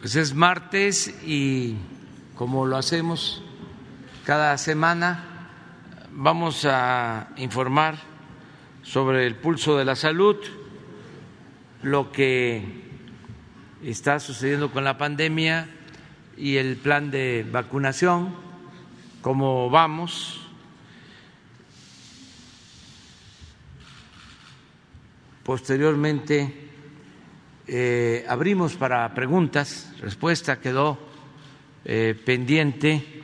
Pues 0.00 0.16
es 0.16 0.34
martes 0.34 1.08
y 1.24 1.76
como 2.34 2.66
lo 2.66 2.76
hacemos 2.76 3.42
cada 4.24 4.58
semana, 4.58 5.24
vamos 6.12 6.66
a 6.66 7.28
informar 7.36 7.96
sobre 8.82 9.26
el 9.26 9.36
pulso 9.36 9.78
de 9.78 9.86
la 9.86 9.96
salud, 9.96 10.36
lo 11.82 12.12
que 12.12 12.82
está 13.82 14.20
sucediendo 14.20 14.70
con 14.70 14.84
la 14.84 14.98
pandemia 14.98 15.68
y 16.36 16.56
el 16.56 16.76
plan 16.76 17.10
de 17.10 17.46
vacunación, 17.50 18.34
cómo 19.20 19.70
vamos. 19.70 20.40
Posteriormente 25.42 26.70
eh, 27.66 28.24
abrimos 28.28 28.74
para 28.74 29.12
preguntas, 29.14 29.92
respuesta 30.00 30.60
quedó 30.60 30.98
eh, 31.84 32.18
pendiente 32.24 33.22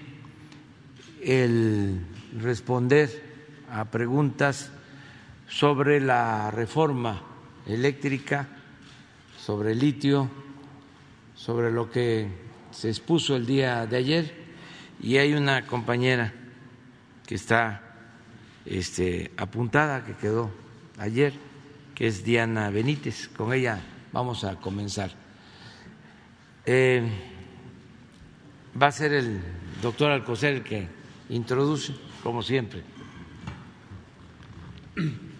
el 1.22 2.00
responder 2.38 3.30
a 3.70 3.86
preguntas 3.86 4.70
sobre 5.48 6.00
la 6.00 6.50
reforma 6.50 7.22
eléctrica, 7.66 8.48
sobre 9.38 9.72
el 9.72 9.78
litio, 9.78 10.30
sobre 11.34 11.70
lo 11.70 11.90
que 11.90 12.49
se 12.80 12.88
expuso 12.88 13.36
el 13.36 13.44
día 13.44 13.84
de 13.86 13.94
ayer 13.98 14.34
y 15.02 15.18
hay 15.18 15.34
una 15.34 15.66
compañera 15.66 16.32
que 17.26 17.34
está 17.34 17.82
este, 18.64 19.32
apuntada, 19.36 20.02
que 20.06 20.14
quedó 20.14 20.50
ayer, 20.96 21.34
que 21.94 22.06
es 22.06 22.24
Diana 22.24 22.70
Benítez. 22.70 23.28
Con 23.28 23.52
ella 23.52 23.82
vamos 24.14 24.44
a 24.44 24.56
comenzar. 24.56 25.12
Eh, 26.64 27.06
va 28.80 28.86
a 28.86 28.92
ser 28.92 29.12
el 29.12 29.42
doctor 29.82 30.10
Alcocer 30.10 30.54
el 30.54 30.62
que 30.62 30.88
introduce, 31.28 31.94
como 32.22 32.42
siempre. 32.42 32.82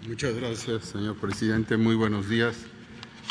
Muchas 0.06 0.34
gracias, 0.34 0.84
señor 0.84 1.16
presidente. 1.16 1.78
Muy 1.78 1.94
buenos 1.94 2.28
días 2.28 2.66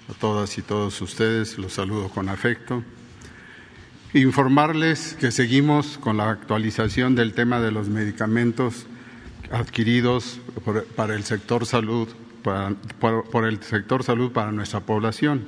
a 0.10 0.14
todas 0.14 0.58
y 0.58 0.64
todos 0.64 1.00
ustedes. 1.00 1.60
Los 1.60 1.74
saludo 1.74 2.10
con 2.10 2.28
afecto. 2.28 2.84
Informarles 4.14 5.16
que 5.20 5.30
seguimos 5.30 6.00
con 6.00 6.18
la 6.18 6.32
actualización 6.32 7.14
del 7.14 7.34
tema 7.34 7.60
de 7.60 7.72
los 7.72 7.90
medicamentos 7.90 8.88
adquiridos 9.52 10.40
para 10.96 11.14
el 11.14 11.24
sector 11.24 11.68
salud, 11.68 12.08
por 12.42 13.46
el 13.46 13.62
sector 13.62 14.04
salud 14.04 14.32
para 14.32 14.52
nuestra 14.52 14.80
población. 14.80 15.44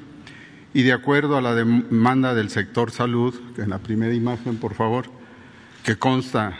Y 0.75 0.83
de 0.83 0.93
acuerdo 0.93 1.37
a 1.37 1.41
la 1.41 1.55
demanda 1.55 2.35
del 2.35 2.51
sector 2.51 2.91
salud, 2.91 3.33
en 3.57 3.71
la 3.71 3.79
primera 3.79 4.13
imagen, 4.13 4.57
por 4.57 4.75
favor, 4.75 5.05
que 5.83 5.95
consta 5.95 6.55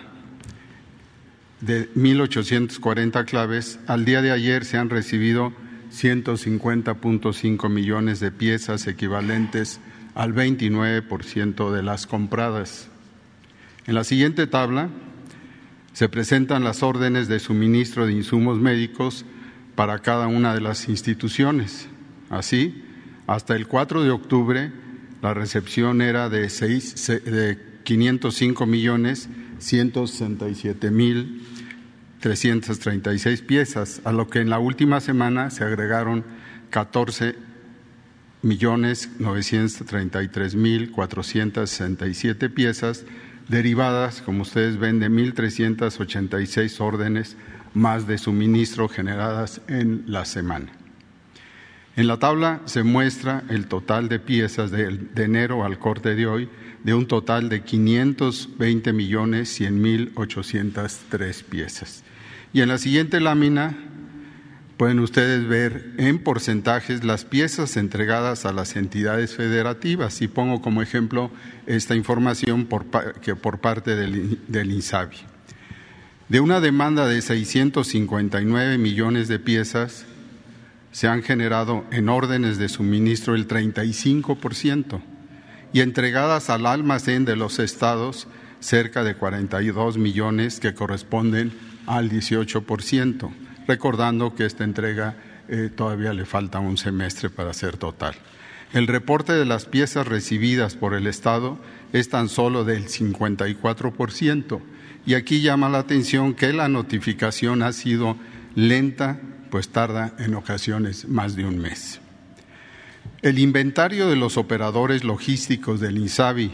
de 1.59 1.87
1.840 1.93 3.25
claves, 3.25 3.79
al 3.85 4.05
día 4.05 4.23
de 4.23 4.31
ayer 4.31 4.65
se 4.65 4.79
han 4.79 4.89
recibido 4.89 5.53
150.5 5.93 7.69
millones 7.69 8.19
de 8.19 8.31
piezas 8.31 8.87
equivalentes 8.87 9.79
al 10.15 10.33
29% 10.33 11.71
de 11.71 11.83
las 11.83 12.07
compradas. 12.07 12.89
En 13.87 13.95
la 13.95 14.03
siguiente 14.03 14.47
tabla 14.47 14.89
se 15.93 16.09
presentan 16.09 16.63
las 16.63 16.83
órdenes 16.83 17.27
de 17.27 17.39
suministro 17.39 18.05
de 18.05 18.13
insumos 18.13 18.57
médicos 18.59 19.25
para 19.75 19.99
cada 19.99 20.27
una 20.27 20.53
de 20.53 20.61
las 20.61 20.87
instituciones. 20.87 21.87
Así, 22.29 22.83
hasta 23.27 23.55
el 23.55 23.67
4 23.67 24.03
de 24.03 24.11
octubre, 24.11 24.71
la 25.21 25.33
recepción 25.33 26.01
era 26.01 26.29
de, 26.29 26.49
6, 26.49 27.07
de 27.25 27.59
505 27.83 28.65
millones 28.65 29.29
167 29.59 30.91
mil 30.91 31.41
336 32.21 33.41
piezas, 33.41 34.01
a 34.05 34.11
lo 34.11 34.29
que 34.29 34.39
en 34.39 34.49
la 34.49 34.59
última 34.59 35.01
semana 35.01 35.49
se 35.49 35.63
agregaron 35.63 36.23
14 36.69 37.35
millones 38.41 39.09
933 39.19 40.55
mil 40.55 40.91
467 40.91 42.49
piezas 42.49 43.05
derivadas, 43.47 44.21
como 44.21 44.43
ustedes 44.43 44.77
ven, 44.77 44.99
de 44.99 45.09
1.386 45.09 46.79
órdenes 46.79 47.35
más 47.73 48.07
de 48.07 48.17
suministro 48.17 48.87
generadas 48.89 49.61
en 49.67 50.03
la 50.07 50.25
semana. 50.25 50.71
En 51.95 52.07
la 52.07 52.17
tabla 52.19 52.61
se 52.65 52.83
muestra 52.83 53.43
el 53.49 53.67
total 53.67 54.07
de 54.07 54.19
piezas 54.19 54.71
de, 54.71 54.97
enero 55.17 55.65
al 55.65 55.77
corte 55.77 56.15
de 56.15 56.25
hoy 56.25 56.49
de 56.83 56.93
un 56.93 57.05
total 57.05 57.49
de 57.49 57.63
520 57.63 58.93
millones 58.93 59.49
100 59.49 59.81
mil 59.81 60.11
803 60.15 61.43
piezas. 61.43 62.03
Y 62.53 62.61
en 62.61 62.69
la 62.69 62.77
siguiente 62.77 63.19
lámina 63.19 63.77
pueden 64.81 64.99
ustedes 64.99 65.47
ver 65.47 65.93
en 65.99 66.17
porcentajes 66.17 67.03
las 67.03 67.23
piezas 67.23 67.77
entregadas 67.77 68.47
a 68.47 68.51
las 68.51 68.75
entidades 68.75 69.35
federativas. 69.35 70.23
Y 70.23 70.27
pongo 70.27 70.59
como 70.59 70.81
ejemplo 70.81 71.29
esta 71.67 71.93
información 71.93 72.65
por, 72.65 72.87
que 73.21 73.35
por 73.35 73.59
parte 73.59 73.95
del, 73.95 74.39
del 74.47 74.71
INSABI. 74.71 75.17
De 76.29 76.39
una 76.39 76.59
demanda 76.61 77.05
de 77.05 77.21
659 77.21 78.79
millones 78.79 79.27
de 79.27 79.37
piezas, 79.37 80.07
se 80.91 81.07
han 81.07 81.21
generado 81.21 81.85
en 81.91 82.09
órdenes 82.09 82.57
de 82.57 82.67
suministro 82.67 83.35
el 83.35 83.47
35% 83.47 84.99
y 85.73 85.81
entregadas 85.81 86.49
al 86.49 86.65
almacén 86.65 87.23
de 87.23 87.35
los 87.35 87.59
estados 87.59 88.27
cerca 88.61 89.03
de 89.03 89.13
42 89.13 89.99
millones 89.99 90.59
que 90.59 90.73
corresponden 90.73 91.53
al 91.85 92.09
18%, 92.09 93.31
recordando 93.67 94.35
que 94.35 94.45
esta 94.45 94.63
entrega 94.63 95.15
eh, 95.47 95.69
todavía 95.73 96.13
le 96.13 96.25
falta 96.25 96.59
un 96.59 96.77
semestre 96.77 97.29
para 97.29 97.53
ser 97.53 97.77
total. 97.77 98.15
El 98.73 98.87
reporte 98.87 99.33
de 99.33 99.45
las 99.45 99.65
piezas 99.65 100.07
recibidas 100.07 100.75
por 100.75 100.93
el 100.93 101.07
Estado 101.07 101.59
es 101.91 102.09
tan 102.09 102.29
solo 102.29 102.63
del 102.63 102.87
54%, 102.87 104.61
y 105.05 105.15
aquí 105.15 105.41
llama 105.41 105.67
la 105.67 105.79
atención 105.79 106.33
que 106.33 106.53
la 106.53 106.69
notificación 106.69 107.63
ha 107.63 107.73
sido 107.73 108.15
lenta, 108.55 109.19
pues 109.49 109.69
tarda 109.69 110.13
en 110.19 110.35
ocasiones 110.35 111.07
más 111.07 111.35
de 111.35 111.45
un 111.45 111.57
mes. 111.57 111.99
El 113.21 113.39
inventario 113.39 114.07
de 114.07 114.15
los 114.15 114.37
operadores 114.37 115.03
logísticos 115.03 115.79
del 115.79 115.97
INSABI 115.97 116.51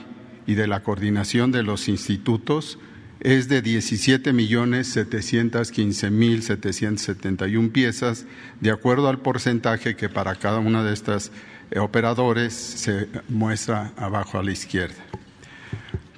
y 0.47 0.55
de 0.55 0.67
la 0.67 0.81
coordinación 0.81 1.51
de 1.51 1.63
los 1.63 1.87
institutos 1.87 2.79
es 3.19 3.47
de 3.47 3.61
17 3.61 4.33
millones 4.33 4.87
715 4.91 6.11
mil 6.11 6.43
771 6.43 7.71
piezas, 7.71 8.25
de 8.61 8.71
acuerdo 8.71 9.09
al 9.09 9.19
porcentaje 9.19 9.95
que 9.95 10.09
para 10.09 10.35
cada 10.35 10.59
una 10.59 10.83
de 10.83 10.93
estas 10.93 11.31
eh, 11.71 11.79
operadores 11.79 12.53
se 12.53 13.07
muestra 13.29 13.91
abajo 13.97 14.37
a 14.37 14.43
la 14.43 14.51
izquierda. 14.51 15.03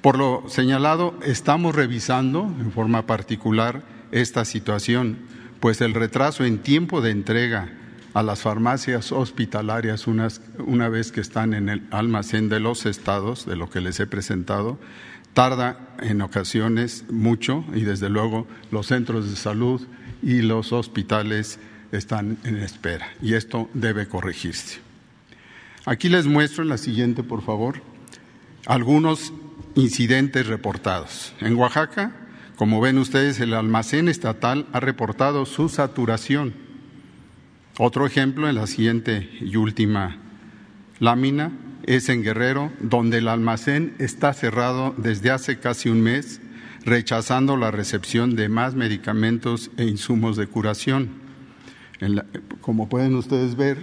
Por 0.02 0.16
lo 0.16 0.44
señalado, 0.48 1.18
estamos 1.24 1.74
revisando 1.74 2.42
en 2.60 2.72
forma 2.72 3.06
particular 3.06 3.82
esta 4.12 4.44
situación, 4.44 5.18
pues 5.60 5.80
el 5.80 5.94
retraso 5.94 6.44
en 6.44 6.58
tiempo 6.58 7.00
de 7.00 7.10
entrega 7.10 7.68
a 8.14 8.22
las 8.22 8.40
farmacias 8.40 9.12
hospitalarias 9.12 10.06
una 10.06 10.88
vez 10.88 11.12
que 11.12 11.20
están 11.20 11.54
en 11.54 11.68
el 11.68 11.82
almacén 11.90 12.48
de 12.48 12.60
los 12.60 12.86
estados, 12.86 13.46
de 13.46 13.56
lo 13.56 13.70
que 13.70 13.80
les 13.80 14.00
he 14.00 14.06
presentado, 14.06 14.78
tarda 15.40 15.78
en 16.02 16.20
ocasiones 16.20 17.06
mucho 17.08 17.64
y 17.74 17.80
desde 17.80 18.10
luego 18.10 18.46
los 18.70 18.88
centros 18.88 19.30
de 19.30 19.36
salud 19.36 19.80
y 20.22 20.42
los 20.42 20.70
hospitales 20.70 21.58
están 21.92 22.36
en 22.44 22.58
espera 22.58 23.08
y 23.22 23.32
esto 23.32 23.70
debe 23.72 24.06
corregirse. 24.06 24.80
Aquí 25.86 26.10
les 26.10 26.26
muestro 26.26 26.62
en 26.62 26.68
la 26.68 26.76
siguiente, 26.76 27.22
por 27.22 27.40
favor, 27.40 27.80
algunos 28.66 29.32
incidentes 29.76 30.46
reportados. 30.46 31.32
En 31.40 31.54
Oaxaca, 31.54 32.12
como 32.56 32.82
ven 32.82 32.98
ustedes, 32.98 33.40
el 33.40 33.54
almacén 33.54 34.10
estatal 34.10 34.66
ha 34.74 34.80
reportado 34.80 35.46
su 35.46 35.70
saturación. 35.70 36.52
Otro 37.78 38.04
ejemplo 38.04 38.46
en 38.46 38.56
la 38.56 38.66
siguiente 38.66 39.30
y 39.40 39.56
última 39.56 40.18
lámina, 40.98 41.50
es 41.84 42.08
en 42.08 42.22
Guerrero, 42.22 42.72
donde 42.80 43.18
el 43.18 43.28
almacén 43.28 43.94
está 43.98 44.32
cerrado 44.32 44.94
desde 44.96 45.30
hace 45.30 45.58
casi 45.58 45.88
un 45.88 46.02
mes, 46.02 46.40
rechazando 46.84 47.56
la 47.56 47.70
recepción 47.70 48.36
de 48.36 48.48
más 48.48 48.74
medicamentos 48.74 49.70
e 49.76 49.84
insumos 49.84 50.36
de 50.36 50.46
curación. 50.46 51.10
como 52.60 52.88
pueden 52.88 53.14
ustedes 53.14 53.56
ver, 53.56 53.78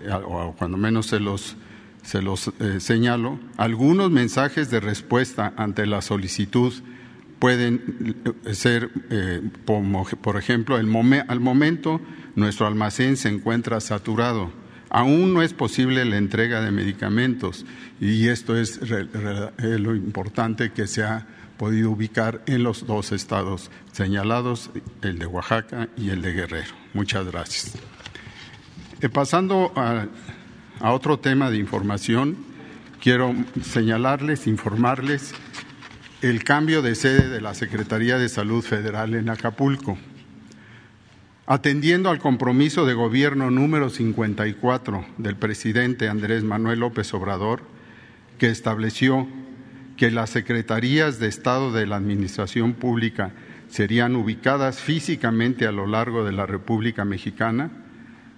eh, 0.00 0.12
o 0.12 0.54
cuando 0.56 0.76
menos 0.76 1.06
se 1.06 1.20
los, 1.20 1.56
se 2.02 2.22
los 2.22 2.52
eh, 2.60 2.80
señalo, 2.80 3.40
algunos 3.56 4.10
mensajes 4.10 4.70
de 4.70 4.80
respuesta 4.80 5.52
ante 5.56 5.86
la 5.86 6.00
solicitud 6.00 6.72
pueden 7.40 8.16
eh, 8.44 8.54
ser, 8.54 8.90
por 9.64 10.36
ejemplo, 10.36 10.76
al 10.76 10.86
momento 11.40 12.00
nuestro 12.36 12.66
almacén 12.66 13.16
se 13.16 13.28
encuentra 13.28 13.80
saturado. 13.80 14.52
Aún 14.90 15.34
no 15.34 15.42
es 15.42 15.52
posible 15.52 16.04
la 16.04 16.16
entrega 16.16 16.60
de 16.60 16.70
medicamentos 16.70 17.66
y 18.00 18.28
esto 18.28 18.56
es 18.56 18.80
lo 19.60 19.94
importante 19.94 20.70
que 20.72 20.86
se 20.86 21.02
ha 21.02 21.26
podido 21.58 21.90
ubicar 21.90 22.40
en 22.46 22.62
los 22.62 22.86
dos 22.86 23.12
estados 23.12 23.70
señalados, 23.92 24.70
el 25.02 25.18
de 25.18 25.26
Oaxaca 25.26 25.88
y 25.96 26.10
el 26.10 26.22
de 26.22 26.32
Guerrero. 26.32 26.72
Muchas 26.94 27.26
gracias. 27.26 27.74
Eh, 29.00 29.08
pasando 29.08 29.72
a, 29.76 30.06
a 30.80 30.92
otro 30.92 31.18
tema 31.18 31.50
de 31.50 31.58
información, 31.58 32.36
quiero 33.00 33.34
señalarles, 33.62 34.46
informarles 34.46 35.34
el 36.22 36.42
cambio 36.44 36.80
de 36.82 36.94
sede 36.94 37.28
de 37.28 37.40
la 37.40 37.54
Secretaría 37.54 38.18
de 38.18 38.28
Salud 38.28 38.62
Federal 38.62 39.14
en 39.14 39.28
Acapulco. 39.28 39.98
Atendiendo 41.50 42.10
al 42.10 42.18
compromiso 42.18 42.84
de 42.84 42.92
gobierno 42.92 43.50
número 43.50 43.88
54 43.88 45.06
del 45.16 45.34
presidente 45.34 46.10
Andrés 46.10 46.44
Manuel 46.44 46.80
López 46.80 47.14
Obrador, 47.14 47.62
que 48.36 48.50
estableció 48.50 49.26
que 49.96 50.10
las 50.10 50.28
secretarías 50.28 51.18
de 51.18 51.28
Estado 51.28 51.72
de 51.72 51.86
la 51.86 51.96
Administración 51.96 52.74
Pública 52.74 53.30
serían 53.70 54.14
ubicadas 54.14 54.78
físicamente 54.78 55.66
a 55.66 55.72
lo 55.72 55.86
largo 55.86 56.22
de 56.22 56.32
la 56.32 56.44
República 56.44 57.06
Mexicana, 57.06 57.70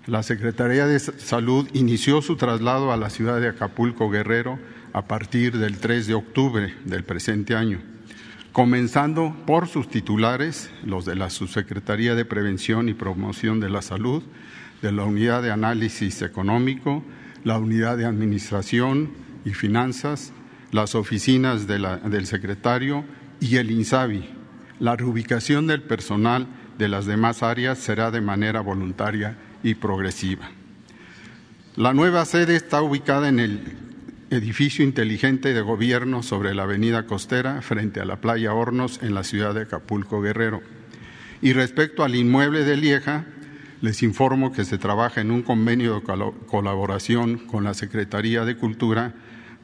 la 0.07 0.23
Secretaría 0.23 0.87
de 0.87 1.01
Salud 1.01 1.69
inició 1.73 2.23
su 2.23 2.37
traslado 2.37 2.93
a 2.93 2.97
la 2.97 3.11
ciudad 3.11 3.41
de 3.41 3.49
Acapulco 3.49 4.09
Guerrero 4.09 4.61
a 4.93 5.07
partir 5.07 5.59
del 5.59 5.79
3 5.79 6.07
de 6.07 6.15
octubre 6.15 6.77
del 6.85 7.03
presente 7.03 7.57
año, 7.57 7.81
comenzando 8.53 9.35
por 9.47 9.69
sus 9.69 9.89
titulares, 9.89 10.71
los 10.85 11.05
de 11.05 11.15
la 11.15 11.31
Subsecretaría 11.31 12.15
de 12.15 12.25
Prevención 12.25 12.89
y 12.89 12.95
Promoción 12.95 13.61
de 13.61 13.71
la 13.71 13.83
Salud, 13.83 14.23
de 14.83 14.93
la 14.93 15.05
Unidad 15.05 15.43
de 15.43 15.53
Análisis 15.53 16.23
Económico, 16.23 17.05
la 17.45 17.59
Unidad 17.59 17.97
de 17.97 18.07
Administración 18.07 19.11
y 19.45 19.51
Finanzas, 19.51 20.33
las 20.73 20.95
oficinas 20.95 21.67
del 21.67 22.27
secretario 22.27 23.05
y 23.41 23.57
el 23.57 23.71
INSABI. 23.71 24.29
La 24.79 24.97
reubicación 24.97 25.67
del 25.67 25.83
personal 25.83 26.47
de 26.79 26.89
las 26.89 27.07
demás 27.07 27.43
áreas 27.43 27.79
será 27.79 28.11
de 28.11 28.21
manera 28.21 28.61
voluntaria 28.61 29.37
y 29.63 29.75
progresiva. 29.75 30.51
La 31.77 31.93
nueva 31.93 32.25
sede 32.25 32.57
está 32.57 32.83
ubicada 32.83 33.29
en 33.29 33.41
el 33.41 33.90
edificio 34.31 34.85
inteligente 34.85 35.53
de 35.53 35.61
gobierno 35.61 36.23
sobre 36.23 36.55
la 36.55 36.63
avenida 36.63 37.05
costera 37.05 37.63
frente 37.63 38.01
a 38.01 38.05
la 38.05 38.21
playa 38.21 38.55
Hornos 38.55 39.01
en 39.03 39.15
la 39.15 39.25
ciudad 39.25 39.55
de 39.55 39.63
Acapulco 39.63 40.21
Guerrero. 40.23 40.63
Y 41.43 41.53
respecto 41.53 42.05
al 42.05 42.15
inmueble 42.15 42.65
de 42.65 42.77
Lieja, 42.77 43.27
les 43.81 44.03
informo 44.03 44.53
que 44.53 44.65
se 44.65 44.79
trabaja 44.79 45.21
en 45.21 45.31
un 45.31 45.43
convenio 45.43 45.95
de 45.95 46.33
colaboración 46.47 47.39
con 47.39 47.65
la 47.65 47.75
Secretaría 47.75 48.45
de 48.45 48.57
Cultura 48.57 49.15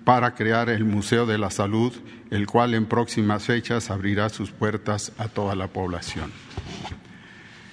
para 0.04 0.34
crear 0.34 0.68
el 0.68 0.84
Museo 0.84 1.26
de 1.26 1.38
la 1.38 1.50
Salud, 1.50 1.92
el 2.30 2.46
cual 2.46 2.74
en 2.74 2.86
próximas 2.86 3.44
fechas 3.44 3.90
abrirá 3.90 4.28
sus 4.30 4.50
puertas 4.50 5.12
a 5.18 5.28
toda 5.28 5.54
la 5.54 5.68
población. 5.68 6.32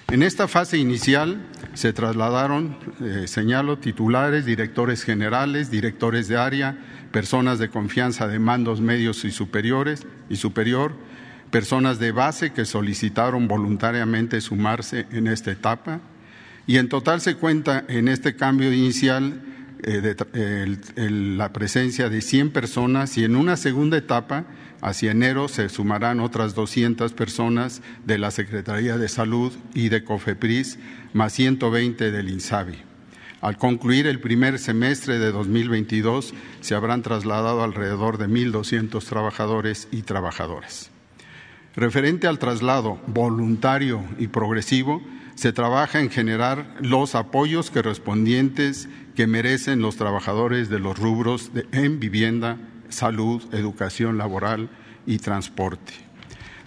En 0.08 0.22
esta 0.22 0.46
fase 0.46 0.78
inicial 0.78 1.40
se 1.74 1.92
trasladaron, 1.92 2.76
eh, 3.00 3.26
señalo, 3.26 3.78
titulares, 3.78 4.44
directores 4.44 5.02
generales, 5.02 5.70
directores 5.70 6.28
de 6.28 6.36
área, 6.36 6.78
personas 7.12 7.58
de 7.58 7.68
confianza 7.68 8.26
de 8.28 8.38
mandos 8.38 8.80
medios 8.80 9.24
y 9.24 9.30
superiores 9.30 10.06
y 10.28 10.36
superior, 10.36 10.94
personas 11.50 11.98
de 11.98 12.12
base 12.12 12.52
que 12.52 12.64
solicitaron 12.64 13.46
voluntariamente 13.46 14.40
sumarse 14.40 15.06
en 15.12 15.26
esta 15.26 15.50
etapa. 15.50 16.00
Y 16.66 16.78
en 16.78 16.88
total 16.88 17.20
se 17.20 17.36
cuenta 17.36 17.84
en 17.88 18.08
este 18.08 18.36
cambio 18.36 18.72
inicial 18.72 19.40
eh, 19.86 21.06
la 21.08 21.52
presencia 21.52 22.08
de 22.08 22.20
100 22.20 22.50
personas 22.50 23.16
y 23.18 23.24
en 23.24 23.36
una 23.36 23.56
segunda 23.56 23.96
etapa, 23.96 24.44
hacia 24.80 25.10
enero, 25.10 25.48
se 25.48 25.68
sumarán 25.68 26.20
otras 26.20 26.54
200 26.54 27.12
personas 27.12 27.82
de 28.04 28.18
la 28.18 28.30
Secretaría 28.30 28.96
de 28.96 29.08
Salud 29.08 29.52
y 29.74 29.90
de 29.90 30.02
COFEPRIS, 30.02 30.78
más 31.12 31.32
120 31.34 32.10
del 32.10 32.30
INSABI. 32.30 32.76
Al 33.40 33.58
concluir 33.58 34.06
el 34.06 34.20
primer 34.20 34.58
semestre 34.58 35.18
de 35.18 35.30
2022, 35.30 36.32
se 36.60 36.74
habrán 36.74 37.02
trasladado 37.02 37.62
alrededor 37.62 38.16
de 38.16 38.26
1.200 38.26 39.04
trabajadores 39.04 39.88
y 39.92 40.00
trabajadoras. 40.00 40.90
Referente 41.76 42.26
al 42.26 42.38
traslado 42.38 42.98
voluntario 43.06 44.02
y 44.18 44.28
progresivo, 44.28 45.02
se 45.34 45.52
trabaja 45.52 46.00
en 46.00 46.10
generar 46.10 46.76
los 46.80 47.14
apoyos 47.14 47.70
correspondientes 47.70 48.88
que 49.14 49.26
merecen 49.26 49.80
los 49.80 49.96
trabajadores 49.96 50.68
de 50.68 50.78
los 50.78 50.98
rubros 50.98 51.50
en 51.72 52.00
vivienda, 52.00 52.58
salud, 52.88 53.42
educación 53.52 54.18
laboral 54.18 54.68
y 55.06 55.18
transporte. 55.18 55.92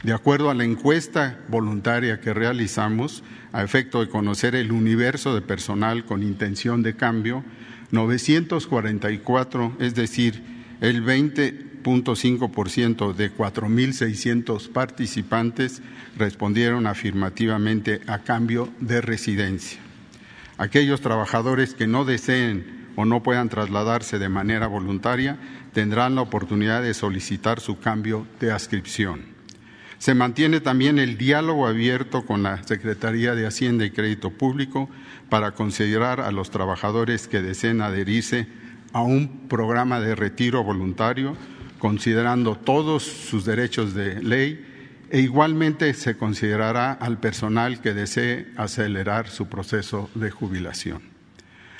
De 0.03 0.13
acuerdo 0.13 0.49
a 0.49 0.53
la 0.53 0.63
encuesta 0.63 1.39
voluntaria 1.49 2.21
que 2.21 2.33
realizamos, 2.33 3.23
a 3.51 3.63
efecto 3.63 4.01
de 4.01 4.09
conocer 4.09 4.55
el 4.55 4.71
universo 4.71 5.33
de 5.33 5.41
personal 5.41 6.05
con 6.05 6.23
intención 6.23 6.83
de 6.83 6.95
cambio, 6.95 7.43
944, 7.91 9.77
es 9.79 9.95
decir, 9.95 10.43
el 10.81 11.03
20.5% 11.03 13.15
de 13.15 13.35
4.600 13.35 14.69
participantes 14.69 15.81
respondieron 16.17 16.85
afirmativamente 16.85 18.01
a 18.07 18.19
cambio 18.19 18.69
de 18.79 19.01
residencia. 19.01 19.87
Aquellos 20.57 21.01
trabajadores 21.01 21.73
que 21.73 21.87
no 21.87 22.03
deseen 22.03 22.87
o 22.95 23.05
no 23.05 23.21
puedan 23.21 23.49
trasladarse 23.49 24.17
de 24.17 24.27
manera 24.27 24.65
voluntaria 24.67 25.37
tendrán 25.71 26.15
la 26.15 26.21
oportunidad 26.21 26.81
de 26.81 26.95
solicitar 26.95 27.59
su 27.59 27.79
cambio 27.79 28.25
de 28.39 28.51
adscripción. 28.51 29.37
Se 29.99 30.15
mantiene 30.15 30.59
también 30.59 30.99
el 30.99 31.17
diálogo 31.17 31.67
abierto 31.67 32.25
con 32.25 32.43
la 32.43 32.63
Secretaría 32.63 33.35
de 33.35 33.45
Hacienda 33.45 33.85
y 33.85 33.91
Crédito 33.91 34.31
Público 34.31 34.89
para 35.29 35.51
considerar 35.51 36.21
a 36.21 36.31
los 36.31 36.49
trabajadores 36.49 37.27
que 37.27 37.41
deseen 37.41 37.81
adherirse 37.81 38.47
a 38.93 39.01
un 39.01 39.47
programa 39.47 39.99
de 39.99 40.15
retiro 40.15 40.63
voluntario, 40.63 41.35
considerando 41.77 42.55
todos 42.55 43.03
sus 43.03 43.45
derechos 43.45 43.93
de 43.93 44.21
ley 44.21 44.66
e 45.09 45.19
igualmente 45.19 45.93
se 45.93 46.17
considerará 46.17 46.91
al 46.91 47.19
personal 47.19 47.81
que 47.81 47.93
desee 47.93 48.47
acelerar 48.57 49.29
su 49.29 49.47
proceso 49.47 50.09
de 50.15 50.31
jubilación. 50.31 51.01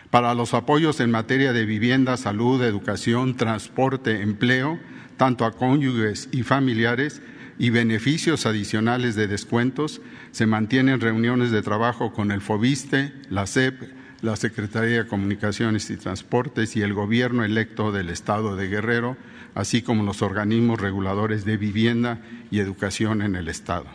Para 0.10 0.34
los 0.34 0.53
apoyos 0.53 1.00
en 1.00 1.12
materia 1.12 1.51
de 1.51 1.65
vivienda, 1.65 2.15
salud, 2.15 2.63
educación, 2.63 3.36
transporte, 3.36 4.22
empleo, 4.22 4.79
tanto 5.17 5.46
a 5.46 5.51
cónyuges 5.51 6.29
y 6.31 6.43
familiares, 6.43 7.22
y 7.60 7.72
beneficios 7.72 8.46
adicionales 8.46 9.15
de 9.15 9.27
descuentos, 9.27 10.01
se 10.31 10.46
mantienen 10.46 11.01
reuniones 11.01 11.51
de 11.51 11.62
trabajo 11.62 12.13
con 12.13 12.31
el 12.31 12.41
FOBISTE, 12.41 13.13
la 13.29 13.48
CEP, 13.48 13.81
la 14.22 14.36
Secretaría 14.36 15.03
de 15.03 15.07
Comunicaciones 15.07 15.89
y 15.89 15.98
Transportes 15.98 16.75
y 16.75 16.81
el 16.81 16.93
Gobierno 16.93 17.43
electo 17.43 17.91
del 17.91 18.10
Estado 18.10 18.55
de 18.55 18.67
Guerrero 18.67 19.17
así 19.58 19.82
como 19.82 20.04
los 20.04 20.22
organismos 20.22 20.80
reguladores 20.80 21.44
de 21.44 21.58
vivienda 21.58 22.20
y 22.52 22.60
educación 22.60 23.24
en 23.24 23.36
el 23.36 23.48
Estado. 23.48 23.88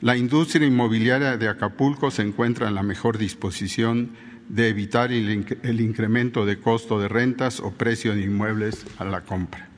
La 0.00 0.16
industria 0.16 0.66
inmobiliaria 0.66 1.36
de 1.36 1.48
Acapulco 1.48 2.10
se 2.10 2.22
encuentra 2.22 2.66
en 2.66 2.74
la 2.74 2.82
mejor 2.82 3.18
disposición 3.18 4.12
de 4.48 4.68
evitar 4.68 5.12
el 5.12 5.80
incremento 5.82 6.46
de 6.46 6.58
costo 6.58 6.98
de 6.98 7.08
rentas 7.08 7.60
o 7.60 7.72
precio 7.72 8.14
de 8.14 8.22
inmuebles 8.22 8.86
a 8.96 9.04
la 9.04 9.20
compra. 9.20 9.68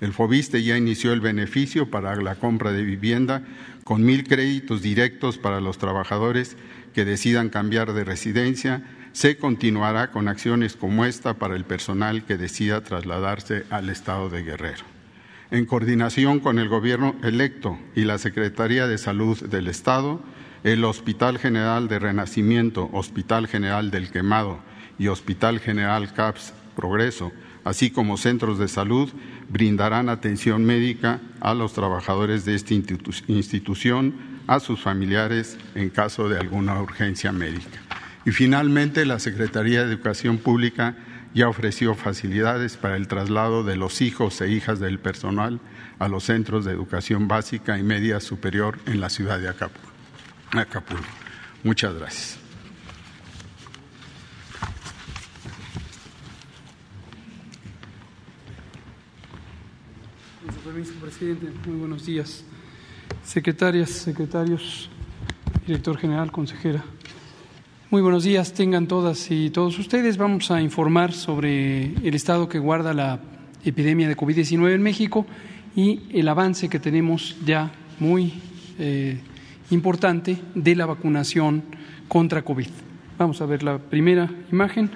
El 0.00 0.14
FOBISTE 0.14 0.62
ya 0.62 0.78
inició 0.78 1.12
el 1.12 1.20
beneficio 1.20 1.90
para 1.90 2.16
la 2.16 2.36
compra 2.36 2.72
de 2.72 2.82
vivienda 2.82 3.42
con 3.84 4.02
mil 4.02 4.24
créditos 4.24 4.80
directos 4.80 5.36
para 5.36 5.60
los 5.60 5.76
trabajadores 5.76 6.56
que 6.94 7.04
decidan 7.04 7.50
cambiar 7.50 7.92
de 7.92 8.04
residencia 8.04 8.82
se 9.12 9.36
continuará 9.36 10.10
con 10.10 10.28
acciones 10.28 10.76
como 10.76 11.04
esta 11.04 11.34
para 11.34 11.56
el 11.56 11.64
personal 11.64 12.24
que 12.24 12.36
decida 12.36 12.82
trasladarse 12.82 13.64
al 13.70 13.88
estado 13.90 14.28
de 14.28 14.42
Guerrero. 14.42 14.84
En 15.50 15.66
coordinación 15.66 16.38
con 16.38 16.58
el 16.58 16.68
Gobierno 16.68 17.16
electo 17.24 17.78
y 17.96 18.04
la 18.04 18.18
Secretaría 18.18 18.86
de 18.86 18.98
Salud 18.98 19.40
del 19.48 19.66
Estado, 19.66 20.20
el 20.62 20.84
Hospital 20.84 21.38
General 21.38 21.88
de 21.88 21.98
Renacimiento, 21.98 22.88
Hospital 22.92 23.48
General 23.48 23.90
del 23.90 24.10
Quemado 24.10 24.60
y 24.98 25.08
Hospital 25.08 25.58
General 25.58 26.12
CAPS 26.12 26.52
Progreso, 26.76 27.32
así 27.64 27.90
como 27.90 28.16
centros 28.16 28.58
de 28.58 28.68
salud, 28.68 29.10
brindarán 29.48 30.08
atención 30.08 30.64
médica 30.64 31.20
a 31.40 31.54
los 31.54 31.72
trabajadores 31.72 32.44
de 32.44 32.54
esta 32.54 32.74
institución, 32.74 34.14
a 34.46 34.60
sus 34.60 34.80
familiares 34.80 35.58
en 35.74 35.90
caso 35.90 36.28
de 36.28 36.38
alguna 36.38 36.80
urgencia 36.80 37.32
médica. 37.32 37.89
Y 38.30 38.32
finalmente, 38.32 39.04
la 39.06 39.18
Secretaría 39.18 39.84
de 39.84 39.92
Educación 39.92 40.38
Pública 40.38 40.94
ya 41.34 41.48
ofreció 41.48 41.96
facilidades 41.96 42.76
para 42.76 42.94
el 42.94 43.08
traslado 43.08 43.64
de 43.64 43.74
los 43.74 44.00
hijos 44.02 44.40
e 44.40 44.48
hijas 44.48 44.78
del 44.78 45.00
personal 45.00 45.58
a 45.98 46.06
los 46.06 46.22
centros 46.22 46.64
de 46.64 46.70
educación 46.70 47.26
básica 47.26 47.76
y 47.76 47.82
media 47.82 48.20
superior 48.20 48.78
en 48.86 49.00
la 49.00 49.10
ciudad 49.10 49.40
de 49.40 49.48
Acapulco. 49.48 51.08
Muchas 51.64 51.92
gracias. 51.92 52.38
presidente. 61.00 61.50
Muy 61.66 61.80
buenos 61.80 62.06
días. 62.06 62.44
Secretarias, 63.24 63.90
secretarios, 63.90 64.88
director 65.66 65.98
general, 65.98 66.30
consejera. 66.30 66.84
Muy 67.90 68.02
buenos 68.02 68.22
días, 68.22 68.52
tengan 68.52 68.86
todas 68.86 69.32
y 69.32 69.50
todos 69.50 69.76
ustedes. 69.80 70.16
Vamos 70.16 70.52
a 70.52 70.62
informar 70.62 71.12
sobre 71.12 71.86
el 72.06 72.14
estado 72.14 72.48
que 72.48 72.60
guarda 72.60 72.94
la 72.94 73.18
epidemia 73.64 74.06
de 74.06 74.16
COVID-19 74.16 74.74
en 74.74 74.80
México 74.80 75.26
y 75.74 76.02
el 76.12 76.28
avance 76.28 76.68
que 76.68 76.78
tenemos 76.78 77.36
ya 77.44 77.72
muy 77.98 78.34
eh, 78.78 79.18
importante 79.70 80.38
de 80.54 80.76
la 80.76 80.86
vacunación 80.86 81.64
contra 82.06 82.42
COVID. 82.42 82.68
Vamos 83.18 83.40
a 83.40 83.46
ver 83.46 83.64
la 83.64 83.78
primera 83.78 84.30
imagen. 84.52 84.88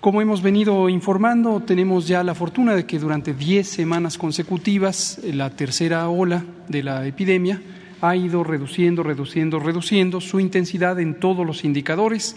Como 0.00 0.22
hemos 0.22 0.40
venido 0.40 0.88
informando, 0.88 1.64
tenemos 1.66 2.06
ya 2.06 2.22
la 2.22 2.36
fortuna 2.36 2.76
de 2.76 2.86
que 2.86 3.00
durante 3.00 3.34
diez 3.34 3.66
semanas 3.66 4.18
consecutivas 4.18 5.20
la 5.24 5.50
tercera 5.50 6.08
ola 6.08 6.44
de 6.68 6.84
la 6.84 7.04
epidemia 7.08 7.60
ha 8.02 8.16
ido 8.16 8.44
reduciendo, 8.44 9.02
reduciendo, 9.02 9.60
reduciendo 9.60 10.20
su 10.20 10.40
intensidad 10.40 11.00
en 11.00 11.18
todos 11.18 11.46
los 11.46 11.64
indicadores. 11.64 12.36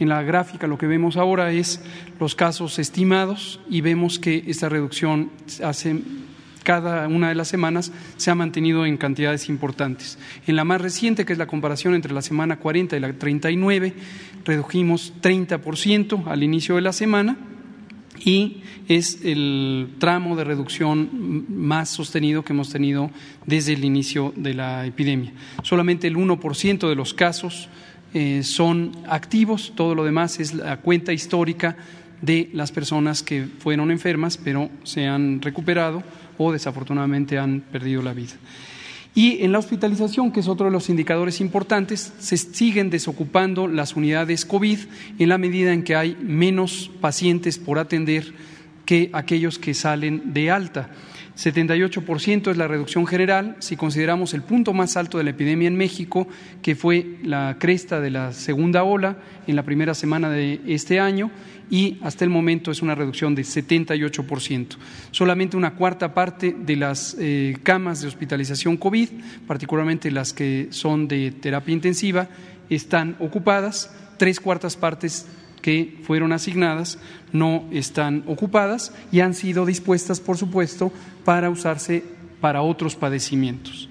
En 0.00 0.08
la 0.08 0.22
gráfica 0.22 0.66
lo 0.66 0.76
que 0.76 0.88
vemos 0.88 1.16
ahora 1.16 1.52
es 1.52 1.80
los 2.18 2.34
casos 2.34 2.80
estimados 2.80 3.60
y 3.70 3.80
vemos 3.80 4.18
que 4.18 4.44
esta 4.48 4.68
reducción 4.68 5.30
hace 5.62 6.02
cada 6.64 7.06
una 7.06 7.28
de 7.28 7.36
las 7.36 7.46
semanas 7.46 7.92
se 8.16 8.30
ha 8.30 8.34
mantenido 8.34 8.86
en 8.86 8.96
cantidades 8.96 9.48
importantes. 9.48 10.18
En 10.48 10.56
la 10.56 10.64
más 10.64 10.80
reciente, 10.80 11.24
que 11.24 11.32
es 11.32 11.38
la 11.38 11.46
comparación 11.46 11.94
entre 11.94 12.12
la 12.12 12.22
semana 12.22 12.58
40 12.58 12.96
y 12.96 13.00
la 13.00 13.12
39, 13.12 13.94
redujimos 14.44 15.12
30% 15.22 16.26
al 16.26 16.42
inicio 16.42 16.74
de 16.74 16.80
la 16.80 16.92
semana 16.92 17.36
y 18.22 18.58
es 18.88 19.20
el 19.24 19.94
tramo 19.98 20.36
de 20.36 20.44
reducción 20.44 21.44
más 21.48 21.88
sostenido 21.88 22.44
que 22.44 22.52
hemos 22.52 22.70
tenido 22.70 23.10
desde 23.46 23.72
el 23.72 23.84
inicio 23.84 24.32
de 24.36 24.54
la 24.54 24.86
epidemia. 24.86 25.32
Solamente 25.62 26.06
el 26.06 26.16
1% 26.16 26.88
de 26.88 26.94
los 26.94 27.14
casos 27.14 27.68
eh, 28.12 28.42
son 28.42 28.92
activos, 29.08 29.72
todo 29.74 29.94
lo 29.94 30.04
demás 30.04 30.38
es 30.38 30.54
la 30.54 30.76
cuenta 30.78 31.12
histórica 31.12 31.76
de 32.22 32.48
las 32.52 32.72
personas 32.72 33.22
que 33.22 33.46
fueron 33.58 33.90
enfermas 33.90 34.38
pero 34.38 34.70
se 34.84 35.06
han 35.06 35.42
recuperado 35.42 36.02
o 36.38 36.52
desafortunadamente 36.52 37.38
han 37.38 37.60
perdido 37.60 38.02
la 38.02 38.12
vida. 38.12 38.34
Y 39.14 39.44
en 39.44 39.52
la 39.52 39.60
hospitalización, 39.60 40.32
que 40.32 40.40
es 40.40 40.48
otro 40.48 40.66
de 40.66 40.72
los 40.72 40.88
indicadores 40.88 41.40
importantes, 41.40 42.12
se 42.18 42.36
siguen 42.36 42.90
desocupando 42.90 43.68
las 43.68 43.94
unidades 43.94 44.44
COVID 44.44 44.78
en 45.18 45.28
la 45.28 45.38
medida 45.38 45.72
en 45.72 45.84
que 45.84 45.94
hay 45.94 46.16
menos 46.20 46.90
pacientes 47.00 47.58
por 47.58 47.78
atender 47.78 48.32
que 48.84 49.10
aquellos 49.12 49.58
que 49.58 49.72
salen 49.72 50.32
de 50.32 50.50
alta. 50.50 50.90
78% 51.36 52.50
es 52.50 52.56
la 52.56 52.68
reducción 52.68 53.06
general. 53.06 53.56
Si 53.58 53.76
consideramos 53.76 54.34
el 54.34 54.42
punto 54.42 54.72
más 54.72 54.96
alto 54.96 55.18
de 55.18 55.24
la 55.24 55.30
epidemia 55.30 55.68
en 55.68 55.76
México, 55.76 56.28
que 56.62 56.76
fue 56.76 57.18
la 57.22 57.56
cresta 57.58 58.00
de 58.00 58.10
la 58.10 58.32
segunda 58.32 58.84
ola 58.84 59.16
en 59.46 59.56
la 59.56 59.64
primera 59.64 59.94
semana 59.94 60.30
de 60.30 60.60
este 60.66 61.00
año, 61.00 61.30
y 61.70 61.98
hasta 62.02 62.24
el 62.24 62.30
momento 62.30 62.70
es 62.70 62.82
una 62.82 62.94
reducción 62.94 63.34
de 63.34 63.42
78%. 63.42 64.76
Solamente 65.10 65.56
una 65.56 65.74
cuarta 65.74 66.14
parte 66.14 66.54
de 66.56 66.76
las 66.76 67.16
eh, 67.18 67.56
camas 67.62 68.00
de 68.02 68.08
hospitalización 68.08 68.76
COVID, 68.76 69.08
particularmente 69.46 70.10
las 70.10 70.32
que 70.32 70.68
son 70.70 71.08
de 71.08 71.32
terapia 71.32 71.72
intensiva, 71.72 72.28
están 72.70 73.16
ocupadas, 73.18 73.94
tres 74.18 74.40
cuartas 74.40 74.76
partes 74.76 75.26
que 75.64 75.96
fueron 76.02 76.32
asignadas 76.32 76.98
no 77.32 77.64
están 77.72 78.22
ocupadas 78.26 78.92
y 79.10 79.20
han 79.20 79.32
sido 79.32 79.64
dispuestas, 79.64 80.20
por 80.20 80.36
supuesto, 80.36 80.92
para 81.24 81.50
usarse 81.50 82.04
para 82.40 82.62
otros 82.62 82.96
padecimientos. 82.96 83.88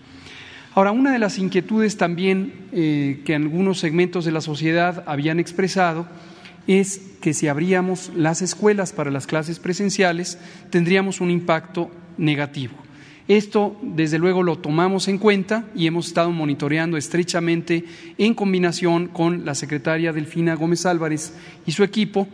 Ahora, 0.75 0.91
una 0.91 1.11
de 1.11 1.19
las 1.19 1.37
inquietudes 1.37 1.97
también 1.97 2.53
eh, 2.71 3.21
que 3.25 3.35
algunos 3.35 3.79
segmentos 3.79 4.25
de 4.25 4.31
la 4.31 4.41
sociedad 4.41 5.03
habían 5.05 5.39
expresado 5.39 6.07
es 6.65 6.99
que 7.21 7.33
si 7.33 7.47
abríamos 7.47 8.11
las 8.15 8.41
escuelas 8.41 8.91
para 8.91 9.11
las 9.11 9.27
clases 9.27 9.59
presenciales, 9.59 10.39
tendríamos 10.69 11.21
un 11.21 11.29
impacto 11.29 11.91
negativo. 12.17 12.73
Esto, 13.27 13.77
desde 13.81 14.19
luego, 14.19 14.43
lo 14.43 14.57
tomamos 14.57 15.07
en 15.07 15.17
cuenta 15.17 15.65
y 15.75 15.87
hemos 15.87 16.07
estado 16.07 16.31
monitoreando 16.31 16.97
estrechamente 16.97 17.85
en 18.17 18.33
combinación 18.33 19.07
con 19.07 19.45
la 19.45 19.55
secretaria 19.55 20.11
Delfina 20.11 20.55
Gómez 20.55 20.85
Álvarez 20.85 21.33
y 21.65 21.71
su 21.71 21.83
equipo 21.83 22.27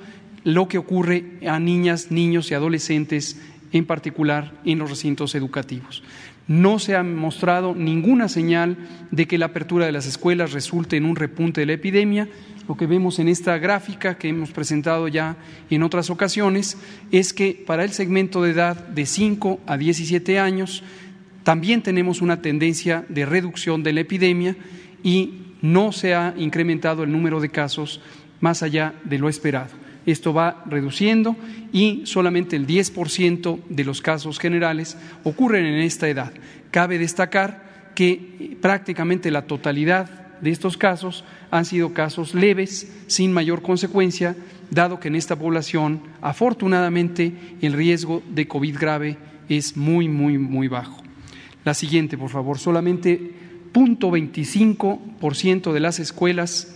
lo 0.43 0.67
que 0.67 0.77
ocurre 0.77 1.37
a 1.47 1.59
niñas, 1.59 2.11
niños 2.11 2.49
y 2.49 2.53
adolescentes, 2.53 3.39
en 3.71 3.85
particular 3.85 4.53
en 4.65 4.79
los 4.79 4.89
recintos 4.89 5.35
educativos. 5.35 6.03
No 6.47 6.79
se 6.79 6.95
ha 6.95 7.03
mostrado 7.03 7.75
ninguna 7.75 8.27
señal 8.27 8.75
de 9.11 9.27
que 9.27 9.37
la 9.37 9.47
apertura 9.47 9.85
de 9.85 9.91
las 9.91 10.07
escuelas 10.07 10.51
resulte 10.51 10.97
en 10.97 11.05
un 11.05 11.15
repunte 11.15 11.61
de 11.61 11.67
la 11.67 11.73
epidemia. 11.73 12.27
Lo 12.67 12.75
que 12.75 12.87
vemos 12.87 13.19
en 13.19 13.27
esta 13.27 13.57
gráfica 13.59 14.17
que 14.17 14.29
hemos 14.29 14.51
presentado 14.51 15.07
ya 15.07 15.37
en 15.69 15.83
otras 15.83 16.09
ocasiones 16.09 16.77
es 17.11 17.33
que 17.33 17.63
para 17.67 17.83
el 17.83 17.91
segmento 17.91 18.41
de 18.41 18.51
edad 18.51 18.75
de 18.87 19.05
5 19.05 19.59
a 19.67 19.77
17 19.77 20.39
años 20.39 20.83
también 21.43 21.83
tenemos 21.83 22.21
una 22.21 22.41
tendencia 22.41 23.05
de 23.09 23.25
reducción 23.25 23.83
de 23.83 23.93
la 23.93 24.01
epidemia 24.01 24.55
y 25.03 25.55
no 25.61 25.91
se 25.91 26.15
ha 26.15 26.33
incrementado 26.37 27.03
el 27.03 27.11
número 27.11 27.39
de 27.39 27.49
casos 27.49 28.01
más 28.39 28.63
allá 28.63 28.93
de 29.03 29.19
lo 29.19 29.29
esperado. 29.29 29.88
Esto 30.05 30.33
va 30.33 30.63
reduciendo 30.65 31.35
y 31.71 32.01
solamente 32.05 32.55
el 32.55 32.65
10% 32.65 33.59
de 33.69 33.83
los 33.83 34.01
casos 34.01 34.39
generales 34.39 34.97
ocurren 35.23 35.65
en 35.65 35.81
esta 35.81 36.07
edad. 36.07 36.31
Cabe 36.71 36.97
destacar 36.97 37.91
que 37.95 38.57
prácticamente 38.61 39.31
la 39.31 39.43
totalidad 39.43 40.09
de 40.41 40.51
estos 40.51 40.77
casos 40.77 41.25
han 41.51 41.65
sido 41.65 41.93
casos 41.93 42.33
leves, 42.33 42.91
sin 43.07 43.33
mayor 43.33 43.61
consecuencia, 43.61 44.35
dado 44.71 44.99
que 44.99 45.09
en 45.09 45.15
esta 45.15 45.37
población, 45.37 46.01
afortunadamente, 46.21 47.33
el 47.61 47.73
riesgo 47.73 48.23
de 48.29 48.47
COVID 48.47 48.77
grave 48.77 49.17
es 49.49 49.75
muy, 49.75 50.07
muy, 50.07 50.37
muy 50.37 50.67
bajo. 50.67 51.01
La 51.65 51.73
siguiente, 51.73 52.15
por 52.17 52.29
favor. 52.29 52.59
Solamente 52.59 53.33
0.25% 53.73 55.73
de 55.73 55.79
las 55.79 55.99
escuelas 55.99 56.75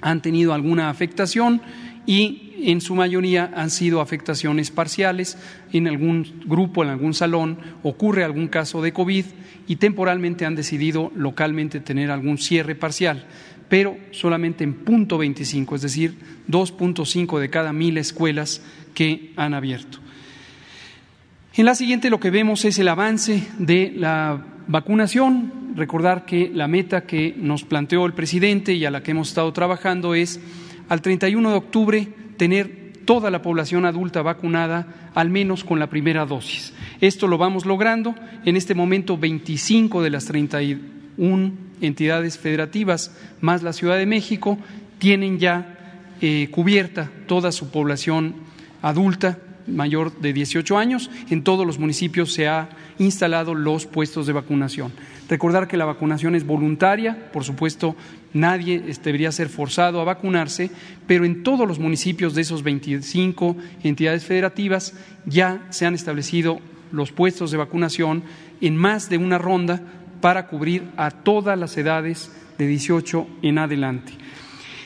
han 0.00 0.22
tenido 0.22 0.52
alguna 0.52 0.90
afectación 0.90 1.62
y 2.06 2.45
en 2.58 2.80
su 2.80 2.94
mayoría 2.94 3.52
han 3.54 3.70
sido 3.70 4.00
afectaciones 4.00 4.70
parciales, 4.70 5.38
en 5.72 5.88
algún 5.88 6.42
grupo, 6.46 6.82
en 6.82 6.90
algún 6.90 7.14
salón 7.14 7.58
ocurre 7.82 8.24
algún 8.24 8.48
caso 8.48 8.82
de 8.82 8.92
COVID 8.92 9.24
y 9.66 9.76
temporalmente 9.76 10.46
han 10.46 10.54
decidido 10.54 11.12
localmente 11.14 11.80
tener 11.80 12.10
algún 12.10 12.38
cierre 12.38 12.74
parcial, 12.74 13.26
pero 13.68 13.96
solamente 14.10 14.64
en 14.64 14.74
punto 14.74 15.18
25, 15.18 15.76
es 15.76 15.82
decir, 15.82 16.14
2.5 16.48 17.38
de 17.38 17.50
cada 17.50 17.72
mil 17.72 17.98
escuelas 17.98 18.62
que 18.94 19.32
han 19.36 19.54
abierto. 19.54 19.98
En 21.54 21.64
la 21.64 21.74
siguiente 21.74 22.10
lo 22.10 22.20
que 22.20 22.30
vemos 22.30 22.64
es 22.64 22.78
el 22.78 22.88
avance 22.88 23.46
de 23.58 23.92
la 23.96 24.44
vacunación. 24.66 25.72
Recordar 25.74 26.26
que 26.26 26.50
la 26.52 26.68
meta 26.68 27.06
que 27.06 27.34
nos 27.36 27.64
planteó 27.64 28.06
el 28.06 28.12
presidente 28.12 28.74
y 28.74 28.84
a 28.84 28.90
la 28.90 29.02
que 29.02 29.12
hemos 29.12 29.28
estado 29.28 29.52
trabajando 29.52 30.14
es 30.14 30.40
al 30.88 31.02
31 31.02 31.50
de 31.50 31.56
octubre 31.56 32.08
tener 32.36 32.92
toda 33.04 33.30
la 33.30 33.40
población 33.40 33.86
adulta 33.86 34.20
vacunada, 34.22 35.10
al 35.14 35.30
menos 35.30 35.64
con 35.64 35.78
la 35.78 35.88
primera 35.88 36.26
dosis. 36.26 36.74
Esto 37.00 37.28
lo 37.28 37.38
vamos 37.38 37.64
logrando. 37.64 38.14
En 38.44 38.56
este 38.56 38.74
momento, 38.74 39.16
25 39.16 40.02
de 40.02 40.10
las 40.10 40.26
31 40.26 41.52
entidades 41.80 42.38
federativas, 42.38 43.16
más 43.40 43.62
la 43.62 43.72
Ciudad 43.72 43.96
de 43.96 44.06
México, 44.06 44.58
tienen 44.98 45.38
ya 45.38 45.78
eh, 46.20 46.48
cubierta 46.50 47.10
toda 47.26 47.52
su 47.52 47.70
población 47.70 48.34
adulta 48.82 49.38
mayor 49.66 50.18
de 50.20 50.32
18 50.32 50.78
años. 50.78 51.10
En 51.30 51.42
todos 51.42 51.66
los 51.66 51.78
municipios 51.78 52.32
se 52.32 52.48
han 52.48 52.68
instalado 52.98 53.54
los 53.54 53.86
puestos 53.86 54.26
de 54.26 54.32
vacunación. 54.32 54.92
Recordar 55.28 55.66
que 55.66 55.76
la 55.76 55.84
vacunación 55.84 56.36
es 56.36 56.46
voluntaria, 56.46 57.30
por 57.32 57.42
supuesto, 57.42 57.96
nadie 58.32 58.80
debería 59.02 59.32
ser 59.32 59.48
forzado 59.48 60.00
a 60.00 60.04
vacunarse, 60.04 60.70
pero 61.06 61.24
en 61.24 61.42
todos 61.42 61.66
los 61.66 61.80
municipios 61.80 62.34
de 62.34 62.42
esos 62.42 62.62
25 62.62 63.56
entidades 63.82 64.24
federativas 64.24 64.94
ya 65.24 65.66
se 65.70 65.84
han 65.84 65.94
establecido 65.94 66.60
los 66.92 67.10
puestos 67.10 67.50
de 67.50 67.56
vacunación 67.56 68.22
en 68.60 68.76
más 68.76 69.08
de 69.10 69.18
una 69.18 69.38
ronda 69.38 69.82
para 70.20 70.46
cubrir 70.46 70.84
a 70.96 71.10
todas 71.10 71.58
las 71.58 71.76
edades 71.76 72.30
de 72.56 72.68
18 72.68 73.26
en 73.42 73.58
adelante. 73.58 74.12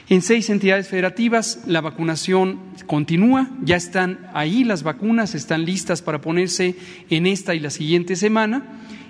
En 0.09 0.23
seis 0.23 0.51
entidades 0.51 0.89
federativas 0.89 1.61
la 1.67 1.83
vacunación 1.83 2.59
continúa, 2.87 3.49
ya 3.63 3.77
están 3.77 4.27
ahí 4.33 4.65
las 4.65 4.83
vacunas, 4.83 5.35
están 5.35 5.65
listas 5.65 6.03
para 6.03 6.21
ponerse 6.21 6.77
en 7.11 7.27
esta 7.27 7.55
y 7.55 7.61
la 7.61 7.71
siguiente 7.71 8.17
semana 8.17 8.65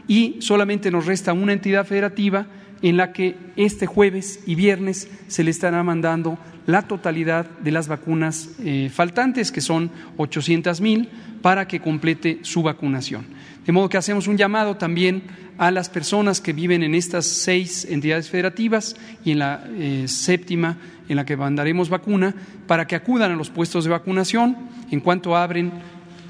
y 0.09 0.37
solamente 0.40 0.90
nos 0.90 1.07
resta 1.07 1.33
una 1.33 1.52
entidad 1.52 1.87
federativa 1.87 2.47
en 2.83 2.97
la 2.97 3.12
que 3.12 3.37
este 3.57 3.87
jueves 3.87 4.40
y 4.47 4.54
viernes 4.54 5.09
se 5.28 5.45
le 5.45 5.50
estará 5.50 5.83
mandando 5.83 6.38
la 6.66 6.83
totalidad 6.83 7.47
de 7.61 7.73
las 7.73 7.88
vacunas 7.88 8.50
eh, 8.61 8.90
faltantes, 8.92 9.52
que 9.52 9.61
son 9.61 9.90
800 10.16 10.80
mil, 10.80 11.09
para 11.42 11.66
que 11.66 11.80
complete 11.80 12.40
su 12.42 12.62
vacunación. 12.62 13.26
De 13.66 13.73
modo 13.73 13.88
que 13.88 13.99
hacemos 13.99 14.26
un 14.26 14.37
llamado 14.37 14.76
también 14.76 15.23
a 15.59 15.71
las 15.71 15.88
personas 15.88 16.40
que 16.40 16.52
viven 16.52 16.83
en 16.83 16.95
estas 16.95 17.26
seis 17.26 17.85
entidades 17.85 18.30
federativas 18.30 18.97
y 19.25 19.33
en 19.33 19.38
la 19.40 19.64
eh, 19.69 20.04
séptima 20.07 20.78
en 21.09 21.16
la 21.16 21.26
que 21.26 21.37
mandaremos 21.37 21.88
vacuna 21.88 22.35
para 22.66 22.87
que 22.87 22.97
acudan 22.97 23.33
a 23.33 23.37
los 23.37 23.50
puestos 23.50 23.85
de 23.85 23.90
vacunación. 23.90 24.57
En 24.90 25.00
cuanto 25.00 25.37
abren, 25.37 25.73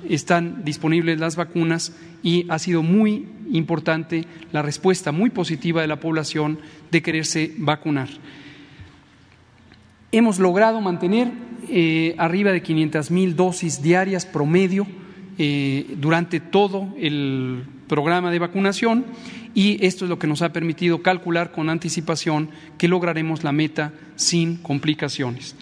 están 0.09 0.65
disponibles 0.65 1.19
las 1.21 1.37
vacunas 1.37 1.93
y 2.23 2.47
ha 2.49 2.59
sido 2.59 2.83
muy 2.83 3.27
importante 3.53 4.25
la 4.53 4.63
respuesta 4.63 5.13
muy 5.13 5.31
positiva 5.31 5.81
de 5.81 5.89
la 5.89 6.01
población 6.01 6.59
de 6.91 7.03
quererse 7.03 7.55
vacunar. 7.59 8.09
Hemos 10.13 10.39
logrado 10.39 10.81
mantener 10.81 11.31
eh, 11.69 12.15
arriba 12.19 12.53
de 12.53 12.63
500 12.63 13.11
mil 13.11 13.37
dosis 13.37 13.83
diarias 13.83 14.27
promedio 14.27 14.87
eh, 15.39 15.95
durante 15.97 16.41
todo 16.41 16.95
el 16.99 17.65
programa 17.87 18.31
de 18.31 18.39
vacunación 18.39 19.05
y 19.55 19.85
esto 19.85 20.05
es 20.05 20.09
lo 20.09 20.19
que 20.19 20.27
nos 20.27 20.43
ha 20.43 20.53
permitido 20.53 21.03
calcular 21.03 21.53
con 21.53 21.71
anticipación 21.71 22.51
que 22.79 22.89
lograremos 22.89 23.43
la 23.43 23.53
meta 23.53 23.93
sin 24.17 24.57
complicaciones. 24.57 25.57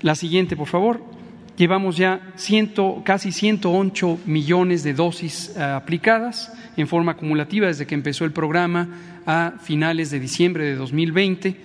La 0.00 0.14
siguiente, 0.14 0.56
por 0.56 0.68
favor. 0.68 1.13
Llevamos 1.56 1.96
ya 1.96 2.32
ciento, 2.34 3.02
casi 3.04 3.30
108 3.30 4.18
millones 4.26 4.82
de 4.82 4.92
dosis 4.92 5.52
eh, 5.56 5.62
aplicadas 5.62 6.52
en 6.76 6.88
forma 6.88 7.12
acumulativa 7.12 7.68
desde 7.68 7.86
que 7.86 7.94
empezó 7.94 8.24
el 8.24 8.32
programa 8.32 8.88
a 9.24 9.52
finales 9.62 10.10
de 10.10 10.18
diciembre 10.18 10.64
de 10.64 10.74
2020 10.74 11.56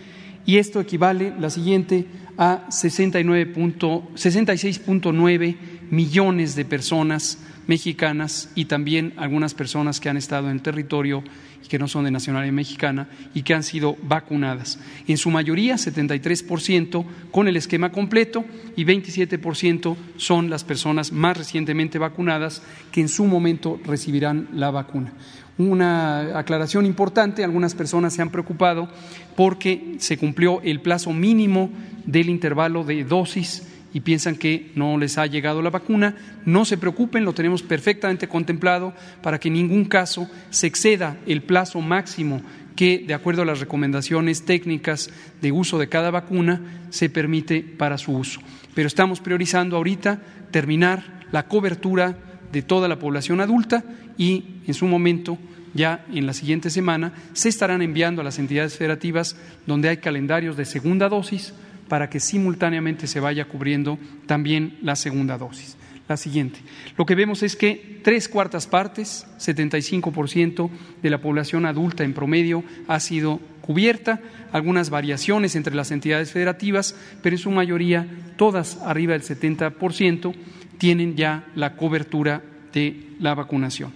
y 0.46 0.58
esto 0.58 0.80
equivale, 0.80 1.34
la 1.40 1.50
siguiente, 1.50 2.06
a 2.38 2.68
66.9 2.70 5.58
millones 5.90 6.56
de 6.56 6.66
personas 6.66 7.40
mexicanas 7.66 8.52
y 8.56 8.66
también 8.66 9.14
algunas 9.18 9.54
personas 9.54 10.00
que 10.00 10.10
han 10.10 10.18
estado 10.18 10.52
en 10.52 10.60
territorio 10.60 11.24
que 11.68 11.80
no 11.80 11.88
son 11.88 12.06
de 12.06 12.12
nacionalidad 12.12 12.54
mexicana 12.54 13.08
y 13.34 13.44
que 13.44 13.54
han 13.54 13.64
sido 13.64 13.96
vacunadas. 14.04 14.80
En 15.08 15.18
su 15.18 15.30
mayoría, 15.30 15.76
73% 15.76 17.06
con 17.32 17.48
el 17.48 17.58
esquema 17.58 17.92
completo 17.92 18.46
y 18.76 18.86
27% 18.86 19.96
son 20.18 20.50
las 20.50 20.64
personas 20.64 21.12
más 21.12 21.38
recientemente 21.38 22.00
vacunadas 22.00 22.62
que 22.92 23.02
en 23.02 23.10
su 23.10 23.26
momento 23.26 23.80
recibirán 23.86 24.48
la 24.54 24.72
vacuna. 24.72 25.14
Una 25.58 26.40
aclaración 26.40 26.86
importante, 26.86 27.44
algunas 27.44 27.76
personas 27.76 28.14
se 28.14 28.22
han 28.22 28.30
preocupado 28.30 28.90
porque 29.36 29.96
se 30.00 30.18
cumplió 30.18 30.62
el 30.62 30.80
plazo 30.80 31.12
mínimo 31.12 31.70
del 32.06 32.30
intervalo 32.30 32.84
de 32.84 33.04
dosis 33.04 33.69
y 33.94 34.02
piensan 34.02 34.36
que 34.36 34.72
no 34.76 34.98
les 34.98 35.18
ha 35.18 35.26
llegado 35.26 35.62
la 35.62 35.70
vacuna, 35.70 36.16
no 36.46 36.66
se 36.66 36.78
preocupen, 36.78 37.26
lo 37.26 37.34
tenemos 37.34 37.64
perfectamente 37.64 38.28
contemplado 38.28 38.94
para 39.22 39.40
que 39.40 39.48
en 39.48 39.56
ningún 39.56 39.86
caso 39.86 40.30
se 40.50 40.68
exceda 40.68 41.18
el 41.26 41.42
plazo 41.42 41.82
máximo 41.82 42.42
que, 42.76 43.04
de 43.06 43.14
acuerdo 43.14 43.42
a 43.42 43.46
las 43.46 43.60
recomendaciones 43.60 44.46
técnicas 44.46 45.10
de 45.42 45.52
uso 45.52 45.78
de 45.80 45.90
cada 45.90 46.12
vacuna, 46.12 46.62
se 46.90 47.10
permite 47.10 47.62
para 47.62 47.98
su 47.98 48.14
uso. 48.14 48.40
Pero 48.74 48.88
estamos 48.88 49.20
priorizando 49.20 49.76
ahorita 49.76 50.22
terminar 50.52 51.26
la 51.32 51.48
cobertura 51.48 52.18
de 52.52 52.62
toda 52.62 52.88
la 52.88 52.98
población 52.98 53.42
adulta 53.42 53.84
y, 54.18 54.62
en 54.66 54.74
su 54.74 54.88
momento, 54.88 55.38
ya 55.74 56.06
en 56.12 56.26
la 56.26 56.34
siguiente 56.34 56.70
semana, 56.70 57.14
se 57.34 57.50
estarán 57.50 57.82
enviando 57.82 58.22
a 58.22 58.24
las 58.24 58.40
entidades 58.40 58.78
federativas 58.78 59.36
donde 59.68 59.90
hay 59.90 59.98
calendarios 59.98 60.58
de 60.58 60.66
segunda 60.66 61.10
dosis 61.10 61.54
para 61.90 62.10
que 62.10 62.22
simultáneamente 62.22 63.08
se 63.08 63.20
vaya 63.20 63.46
cubriendo 63.46 64.00
también 64.26 64.78
la 64.82 64.96
segunda 64.96 65.38
dosis. 65.38 65.76
La 66.08 66.18
siguiente. 66.18 66.60
Lo 66.98 67.06
que 67.06 67.14
vemos 67.14 67.44
es 67.44 67.56
que 67.56 68.00
tres 68.04 68.30
cuartas 68.30 68.66
partes, 68.66 69.28
75% 69.38 70.70
de 71.04 71.10
la 71.10 71.22
población 71.22 71.68
adulta 71.68 72.04
en 72.04 72.16
promedio 72.16 72.64
ha 72.88 73.00
sido 73.00 73.40
cubierta, 73.62 74.20
algunas 74.52 74.90
variaciones 74.90 75.56
entre 75.56 75.76
las 75.76 75.92
entidades 75.92 76.32
federativas, 76.32 76.96
pero 77.22 77.36
en 77.36 77.42
su 77.42 77.52
mayoría, 77.52 78.08
todas 78.38 78.78
arriba 78.78 79.14
del 79.14 79.22
70%, 79.22 80.34
tienen 80.80 81.16
ya 81.16 81.46
la 81.54 81.76
cobertura 81.76 82.42
de 82.74 83.10
la 83.20 83.36
vacunación. 83.36 83.94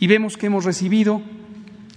Y 0.00 0.08
vemos 0.08 0.36
que 0.36 0.46
hemos 0.46 0.64
recibido 0.64 1.22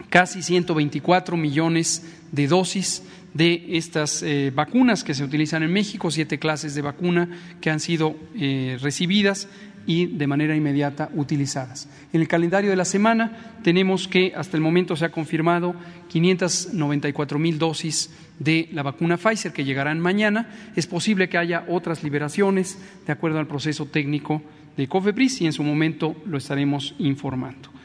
casi 0.10 0.44
124 0.44 1.36
millones 1.36 2.06
de 2.32 2.48
dosis 2.48 3.04
de 3.38 3.78
estas 3.78 4.24
eh, 4.24 4.52
vacunas 4.54 5.04
que 5.04 5.14
se 5.14 5.24
utilizan 5.24 5.62
en 5.62 5.72
México, 5.72 6.10
siete 6.10 6.40
clases 6.40 6.74
de 6.74 6.82
vacuna 6.82 7.30
que 7.62 7.70
han 7.70 7.80
sido 7.80 8.16
eh, 8.36 8.78
recibidas 8.82 9.48
y 9.86 10.08
de 10.08 10.28
manera 10.28 10.56
inmediata 10.56 11.10
utilizadas. 11.14 11.88
En 12.12 12.22
el 12.22 12.28
calendario 12.28 12.72
de 12.72 12.76
la 12.76 12.84
semana 12.84 13.56
tenemos 13.64 14.08
que 14.08 14.34
hasta 14.36 14.58
el 14.58 14.64
momento 14.64 14.96
se 14.96 15.06
ha 15.06 15.12
confirmado 15.12 15.76
594 16.10 17.40
mil 17.40 17.60
dosis 17.60 18.10
de 18.40 18.70
la 18.74 18.84
vacuna 18.84 19.18
Pfizer 19.18 19.54
que 19.54 19.64
llegarán 19.64 20.00
mañana. 20.00 20.50
Es 20.76 20.88
posible 20.88 21.30
que 21.30 21.38
haya 21.38 21.64
otras 21.70 22.04
liberaciones 22.04 22.78
de 23.06 23.14
acuerdo 23.14 23.40
al 23.40 23.48
proceso 23.48 23.86
técnico 23.86 24.42
de 24.76 24.88
COFEPRIS 24.88 25.42
y 25.42 25.46
en 25.46 25.54
su 25.54 25.64
momento 25.64 26.16
lo 26.26 26.38
estaremos 26.38 26.96
informando. 27.00 27.77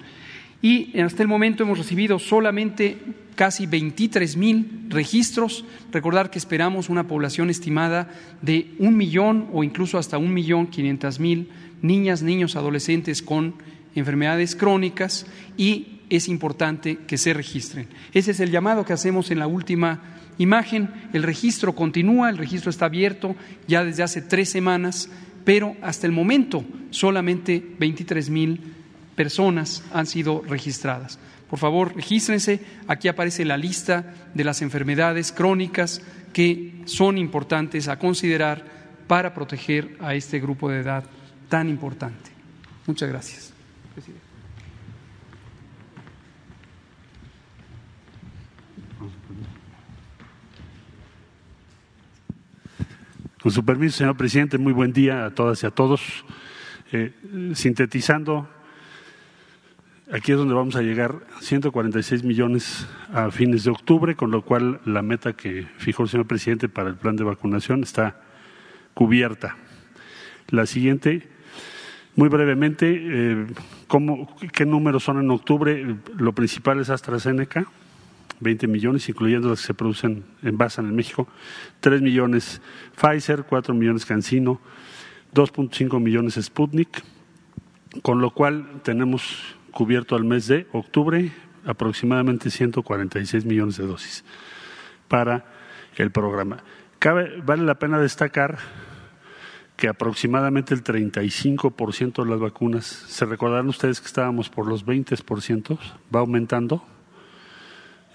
Y 0.62 0.98
hasta 0.98 1.22
el 1.22 1.28
momento 1.28 1.62
hemos 1.62 1.76
recibido 1.76 2.18
solamente 2.18 2.96
casi 3.34 3.66
23 3.66 4.36
mil 4.38 4.86
registros. 4.88 5.66
Recordar 5.92 6.30
que 6.30 6.38
esperamos 6.38 6.88
una 6.88 7.06
población 7.06 7.50
estimada 7.50 8.08
de 8.40 8.70
un 8.78 8.96
millón 8.96 9.50
o 9.52 9.62
incluso 9.62 9.98
hasta 9.98 10.16
un 10.16 10.32
millón 10.32 10.68
quinientas 10.68 11.20
mil 11.20 11.50
niñas, 11.82 12.22
niños, 12.22 12.56
adolescentes 12.56 13.20
con 13.20 13.56
enfermedades 13.94 14.56
crónicas 14.56 15.26
y 15.58 15.93
es 16.16 16.28
importante 16.28 16.98
que 17.06 17.18
se 17.18 17.34
registren. 17.34 17.88
Ese 18.12 18.32
es 18.32 18.40
el 18.40 18.50
llamado 18.50 18.84
que 18.84 18.92
hacemos 18.92 19.30
en 19.30 19.38
la 19.38 19.46
última 19.46 20.02
imagen, 20.38 20.90
el 21.12 21.22
registro 21.22 21.74
continúa, 21.74 22.30
el 22.30 22.38
registro 22.38 22.70
está 22.70 22.86
abierto 22.86 23.36
ya 23.68 23.84
desde 23.84 24.02
hace 24.02 24.22
tres 24.22 24.50
semanas, 24.50 25.08
pero 25.44 25.76
hasta 25.82 26.06
el 26.06 26.12
momento 26.12 26.64
solamente 26.90 27.64
23 27.78 28.30
mil 28.30 28.60
personas 29.14 29.84
han 29.92 30.06
sido 30.06 30.42
registradas. 30.42 31.18
Por 31.48 31.58
favor, 31.58 31.94
regístrense. 31.94 32.60
Aquí 32.88 33.08
aparece 33.08 33.44
la 33.44 33.56
lista 33.56 34.14
de 34.34 34.44
las 34.44 34.62
enfermedades 34.62 35.30
crónicas 35.30 36.02
que 36.32 36.82
son 36.86 37.16
importantes 37.16 37.86
a 37.88 37.98
considerar 37.98 38.64
para 39.06 39.34
proteger 39.34 39.96
a 40.00 40.14
este 40.14 40.40
grupo 40.40 40.70
de 40.70 40.80
edad 40.80 41.04
tan 41.48 41.68
importante. 41.68 42.30
Muchas 42.86 43.08
gracias. 43.08 43.53
Con 53.44 53.52
su 53.52 53.62
permiso, 53.62 53.98
señor 53.98 54.16
presidente, 54.16 54.56
muy 54.56 54.72
buen 54.72 54.94
día 54.94 55.26
a 55.26 55.30
todas 55.34 55.62
y 55.62 55.66
a 55.66 55.70
todos. 55.70 56.24
Eh, 56.92 57.12
sintetizando, 57.52 58.48
aquí 60.10 60.32
es 60.32 60.38
donde 60.38 60.54
vamos 60.54 60.76
a 60.76 60.80
llegar 60.80 61.16
146 61.40 62.24
millones 62.24 62.88
a 63.12 63.30
fines 63.30 63.64
de 63.64 63.70
octubre, 63.70 64.16
con 64.16 64.30
lo 64.30 64.40
cual 64.40 64.80
la 64.86 65.02
meta 65.02 65.34
que 65.34 65.66
fijó 65.76 66.04
el 66.04 66.08
señor 66.08 66.26
presidente 66.26 66.70
para 66.70 66.88
el 66.88 66.96
plan 66.96 67.16
de 67.16 67.24
vacunación 67.24 67.82
está 67.82 68.18
cubierta. 68.94 69.58
La 70.48 70.64
siguiente, 70.64 71.28
Muy 72.16 72.30
brevemente, 72.30 72.98
eh, 72.98 73.46
¿qué 74.54 74.64
números 74.64 75.04
son 75.04 75.18
en 75.20 75.30
octubre? 75.30 75.96
Lo 76.16 76.32
principal 76.32 76.80
es 76.80 76.88
AstraZeneca, 76.88 77.66
20 78.40 78.66
millones, 78.66 79.08
incluyendo 79.08 79.48
los 79.48 79.60
que 79.60 79.66
se 79.68 79.74
producen, 79.74 80.24
envasan 80.42 80.86
en 80.86 80.94
México, 80.94 81.28
3 81.80 82.02
millones 82.02 82.60
Pfizer, 82.96 83.44
4 83.44 83.74
millones 83.74 84.04
Cancino, 84.04 84.60
2.5 85.34 86.00
millones 86.00 86.34
Sputnik, 86.40 87.02
con 88.02 88.20
lo 88.20 88.30
cual 88.30 88.80
tenemos 88.82 89.56
cubierto 89.70 90.16
al 90.16 90.24
mes 90.24 90.46
de 90.46 90.66
octubre 90.72 91.32
aproximadamente 91.64 92.50
146 92.50 93.44
millones 93.44 93.76
de 93.76 93.86
dosis 93.86 94.24
para 95.08 95.44
el 95.96 96.10
programa. 96.10 96.62
vale 97.44 97.64
la 97.64 97.78
pena 97.78 97.98
destacar 97.98 98.58
que 99.76 99.88
aproximadamente 99.88 100.72
el 100.72 100.84
35% 100.84 102.22
de 102.22 102.30
las 102.30 102.38
vacunas, 102.38 102.84
se 102.84 103.24
recordarán 103.24 103.68
ustedes 103.68 104.00
que 104.00 104.06
estábamos 104.06 104.48
por 104.48 104.66
los 104.66 104.86
20%, 104.86 105.78
va 106.14 106.20
aumentando, 106.20 106.84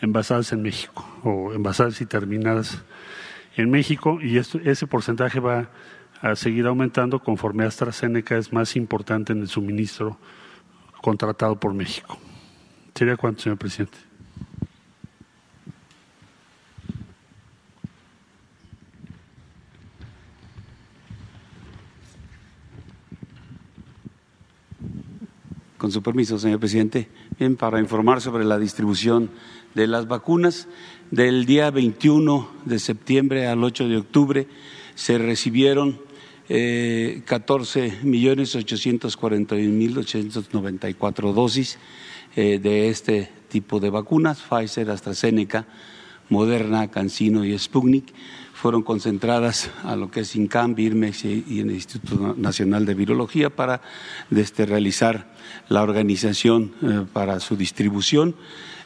envasadas 0.01 0.51
en 0.53 0.61
México, 0.61 1.05
o 1.23 1.53
envasadas 1.53 2.01
y 2.01 2.05
terminadas 2.05 2.83
en 3.55 3.69
México, 3.69 4.19
y 4.21 4.37
ese 4.37 4.87
porcentaje 4.87 5.39
va 5.39 5.69
a 6.21 6.35
seguir 6.35 6.67
aumentando 6.67 7.19
conforme 7.19 7.65
AstraZeneca 7.65 8.37
es 8.37 8.51
más 8.51 8.75
importante 8.75 9.33
en 9.33 9.39
el 9.39 9.47
suministro 9.47 10.17
contratado 11.01 11.59
por 11.59 11.73
México. 11.73 12.17
¿Sería 12.93 13.15
cuánto, 13.15 13.41
señor 13.41 13.57
presidente? 13.57 13.97
Con 25.77 25.93
su 25.93 26.03
permiso, 26.03 26.37
señor 26.37 26.59
presidente. 26.59 27.07
Bien, 27.39 27.55
para 27.55 27.79
informar 27.79 28.19
sobre 28.19 28.43
la 28.43 28.59
distribución 28.59 29.29
de 29.75 29.87
las 29.87 30.07
vacunas, 30.07 30.67
del 31.11 31.45
día 31.45 31.71
21 31.71 32.49
de 32.65 32.79
septiembre 32.79 33.47
al 33.47 33.63
8 33.63 33.87
de 33.87 33.97
octubre 33.97 34.47
se 34.95 35.17
recibieron 35.17 35.99
eh, 36.49 37.21
14 37.25 37.99
millones 38.03 38.55
841 38.55 39.71
mil 39.71 39.97
894 39.97 41.33
dosis 41.33 41.77
eh, 42.35 42.59
de 42.59 42.89
este 42.89 43.31
tipo 43.49 43.79
de 43.79 43.89
vacunas, 43.89 44.41
Pfizer, 44.41 44.89
AstraZeneca, 44.89 45.67
Moderna, 46.29 46.89
Cancino 46.89 47.43
y 47.43 47.57
Sputnik 47.57 48.13
fueron 48.59 48.83
concentradas 48.83 49.71
a 49.83 49.95
lo 49.95 50.11
que 50.11 50.19
es 50.19 50.35
INCAM, 50.35 50.75
BIRMEX 50.75 51.23
y 51.23 51.59
el 51.61 51.71
Instituto 51.71 52.35
Nacional 52.37 52.85
de 52.85 52.93
Virología 52.93 53.49
para 53.49 53.81
este, 54.31 54.65
realizar 54.65 55.33
la 55.69 55.81
organización 55.81 56.73
eh, 56.81 57.05
para 57.13 57.39
su 57.39 57.55
distribución. 57.55 58.35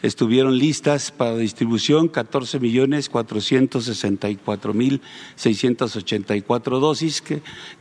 Estuvieron 0.04 0.58
listas 0.58 1.12
para 1.12 1.38
distribución 1.38 2.10
14 2.10 2.60
millones 2.60 3.08
464 3.08 4.74
mil 4.74 5.00
684 5.38 6.80
dosis 6.82 7.24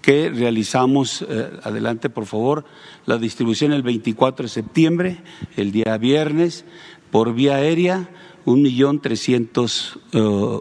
que, 0.00 0.30
realizamos. 0.30 1.26
Eh, 1.28 1.50
adelante, 1.64 2.10
por 2.10 2.26
favor. 2.26 2.64
La 3.06 3.18
distribución 3.18 3.72
el 3.72 3.82
24 3.82 4.44
de 4.44 4.48
septiembre, 4.48 5.22
el 5.56 5.72
día 5.72 5.98
viernes, 5.98 6.64
por 7.10 7.34
vía 7.34 7.56
aérea 7.56 8.08
un 8.44 8.62
millón 8.62 9.00
trescientos 9.00 9.98
eh, 10.12 10.58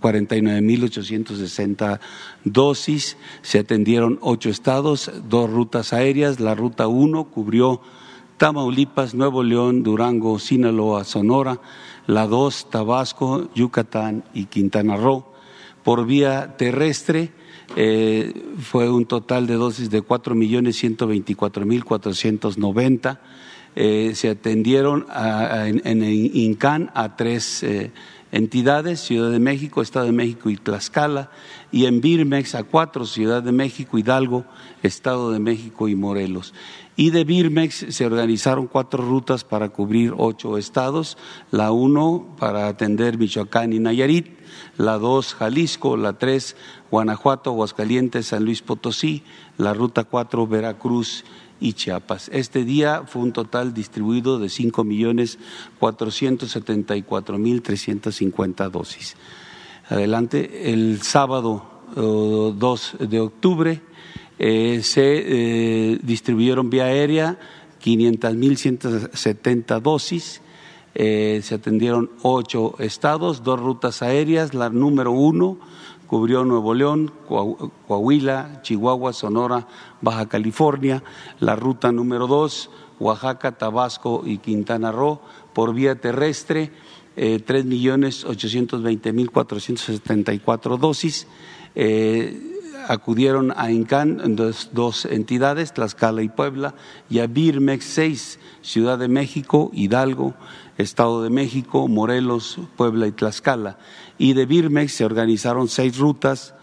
cuarenta 0.00 0.36
y 0.36 0.42
nueve 0.42 0.60
mil 0.60 0.84
ochocientos 0.84 1.38
sesenta 1.38 2.00
dosis. 2.44 3.16
Se 3.40 3.58
atendieron 3.58 4.18
ocho 4.20 4.50
estados, 4.50 5.10
dos 5.28 5.48
rutas 5.48 5.94
aéreas. 5.94 6.38
La 6.38 6.54
ruta 6.54 6.86
uno 6.86 7.24
cubrió 7.24 7.80
Tamaulipas, 8.38 9.14
Nuevo 9.14 9.42
León, 9.42 9.82
Durango, 9.82 10.38
Sinaloa, 10.38 11.04
Sonora. 11.04 11.60
La 12.06 12.26
dos, 12.26 12.70
Tabasco, 12.70 13.50
Yucatán 13.54 14.24
y 14.32 14.46
Quintana 14.46 14.96
Roo. 14.96 15.26
Por 15.84 16.06
vía 16.06 16.56
terrestre 16.56 17.32
eh, 17.76 18.32
fue 18.60 18.88
un 18.88 19.04
total 19.04 19.46
de 19.46 19.56
dosis 19.56 19.90
de 19.90 20.00
cuatro 20.00 20.34
millones 20.34 20.76
ciento 20.76 21.06
veinticuatro 21.06 21.66
mil 21.66 21.84
cuatrocientos 21.84 22.56
noventa 22.56 23.20
eh, 23.76 24.12
se 24.14 24.30
atendieron 24.30 25.06
en, 25.14 25.82
en, 25.84 26.02
INCAN 26.02 26.90
a 26.94 27.14
tres 27.14 27.62
eh, 27.62 27.92
entidades, 28.32 29.00
Ciudad 29.00 29.30
de 29.30 29.38
México, 29.38 29.82
Estado 29.82 30.06
de 30.06 30.12
México 30.12 30.50
y 30.50 30.56
Tlaxcala, 30.56 31.30
y 31.70 31.84
en 31.84 32.00
Birmex 32.00 32.54
a 32.54 32.64
cuatro, 32.64 33.04
Ciudad 33.04 33.42
de 33.42 33.52
México, 33.52 33.98
Hidalgo, 33.98 34.46
Estado 34.82 35.30
de 35.30 35.38
México 35.38 35.88
y 35.88 35.94
Morelos. 35.94 36.54
Y 36.98 37.10
de 37.10 37.22
Birmex 37.22 37.86
se 37.90 38.06
organizaron 38.06 38.66
cuatro 38.66 39.04
rutas 39.04 39.44
para 39.44 39.68
cubrir 39.68 40.12
ocho 40.18 40.58
estados, 40.58 41.16
la 41.52 41.70
uno 41.70 42.26
para 42.40 42.66
atender 42.66 43.18
Michoacán 43.18 43.72
y 43.72 43.78
Nayarit, 43.78 44.26
la 44.76 44.98
dos 44.98 45.34
Jalisco, 45.34 45.96
la 45.96 46.18
tres 46.18 46.56
Guanajuato, 46.90 47.50
Aguascalientes, 47.50 48.26
San 48.26 48.44
Luis 48.44 48.62
Potosí, 48.62 49.22
la 49.58 49.74
ruta 49.74 50.02
cuatro 50.02 50.48
Veracruz 50.48 51.24
y 51.60 51.74
Chiapas. 51.74 52.30
Este 52.32 52.64
día 52.64 53.04
fue 53.06 53.22
un 53.22 53.32
total 53.32 53.74
distribuido 53.74 54.40
de 54.40 54.48
cinco 54.48 54.82
millones 54.82 55.38
cuatrocientos 55.78 56.50
setenta 56.50 56.96
y 56.96 57.04
cuatro 57.04 57.38
mil 57.38 57.62
trescientos 57.62 58.16
cincuenta 58.16 58.68
dosis. 58.70 59.16
Adelante, 59.88 60.72
el 60.72 61.00
sábado 61.02 61.78
2 61.94 62.96
de 63.08 63.20
octubre 63.20 63.82
eh, 64.38 64.80
se 64.82 65.02
eh, 65.02 65.98
distribuyeron 66.02 66.70
vía 66.70 66.84
aérea 66.84 67.38
quinientas 67.80 68.34
mil 68.34 68.56
setenta 68.56 69.80
dosis. 69.80 70.42
Eh, 70.94 71.40
se 71.44 71.54
atendieron 71.54 72.10
ocho 72.22 72.74
estados, 72.80 73.44
dos 73.44 73.60
rutas 73.60 74.02
aéreas. 74.02 74.54
La 74.54 74.68
número 74.68 75.12
uno 75.12 75.58
cubrió 76.08 76.44
Nuevo 76.44 76.74
León, 76.74 77.12
Coahuila, 77.28 78.62
Chihuahua, 78.62 79.12
Sonora, 79.12 79.68
Baja 80.00 80.26
California, 80.26 81.04
la 81.38 81.54
ruta 81.54 81.92
número 81.92 82.26
dos, 82.26 82.70
Oaxaca, 82.98 83.52
Tabasco 83.52 84.22
y 84.24 84.38
Quintana 84.38 84.90
Roo, 84.90 85.20
por 85.52 85.74
vía 85.74 86.00
terrestre, 86.00 86.72
tres 87.14 87.64
millones 87.64 88.24
ochocientos 88.24 88.82
veinte 88.82 89.12
mil 89.12 89.30
cuatrocientos 89.30 89.84
setenta 89.84 90.32
y 90.32 90.38
cuatro 90.38 90.78
dosis. 90.78 91.26
Acudieron 92.88 93.52
a 93.56 93.70
INCAN 93.70 94.34
dos, 94.34 94.70
dos, 94.72 95.04
entidades, 95.04 95.72
Tlaxcala 95.72 96.22
y 96.22 96.28
Puebla, 96.28 96.74
y 97.08 97.20
a 97.20 97.28
BIRMEX 97.28 97.84
seis, 97.84 98.40
Ciudad 98.62 98.98
de 98.98 99.08
México, 99.08 99.70
Hidalgo, 99.72 100.34
Estado 100.76 101.22
de 101.22 101.30
México, 101.30 101.86
Morelos, 101.86 102.58
Puebla 102.76 103.06
y 103.06 103.12
Tlaxcala 103.12 103.78
y 104.18 104.32
de 104.32 104.46
Birmex 104.46 104.92
se 104.92 105.04
organizaron 105.04 105.68
seis 105.68 105.96
rutas 105.96 106.54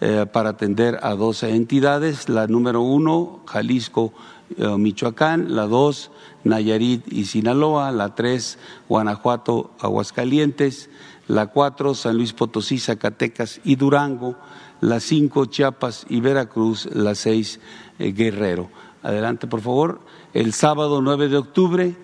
eh, 0.00 0.26
para 0.32 0.50
atender 0.50 0.98
a 1.02 1.14
12 1.14 1.54
entidades. 1.54 2.28
La 2.28 2.46
número 2.46 2.80
uno, 2.80 3.40
Jalisco, 3.46 4.12
eh, 4.56 4.66
Michoacán, 4.76 5.54
la 5.54 5.66
dos, 5.66 6.10
Nayarit 6.42 7.12
y 7.12 7.26
Sinaloa, 7.26 7.92
la 7.92 8.14
tres, 8.14 8.58
Guanajuato, 8.88 9.72
Aguascalientes, 9.78 10.90
la 11.28 11.46
cuatro, 11.46 11.94
San 11.94 12.16
Luis 12.16 12.32
Potosí, 12.32 12.78
Zacatecas 12.78 13.60
y 13.62 13.76
Durango, 13.76 14.36
la 14.82 15.00
cinco, 15.00 15.46
Chiapas 15.46 16.04
y 16.08 16.20
Veracruz, 16.20 16.88
la 16.92 17.14
seis, 17.14 17.60
eh, 17.98 18.12
Guerrero. 18.12 18.68
Adelante, 19.02 19.46
por 19.46 19.60
favor. 19.60 20.00
El 20.34 20.52
sábado 20.52 21.00
9 21.00 21.28
de 21.28 21.36
octubre 21.36 21.94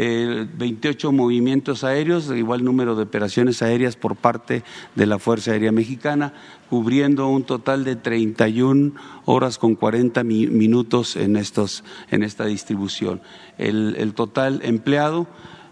28 0.00 1.12
movimientos 1.12 1.84
aéreos, 1.84 2.30
igual 2.30 2.64
número 2.64 2.96
de 2.96 3.02
operaciones 3.02 3.60
aéreas 3.62 3.96
por 3.96 4.16
parte 4.16 4.62
de 4.94 5.06
la 5.06 5.18
Fuerza 5.18 5.52
Aérea 5.52 5.72
Mexicana, 5.72 6.34
cubriendo 6.68 7.28
un 7.28 7.44
total 7.44 7.84
de 7.84 7.96
31 7.96 8.92
horas 9.24 9.56
con 9.58 9.74
40 9.74 10.22
minutos 10.24 11.16
en, 11.16 11.36
estos, 11.36 11.84
en 12.10 12.22
esta 12.22 12.44
distribución. 12.46 13.20
El, 13.58 13.96
el 13.98 14.14
total 14.14 14.60
empleado 14.62 15.26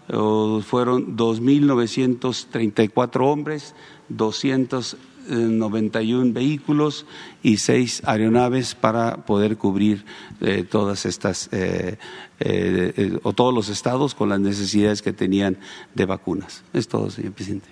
fueron 0.09 1.15
2.934 1.15 3.31
hombres, 3.31 3.75
200 4.09 4.97
91 5.29 6.33
vehículos 6.33 7.05
y 7.43 7.57
seis 7.57 8.01
aeronaves 8.05 8.75
para 8.75 9.25
poder 9.25 9.57
cubrir 9.57 10.05
eh, 10.41 10.63
todas 10.63 11.05
estas 11.05 11.49
eh, 11.51 11.97
eh, 12.39 13.19
o 13.23 13.33
todos 13.33 13.53
los 13.53 13.69
estados 13.69 14.15
con 14.15 14.29
las 14.29 14.39
necesidades 14.39 15.01
que 15.01 15.13
tenían 15.13 15.57
de 15.95 16.05
vacunas. 16.05 16.63
Es 16.73 16.87
todo, 16.87 17.09
señor 17.09 17.33
presidente. 17.33 17.69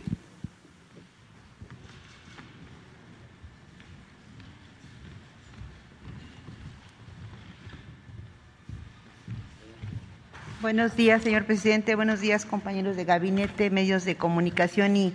Buenos 10.60 10.96
días, 10.96 11.22
señor 11.22 11.46
presidente. 11.46 11.96
Buenos 11.96 12.20
días, 12.20 12.46
compañeros 12.46 12.98
de 12.98 13.06
gabinete, 13.06 13.70
medios 13.70 14.06
de 14.06 14.18
comunicación 14.18 14.98
y 14.98 15.14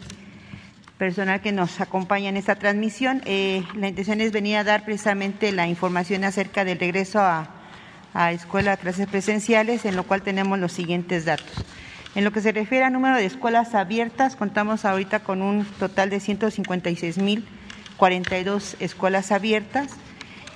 personal 0.98 1.40
que 1.40 1.52
nos 1.52 1.80
acompaña 1.80 2.28
en 2.28 2.36
esta 2.36 2.56
transmisión. 2.56 3.22
Eh, 3.24 3.64
la 3.74 3.88
intención 3.88 4.20
es 4.20 4.32
venir 4.32 4.56
a 4.56 4.64
dar 4.64 4.84
precisamente 4.84 5.52
la 5.52 5.66
información 5.66 6.24
acerca 6.24 6.64
del 6.64 6.78
regreso 6.78 7.20
a, 7.20 7.48
a 8.14 8.32
escuela 8.32 8.72
a 8.72 8.76
clases 8.76 9.06
presenciales, 9.08 9.84
en 9.84 9.96
lo 9.96 10.04
cual 10.04 10.22
tenemos 10.22 10.58
los 10.58 10.72
siguientes 10.72 11.24
datos. 11.24 11.64
En 12.14 12.24
lo 12.24 12.32
que 12.32 12.42
se 12.42 12.52
refiere 12.52 12.84
al 12.84 12.92
número 12.92 13.16
de 13.16 13.24
escuelas 13.24 13.74
abiertas, 13.74 14.36
contamos 14.36 14.84
ahorita 14.84 15.20
con 15.20 15.40
un 15.40 15.64
total 15.64 16.10
de 16.10 16.18
156.042 16.18 18.76
escuelas 18.80 19.32
abiertas. 19.32 19.92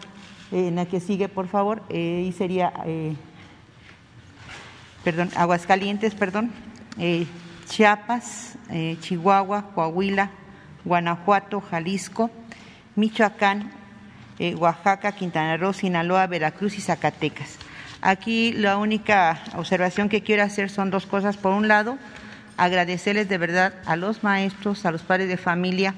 en 0.52 0.76
la 0.76 0.86
que 0.86 1.00
sigue, 1.00 1.30
por 1.30 1.48
favor, 1.48 1.84
eh, 1.90 2.26
y 2.28 2.32
sería, 2.32 2.74
eh, 2.86 3.16
perdón, 5.04 5.30
Aguascalientes, 5.36 6.16
perdón, 6.16 6.52
eh, 6.98 7.28
Chiapas, 7.68 8.58
Chihuahua, 9.00 9.72
Coahuila, 9.74 10.32
Guanajuato, 10.84 11.62
Jalisco, 11.62 12.30
Michoacán, 12.96 13.72
Oaxaca, 14.58 15.12
Quintana 15.12 15.58
Roo, 15.58 15.74
Sinaloa, 15.74 16.28
Veracruz 16.28 16.78
y 16.78 16.82
Zacatecas. 16.82 17.58
Aquí 18.02 18.52
la 18.54 18.78
única 18.78 19.40
observación 19.56 20.10
que 20.10 20.22
quiero 20.22 20.44
hacer 20.44 20.70
son 20.70 20.90
dos 20.90 21.06
cosas. 21.06 21.38
Por 21.38 21.54
un 21.54 21.68
lado, 21.68 21.98
agradecerles 22.58 23.30
de 23.30 23.38
verdad 23.38 23.74
a 23.86 23.96
los 23.96 24.24
maestros, 24.24 24.86
a 24.86 24.92
los 24.92 25.04
padres 25.04 25.28
de 25.30 25.38
familia 25.38 25.94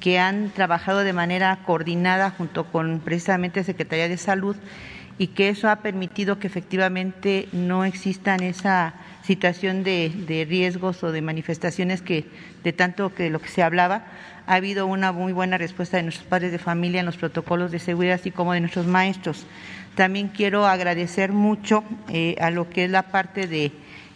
que 0.00 0.18
han 0.18 0.50
trabajado 0.50 0.98
de 0.98 1.12
manera 1.12 1.60
coordinada 1.64 2.30
junto 2.30 2.64
con 2.64 3.00
precisamente 3.00 3.64
Secretaría 3.64 4.08
de 4.08 4.18
Salud 4.18 4.56
y 5.16 5.28
que 5.28 5.48
eso 5.48 5.70
ha 5.70 5.76
permitido 5.76 6.38
que 6.38 6.46
efectivamente 6.46 7.48
no 7.52 7.84
existan 7.84 8.42
esa 8.42 8.94
situación 9.24 9.84
de, 9.84 10.10
de 10.10 10.44
riesgos 10.44 11.02
o 11.02 11.12
de 11.12 11.22
manifestaciones 11.22 12.02
que 12.02 12.26
de 12.62 12.72
tanto 12.72 13.14
que 13.14 13.30
lo 13.30 13.40
que 13.40 13.48
se 13.48 13.62
hablaba 13.62 14.04
ha 14.46 14.54
habido 14.54 14.86
una 14.86 15.12
muy 15.12 15.32
buena 15.32 15.58
respuesta 15.58 15.96
de 15.96 16.02
nuestros 16.02 16.26
padres 16.26 16.52
de 16.52 16.58
familia 16.58 17.00
en 17.00 17.06
los 17.06 17.16
protocolos 17.16 17.70
de 17.70 17.78
seguridad, 17.78 18.16
así 18.16 18.30
como 18.30 18.52
de 18.52 18.60
nuestros 18.60 18.86
maestros. 18.86 19.46
También 19.94 20.28
quiero 20.28 20.66
agradecer 20.66 21.32
mucho 21.32 21.84
eh, 22.08 22.36
a 22.40 22.50
lo 22.50 22.68
que 22.68 22.84
es 22.84 22.90
la 22.90 23.04
parte 23.04 23.46
de 23.46 23.72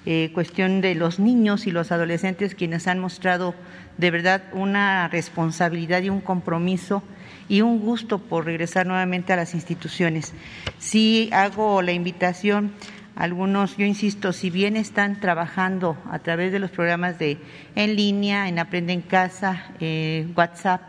eh, 0.06 0.30
cuestión 0.34 0.80
de 0.80 0.94
los 0.94 1.18
niños 1.18 1.66
y 1.66 1.70
los 1.70 1.92
adolescentes, 1.92 2.54
quienes 2.54 2.86
han 2.86 2.98
mostrado 2.98 3.54
de 3.96 4.10
verdad 4.10 4.42
una 4.52 5.08
responsabilidad 5.08 6.02
y 6.02 6.10
un 6.10 6.20
compromiso 6.20 7.02
y 7.48 7.62
un 7.62 7.80
gusto 7.80 8.18
por 8.18 8.44
regresar 8.44 8.86
nuevamente 8.86 9.32
a 9.32 9.36
las 9.36 9.54
instituciones. 9.54 10.34
Sí 10.78 11.30
hago 11.32 11.82
la 11.82 11.92
invitación 11.92 12.72
algunos, 13.18 13.76
yo 13.76 13.84
insisto, 13.84 14.32
si 14.32 14.48
bien 14.48 14.76
están 14.76 15.18
trabajando 15.18 15.98
a 16.08 16.20
través 16.20 16.52
de 16.52 16.60
los 16.60 16.70
programas 16.70 17.18
de 17.18 17.38
en 17.74 17.96
línea, 17.96 18.48
en 18.48 18.60
Aprende 18.60 18.92
en 18.92 19.02
Casa, 19.02 19.72
eh, 19.80 20.28
WhatsApp, 20.36 20.80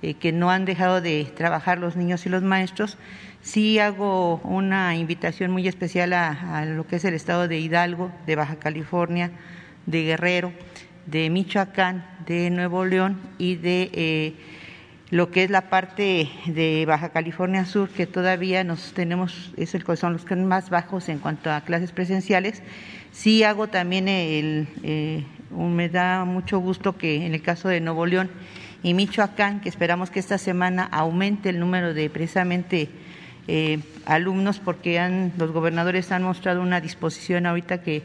eh, 0.00 0.14
que 0.14 0.32
no 0.32 0.50
han 0.50 0.64
dejado 0.64 1.02
de 1.02 1.30
trabajar 1.36 1.78
los 1.78 1.94
niños 1.94 2.24
y 2.24 2.30
los 2.30 2.42
maestros, 2.42 2.96
sí 3.42 3.78
hago 3.78 4.36
una 4.36 4.96
invitación 4.96 5.50
muy 5.50 5.68
especial 5.68 6.14
a, 6.14 6.64
lo 6.64 6.86
que 6.86 6.96
es 6.96 7.04
el 7.04 7.12
estado 7.12 7.46
de 7.46 7.58
Hidalgo, 7.58 8.10
de 8.26 8.36
Baja 8.36 8.56
California, 8.56 9.30
de 9.84 10.02
Guerrero, 10.02 10.54
de 11.04 11.28
Michoacán, 11.28 12.06
de 12.26 12.48
Nuevo 12.48 12.86
León 12.86 13.20
y 13.36 13.56
de 13.56 13.90
eh, 13.92 14.34
lo 15.10 15.30
que 15.30 15.44
es 15.44 15.50
la 15.50 15.70
parte 15.70 16.28
de 16.46 16.84
Baja 16.86 17.10
California 17.10 17.64
Sur, 17.64 17.88
que 17.88 18.06
todavía 18.06 18.64
nos 18.64 18.92
tenemos, 18.92 19.52
es 19.56 19.74
el, 19.74 19.84
son 19.96 20.14
los 20.14 20.30
más 20.36 20.68
bajos 20.70 21.08
en 21.08 21.18
cuanto 21.18 21.50
a 21.50 21.60
clases 21.60 21.92
presenciales. 21.92 22.62
Sí 23.12 23.44
hago 23.44 23.68
también 23.68 24.08
el, 24.08 24.68
eh, 24.82 25.24
me 25.50 25.88
da 25.88 26.24
mucho 26.24 26.58
gusto 26.58 26.96
que 26.96 27.24
en 27.24 27.34
el 27.34 27.42
caso 27.42 27.68
de 27.68 27.80
Nuevo 27.80 28.04
León 28.04 28.30
y 28.82 28.94
Michoacán, 28.94 29.60
que 29.60 29.68
esperamos 29.68 30.10
que 30.10 30.18
esta 30.18 30.38
semana 30.38 30.88
aumente 30.90 31.50
el 31.50 31.60
número 31.60 31.94
de 31.94 32.10
precisamente 32.10 32.88
eh, 33.48 33.78
alumnos, 34.06 34.58
porque 34.58 34.98
han, 34.98 35.32
los 35.38 35.52
gobernadores 35.52 36.10
han 36.10 36.24
mostrado 36.24 36.62
una 36.62 36.80
disposición 36.80 37.46
ahorita 37.46 37.80
que 37.82 38.02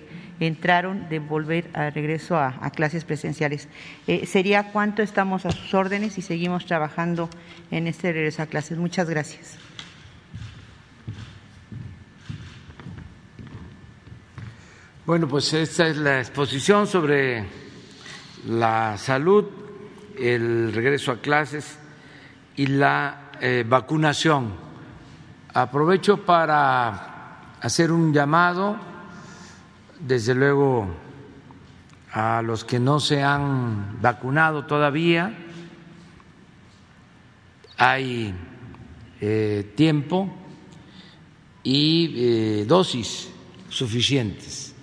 entraron 0.48 1.08
de 1.10 1.20
volver 1.20 1.70
a 1.74 1.90
regreso 1.90 2.38
a, 2.38 2.70
clases 2.72 3.06
presenciales. 3.06 3.68
Eh, 4.08 4.26
¿Sería 4.26 4.72
cuánto 4.72 5.02
estamos 5.02 5.46
a 5.46 5.52
sus 5.52 5.74
órdenes 5.74 6.18
y 6.18 6.22
seguimos 6.22 6.66
trabajando 6.66 7.30
en 7.70 7.88
este 7.88 8.12
regreso 8.12 8.42
a 8.42 8.46
clases? 8.48 8.78
Muchas 8.78 9.10
gracias. 9.10 9.58
Bueno, 15.06 15.28
pues 15.28 15.52
esta 15.54 15.88
es 15.88 15.98
la 15.98 16.20
exposición 16.20 16.88
sobre 16.88 17.46
la 18.48 18.98
salud, 18.98 19.46
el 20.18 20.72
regreso 20.74 21.12
a 21.12 21.18
clases 21.18 21.78
y 22.56 22.68
la 22.68 23.32
eh, 23.42 23.66
vacunación. 23.68 24.54
Aprovecho 25.54 26.24
para 26.26 27.56
hacer 27.60 27.92
un 27.92 28.14
llamado, 28.14 28.91
desde 30.06 30.36
luego, 30.36 30.88
a 32.12 32.42
los 32.42 32.64
que 32.66 32.80
no 32.80 33.00
se 33.00 33.24
han 33.24 34.02
vacunado 34.02 34.66
todavía. 34.66 35.38
Hay 37.78 38.34
eh, 39.20 39.72
tiempo 39.76 40.30
y 41.64 42.14
eh, 42.16 42.66
dosis 42.68 43.30
suficientes. 43.70 44.76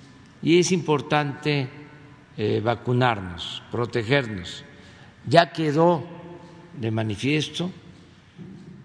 Y 0.43 0.59
es 0.59 0.73
importante 0.73 1.69
vacunarnos, 2.63 3.65
protegernos. 3.73 4.65
Ya 5.27 5.51
quedó 5.51 6.05
de 6.81 6.93
manifiesto 6.93 7.73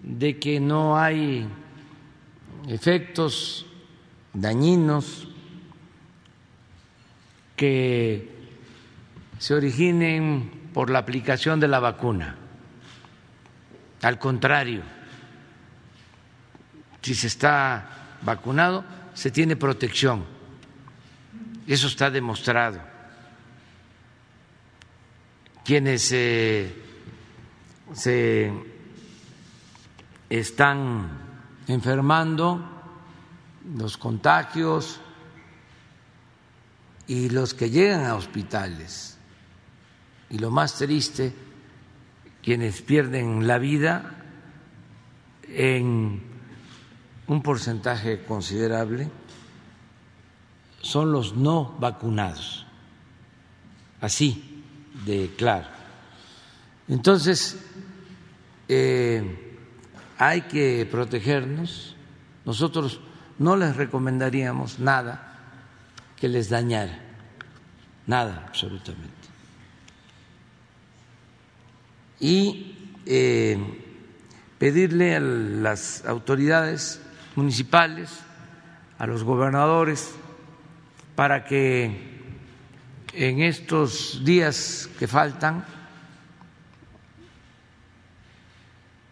de 0.02 0.40
que 0.40 0.58
no 0.58 0.98
hay 0.98 1.46
efectos 2.68 3.64
dañinos 4.32 5.28
que 7.56 8.30
se 9.38 9.54
originen 9.54 10.70
por 10.72 10.90
la 10.90 10.98
aplicación 11.00 11.60
de 11.60 11.68
la 11.68 11.80
vacuna. 11.80 12.36
Al 14.02 14.18
contrario, 14.18 14.82
si 17.00 17.14
se 17.14 17.26
está 17.26 18.18
vacunado, 18.22 18.84
se 19.14 19.30
tiene 19.30 19.56
protección. 19.56 20.24
Eso 21.66 21.86
está 21.86 22.10
demostrado. 22.10 22.80
Quienes 25.64 26.12
eh, 26.12 26.74
se 27.94 28.52
están 30.28 31.08
enfermando, 31.68 32.60
los 33.76 33.96
contagios 33.96 35.00
y 37.06 37.28
los 37.30 37.54
que 37.54 37.70
llegan 37.70 38.06
a 38.06 38.14
hospitales. 38.14 39.16
Y 40.30 40.38
lo 40.38 40.50
más 40.50 40.76
triste, 40.76 41.32
quienes 42.42 42.82
pierden 42.82 43.46
la 43.46 43.58
vida 43.58 44.14
en 45.48 46.22
un 47.26 47.42
porcentaje 47.42 48.24
considerable 48.24 49.10
son 50.80 51.12
los 51.12 51.36
no 51.36 51.76
vacunados. 51.78 52.66
Así 54.00 54.62
de 55.06 55.32
claro. 55.36 55.68
Entonces, 56.88 57.58
eh, 58.68 59.56
hay 60.18 60.42
que 60.42 60.86
protegernos. 60.90 61.96
Nosotros 62.44 63.00
no 63.38 63.56
les 63.56 63.76
recomendaríamos 63.76 64.78
nada 64.78 65.33
que 66.24 66.28
les 66.30 66.48
dañara, 66.48 66.98
nada 68.06 68.46
absolutamente. 68.48 69.28
Y 72.18 72.78
eh, 73.04 73.58
pedirle 74.56 75.16
a 75.16 75.20
las 75.20 76.02
autoridades 76.06 77.02
municipales, 77.36 78.08
a 78.98 79.06
los 79.06 79.22
gobernadores, 79.22 80.14
para 81.14 81.44
que 81.44 82.24
en 83.12 83.42
estos 83.42 84.24
días 84.24 84.88
que 84.98 85.06
faltan, 85.06 85.62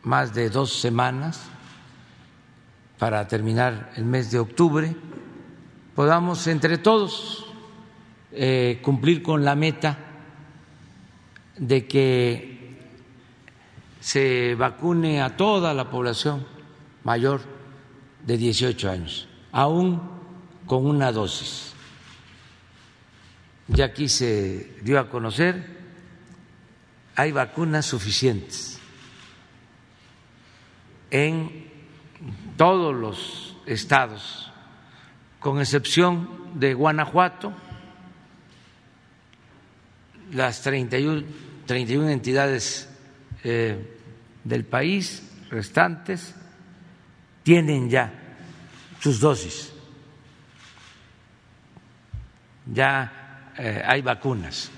más 0.03 0.33
de 0.33 0.49
dos 0.49 0.81
semanas 0.81 1.43
para 2.99 3.29
terminar 3.29 3.93
el 3.97 4.07
mes 4.07 4.31
de 4.31 4.39
octubre, 4.39 4.97
podamos 6.03 6.49
entre 6.49 6.79
todos 6.79 7.47
eh, 8.33 8.81
cumplir 8.83 9.23
con 9.23 9.45
la 9.45 9.55
meta 9.55 9.97
de 11.57 11.87
que 11.87 12.77
se 14.01 14.57
vacune 14.57 15.23
a 15.23 15.37
toda 15.37 15.73
la 15.73 15.89
población 15.91 16.45
mayor 17.05 17.41
de 18.27 18.37
18 18.37 18.91
años, 18.91 19.29
aún 19.53 20.03
con 20.67 20.87
una 20.87 21.13
dosis. 21.13 21.73
Ya 23.69 23.85
aquí 23.85 24.09
se 24.09 24.79
dio 24.83 24.99
a 24.99 25.09
conocer, 25.09 25.79
hay 27.15 27.31
vacunas 27.31 27.87
suficientes 27.87 28.81
en 31.13 31.71
todos 32.57 32.93
los 32.93 33.57
estados, 33.67 34.52
con 35.43 35.59
excepción 35.59 36.29
de 36.55 36.73
Guanajuato, 36.73 37.53
las 40.33 40.63
31, 40.63 41.25
31 41.67 42.11
entidades 42.11 42.89
eh, 43.43 43.99
del 44.45 44.65
país 44.65 45.31
restantes 45.51 46.35
tienen 47.43 47.91
ya 47.91 48.13
sus 49.01 49.19
dosis, 49.19 49.73
ya 52.73 53.51
eh, 53.59 53.83
hay 53.85 54.01
vacunas. 54.01 54.71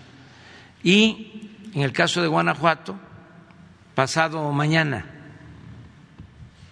Y 0.83 1.51
en 1.75 1.83
el 1.83 1.93
caso 1.93 2.23
de 2.23 2.29
Guanajuato, 2.29 2.99
pasado 3.95 4.51
mañana, 4.51 5.05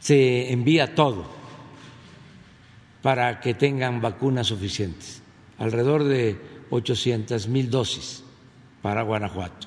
se 0.01 0.51
envía 0.51 0.95
todo 0.95 1.42
para 3.03 3.41
que 3.41 3.55
tengan 3.55 4.01
vacunas 4.01 4.47
suficientes, 4.47 5.23
alrededor 5.59 6.05
de 6.05 6.41
800 6.71 7.49
mil 7.49 7.69
dosis 7.69 8.23
para 8.81 9.03
Guanajuato. 9.03 9.67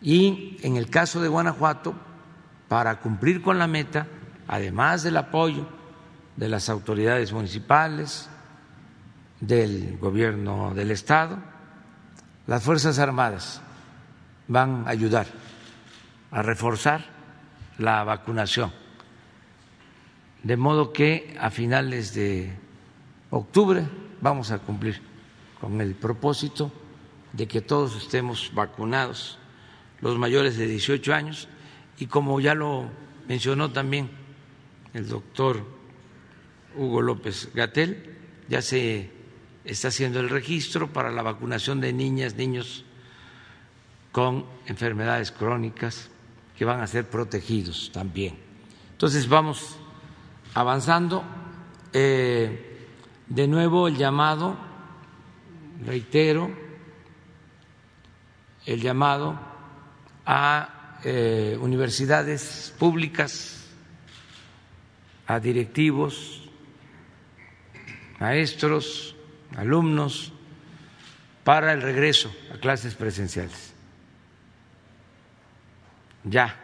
Y 0.00 0.56
en 0.62 0.76
el 0.76 0.88
caso 0.88 1.20
de 1.20 1.28
Guanajuato, 1.28 1.94
para 2.68 2.98
cumplir 3.00 3.42
con 3.42 3.58
la 3.58 3.66
meta, 3.66 4.06
además 4.48 5.02
del 5.02 5.18
apoyo 5.18 5.68
de 6.36 6.48
las 6.48 6.68
autoridades 6.70 7.32
municipales, 7.32 8.28
del 9.40 9.98
gobierno 9.98 10.72
del 10.74 10.90
Estado, 10.90 11.38
las 12.46 12.62
Fuerzas 12.62 12.98
Armadas 12.98 13.60
van 14.48 14.84
a 14.86 14.90
ayudar 14.90 15.26
a 16.30 16.42
reforzar 16.42 17.04
la 17.78 18.02
vacunación 18.04 18.81
de 20.42 20.56
modo 20.56 20.92
que 20.92 21.36
a 21.40 21.50
finales 21.50 22.14
de 22.14 22.52
octubre 23.30 23.84
vamos 24.20 24.50
a 24.50 24.58
cumplir 24.58 25.00
con 25.60 25.80
el 25.80 25.94
propósito 25.94 26.72
de 27.32 27.46
que 27.46 27.60
todos 27.60 27.96
estemos 27.96 28.50
vacunados, 28.54 29.38
los 30.00 30.18
mayores 30.18 30.56
de 30.56 30.66
18 30.66 31.14
años, 31.14 31.48
y 31.98 32.06
como 32.06 32.40
ya 32.40 32.54
lo 32.54 32.88
mencionó 33.28 33.70
también 33.70 34.10
el 34.92 35.08
doctor 35.08 35.64
Hugo 36.76 37.00
López 37.02 37.50
Gatel, 37.54 38.16
ya 38.48 38.60
se 38.60 39.10
está 39.64 39.88
haciendo 39.88 40.20
el 40.20 40.28
registro 40.28 40.92
para 40.92 41.10
la 41.10 41.22
vacunación 41.22 41.80
de 41.80 41.92
niñas, 41.92 42.34
niños 42.34 42.84
con 44.10 44.44
enfermedades 44.66 45.30
crónicas 45.30 46.10
que 46.56 46.64
van 46.64 46.80
a 46.80 46.86
ser 46.86 47.08
protegidos 47.08 47.90
también. 47.92 48.36
Entonces 48.92 49.28
vamos 49.28 49.78
avanzando. 50.54 51.24
Eh, 51.92 52.68
de 53.28 53.48
nuevo 53.48 53.88
el 53.88 53.96
llamado, 53.96 54.56
reitero, 55.84 56.50
el 58.66 58.80
llamado 58.80 59.38
a 60.26 60.98
eh, 61.04 61.56
universidades 61.60 62.74
públicas, 62.78 63.66
a 65.26 65.40
directivos, 65.40 66.48
maestros, 68.20 69.16
alumnos, 69.56 70.32
para 71.44 71.72
el 71.72 71.82
regreso 71.82 72.32
a 72.54 72.58
clases 72.58 72.94
presenciales. 72.94 73.72
Ya, 76.24 76.54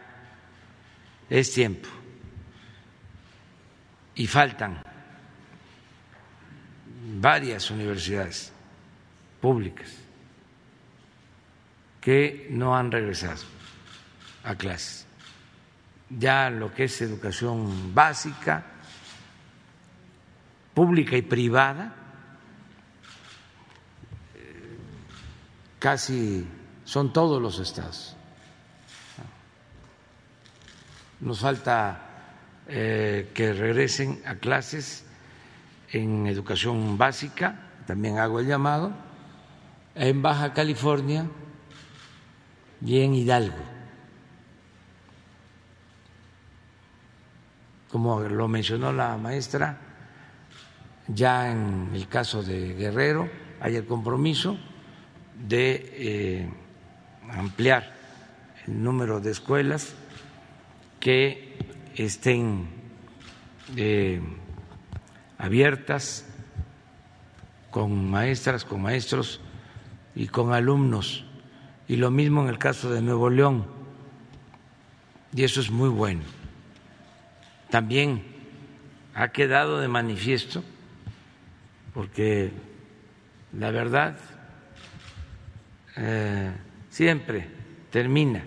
es 1.29 1.51
tiempo 1.51 1.89
y 4.19 4.27
faltan 4.27 4.83
varias 7.21 7.71
universidades 7.71 8.51
públicas 9.39 9.89
que 12.01 12.47
no 12.49 12.75
han 12.75 12.91
regresado 12.91 13.43
a 14.43 14.55
clases. 14.55 15.07
Ya 16.09 16.49
lo 16.49 16.73
que 16.73 16.83
es 16.83 17.01
educación 17.01 17.95
básica, 17.95 18.65
pública 20.73 21.15
y 21.15 21.21
privada, 21.21 21.95
casi 25.79 26.45
son 26.83 27.13
todos 27.13 27.41
los 27.41 27.57
estados. 27.59 28.17
Nos 31.21 31.39
falta 31.39 32.08
eh, 32.71 33.31
que 33.33 33.51
regresen 33.51 34.21
a 34.25 34.35
clases 34.35 35.03
en 35.91 36.27
educación 36.27 36.99
básica, 36.99 37.67
también 37.87 38.19
hago 38.19 38.39
el 38.39 38.45
llamado, 38.45 38.93
en 39.95 40.21
Baja 40.21 40.53
California 40.53 41.25
y 42.85 43.01
en 43.01 43.15
Hidalgo. 43.15 43.57
Como 47.89 48.19
lo 48.21 48.47
mencionó 48.47 48.93
la 48.93 49.17
maestra, 49.17 49.79
ya 51.07 51.51
en 51.51 51.89
el 51.95 52.07
caso 52.07 52.43
de 52.43 52.75
Guerrero 52.75 53.27
hay 53.59 53.77
el 53.77 53.85
compromiso 53.85 54.59
de 55.47 55.91
eh, 55.95 56.49
ampliar 57.31 57.95
el 58.67 58.83
número 58.83 59.19
de 59.19 59.31
escuelas 59.31 59.95
que 60.99 61.57
estén 62.05 62.67
eh, 63.75 64.21
abiertas 65.37 66.25
con 67.71 68.09
maestras, 68.09 68.63
con 68.63 68.81
maestros 68.81 69.41
y 70.15 70.27
con 70.27 70.53
alumnos. 70.53 71.25
Y 71.87 71.97
lo 71.97 72.09
mismo 72.09 72.43
en 72.43 72.49
el 72.49 72.57
caso 72.57 72.89
de 72.89 73.01
Nuevo 73.01 73.29
León. 73.29 73.65
Y 75.35 75.43
eso 75.43 75.59
es 75.59 75.69
muy 75.71 75.89
bueno. 75.89 76.21
También 77.69 78.23
ha 79.13 79.29
quedado 79.29 79.79
de 79.79 79.87
manifiesto, 79.87 80.63
porque 81.93 82.51
la 83.53 83.71
verdad 83.71 84.17
eh, 85.97 86.51
siempre 86.89 87.47
termina 87.91 88.45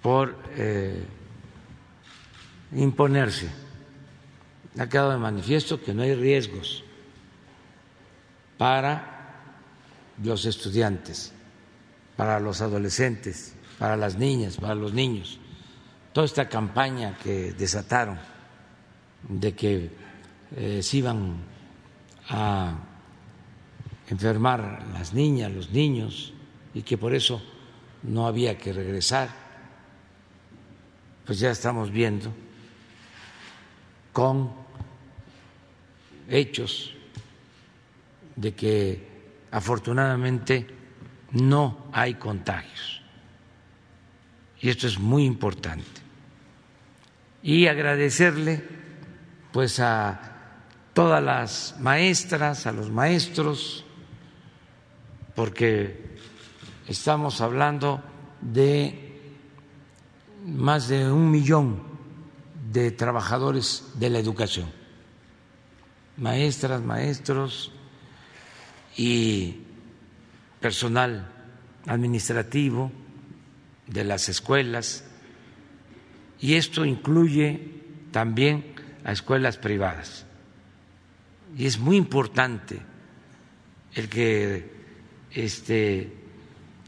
por 0.00 0.38
eh, 0.56 1.04
imponerse. 2.74 3.48
Ha 4.78 4.88
quedado 4.88 5.12
de 5.12 5.18
manifiesto 5.18 5.80
que 5.80 5.94
no 5.94 6.02
hay 6.02 6.14
riesgos 6.14 6.82
para 8.58 9.14
los 10.22 10.44
estudiantes, 10.44 11.32
para 12.16 12.40
los 12.40 12.60
adolescentes, 12.60 13.54
para 13.78 13.96
las 13.96 14.16
niñas, 14.16 14.56
para 14.56 14.74
los 14.74 14.92
niños. 14.92 15.38
Toda 16.12 16.26
esta 16.26 16.48
campaña 16.48 17.18
que 17.22 17.52
desataron 17.52 18.18
de 19.28 19.54
que 19.54 19.90
eh, 20.56 20.82
se 20.82 20.96
iban 20.96 21.36
a 22.28 22.74
enfermar 24.08 24.86
las 24.92 25.14
niñas, 25.14 25.52
los 25.52 25.70
niños, 25.70 26.32
y 26.74 26.82
que 26.82 26.98
por 26.98 27.14
eso 27.14 27.42
no 28.02 28.26
había 28.26 28.58
que 28.58 28.72
regresar, 28.72 29.28
pues 31.24 31.38
ya 31.38 31.50
estamos 31.50 31.90
viendo 31.90 32.32
con 34.14 34.52
hechos 36.28 36.94
de 38.36 38.54
que 38.54 39.08
afortunadamente 39.50 40.66
no 41.32 41.88
hay 41.92 42.14
contagios. 42.14 43.02
Y 44.60 44.70
esto 44.70 44.86
es 44.86 45.00
muy 45.00 45.24
importante. 45.24 46.00
Y 47.42 47.66
agradecerle 47.66 48.62
pues 49.52 49.80
a 49.80 50.20
todas 50.92 51.22
las 51.22 51.74
maestras, 51.80 52.66
a 52.68 52.72
los 52.72 52.90
maestros, 52.90 53.84
porque 55.34 56.16
estamos 56.86 57.40
hablando 57.40 58.00
de 58.40 59.18
más 60.46 60.86
de 60.86 61.10
un 61.10 61.32
millón 61.32 61.93
de 62.74 62.90
trabajadores 62.90 63.84
de 63.94 64.10
la 64.10 64.18
educación, 64.18 64.68
maestras, 66.16 66.82
maestros 66.82 67.70
y 68.96 69.58
personal 70.58 71.30
administrativo 71.86 72.90
de 73.86 74.02
las 74.02 74.28
escuelas, 74.28 75.04
y 76.40 76.54
esto 76.54 76.84
incluye 76.84 77.70
también 78.10 78.74
a 79.04 79.12
escuelas 79.12 79.56
privadas. 79.56 80.26
Y 81.56 81.66
es 81.66 81.78
muy 81.78 81.96
importante 81.96 82.80
el 83.94 84.08
que 84.08 84.68
este, 85.30 86.12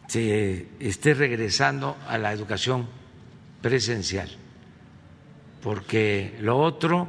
se 0.09 0.66
esté 0.80 1.14
regresando 1.14 1.97
a 2.09 2.18
la 2.18 2.32
educación 2.32 2.89
presencial, 3.62 4.28
porque 5.66 6.38
lo 6.42 6.60
otro 6.60 7.08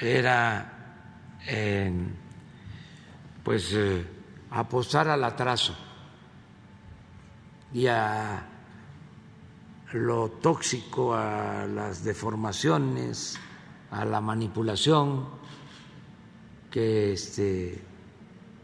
era 0.00 0.72
pues 3.44 3.72
eh, 3.72 4.04
apostar 4.50 5.06
al 5.06 5.22
atraso 5.22 5.76
y 7.72 7.86
a 7.86 8.44
lo 9.92 10.28
tóxico, 10.42 11.14
a 11.14 11.68
las 11.68 12.02
deformaciones, 12.02 13.38
a 13.92 14.04
la 14.04 14.20
manipulación 14.20 15.28
que 16.68 17.12
este, 17.12 17.80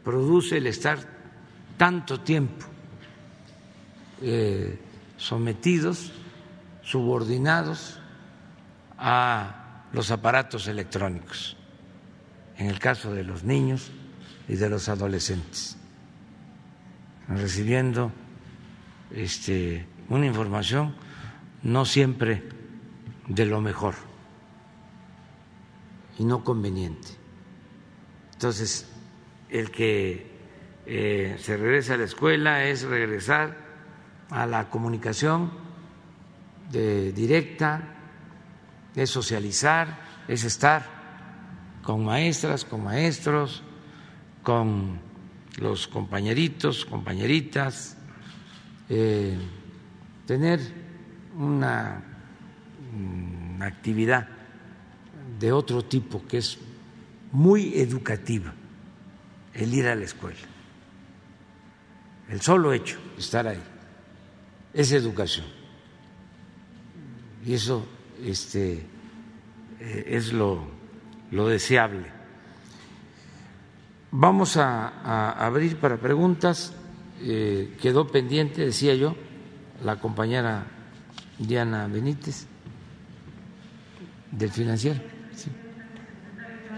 produce 0.03 0.57
el 0.57 0.67
estar 0.67 0.99
tanto 1.77 2.19
tiempo 2.19 2.67
eh, 4.23 4.77
sometidos, 5.19 6.11
subordinados 6.83 8.02
a 9.05 9.89
los 9.93 10.13
aparatos 10.13 10.69
electrónicos, 10.69 11.57
en 12.57 12.69
el 12.69 12.79
caso 12.79 13.13
de 13.13 13.25
los 13.25 13.43
niños 13.43 13.91
y 14.49 14.55
de 14.55 14.71
los 14.71 14.89
adolescentes, 14.89 15.77
recibiendo 17.29 18.13
este, 19.11 19.87
una 20.09 20.27
información 20.27 20.95
no 21.65 21.85
siempre 21.85 22.45
de 23.27 23.45
lo 23.45 23.61
mejor 23.61 23.95
y 26.19 26.25
no 26.25 26.45
conveniente. 26.45 27.09
Entonces, 28.35 28.89
el 29.51 29.73
que 29.73 30.31
eh, 30.87 31.37
se 31.41 31.57
regresa 31.57 31.95
a 31.95 31.97
la 31.97 32.05
escuela 32.05 32.65
es 32.65 32.83
regresar 32.83 33.57
a 34.31 34.47
la 34.47 34.71
comunicación 34.71 35.53
de, 36.71 37.13
directa, 37.13 37.92
es 38.95 39.11
socializar, 39.11 39.99
es 40.29 40.45
estar 40.45 40.85
con 41.83 42.05
maestras, 42.05 42.65
con 42.65 42.85
maestros, 42.85 43.63
con 44.43 45.01
los 45.59 45.89
compañeritos, 45.89 46.85
compañeritas, 46.85 47.97
eh, 48.89 49.37
tener 50.27 50.61
una, 51.37 52.09
actividad 53.61 54.29
de 55.39 55.53
otro 55.53 55.85
tipo 55.85 56.27
que 56.27 56.39
es 56.39 56.59
muy 57.31 57.79
educativa, 57.79 58.53
el 59.55 59.73
ir 59.73 59.87
a 59.87 59.95
la 59.95 60.05
escuela 60.05 60.53
el 62.33 62.41
solo 62.41 62.73
hecho 62.73 62.99
de 63.15 63.21
estar 63.21 63.47
ahí 63.47 63.63
es 64.73 64.91
educación. 64.93 65.45
Y 67.45 67.53
eso 67.53 67.87
este, 68.25 68.85
eh, 69.81 70.05
es 70.07 70.33
lo, 70.33 70.67
deseable. 71.31 72.07
Vamos 74.11 74.57
a, 74.57 75.33
abrir 75.33 75.77
para 75.77 75.97
preguntas. 75.97 76.75
Eh, 77.25 77.77
quedó 77.81 78.09
pendiente, 78.09 78.65
decía 78.65 78.95
yo, 78.95 79.15
la 79.85 79.97
compañera 79.97 80.65
Diana 81.39 81.87
Benítez 81.87 82.47
del 84.31 84.51
financiero. 84.51 85.01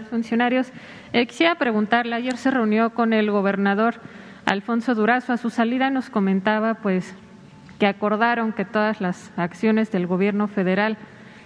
Funcionarios, 0.09 0.67
eh, 1.13 1.25
quisiera 1.25 1.55
preguntarle, 1.55 2.15
ayer 2.15 2.37
se 2.37 2.51
reunió 2.51 2.91
con 2.91 3.11
el 3.11 3.31
gobernador 3.31 3.99
Alfonso 4.45 4.93
Durazo 4.93 5.33
a 5.33 5.37
su 5.37 5.49
salida 5.49 5.89
nos 5.89 6.11
comentaba 6.11 6.75
pues 6.75 7.15
que 7.79 7.87
acordaron 7.87 8.53
que 8.53 8.63
todas 8.63 9.01
las 9.01 9.31
acciones 9.35 9.91
del 9.91 10.05
gobierno 10.05 10.47
federal 10.47 10.97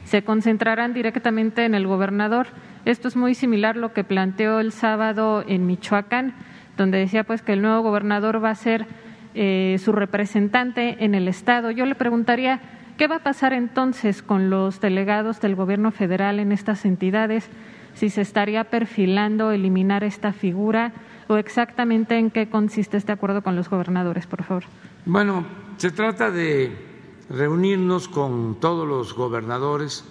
se 0.03 0.23
concentrarán 0.23 0.93
directamente 0.93 1.65
en 1.65 1.75
el 1.75 1.87
gobernador. 1.87 2.47
Esto 2.85 3.07
es 3.07 3.15
muy 3.15 3.35
similar 3.35 3.75
a 3.75 3.79
lo 3.79 3.93
que 3.93 4.03
planteó 4.03 4.59
el 4.59 4.71
sábado 4.71 5.43
en 5.47 5.65
Michoacán. 5.65 6.33
donde 6.77 6.97
decía 6.97 7.25
pues 7.25 7.41
que 7.41 7.53
el 7.53 7.61
nuevo 7.61 7.81
gobernador 7.81 8.41
va 8.41 8.51
a 8.51 8.55
ser 8.55 8.87
eh, 9.35 9.77
su 9.83 9.91
representante 9.91 11.03
en 11.03 11.13
el 11.13 11.27
Estado. 11.27 11.71
Yo 11.71 11.85
le 11.85 11.93
preguntaría, 11.93 12.61
¿qué 12.97 13.07
va 13.07 13.17
a 13.17 13.23
pasar 13.23 13.53
entonces 13.53 14.23
con 14.23 14.49
los 14.49 14.79
delegados 14.79 15.41
del 15.41 15.55
gobierno 15.55 15.91
federal 15.91 16.39
en 16.39 16.51
estas 16.51 16.85
entidades? 16.85 17.49
Si 17.93 18.09
se 18.09 18.21
estaría 18.21 18.63
perfilando 18.63 19.51
eliminar 19.51 20.05
esta 20.05 20.31
figura 20.31 20.93
o 21.27 21.37
exactamente 21.37 22.17
en 22.17 22.31
qué 22.31 22.49
consiste 22.49 22.97
este 22.97 23.11
acuerdo 23.11 23.41
con 23.41 23.55
los 23.55 23.69
gobernadores, 23.69 24.25
por 24.25 24.43
favor. 24.43 24.63
Bueno, 25.05 25.45
se 25.77 25.91
trata 25.91 26.31
de 26.31 26.88
reunirnos 27.29 28.07
con 28.07 28.59
todos 28.59 28.87
los 28.87 29.13
gobernadores 29.13 30.03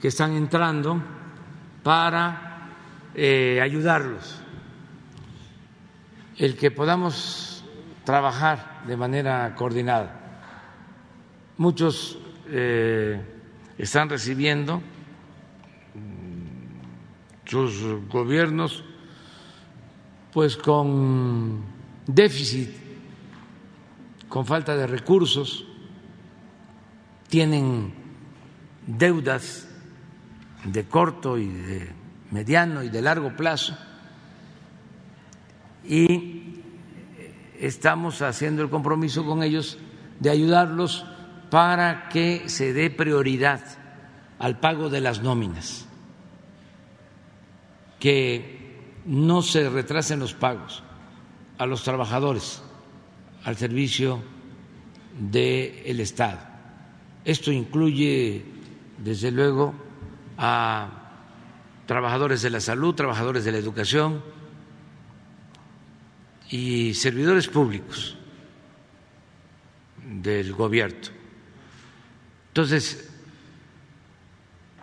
que 0.00 0.08
están 0.08 0.36
entrando 0.36 1.02
para 1.82 2.70
eh, 3.14 3.60
ayudarlos. 3.62 4.40
El 6.36 6.56
que 6.56 6.70
podamos 6.70 7.64
trabajar 8.04 8.84
de 8.86 8.96
manera 8.96 9.54
coordinada. 9.54 10.44
Muchos 11.58 12.18
eh, 12.46 13.20
están 13.76 14.08
recibiendo 14.08 14.80
sus 17.44 18.06
gobiernos 18.08 18.84
pues 20.32 20.56
con 20.56 21.62
déficit, 22.06 22.70
con 24.28 24.46
falta 24.46 24.76
de 24.76 24.86
recursos, 24.86 25.67
tienen 27.28 27.92
deudas 28.86 29.68
de 30.64 30.84
corto 30.84 31.38
y 31.38 31.46
de 31.46 31.88
mediano 32.30 32.82
y 32.82 32.88
de 32.88 33.02
largo 33.02 33.36
plazo 33.36 33.76
y 35.84 36.62
estamos 37.58 38.22
haciendo 38.22 38.62
el 38.62 38.70
compromiso 38.70 39.24
con 39.24 39.42
ellos 39.42 39.78
de 40.20 40.30
ayudarlos 40.30 41.06
para 41.50 42.08
que 42.08 42.48
se 42.48 42.72
dé 42.72 42.90
prioridad 42.90 43.60
al 44.38 44.60
pago 44.60 44.90
de 44.90 45.00
las 45.00 45.22
nóminas, 45.22 45.86
que 47.98 49.00
no 49.06 49.42
se 49.42 49.68
retrasen 49.70 50.20
los 50.20 50.34
pagos 50.34 50.82
a 51.56 51.66
los 51.66 51.82
trabajadores 51.82 52.62
al 53.44 53.56
servicio 53.56 54.22
del 55.18 56.00
Estado. 56.00 56.47
Esto 57.28 57.52
incluye, 57.52 58.42
desde 58.96 59.30
luego, 59.30 59.74
a 60.38 60.88
trabajadores 61.84 62.40
de 62.40 62.48
la 62.48 62.58
salud, 62.58 62.94
trabajadores 62.94 63.44
de 63.44 63.52
la 63.52 63.58
educación, 63.58 64.22
y 66.48 66.94
servidores 66.94 67.46
públicos 67.48 68.16
del 70.02 70.54
gobierno. 70.54 71.10
Entonces, 72.46 73.10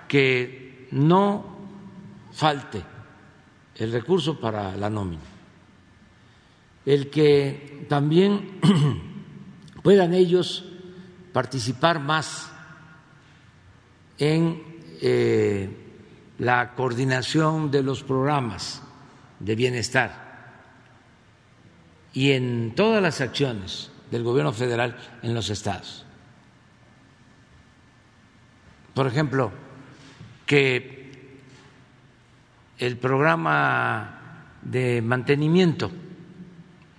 que 0.07 0.87
no 0.91 1.57
falte 2.31 2.83
el 3.77 3.91
recurso 3.91 4.39
para 4.39 4.77
la 4.77 4.91
nómina, 4.91 5.23
el 6.85 7.09
que 7.09 7.87
también 7.89 8.59
puedan 9.81 10.13
ellos 10.13 10.73
participar 11.35 11.99
más 11.99 12.49
en 14.17 14.63
eh, 15.01 15.69
la 16.39 16.71
coordinación 16.75 17.71
de 17.71 17.83
los 17.83 18.03
programas 18.03 18.81
de 19.41 19.55
bienestar 19.57 20.53
y 22.13 22.31
en 22.31 22.71
todas 22.73 23.03
las 23.03 23.19
acciones 23.19 23.91
del 24.11 24.23
gobierno 24.23 24.53
federal 24.53 24.95
en 25.23 25.33
los 25.33 25.49
estados. 25.49 26.05
Por 28.93 29.05
ejemplo, 29.05 29.51
que 30.45 31.41
el 32.77 32.95
programa 32.95 34.53
de 34.61 35.01
mantenimiento 35.01 35.91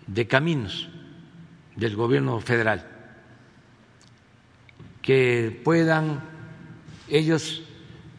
de 0.07 0.27
caminos 0.27 0.91
del 1.75 1.97
gobierno 1.97 2.39
federal, 2.43 2.96
que 5.07 5.61
puedan 5.63 6.21
ellos 7.09 7.63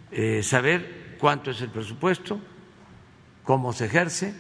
eh, 0.10 0.42
saber 0.42 1.18
cuánto 1.20 1.52
es 1.52 1.60
el 1.60 1.70
presupuesto, 1.70 2.40
cómo 3.44 3.74
se 3.74 3.88
ejerce. 3.88 4.34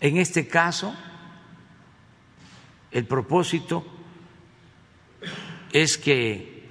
En 0.00 0.16
este 0.18 0.46
caso, 0.46 0.94
el 2.92 3.06
propósito 3.06 3.84
es 5.72 5.98
que 5.98 6.68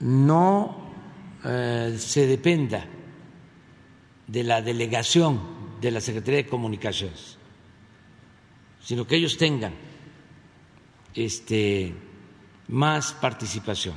no 0.00 0.92
eh, 1.44 1.94
se 2.00 2.26
dependa 2.26 2.86
de 4.26 4.42
la 4.42 4.60
delegación 4.60 5.78
de 5.80 5.92
la 5.92 6.00
Secretaría 6.00 6.42
de 6.42 6.48
Comunicaciones, 6.48 7.38
sino 8.82 9.06
que 9.06 9.14
ellos 9.14 9.36
tengan 9.38 9.74
este, 11.14 11.94
más 12.68 13.12
participación. 13.12 13.94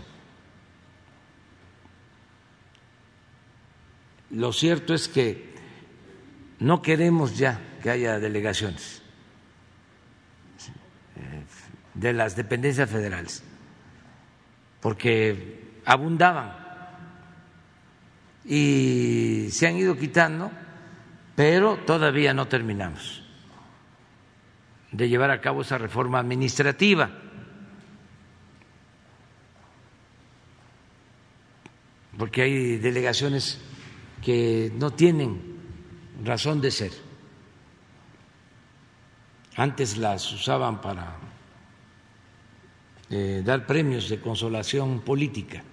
Lo 4.31 4.53
cierto 4.53 4.93
es 4.93 5.07
que 5.07 5.55
no 6.59 6.81
queremos 6.81 7.37
ya 7.37 7.59
que 7.81 7.89
haya 7.89 8.19
delegaciones 8.19 9.01
de 11.93 12.13
las 12.13 12.35
dependencias 12.35 12.89
federales, 12.89 13.43
porque 14.81 15.79
abundaban 15.85 16.55
y 18.45 19.47
se 19.51 19.67
han 19.67 19.77
ido 19.77 19.97
quitando, 19.97 20.51
pero 21.35 21.77
todavía 21.77 22.33
no 22.33 22.47
terminamos 22.47 23.23
de 24.91 25.09
llevar 25.09 25.31
a 25.31 25.41
cabo 25.41 25.61
esa 25.61 25.77
reforma 25.77 26.19
administrativa. 26.19 27.11
Porque 32.19 32.41
hay 32.41 32.77
delegaciones 32.79 33.59
que 34.21 34.73
no 34.75 34.91
tienen 34.91 35.39
razón 36.21 36.59
de 36.59 36.69
ser. 36.69 36.91
Antes 39.55 39.97
las 39.97 40.29
usaban 40.33 40.81
para 40.81 41.15
eh, 43.09 43.41
dar 43.45 43.65
premios 43.65 44.09
de 44.09 44.19
consolación 44.19 44.99
política. 44.99 45.63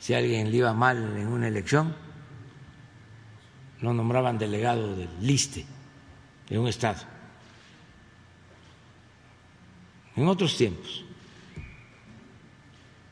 Si 0.00 0.12
alguien 0.12 0.50
le 0.50 0.56
iba 0.56 0.72
mal 0.74 1.16
en 1.16 1.28
una 1.28 1.46
elección, 1.46 1.94
lo 3.80 3.94
nombraban 3.94 4.38
delegado 4.38 4.96
del 4.96 5.08
liste 5.20 5.64
de 6.48 6.58
un 6.58 6.66
Estado. 6.66 6.98
En 10.16 10.26
otros 10.26 10.56
tiempos. 10.56 11.04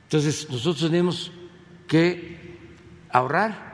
Entonces, 0.07 0.51
nosotros 0.51 0.91
tenemos 0.91 1.31
que 1.87 2.37
ahorrar 3.11 3.67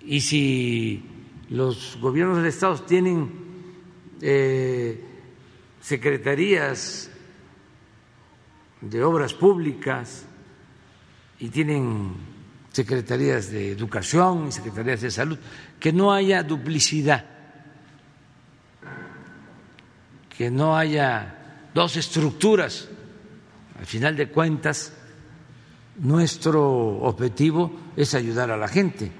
y 0.00 0.20
si 0.20 1.04
los 1.50 1.98
gobiernos 2.00 2.38
del 2.38 2.46
Estado 2.46 2.80
tienen 2.82 3.30
eh, 4.20 5.00
secretarías 5.80 7.10
de 8.80 9.04
obras 9.04 9.34
públicas 9.34 10.24
y 11.38 11.48
tienen 11.48 12.14
secretarías 12.72 13.50
de 13.50 13.70
educación 13.70 14.48
y 14.48 14.52
secretarías 14.52 15.00
de 15.02 15.10
salud, 15.10 15.38
que 15.78 15.92
no 15.92 16.12
haya 16.12 16.42
duplicidad, 16.42 17.24
que 20.36 20.50
no 20.50 20.76
haya 20.76 21.68
dos 21.74 21.96
estructuras. 21.96 22.88
Al 23.82 23.88
final 23.88 24.14
de 24.14 24.28
cuentas, 24.28 24.92
nuestro 25.96 27.00
objetivo 27.02 27.80
es 27.96 28.14
ayudar 28.14 28.52
a 28.52 28.56
la 28.56 28.68
gente. 28.68 29.10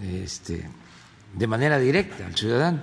Este, 0.00 0.70
de 1.34 1.46
manera 1.48 1.80
directa 1.80 2.24
al 2.24 2.36
ciudadano. 2.36 2.82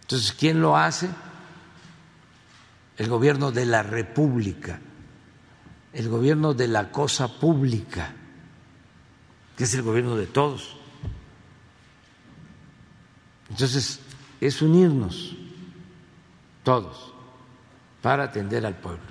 Entonces, 0.00 0.32
¿quién 0.32 0.60
lo 0.60 0.76
hace? 0.76 1.08
El 2.96 3.08
gobierno 3.08 3.52
de 3.52 3.64
la 3.64 3.84
República, 3.84 4.80
el 5.92 6.08
gobierno 6.08 6.52
de 6.52 6.66
la 6.66 6.90
cosa 6.90 7.38
pública, 7.38 8.12
que 9.56 9.62
es 9.62 9.74
el 9.74 9.82
gobierno 9.82 10.16
de 10.16 10.26
todos. 10.26 10.76
Entonces, 13.50 14.00
es 14.40 14.62
unirnos 14.62 15.36
todos 16.62 17.12
para 18.02 18.24
atender 18.24 18.64
al 18.66 18.74
pueblo. 18.74 19.02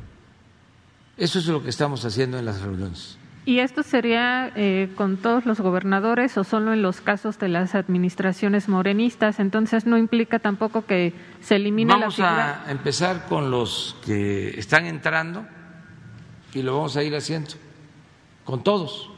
Eso 1.18 1.40
es 1.40 1.48
lo 1.48 1.64
que 1.64 1.70
estamos 1.70 2.06
haciendo 2.06 2.38
en 2.38 2.46
las 2.46 2.62
reuniones. 2.62 3.18
¿Y 3.46 3.60
esto 3.60 3.82
sería 3.82 4.52
eh, 4.56 4.90
con 4.96 5.16
todos 5.16 5.46
los 5.46 5.62
gobernadores 5.62 6.38
o 6.38 6.44
solo 6.44 6.74
en 6.74 6.82
los 6.82 7.00
casos 7.00 7.40
de 7.40 7.48
las 7.48 7.76
administraciones 7.76 8.68
morenistas? 8.68 9.40
Entonces 9.40 9.86
no 9.86 9.98
implica 9.98 10.40
tampoco 10.40 10.86
que 10.86 11.14
se 11.40 11.56
elimine 11.56 11.94
vamos 11.94 12.20
la 12.20 12.28
figura. 12.28 12.64
a 12.68 12.72
empezar 12.72 13.26
con 13.28 13.50
los 13.50 13.96
que 14.06 14.60
están 14.60 14.86
entrando 14.86 15.46
y 16.54 16.62
lo 16.62 16.76
vamos 16.76 16.98
a 16.98 17.04
ir 17.04 17.16
haciendo 17.16 17.52
con 18.44 18.64
todos. 18.64 19.10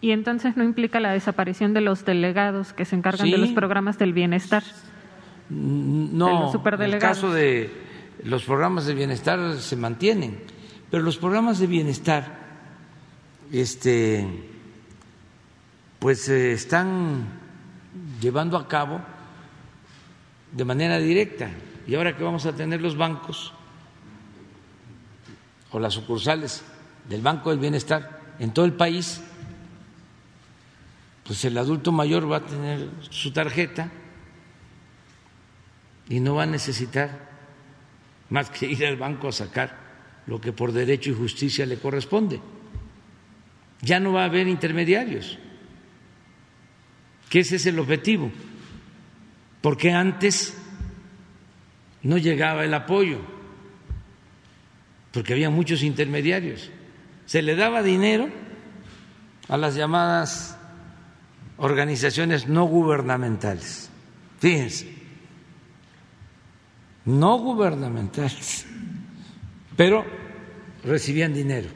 Y 0.00 0.12
entonces 0.12 0.56
no 0.56 0.64
implica 0.64 0.98
la 0.98 1.12
desaparición 1.12 1.74
de 1.74 1.82
los 1.82 2.04
delegados 2.06 2.72
que 2.72 2.86
se 2.86 2.96
encargan 2.96 3.30
de 3.30 3.38
los 3.38 3.50
programas 3.50 3.98
del 3.98 4.14
bienestar. 4.14 4.62
No, 5.52 6.50
De 6.50 6.58
los 6.58 6.80
en 6.80 6.94
el 6.94 6.98
caso 6.98 7.30
de 7.30 7.70
los 8.24 8.44
programas 8.44 8.86
de 8.86 8.94
bienestar 8.94 9.58
se 9.58 9.76
mantienen, 9.76 10.40
pero 10.90 11.02
los 11.02 11.18
programas 11.18 11.58
de 11.58 11.66
bienestar, 11.66 12.38
este, 13.52 14.26
pues 15.98 16.22
se 16.22 16.52
están 16.52 17.26
llevando 18.20 18.56
a 18.56 18.66
cabo 18.66 19.00
de 20.52 20.64
manera 20.64 20.98
directa. 20.98 21.50
Y 21.86 21.94
ahora 21.94 22.16
que 22.16 22.24
vamos 22.24 22.46
a 22.46 22.52
tener 22.52 22.80
los 22.80 22.96
bancos 22.96 23.52
o 25.70 25.78
las 25.78 25.94
sucursales 25.94 26.62
del 27.08 27.20
Banco 27.20 27.50
del 27.50 27.58
Bienestar 27.58 28.20
en 28.38 28.54
todo 28.54 28.64
el 28.64 28.72
país, 28.72 29.20
pues 31.24 31.44
el 31.44 31.58
adulto 31.58 31.92
mayor 31.92 32.30
va 32.30 32.38
a 32.38 32.46
tener 32.46 32.88
su 33.10 33.32
tarjeta 33.32 33.90
y 36.08 36.20
no 36.20 36.36
va 36.36 36.44
a 36.44 36.46
necesitar 36.46 37.30
más 38.30 38.50
que 38.50 38.66
ir 38.66 38.84
al 38.86 38.96
banco 38.96 39.28
a 39.28 39.32
sacar 39.32 39.76
lo 40.26 40.40
que 40.40 40.52
por 40.52 40.72
derecho 40.72 41.10
y 41.10 41.14
justicia 41.14 41.66
le 41.66 41.78
corresponde. 41.78 42.40
Ya 43.80 44.00
no 44.00 44.12
va 44.12 44.22
a 44.22 44.26
haber 44.26 44.46
intermediarios, 44.48 45.38
que 47.28 47.40
ese 47.40 47.56
es 47.56 47.66
el 47.66 47.78
objetivo, 47.78 48.30
porque 49.60 49.92
antes 49.92 50.56
no 52.02 52.18
llegaba 52.18 52.64
el 52.64 52.74
apoyo, 52.74 53.18
porque 55.12 55.32
había 55.32 55.50
muchos 55.50 55.82
intermediarios. 55.82 56.70
Se 57.26 57.42
le 57.42 57.56
daba 57.56 57.82
dinero 57.82 58.28
a 59.48 59.56
las 59.56 59.74
llamadas 59.74 60.56
organizaciones 61.58 62.48
no 62.48 62.64
gubernamentales. 62.64 63.90
Fíjense, 64.38 65.01
no 67.04 67.38
gubernamentales, 67.38 68.66
pero 69.76 70.04
recibían 70.84 71.34
dinero. 71.34 71.68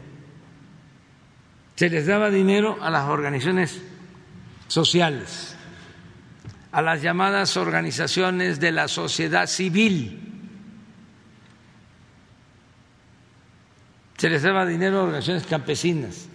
Se 1.75 1.91
les 1.91 2.07
daba 2.07 2.31
dinero 2.31 2.79
a 2.81 2.91
las 2.91 3.09
organizaciones 3.09 3.83
sociales, 4.69 5.57
a 6.73 6.83
las 6.83 7.03
llamadas 7.03 7.57
organizaciones 7.57 8.61
de 8.61 8.73
la 8.73 8.89
sociedad 8.89 9.47
civil. 9.47 10.23
Se 14.17 14.31
les 14.31 14.43
daba 14.43 14.65
dinero 14.65 15.01
a 15.01 15.03
organizaciones 15.05 15.47
campesinas, 15.47 16.29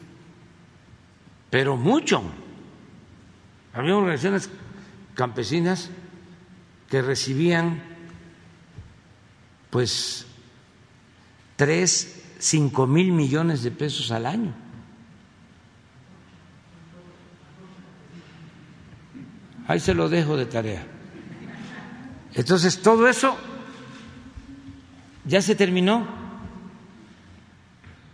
pero 1.49 1.75
mucho. 1.75 2.21
Había 3.73 3.95
organizaciones 3.95 4.49
campesinas 5.15 5.89
que 6.89 7.01
recibían 7.01 7.90
pues 9.71 10.27
tres, 11.55 12.23
cinco 12.37 12.85
mil 12.85 13.11
millones 13.11 13.63
de 13.63 13.71
pesos 13.71 14.11
al 14.11 14.27
año. 14.27 14.53
Ahí 19.67 19.79
se 19.79 19.93
lo 19.93 20.09
dejo 20.09 20.37
de 20.37 20.45
tarea. 20.45 20.85
Entonces, 22.33 22.81
todo 22.81 23.07
eso 23.07 23.37
ya 25.25 25.41
se 25.41 25.55
terminó. 25.55 26.05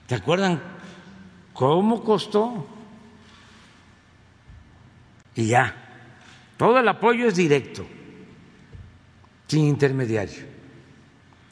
¿Te 0.05 0.15
acuerdan 0.15 0.61
cómo 1.53 2.03
costó? 2.03 2.67
Y 5.35 5.47
ya, 5.47 5.75
todo 6.57 6.79
el 6.79 6.87
apoyo 6.87 7.27
es 7.27 7.35
directo, 7.35 7.85
sin 9.47 9.65
intermediario. 9.65 10.56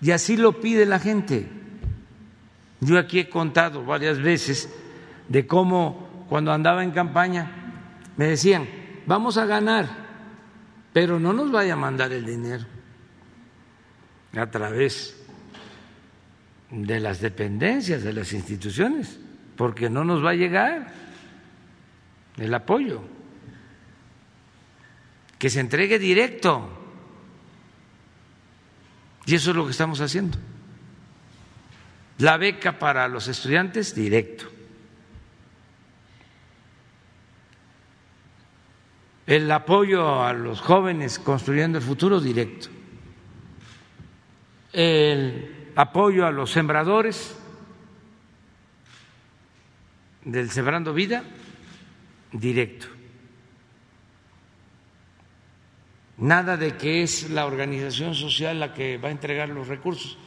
Y 0.02 0.12
así 0.12 0.38
lo 0.38 0.60
pide 0.60 0.86
la 0.86 1.00
gente. 1.00 1.48
Yo 2.82 3.00
aquí 3.00 3.20
he 3.20 3.30
contado 3.30 3.84
varias 3.84 4.22
veces 4.22 4.70
de 5.30 5.48
cómo 5.48 6.26
cuando 6.30 6.52
andaba 6.52 6.84
en 6.84 6.92
campaña 6.92 7.52
me 8.18 8.28
decían, 8.28 8.68
vamos 9.06 9.38
a 9.38 9.46
ganar, 9.46 9.88
pero 10.94 11.20
no 11.20 11.34
nos 11.34 11.52
vaya 11.52 11.74
a 11.74 11.78
mandar 11.78 12.12
el 12.14 12.26
dinero 12.26 12.66
a 14.36 14.50
través 14.52 15.26
de 16.70 17.00
las 17.00 17.22
dependencias, 17.22 18.04
de 18.04 18.14
las 18.14 18.34
instituciones, 18.34 19.20
porque 19.56 19.90
no 19.90 20.04
nos 20.04 20.24
va 20.24 20.32
a 20.32 20.36
llegar 20.36 20.92
el 22.38 22.54
apoyo. 22.54 23.02
Que 25.40 25.50
se 25.50 25.60
entregue 25.60 26.00
directo. 26.00 26.85
Y 29.26 29.36
eso 29.36 29.52
es 29.52 29.56
lo 29.56 29.66
que 29.66 29.72
estamos 29.72 30.02
haciendo. 30.02 30.38
La 32.20 32.38
beca 32.38 32.80
para 32.80 33.08
los 33.08 33.28
estudiantes, 33.28 33.96
directo. 33.96 34.46
El 39.28 39.52
apoyo 39.52 40.24
a 40.24 40.34
los 40.34 40.62
jóvenes 40.62 41.18
construyendo 41.18 41.80
el 41.80 41.84
futuro, 41.84 42.22
directo. 42.22 42.68
El 44.72 45.72
apoyo 45.76 46.28
a 46.28 46.32
los 46.32 46.52
sembradores 46.52 47.36
del 50.24 50.52
Sembrando 50.52 50.94
Vida, 50.94 51.24
directo. 52.32 52.95
Nada 56.18 56.56
de 56.56 56.78
que 56.78 57.04
es 57.04 57.30
la 57.30 57.46
organización 57.46 58.16
social 58.16 58.60
la 58.60 58.74
que 58.74 58.98
va 58.98 59.10
a 59.10 59.12
entregar 59.12 59.50
los 59.50 59.68
recursos. 59.68 60.18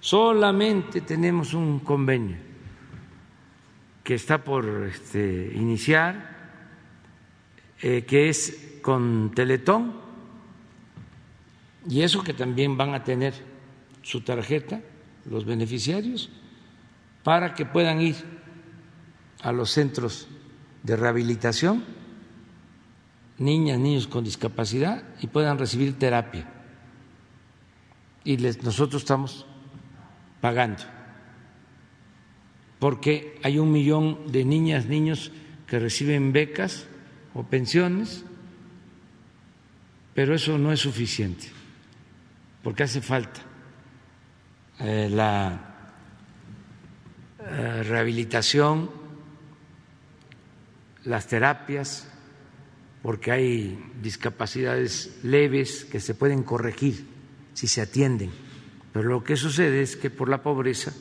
Solamente 0.00 1.00
tenemos 1.00 1.54
un 1.54 1.80
convenio 1.80 2.36
que 4.04 4.14
está 4.14 4.42
por 4.42 4.86
este, 4.86 5.52
iniciar, 5.54 6.30
eh, 7.80 8.04
que 8.04 8.28
es 8.28 8.78
con 8.82 9.32
Teletón, 9.34 10.00
y 11.88 12.02
eso 12.02 12.22
que 12.22 12.34
también 12.34 12.76
van 12.76 12.94
a 12.94 13.02
tener 13.02 13.34
su 14.02 14.20
tarjeta 14.20 14.80
los 15.28 15.44
beneficiarios 15.44 16.30
para 17.22 17.54
que 17.54 17.66
puedan 17.66 18.00
ir 18.00 18.16
a 19.42 19.52
los 19.52 19.70
centros 19.70 20.28
de 20.82 20.96
rehabilitación 20.96 21.84
niñas, 23.38 23.78
niños 23.78 24.06
con 24.06 24.24
discapacidad 24.24 25.02
y 25.20 25.26
puedan 25.26 25.58
recibir 25.58 25.98
terapia. 25.98 26.48
Y 28.24 28.36
nosotros 28.36 29.02
estamos 29.02 29.46
pagando, 30.40 30.82
porque 32.78 33.38
hay 33.42 33.58
un 33.58 33.72
millón 33.72 34.30
de 34.30 34.44
niñas, 34.44 34.86
niños 34.86 35.32
que 35.66 35.78
reciben 35.78 36.32
becas 36.32 36.86
o 37.34 37.42
pensiones, 37.44 38.24
pero 40.14 40.34
eso 40.34 40.58
no 40.58 40.72
es 40.72 40.80
suficiente, 40.80 41.48
porque 42.62 42.82
hace 42.82 43.00
falta 43.00 43.40
eh, 44.78 45.08
la 45.10 45.74
eh, 47.40 47.82
rehabilitación, 47.82 48.90
las 51.04 51.26
terapias, 51.26 52.11
porque 53.02 53.32
hay 53.32 53.92
discapacidades 54.00 55.18
leves 55.24 55.84
que 55.84 56.00
se 56.00 56.14
pueden 56.14 56.44
corregir 56.44 57.04
si 57.52 57.66
se 57.66 57.80
atienden. 57.80 58.30
Pero 58.92 59.08
lo 59.08 59.24
que 59.24 59.36
sucede 59.36 59.82
es 59.82 59.96
que 59.96 60.08
por 60.08 60.28
la 60.28 60.42
pobreza, 60.42 60.92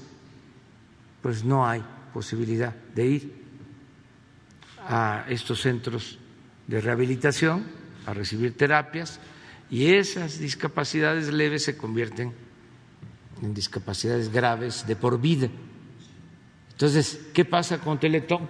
pues 1.22 1.44
no 1.44 1.68
hay 1.68 1.84
posibilidad 2.14 2.74
de 2.96 3.06
ir 3.06 3.42
a 4.80 5.26
estos 5.30 5.62
centros 5.62 6.18
de 6.68 6.82
rehabilitación 6.82 7.66
a 8.08 8.14
recibir 8.14 8.58
terapias 8.58 9.20
y 9.70 9.94
esas 9.94 10.40
discapacidades 10.40 11.32
leves 11.32 11.64
se 11.66 11.78
convierten 11.78 12.34
en 13.44 13.54
discapacidades 13.54 14.32
graves 14.32 14.88
de 14.88 14.96
por 14.96 15.22
vida. 15.22 15.50
Entonces, 16.72 17.28
¿qué 17.32 17.46
pasa 17.46 17.80
con 17.80 18.00
Teletón? 18.00 18.50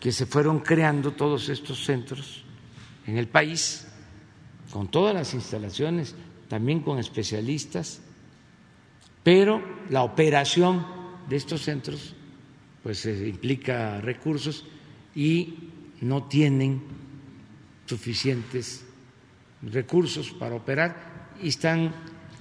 Que 0.00 0.12
se 0.12 0.24
fueron 0.24 0.60
creando 0.60 1.12
todos 1.12 1.50
estos 1.50 1.84
centros 1.84 2.44
en 3.06 3.16
el 3.16 3.28
país, 3.28 3.86
con 4.72 4.88
todas 4.88 5.14
las 5.14 5.34
instalaciones, 5.34 6.14
también 6.48 6.80
con 6.80 6.98
especialistas, 6.98 8.00
pero 9.22 9.62
la 9.90 10.02
operación 10.02 10.86
de 11.28 11.36
estos 11.36 11.62
centros 11.62 12.14
pues 12.82 13.04
implica 13.04 14.00
recursos 14.00 14.64
y 15.14 15.54
no 16.00 16.24
tienen 16.24 16.82
suficientes 17.86 18.84
recursos 19.62 20.30
para 20.30 20.54
operar 20.54 21.34
y 21.42 21.48
están 21.48 21.92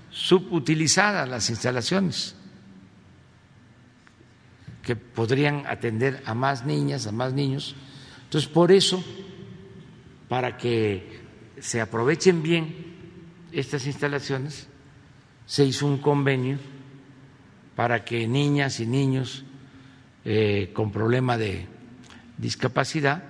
subutilizadas 0.10 1.28
las 1.28 1.49
instalaciones 1.49 2.36
que 4.82 4.95
podrían 4.95 5.66
atender 5.68 6.24
a 6.26 6.34
más 6.34 6.66
niñas, 6.66 7.05
a 7.05 7.12
más 7.12 7.34
niños. 7.34 7.76
Entonces, 8.24 8.49
por 8.49 8.72
eso, 8.72 9.03
para 10.30 10.55
que 10.55 11.19
se 11.59 11.82
aprovechen 11.82 12.41
bien 12.41 12.73
estas 13.51 13.86
instalaciones, 13.88 14.67
se 15.45 15.65
hizo 15.65 15.88
un 15.88 15.97
convenio 15.97 16.59
para 17.75 18.05
que 18.05 18.27
niñas 18.27 18.80
y 18.80 18.86
niños 18.86 19.43
eh, 20.23 20.71
con 20.73 20.91
problema 20.91 21.38
de 21.38 21.67
discapacidad 22.38 23.23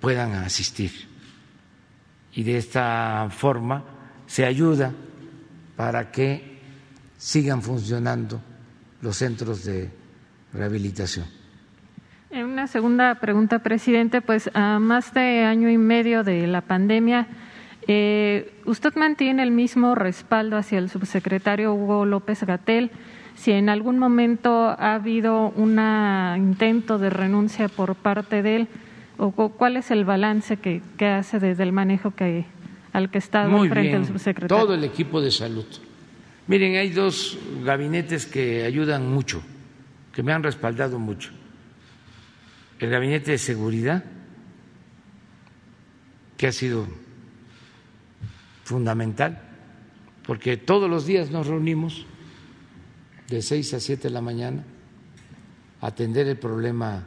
puedan 0.00 0.32
asistir. 0.34 0.90
Y 2.34 2.42
de 2.42 2.58
esta 2.58 3.28
forma 3.30 3.84
se 4.26 4.44
ayuda 4.44 4.92
para 5.76 6.10
que 6.10 6.58
sigan 7.16 7.62
funcionando 7.62 8.42
los 9.00 9.16
centros 9.16 9.64
de 9.64 9.90
rehabilitación. 10.52 11.26
En 12.36 12.44
una 12.44 12.66
segunda 12.66 13.14
pregunta, 13.14 13.60
presidente, 13.60 14.20
pues 14.20 14.50
a 14.52 14.78
más 14.78 15.14
de 15.14 15.44
año 15.44 15.70
y 15.70 15.78
medio 15.78 16.22
de 16.22 16.46
la 16.46 16.60
pandemia, 16.60 17.28
eh, 17.88 18.52
¿usted 18.66 18.94
mantiene 18.94 19.42
el 19.42 19.52
mismo 19.52 19.94
respaldo 19.94 20.58
hacia 20.58 20.78
el 20.78 20.90
subsecretario 20.90 21.72
Hugo 21.72 22.04
López 22.04 22.42
Gatel? 22.42 22.90
Si 23.36 23.52
en 23.52 23.70
algún 23.70 23.98
momento 23.98 24.50
ha 24.68 24.96
habido 24.96 25.48
un 25.56 25.80
intento 26.36 26.98
de 26.98 27.08
renuncia 27.08 27.70
por 27.70 27.94
parte 27.94 28.42
de 28.42 28.56
él, 28.56 28.68
o 29.16 29.30
cuál 29.32 29.78
es 29.78 29.90
el 29.90 30.04
balance 30.04 30.58
que, 30.58 30.82
hace 31.06 31.40
desde 31.40 31.62
el 31.62 31.72
manejo 31.72 32.10
que, 32.10 32.44
al 32.92 33.08
que 33.08 33.16
está 33.16 33.48
frente 33.66 33.96
al 33.96 34.04
subsecretario. 34.04 34.62
Todo 34.62 34.74
el 34.74 34.84
equipo 34.84 35.22
de 35.22 35.30
salud. 35.30 35.64
Miren, 36.48 36.76
hay 36.76 36.90
dos 36.90 37.38
gabinetes 37.64 38.26
que 38.26 38.64
ayudan 38.64 39.10
mucho, 39.10 39.40
que 40.12 40.22
me 40.22 40.34
han 40.34 40.42
respaldado 40.42 40.98
mucho. 40.98 41.32
El 42.78 42.90
gabinete 42.90 43.32
de 43.32 43.38
seguridad, 43.38 44.04
que 46.36 46.46
ha 46.46 46.52
sido 46.52 46.86
fundamental, 48.64 49.40
porque 50.26 50.56
todos 50.56 50.90
los 50.90 51.06
días 51.06 51.30
nos 51.30 51.46
reunimos 51.46 52.04
de 53.28 53.40
seis 53.42 53.72
a 53.74 53.80
siete 53.80 54.08
de 54.08 54.14
la 54.14 54.20
mañana 54.20 54.64
a 55.80 55.86
atender 55.86 56.26
el 56.26 56.36
problema 56.36 57.04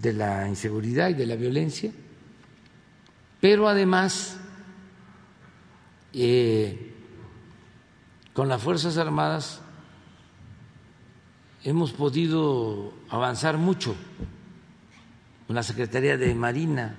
de 0.00 0.12
la 0.12 0.48
inseguridad 0.48 1.10
y 1.10 1.14
de 1.14 1.26
la 1.26 1.36
violencia, 1.36 1.92
pero 3.40 3.68
además 3.68 4.38
eh, 6.12 6.94
con 8.32 8.48
las 8.48 8.62
Fuerzas 8.62 8.96
Armadas 8.96 9.60
hemos 11.64 11.92
podido 11.92 12.94
avanzar 13.10 13.58
mucho 13.58 13.94
con 15.48 15.56
la 15.56 15.62
Secretaría 15.62 16.18
de 16.18 16.34
Marina, 16.34 16.94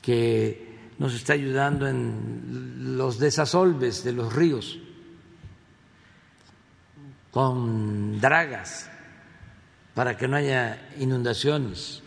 que 0.00 0.94
nos 0.98 1.12
está 1.12 1.34
ayudando 1.34 1.86
en 1.86 2.96
los 2.96 3.18
desasolves 3.18 4.02
de 4.02 4.12
los 4.12 4.32
ríos, 4.32 4.78
con 7.30 8.18
dragas 8.18 8.88
para 9.92 10.16
que 10.16 10.26
no 10.26 10.38
haya 10.38 10.88
inundaciones. 10.98 12.02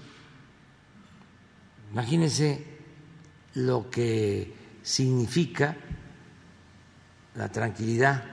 Imagínense 1.91 2.65
lo 3.53 3.91
que 3.91 4.55
significa 4.81 5.77
la 7.35 7.47
tranquilidad 7.49 8.23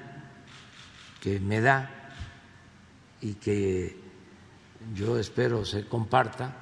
que 1.21 1.39
me 1.39 1.61
da 1.61 1.91
y 3.21 3.35
que 3.35 4.06
yo 4.95 5.19
espero 5.19 5.65
se 5.65 5.87
comparta 5.87 6.57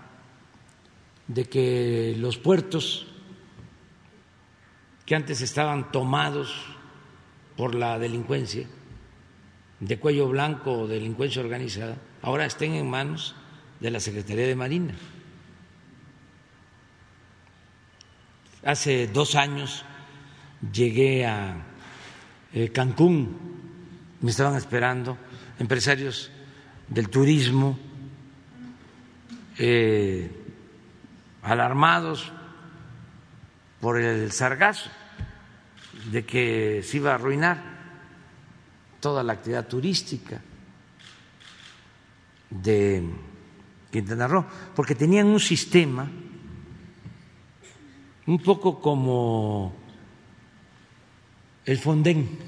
de 1.27 1.45
que 1.47 2.15
los 2.19 2.39
puertos 2.39 3.07
que 5.07 5.15
antes 5.15 5.41
estaban 5.41 5.93
tomados 5.93 6.55
por 7.57 7.75
la 7.75 7.99
delincuencia, 7.99 8.67
de 9.81 9.99
cuello 9.99 10.29
blanco 10.29 10.73
o 10.73 10.87
delincuencia 10.87 11.43
organizada, 11.43 11.97
ahora 12.23 12.47
estén 12.47 12.75
en 12.75 12.89
manos 12.89 13.35
de 13.81 13.91
la 13.91 14.01
Secretaría 14.01 14.47
de 14.47 14.57
Marina. 14.57 14.95
Hace 18.65 19.09
dos 19.09 19.35
años 19.35 19.85
llegué 20.73 21.27
a 21.27 21.67
eh, 22.55 22.71
Cancún, 22.71 23.37
me 24.21 24.31
estaban 24.31 24.57
esperando 24.57 25.19
empresarios 25.59 26.31
del 26.89 27.11
turismo, 27.11 27.79
eh, 29.59 30.31
alarmados 31.43 32.33
por 33.81 34.01
el 34.01 34.33
sargazo 34.33 34.91
de 36.11 36.25
que 36.25 36.83
se 36.83 36.97
iba 36.97 37.13
a 37.13 37.15
arruinar 37.15 37.63
toda 39.01 39.23
la 39.23 39.35
actividad 39.35 39.67
turística 39.67 40.41
de 42.51 43.05
Quintana 43.91 44.27
Roo, 44.27 44.47
porque 44.75 44.95
tenían 44.95 45.27
un 45.27 45.41
sistema 45.41 46.09
un 48.27 48.39
poco 48.39 48.81
como 48.81 49.75
el 51.65 51.79
Fonden, 51.79 52.39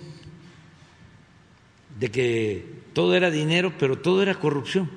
de 1.99 2.11
que 2.11 2.83
todo 2.93 3.15
era 3.15 3.31
dinero, 3.31 3.73
pero 3.79 3.99
todo 3.99 4.23
era 4.23 4.35
corrupción. 4.35 4.91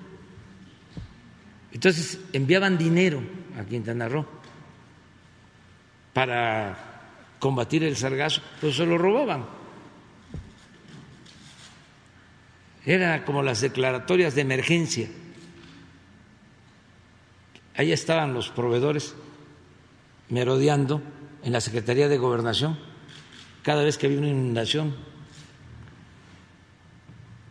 Entonces 1.72 2.20
enviaban 2.34 2.78
dinero 2.78 3.22
a 3.60 3.64
Quintana 3.64 4.10
Roo 4.10 4.26
para 6.14 6.90
combatir 7.40 7.84
el 7.84 7.96
sargazo, 7.96 8.42
pues 8.60 8.76
se 8.76 8.86
lo 8.86 8.98
robaban. 8.98 9.46
Era 12.86 13.24
como 13.24 13.44
las 13.44 13.62
declaratorias 13.62 14.36
de 14.36 14.42
emergencia. 14.42 15.08
Ahí 17.76 17.92
estaban 17.92 18.34
los 18.34 18.50
proveedores 18.50 19.16
merodeando 20.30 21.02
en 21.44 21.54
la 21.54 21.62
Secretaría 21.62 22.08
de 22.10 22.18
Gobernación 22.18 22.78
cada 23.64 23.84
vez 23.84 23.98
que 23.98 24.08
había 24.08 24.20
una 24.20 24.30
inundación, 24.30 24.96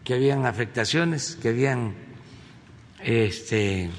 que 0.05 0.14
habían 0.14 0.47
afectaciones, 0.47 1.37
que 1.41 1.51
habían 1.51 1.95
este, 3.01 3.91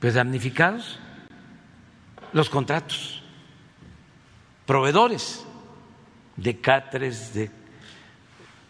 pues 0.00 0.14
damnificados 0.14 0.98
los 2.32 2.50
contratos, 2.50 3.22
proveedores 4.66 5.44
de 6.36 6.60
catres, 6.60 7.34
de 7.34 7.50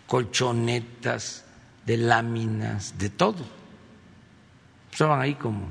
colchonetas, 0.07 1.45
de 1.85 1.97
láminas, 1.97 2.97
de 2.99 3.11
todo. 3.11 3.45
Estaban 4.91 5.21
ahí 5.21 5.35
como 5.35 5.71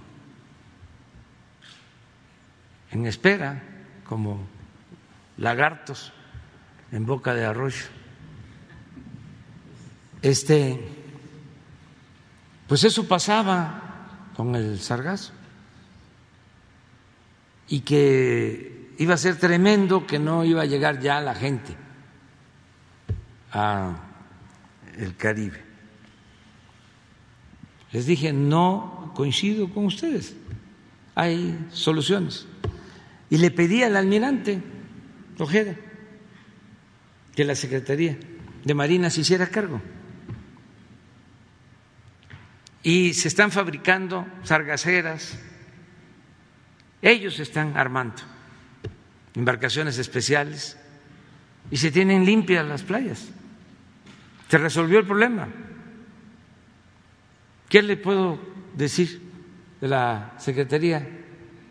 en 2.92 3.06
espera, 3.08 3.64
como 4.08 4.48
lagartos 5.38 6.14
en 6.92 7.06
boca 7.06 7.34
de 7.34 7.46
arroyo. 7.46 7.86
Este, 10.22 10.80
pues 12.68 12.84
eso 12.84 13.08
pasaba 13.08 14.32
con 14.36 14.56
el 14.56 14.80
sargazo 14.80 15.37
y 17.68 17.82
que 17.82 18.94
iba 18.98 19.14
a 19.14 19.18
ser 19.18 19.38
tremendo, 19.38 20.08
que 20.08 20.20
no 20.20 20.44
iba 20.44 20.62
a 20.62 20.66
llegar 20.66 21.00
ya 21.00 21.22
la 21.22 21.36
gente 21.36 21.76
a 23.52 24.04
el 24.98 25.16
Caribe. 25.16 25.62
Les 27.92 28.06
dije, 28.06 28.34
no 28.34 29.12
coincido 29.16 29.70
con 29.70 29.86
ustedes, 29.86 30.36
hay 31.16 31.58
soluciones. 31.72 32.46
Y 33.30 33.38
le 33.38 33.52
pedí 33.52 33.84
al 33.84 33.96
almirante 33.96 34.62
Ojeda 35.40 35.76
que 37.36 37.46
la 37.46 37.56
Secretaría 37.56 38.18
de 38.64 38.74
Marina 38.74 39.10
se 39.10 39.22
hiciera 39.22 39.48
cargo. 39.48 39.82
Y 42.84 43.14
se 43.14 43.28
están 43.28 43.52
fabricando 43.52 44.26
sargaceras, 44.44 45.38
ellos 47.02 47.40
están 47.40 47.78
armando 47.78 48.22
embarcaciones 49.36 49.98
especiales 50.00 50.78
y 51.70 51.78
se 51.78 51.92
tienen 51.92 52.26
limpias 52.26 52.66
las 52.66 52.82
playas. 52.82 53.28
Se 54.50 54.58
resolvió 54.58 55.00
el 55.00 55.06
problema. 55.06 55.48
¿Qué 57.70 57.82
le 57.82 57.98
puedo 57.98 58.40
decir 58.76 59.22
de 59.80 59.88
la 59.88 60.34
Secretaría 60.38 61.08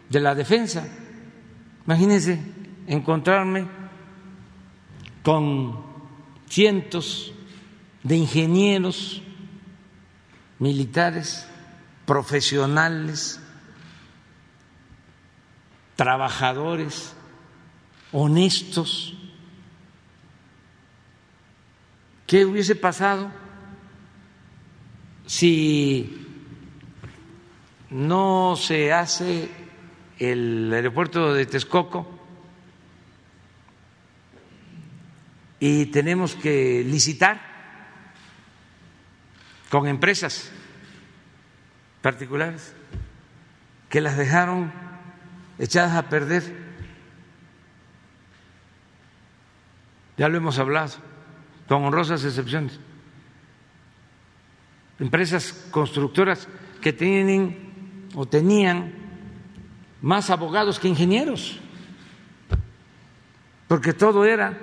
de 0.08 0.20
la 0.20 0.34
Defensa? 0.34 0.86
Imagínense 1.86 2.38
encontrarme 2.86 3.66
con 5.22 5.84
cientos 6.48 7.32
de 8.02 8.16
ingenieros 8.16 9.22
militares, 10.60 11.48
profesionales, 12.04 13.40
trabajadores, 15.96 17.16
honestos. 18.12 19.14
¿Qué 22.26 22.44
hubiese 22.44 22.76
pasado 22.76 23.30
si 25.26 26.26
no 27.90 28.56
se 28.56 28.92
hace 28.92 29.50
el 30.18 30.72
aeropuerto 30.72 31.34
de 31.34 31.46
Texcoco 31.46 32.06
y 35.58 35.86
tenemos 35.86 36.34
que 36.34 36.84
licitar 36.84 37.40
con 39.70 39.86
empresas 39.88 40.50
particulares 42.02 42.74
que 43.88 44.00
las 44.00 44.16
dejaron 44.16 44.85
echadas 45.58 45.96
a 45.96 46.08
perder. 46.08 46.66
Ya 50.16 50.28
lo 50.28 50.38
hemos 50.38 50.58
hablado, 50.58 50.94
con 51.68 51.84
honrosas 51.84 52.24
excepciones. 52.24 52.78
Empresas 54.98 55.52
constructoras 55.70 56.48
que 56.80 56.92
tienen 56.92 58.08
o 58.14 58.26
tenían 58.26 58.94
más 60.00 60.30
abogados 60.30 60.78
que 60.78 60.88
ingenieros, 60.88 61.58
porque 63.68 63.92
todo 63.92 64.24
era 64.24 64.58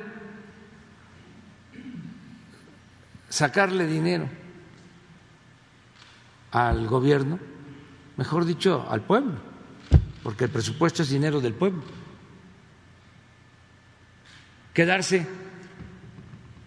sacarle 3.29 3.87
dinero 3.87 4.29
al 6.51 6.87
gobierno, 6.87 7.39
mejor 8.15 8.45
dicho, 8.45 8.85
al 8.89 9.01
pueblo, 9.01 9.52
porque 10.23 10.45
el 10.45 10.49
presupuesto 10.49 11.03
es 11.03 11.09
dinero 11.09 11.41
del 11.41 11.53
pueblo. 11.53 11.83
Quedarse 14.73 15.27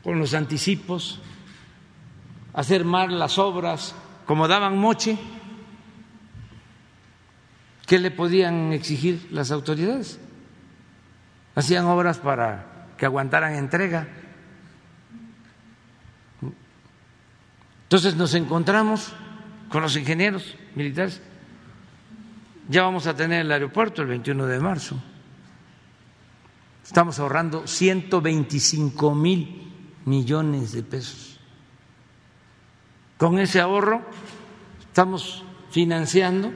con 0.05 0.19
los 0.19 0.35
anticipos, 0.35 1.21
hacer 2.53 2.85
mal 2.85 3.19
las 3.19 3.39
obras, 3.39 3.95
como 4.27 4.47
daban 4.47 4.79
moche, 4.79 5.19
¿qué 7.87 7.99
le 7.99 8.11
podían 8.11 8.73
exigir 8.73 9.27
las 9.33 9.51
autoridades? 9.51 10.21
Hacían 11.55 11.87
obras 11.87 12.19
para 12.19 12.89
que 12.99 13.07
aguantaran 13.07 13.55
entrega. 13.55 14.07
Entonces 17.85 18.17
nos 18.17 18.35
encontramos 18.35 19.13
con 19.71 19.83
los 19.83 19.97
ingenieros 19.97 20.55
militares. 20.75 21.23
Ya 22.69 22.83
vamos 22.83 23.07
a 23.07 23.15
tener 23.15 23.43
el 23.43 23.53
aeropuerto 23.53 24.03
el 24.03 24.09
21 24.09 24.47
de 24.47 24.59
marzo. 24.59 25.01
Estamos 26.85 27.19
ahorrando 27.19 27.67
125 27.67 29.15
mil 29.15 29.73
millones 30.05 30.73
de 30.73 30.83
pesos. 30.83 31.39
Con 33.19 33.39
ese 33.39 33.61
ahorro 33.61 34.03
estamos 34.81 35.45
financiando 35.71 36.53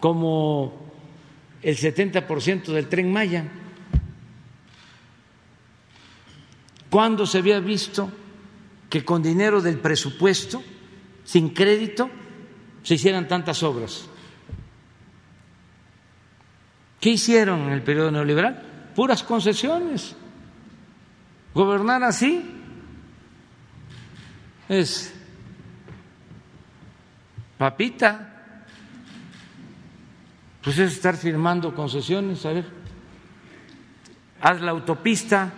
como 0.00 0.92
el 1.62 1.76
70% 1.76 2.72
del 2.72 2.88
tren 2.88 3.12
Maya. 3.12 3.50
¿Cuándo 6.88 7.26
se 7.26 7.38
había 7.38 7.60
visto 7.60 8.10
que 8.88 9.04
con 9.04 9.22
dinero 9.22 9.60
del 9.60 9.78
presupuesto 9.78 10.62
sin 11.24 11.50
crédito 11.50 12.08
se 12.86 12.94
hicieran 12.94 13.26
tantas 13.26 13.64
obras. 13.64 14.06
¿Qué 17.00 17.10
hicieron 17.10 17.62
en 17.62 17.72
el 17.72 17.82
periodo 17.82 18.12
neoliberal? 18.12 18.62
Puras 18.94 19.24
concesiones. 19.24 20.14
Gobernar 21.52 22.04
así 22.04 22.48
es 24.68 25.12
papita. 27.58 28.54
Pues 30.62 30.78
es 30.78 30.92
estar 30.92 31.16
firmando 31.16 31.74
concesiones, 31.74 32.46
a 32.46 32.52
ver, 32.52 32.66
haz 34.40 34.60
la 34.60 34.70
autopista, 34.70 35.52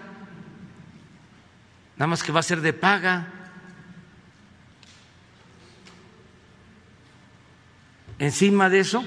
nada 1.96 2.06
más 2.06 2.22
que 2.22 2.32
va 2.32 2.40
a 2.40 2.42
ser 2.42 2.62
de 2.62 2.72
paga. 2.72 3.37
Encima 8.18 8.68
de 8.68 8.80
eso, 8.80 9.04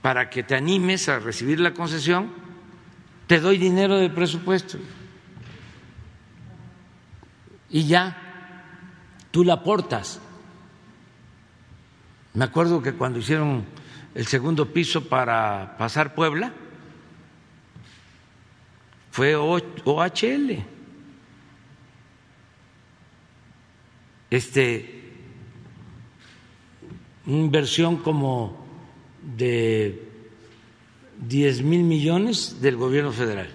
para 0.00 0.30
que 0.30 0.42
te 0.42 0.54
animes 0.54 1.08
a 1.08 1.18
recibir 1.18 1.60
la 1.60 1.74
concesión, 1.74 2.30
te 3.26 3.40
doy 3.40 3.58
dinero 3.58 3.96
del 3.96 4.12
presupuesto. 4.12 4.78
Y 7.68 7.86
ya 7.86 8.16
tú 9.30 9.44
la 9.44 9.54
aportas. 9.54 10.20
Me 12.34 12.44
acuerdo 12.44 12.82
que 12.82 12.94
cuando 12.94 13.18
hicieron 13.18 13.66
el 14.14 14.26
segundo 14.26 14.72
piso 14.72 15.08
para 15.08 15.76
pasar 15.76 16.14
Puebla, 16.14 16.52
fue 19.10 19.36
OHL. 19.36 20.64
Este 24.30 24.99
inversión 27.38 27.98
como 27.98 28.56
de 29.36 30.08
10 31.26 31.62
mil 31.62 31.82
millones 31.82 32.60
del 32.60 32.76
gobierno 32.76 33.12
federal 33.12 33.48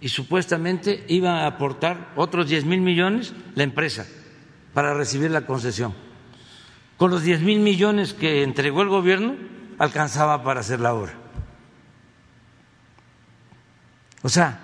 y 0.00 0.08
supuestamente 0.08 1.04
iba 1.08 1.40
a 1.40 1.46
aportar 1.46 2.12
otros 2.16 2.48
10 2.48 2.64
mil 2.64 2.80
millones 2.80 3.32
la 3.54 3.62
empresa 3.62 4.06
para 4.74 4.94
recibir 4.94 5.30
la 5.30 5.46
concesión. 5.46 5.94
Con 6.96 7.10
los 7.10 7.22
10 7.22 7.42
mil 7.42 7.60
millones 7.60 8.14
que 8.14 8.42
entregó 8.42 8.82
el 8.82 8.88
gobierno 8.88 9.36
alcanzaba 9.78 10.42
para 10.42 10.60
hacer 10.60 10.80
la 10.80 10.94
obra. 10.94 11.14
O 14.22 14.28
sea, 14.28 14.60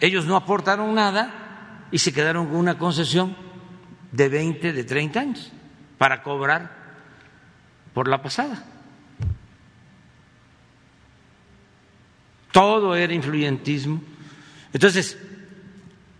ellos 0.00 0.26
no 0.26 0.36
aportaron 0.36 0.94
nada 0.94 1.86
y 1.90 1.98
se 1.98 2.12
quedaron 2.12 2.46
con 2.46 2.56
una 2.56 2.78
concesión 2.78 3.36
de 4.12 4.28
20, 4.28 4.72
de 4.72 4.84
30 4.84 5.20
años 5.20 5.52
para 5.98 6.22
cobrar 6.22 6.79
por 7.94 8.08
la 8.08 8.22
pasada. 8.22 8.64
Todo 12.52 12.96
era 12.96 13.14
influyentismo. 13.14 14.02
Entonces, 14.72 15.18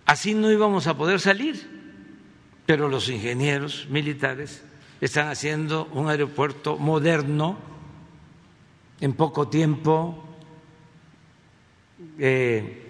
así 0.07 0.35
no 0.35 0.51
íbamos 0.51 0.87
a 0.87 0.97
poder 0.97 1.21
salir, 1.21 1.69
pero 2.67 2.89
los 2.89 3.09
ingenieros 3.09 3.87
militares 3.91 4.63
están 5.01 5.29
haciendo 5.29 5.87
un 5.93 6.09
aeropuerto 6.09 6.77
moderno 6.77 7.59
en 9.01 9.15
poco 9.15 9.49
tiempo, 9.49 10.25
eh, 12.19 12.87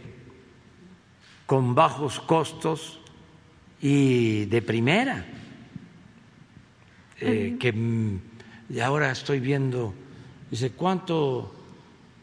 con 1.46 1.74
bajos 1.74 2.20
costos 2.20 3.00
y 3.80 4.44
de 4.46 4.62
primera, 4.62 5.24
eh, 7.20 7.56
que 7.58 7.72
y 8.70 8.78
ahora 8.78 9.10
estoy 9.10 9.40
viendo, 9.40 9.92
dice, 10.48 10.70
¿cuánto 10.70 11.52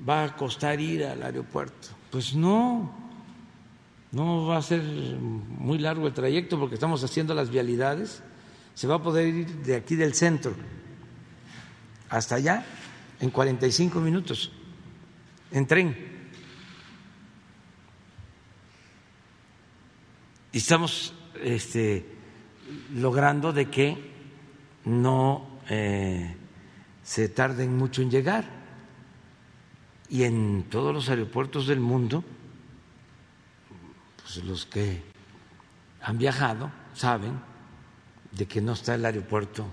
va 0.08 0.24
a 0.24 0.36
costar 0.38 0.80
ir 0.80 1.04
al 1.04 1.22
aeropuerto? 1.22 1.90
Pues 2.10 2.34
no, 2.34 2.90
no 4.14 4.46
va 4.46 4.58
a 4.58 4.62
ser 4.62 4.82
muy 4.82 5.78
largo 5.78 6.08
el 6.08 6.14
trayecto 6.14 6.58
porque 6.58 6.76
estamos 6.76 7.04
haciendo 7.04 7.34
las 7.34 7.50
vialidades. 7.50 8.24
Se 8.76 8.88
va 8.88 8.96
a 8.96 9.04
poder 9.04 9.28
ir 9.28 9.48
de 9.58 9.76
aquí 9.76 9.96
del 9.96 10.14
centro 10.14 10.56
hasta 12.10 12.36
allá 12.36 12.66
en 13.20 13.30
45 13.30 14.00
minutos 14.00 14.52
en 15.52 15.68
tren. 15.68 15.98
Y 20.54 20.58
estamos 20.60 21.14
este, 21.44 22.06
logrando 22.96 23.52
de 23.52 23.70
que 23.70 23.98
no 24.86 25.57
eh, 25.70 26.36
se 27.04 27.30
tarden 27.30 27.78
mucho 27.78 28.02
en 28.02 28.12
llegar. 28.12 28.46
Y 30.10 30.24
en 30.24 30.66
todos 30.70 30.94
los 30.94 31.10
aeropuertos 31.10 31.68
del 31.68 31.80
mundo, 31.80 32.24
pues 34.22 34.44
los 34.44 34.66
que 34.66 35.02
han 36.02 36.18
viajado 36.18 36.72
saben, 36.94 37.40
de 38.32 38.46
que 38.46 38.62
no 38.62 38.74
está 38.74 38.96
el 38.96 39.06
aeropuerto 39.06 39.66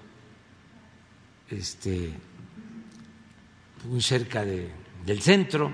este, 1.51 2.13
muy 3.89 4.01
cerca 4.01 4.45
de, 4.45 4.71
del 5.05 5.21
centro, 5.21 5.71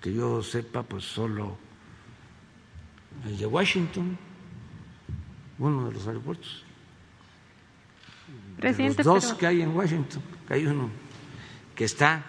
que 0.00 0.12
yo 0.12 0.42
sepa, 0.42 0.82
pues 0.82 1.04
solo 1.04 1.56
el 3.24 3.38
de 3.38 3.46
Washington, 3.46 4.18
uno 5.58 5.88
de 5.88 5.92
los 5.92 6.06
aeropuertos. 6.06 6.67
Presidente, 8.60 9.04
los 9.04 9.14
dos 9.14 9.24
pero- 9.26 9.38
que 9.38 9.46
hay 9.46 9.62
en 9.62 9.74
Washington, 9.74 10.22
que 10.46 10.54
hay 10.54 10.66
uno 10.66 10.90
que 11.74 11.84
está 11.84 12.24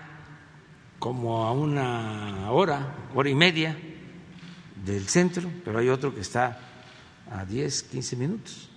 como 1.00 1.46
a 1.46 1.52
una 1.54 2.52
hora, 2.52 2.96
hora 3.16 3.30
y 3.30 3.36
media 3.36 3.76
del 4.86 5.08
centro, 5.08 5.50
pero 5.64 5.80
hay 5.80 5.90
otro 5.90 6.14
que 6.14 6.22
está 6.22 6.60
a 7.32 7.46
10, 7.46 7.84
15 7.84 8.16
minutos. 8.16 8.70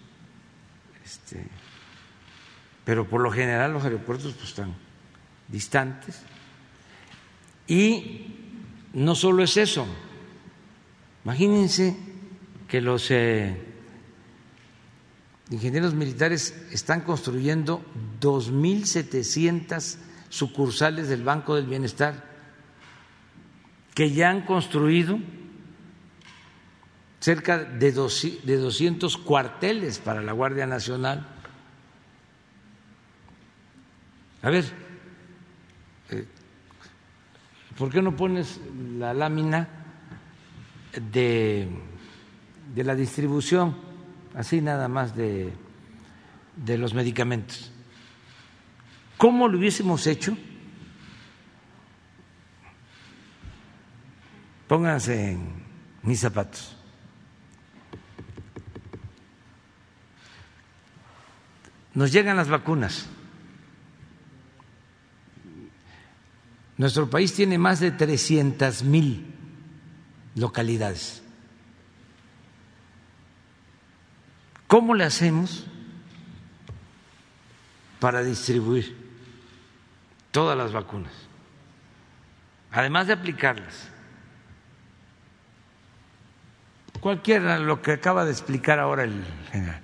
Este, 1.04 1.44
pero 2.84 3.06
por 3.06 3.20
lo 3.20 3.30
general 3.30 3.72
los 3.72 3.84
aeropuertos 3.84 4.32
pues, 4.34 4.48
están 4.48 4.74
distantes. 5.48 6.22
Y 7.66 8.34
no 8.92 9.14
solo 9.14 9.42
es 9.42 9.56
eso, 9.56 9.86
imagínense 11.24 11.96
que 12.68 12.80
los 12.80 13.10
eh, 13.10 13.71
ingenieros 15.52 15.94
militares 15.94 16.54
están 16.70 17.02
construyendo 17.02 17.84
2.700 18.20 19.96
sucursales 20.28 21.08
del 21.08 21.22
Banco 21.22 21.54
del 21.54 21.66
Bienestar, 21.66 22.24
que 23.94 24.10
ya 24.10 24.30
han 24.30 24.46
construido 24.46 25.18
cerca 27.20 27.58
de 27.58 27.92
200 27.92 29.16
cuarteles 29.18 29.98
para 29.98 30.22
la 30.22 30.32
Guardia 30.32 30.66
Nacional. 30.66 31.28
A 34.42 34.50
ver, 34.50 34.64
eh, 36.10 36.26
¿por 37.78 37.90
qué 37.90 38.02
no 38.02 38.16
pones 38.16 38.58
la 38.98 39.14
lámina 39.14 39.68
de, 41.12 41.68
de 42.74 42.84
la 42.84 42.94
distribución, 42.94 43.91
así 44.34 44.60
nada 44.60 44.88
más 44.88 45.14
de, 45.16 45.52
de 46.56 46.78
los 46.78 46.94
medicamentos? 46.94 47.72
¿Cómo 49.16 49.48
lo 49.48 49.58
hubiésemos 49.58 50.06
hecho? 50.06 50.36
Pónganse 54.66 55.32
en 55.32 55.62
mis 56.02 56.20
zapatos. 56.20 56.76
Nos 61.94 62.10
llegan 62.10 62.36
las 62.36 62.48
vacunas. 62.48 63.06
Nuestro 66.78 67.08
país 67.08 67.34
tiene 67.34 67.58
más 67.58 67.80
de 67.80 67.90
300 67.90 68.82
mil 68.82 69.26
localidades. 70.34 71.21
¿Cómo 74.72 74.94
le 74.94 75.04
hacemos 75.04 75.66
para 78.00 78.22
distribuir 78.22 78.96
todas 80.30 80.56
las 80.56 80.72
vacunas? 80.72 81.12
Además 82.70 83.06
de 83.06 83.12
aplicarlas. 83.12 83.90
Cualquiera, 87.00 87.58
lo 87.58 87.82
que 87.82 87.92
acaba 87.92 88.24
de 88.24 88.30
explicar 88.30 88.78
ahora 88.78 89.04
el 89.04 89.22
general. 89.50 89.82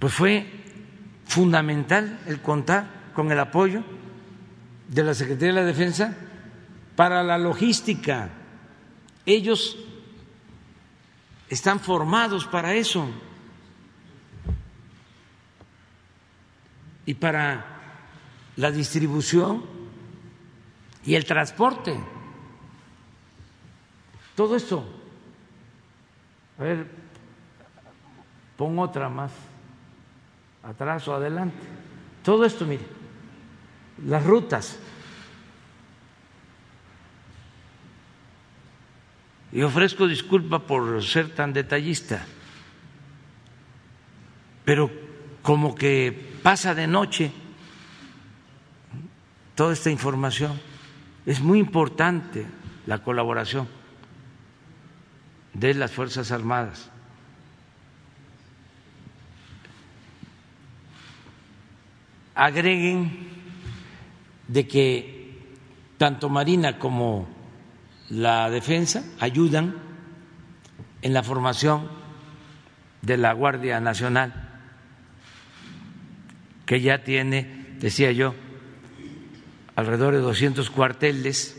Pues 0.00 0.12
fue 0.12 0.50
fundamental 1.26 2.18
el 2.26 2.42
contar 2.42 2.86
con 3.14 3.30
el 3.30 3.38
apoyo 3.38 3.84
de 4.88 5.04
la 5.04 5.14
Secretaría 5.14 5.54
de 5.54 5.60
la 5.60 5.64
Defensa 5.64 6.16
para 6.96 7.22
la 7.22 7.38
logística. 7.38 8.30
Ellos 9.24 9.78
están 11.52 11.80
formados 11.80 12.46
para 12.46 12.72
eso 12.72 13.06
y 17.04 17.12
para 17.12 17.62
la 18.56 18.70
distribución 18.70 19.62
y 21.04 21.14
el 21.14 21.26
transporte. 21.26 21.94
Todo 24.34 24.56
esto. 24.56 24.82
A 26.58 26.62
ver, 26.62 26.86
pon 28.56 28.78
otra 28.78 29.10
más 29.10 29.32
atrás 30.62 31.06
o 31.06 31.14
adelante. 31.14 31.66
Todo 32.24 32.46
esto, 32.46 32.64
mire, 32.64 32.86
las 34.06 34.24
rutas. 34.24 34.78
Y 39.52 39.62
ofrezco 39.62 40.06
disculpa 40.06 40.60
por 40.60 41.02
ser 41.04 41.34
tan 41.34 41.52
detallista, 41.52 42.24
pero 44.64 44.90
como 45.42 45.74
que 45.74 46.30
pasa 46.42 46.74
de 46.74 46.86
noche 46.86 47.30
toda 49.54 49.74
esta 49.74 49.90
información. 49.90 50.58
Es 51.26 51.40
muy 51.40 51.58
importante 51.58 52.46
la 52.86 53.02
colaboración 53.02 53.68
de 55.52 55.74
las 55.74 55.92
Fuerzas 55.92 56.32
Armadas. 56.32 56.92
agreguen 62.34 63.28
de 64.48 64.66
que 64.66 65.38
tanto 65.96 66.28
Marina 66.28 66.78
como 66.78 67.28
la 68.12 68.50
defensa 68.50 69.02
ayudan 69.20 69.74
en 71.00 71.14
la 71.14 71.22
formación 71.22 71.88
de 73.00 73.16
la 73.16 73.32
Guardia 73.32 73.80
Nacional, 73.80 74.50
que 76.66 76.82
ya 76.82 77.04
tiene, 77.04 77.74
decía 77.80 78.12
yo, 78.12 78.34
alrededor 79.76 80.12
de 80.12 80.20
200 80.20 80.68
cuarteles 80.68 81.58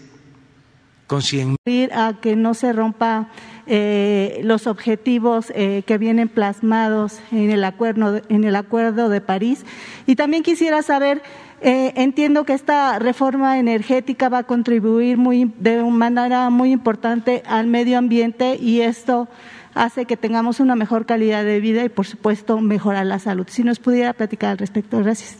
con 1.08 1.24
100 1.24 1.56
a 1.92 2.20
que 2.22 2.36
no 2.36 2.54
se 2.54 2.72
rompa 2.72 3.30
eh, 3.66 4.40
los 4.44 4.68
objetivos 4.68 5.52
eh, 5.56 5.82
que 5.88 5.98
vienen 5.98 6.30
plasmados 6.30 7.20
en 7.32 7.50
el 7.50 7.64
acuerdo 7.64 8.22
en 8.30 8.44
el 8.44 8.56
acuerdo 8.56 9.10
de 9.10 9.22
París. 9.22 9.66
Y 10.06 10.16
también 10.16 10.44
quisiera 10.44 10.84
saber 10.84 11.24
eh, 11.64 11.94
entiendo 11.96 12.44
que 12.44 12.54
esta 12.54 13.00
reforma 13.00 13.58
energética 13.58 14.28
va 14.28 14.40
a 14.40 14.44
contribuir 14.44 15.18
muy 15.18 15.50
de 15.60 15.82
una 15.82 16.10
manera 16.10 16.50
muy 16.50 16.74
importante 16.74 17.42
al 17.46 17.68
medio 17.68 17.98
ambiente 17.98 18.58
y 18.60 18.82
esto 18.82 19.30
hace 19.74 20.06
que 20.06 20.18
tengamos 20.18 20.60
una 20.60 20.76
mejor 20.76 21.06
calidad 21.06 21.46
de 21.46 21.62
vida 21.62 21.86
y 21.86 21.90
por 21.90 22.06
supuesto 22.06 22.60
mejorar 22.60 23.06
la 23.06 23.18
salud. 23.18 23.48
Si 23.50 23.64
nos 23.64 23.80
pudiera 23.80 24.12
platicar 24.12 24.52
al 24.52 24.58
respecto, 24.58 25.00
gracias. 25.00 25.38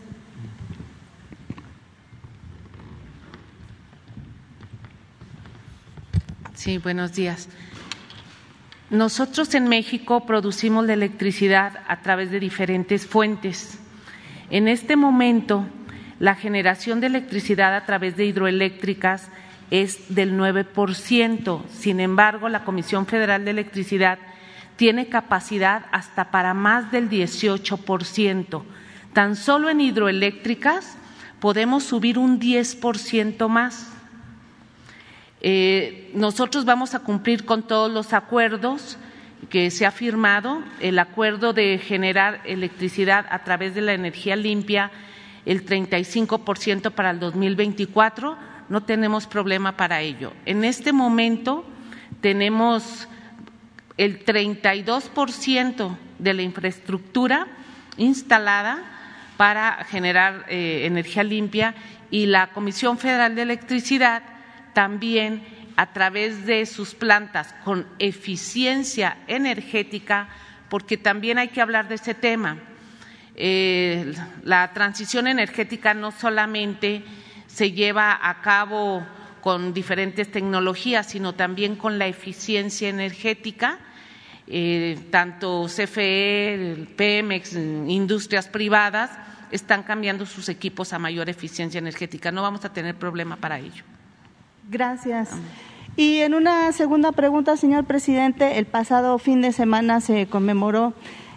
Sí, 6.54 6.78
buenos 6.78 7.12
días. 7.12 7.50
Nosotros 8.88 9.54
en 9.54 9.68
México 9.68 10.24
producimos 10.24 10.86
la 10.86 10.94
electricidad 10.94 11.80
a 11.86 12.00
través 12.00 12.30
de 12.30 12.40
diferentes 12.40 13.06
fuentes. 13.06 13.78
En 14.48 14.68
este 14.68 14.96
momento, 14.96 15.66
la 16.24 16.34
generación 16.34 17.00
de 17.00 17.08
electricidad 17.08 17.76
a 17.76 17.84
través 17.84 18.16
de 18.16 18.24
hidroeléctricas 18.24 19.28
es 19.70 20.14
del 20.14 20.32
9%. 20.32 21.62
Sin 21.68 22.00
embargo, 22.00 22.48
la 22.48 22.64
Comisión 22.64 23.04
Federal 23.04 23.44
de 23.44 23.50
Electricidad 23.50 24.18
tiene 24.76 25.10
capacidad 25.10 25.84
hasta 25.92 26.30
para 26.30 26.54
más 26.54 26.90
del 26.90 27.10
18%. 27.10 28.62
Tan 29.12 29.36
solo 29.36 29.68
en 29.68 29.82
hidroeléctricas 29.82 30.96
podemos 31.40 31.84
subir 31.84 32.18
un 32.18 32.40
10% 32.40 33.46
más. 33.48 33.92
Eh, 35.42 36.10
nosotros 36.14 36.64
vamos 36.64 36.94
a 36.94 37.00
cumplir 37.00 37.44
con 37.44 37.64
todos 37.64 37.92
los 37.92 38.14
acuerdos 38.14 38.96
que 39.50 39.70
se 39.70 39.84
ha 39.84 39.90
firmado, 39.90 40.62
el 40.80 40.98
acuerdo 40.98 41.52
de 41.52 41.76
generar 41.76 42.40
electricidad 42.46 43.26
a 43.28 43.44
través 43.44 43.74
de 43.74 43.82
la 43.82 43.92
energía 43.92 44.36
limpia, 44.36 44.90
el 45.46 45.66
35% 45.66 46.92
para 46.92 47.10
el 47.10 47.20
2024, 47.20 48.36
no 48.68 48.82
tenemos 48.82 49.26
problema 49.26 49.76
para 49.76 50.00
ello. 50.00 50.32
En 50.46 50.64
este 50.64 50.92
momento 50.92 51.64
tenemos 52.20 53.08
el 53.96 54.24
32% 54.24 55.96
de 56.18 56.34
la 56.34 56.42
infraestructura 56.42 57.46
instalada 57.96 58.82
para 59.36 59.84
generar 59.84 60.46
eh, 60.48 60.86
energía 60.86 61.22
limpia 61.22 61.74
y 62.10 62.26
la 62.26 62.48
Comisión 62.48 62.98
Federal 62.98 63.34
de 63.34 63.42
Electricidad 63.42 64.22
también 64.72 65.42
a 65.76 65.92
través 65.92 66.46
de 66.46 66.66
sus 66.66 66.94
plantas 66.94 67.54
con 67.64 67.86
eficiencia 67.98 69.18
energética, 69.26 70.28
porque 70.68 70.96
también 70.96 71.38
hay 71.38 71.48
que 71.48 71.60
hablar 71.60 71.88
de 71.88 71.96
ese 71.96 72.14
tema. 72.14 72.58
Eh, 73.36 74.14
la 74.42 74.72
transición 74.72 75.26
energética 75.26 75.94
no 75.94 76.12
solamente 76.12 77.02
se 77.46 77.72
lleva 77.72 78.18
a 78.20 78.40
cabo 78.40 79.04
con 79.40 79.74
diferentes 79.74 80.30
tecnologías, 80.30 81.06
sino 81.06 81.34
también 81.34 81.76
con 81.76 81.98
la 81.98 82.06
eficiencia 82.06 82.88
energética. 82.88 83.78
Eh, 84.46 84.98
tanto 85.10 85.66
CFE, 85.66 86.86
Pemex, 86.96 87.54
industrias 87.54 88.48
privadas 88.48 89.10
están 89.50 89.82
cambiando 89.82 90.26
sus 90.26 90.48
equipos 90.48 90.92
a 90.92 90.98
mayor 90.98 91.28
eficiencia 91.28 91.78
energética. 91.78 92.32
No 92.32 92.42
vamos 92.42 92.64
a 92.64 92.72
tener 92.72 92.94
problema 92.96 93.36
para 93.36 93.58
ello. 93.58 93.84
Gracias. 94.68 95.30
Y 95.96 96.18
en 96.18 96.34
una 96.34 96.72
segunda 96.72 97.12
pregunta, 97.12 97.56
señor 97.56 97.84
presidente, 97.84 98.58
el 98.58 98.66
pasado 98.66 99.18
fin 99.18 99.42
de 99.42 99.52
semana 99.52 100.00
se 100.00 100.26
conmemoró 100.26 100.92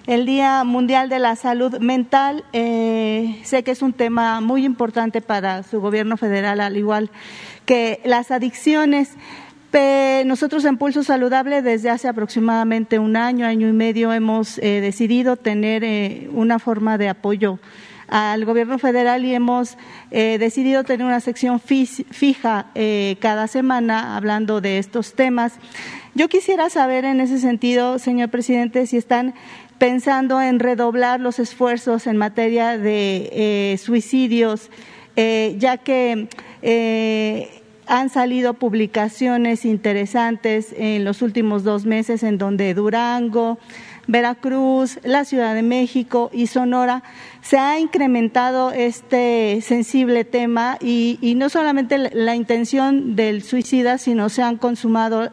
el 0.08 0.26
Día 0.26 0.64
Mundial 0.64 1.10
de 1.10 1.20
la 1.20 1.36
Salud 1.36 1.78
Mental. 1.80 2.44
Eh, 2.54 3.40
sé 3.44 3.64
que 3.64 3.72
es 3.72 3.82
un 3.82 3.94
tema 3.94 4.42
muy 4.42 4.66
importante 4.66 5.22
para 5.22 5.64
su 5.64 5.80
gobierno 5.80 6.18
federal, 6.18 6.62
al 6.62 6.78
igual 6.78 7.12
que 7.66 8.02
las 8.04 8.32
adicciones. 8.32 9.16
Nosotros 10.26 10.66
en 10.66 10.78
Pulso 10.78 11.04
Saludable 11.04 11.62
desde 11.62 11.92
hace 11.92 12.08
aproximadamente 12.08 12.98
un 12.98 13.16
año, 13.16 13.46
año 13.46 13.68
y 13.68 13.74
medio 13.74 14.12
hemos 14.12 14.58
eh, 14.58 14.82
decidido 14.82 15.36
tener 15.36 15.84
eh, 15.84 16.30
una 16.34 16.58
forma 16.58 16.98
de 16.98 17.10
apoyo 17.10 17.60
al 18.08 18.46
gobierno 18.46 18.80
federal 18.80 19.24
y 19.26 19.36
hemos 19.36 19.78
eh, 20.10 20.38
decidido 20.40 20.84
tener 20.84 21.06
una 21.06 21.20
sección 21.20 21.60
fija 21.60 22.68
cada 23.20 23.48
semana 23.48 24.16
hablando 24.16 24.62
de 24.62 24.80
estos 24.80 25.14
temas. 25.14 25.54
Yo 26.16 26.30
quisiera 26.30 26.70
saber 26.70 27.06
en 27.06 27.20
ese 27.20 27.38
sentido, 27.38 28.00
señor 28.00 28.30
presidente, 28.30 28.88
si 28.88 28.98
están 28.98 29.36
pensando 29.78 30.42
en 30.42 30.60
redoblar 30.60 31.20
los 31.20 31.40
esfuerzos 31.40 32.08
en 32.08 32.18
materia 32.18 32.78
de 32.78 33.30
eh, 33.32 33.78
suicidios, 33.78 34.70
ya 35.16 35.78
que 35.78 36.28
han 37.88 38.10
salido 38.10 38.54
publicaciones 38.54 39.66
interesantes 39.66 40.76
en 40.78 41.04
los 41.06 41.22
últimos 41.22 41.64
dos 41.64 41.86
meses 41.86 42.22
en 42.22 42.38
donde 42.38 42.74
Durango, 42.74 43.58
Veracruz, 44.08 45.00
la 45.04 45.26
Ciudad 45.26 45.54
de 45.54 45.64
México 45.64 46.30
y 46.34 46.48
Sonora 46.48 47.04
se 47.42 47.58
ha 47.58 47.80
incrementado 47.80 48.72
este 48.72 49.60
sensible 49.62 50.24
tema 50.24 50.78
y, 50.82 51.34
no 51.36 51.50
solamente 51.50 51.98
la 51.98 52.36
intención 52.36 53.16
del 53.16 53.44
suicida, 53.44 53.98
sino 53.98 54.30
se 54.30 54.42
han 54.42 54.58
consumado 54.58 55.30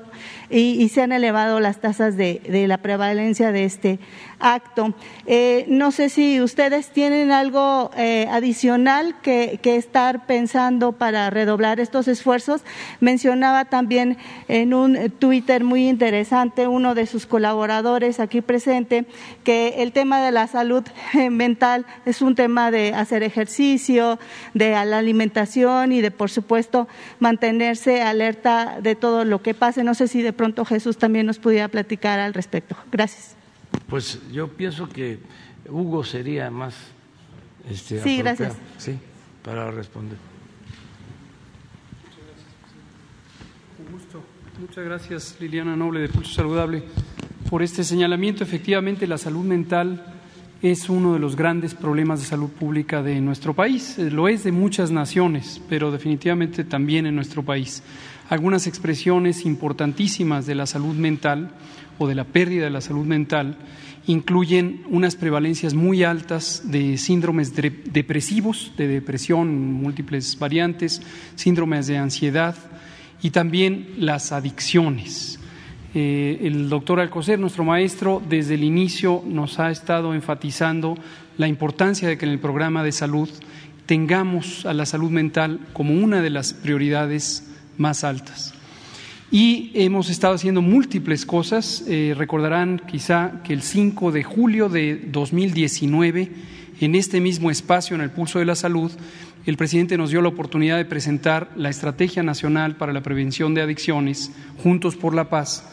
y, 0.50 0.88
se 0.88 1.02
han 1.02 1.12
elevado 1.12 1.60
las 1.60 1.80
tasas 1.80 2.16
de, 2.16 2.40
la 2.68 2.78
prevalencia 2.78 3.52
de 3.52 3.64
este 3.64 3.98
acto. 4.38 4.94
Eh, 5.26 5.64
no 5.68 5.90
sé 5.90 6.08
si 6.08 6.40
ustedes 6.40 6.90
tienen 6.90 7.32
algo 7.32 7.90
eh, 7.96 8.26
adicional 8.30 9.16
que, 9.22 9.60
estar 9.64 10.26
pensando 10.26 10.92
para 10.92 11.30
redoblar 11.30 11.80
estos 11.80 12.06
esfuerzos. 12.06 12.62
Mencionaba 13.00 13.64
también 13.64 14.18
en 14.46 14.72
un 14.72 15.10
Twitter 15.18 15.64
muy 15.64 15.88
interesante 15.88 16.68
uno 16.68 16.94
de 16.94 17.06
sus 17.06 17.26
colaboradores 17.26 18.20
aquí 18.20 18.40
presente 18.40 19.06
que 19.42 19.82
el 19.82 19.92
tema 19.92 20.24
de 20.24 20.30
la 20.30 20.46
salud 20.46 20.84
mental 21.30 21.86
es 22.04 22.22
un 22.22 22.34
tema 22.34 22.70
de 22.70 22.94
hacer 22.94 23.22
ejercicio, 23.22 24.18
de 24.52 24.70
la 24.84 24.98
alimentación 24.98 25.92
y 25.92 26.00
de, 26.00 26.10
por 26.10 26.30
supuesto, 26.30 26.88
mantenerse 27.18 28.02
alerta 28.02 28.78
de 28.80 28.94
todo 28.94 29.24
lo 29.24 29.42
que 29.42 29.54
pase. 29.54 29.84
No 29.84 29.94
sé 29.94 30.08
de 30.22 30.32
pronto 30.32 30.64
Jesús 30.64 30.96
también 30.96 31.26
nos 31.26 31.38
pudiera 31.38 31.68
platicar 31.68 32.18
al 32.18 32.34
respecto. 32.34 32.76
Gracias. 32.90 33.36
Pues 33.88 34.20
yo 34.32 34.48
pienso 34.48 34.88
que 34.88 35.18
Hugo 35.68 36.04
sería 36.04 36.50
más 36.50 36.74
este, 37.70 38.02
sí, 38.02 38.18
gracias. 38.18 38.56
Sí, 38.76 38.98
para 39.42 39.70
responder. 39.70 40.18
gusto. 43.90 44.24
Muchas 44.58 44.84
gracias, 44.84 45.36
Liliana 45.40 45.76
Noble 45.76 46.00
de 46.00 46.08
Pulso 46.08 46.34
Saludable, 46.34 46.82
por 47.48 47.62
este 47.62 47.84
señalamiento. 47.84 48.42
Efectivamente, 48.42 49.06
la 49.06 49.18
salud 49.18 49.44
mental 49.44 50.13
es 50.70 50.88
uno 50.88 51.12
de 51.12 51.18
los 51.18 51.36
grandes 51.36 51.74
problemas 51.74 52.20
de 52.20 52.26
salud 52.26 52.48
pública 52.48 53.02
de 53.02 53.20
nuestro 53.20 53.52
país. 53.52 53.98
Eh, 53.98 54.10
lo 54.10 54.28
es 54.28 54.44
de 54.44 54.50
muchas 54.50 54.90
naciones, 54.90 55.60
pero 55.68 55.90
definitivamente 55.90 56.64
también 56.64 57.04
en 57.04 57.14
nuestro 57.14 57.42
país. 57.42 57.82
Algunas 58.30 58.66
expresiones 58.66 59.44
importantísimas 59.44 60.46
de 60.46 60.54
la 60.54 60.64
salud 60.64 60.94
mental 60.94 61.50
o 61.98 62.08
de 62.08 62.14
la 62.14 62.24
pérdida 62.24 62.64
de 62.64 62.70
la 62.70 62.80
salud 62.80 63.04
mental 63.04 63.58
incluyen 64.06 64.84
unas 64.88 65.16
prevalencias 65.16 65.74
muy 65.74 66.02
altas 66.02 66.62
de 66.64 66.96
síndromes 66.96 67.52
depresivos, 67.54 68.72
de 68.78 68.88
depresión, 68.88 69.74
múltiples 69.74 70.38
variantes, 70.38 71.02
síndromes 71.34 71.88
de 71.88 71.98
ansiedad 71.98 72.56
y 73.20 73.30
también 73.30 73.90
las 73.98 74.32
adicciones. 74.32 75.38
Eh, 75.96 76.40
el 76.42 76.68
doctor 76.68 76.98
Alcocer, 76.98 77.38
nuestro 77.38 77.62
maestro, 77.62 78.20
desde 78.28 78.54
el 78.54 78.64
inicio 78.64 79.22
nos 79.24 79.60
ha 79.60 79.70
estado 79.70 80.12
enfatizando 80.12 80.98
la 81.38 81.46
importancia 81.46 82.08
de 82.08 82.18
que 82.18 82.26
en 82.26 82.32
el 82.32 82.40
programa 82.40 82.82
de 82.82 82.90
salud 82.90 83.28
tengamos 83.86 84.66
a 84.66 84.74
la 84.74 84.86
salud 84.86 85.10
mental 85.10 85.60
como 85.72 85.94
una 85.94 86.20
de 86.20 86.30
las 86.30 86.52
prioridades 86.52 87.48
más 87.78 88.02
altas. 88.02 88.54
Y 89.30 89.70
hemos 89.74 90.10
estado 90.10 90.34
haciendo 90.34 90.62
múltiples 90.62 91.24
cosas. 91.24 91.84
Eh, 91.88 92.14
recordarán 92.16 92.82
quizá 92.86 93.42
que 93.44 93.52
el 93.52 93.62
5 93.62 94.10
de 94.10 94.24
julio 94.24 94.68
de 94.68 94.96
2019, 94.96 96.32
en 96.80 96.94
este 96.94 97.20
mismo 97.20 97.50
espacio, 97.50 97.94
en 97.94 98.02
el 98.02 98.10
Pulso 98.10 98.40
de 98.40 98.44
la 98.44 98.56
Salud, 98.56 98.90
el 99.46 99.56
presidente 99.56 99.96
nos 99.96 100.10
dio 100.10 100.22
la 100.22 100.28
oportunidad 100.28 100.76
de 100.76 100.84
presentar 100.84 101.50
la 101.56 101.68
Estrategia 101.68 102.22
Nacional 102.22 102.76
para 102.76 102.92
la 102.92 103.02
Prevención 103.02 103.54
de 103.54 103.62
Adicciones, 103.62 104.32
Juntos 104.62 104.96
por 104.96 105.14
la 105.14 105.28
Paz, 105.28 105.64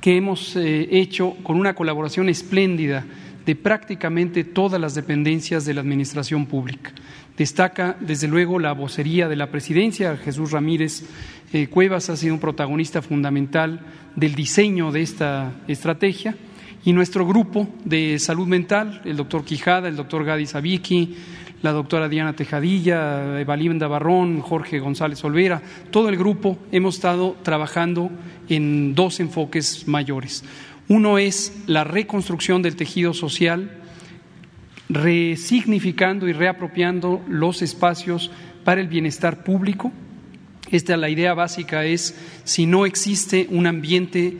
que 0.00 0.16
hemos 0.16 0.56
eh, 0.56 0.88
hecho 0.90 1.36
con 1.42 1.56
una 1.56 1.74
colaboración 1.74 2.28
espléndida 2.28 3.04
de 3.44 3.56
prácticamente 3.56 4.44
todas 4.44 4.80
las 4.80 4.94
dependencias 4.94 5.64
de 5.64 5.74
la 5.74 5.80
Administración 5.80 6.46
Pública. 6.46 6.92
Destaca, 7.36 7.96
desde 8.00 8.28
luego, 8.28 8.58
la 8.58 8.72
vocería 8.72 9.28
de 9.28 9.36
la 9.36 9.50
Presidencia. 9.50 10.16
Jesús 10.16 10.52
Ramírez 10.52 11.04
eh, 11.52 11.68
Cuevas 11.68 12.10
ha 12.10 12.16
sido 12.16 12.34
un 12.34 12.40
protagonista 12.40 13.02
fundamental 13.02 13.80
del 14.14 14.34
diseño 14.34 14.92
de 14.92 15.02
esta 15.02 15.52
estrategia. 15.66 16.36
Y 16.84 16.92
nuestro 16.92 17.26
grupo 17.26 17.68
de 17.84 18.18
salud 18.18 18.46
mental, 18.46 19.02
el 19.04 19.16
doctor 19.16 19.44
Quijada, 19.44 19.88
el 19.88 19.96
doctor 19.96 20.24
Gadi 20.24 20.46
Sabiki, 20.46 21.14
la 21.62 21.72
doctora 21.72 22.08
Diana 22.08 22.34
Tejadilla, 22.34 23.40
Evalinda 23.40 23.86
Barrón, 23.86 24.40
Jorge 24.40 24.78
González 24.78 25.22
Olvera, 25.24 25.62
todo 25.90 26.08
el 26.08 26.16
grupo 26.16 26.58
hemos 26.72 26.96
estado 26.96 27.36
trabajando 27.42 28.10
en 28.48 28.94
dos 28.94 29.20
enfoques 29.20 29.86
mayores. 29.86 30.44
Uno 30.88 31.18
es 31.18 31.62
la 31.66 31.84
reconstrucción 31.84 32.62
del 32.62 32.76
tejido 32.76 33.12
social, 33.14 33.78
resignificando 34.88 36.28
y 36.28 36.32
reapropiando 36.32 37.22
los 37.28 37.62
espacios 37.62 38.30
para 38.64 38.80
el 38.80 38.88
bienestar 38.88 39.44
público. 39.44 39.92
Esta 40.70 40.96
la 40.96 41.08
idea 41.08 41.34
básica 41.34 41.84
es 41.84 42.16
si 42.44 42.66
no 42.66 42.86
existe 42.86 43.46
un 43.50 43.66
ambiente 43.66 44.36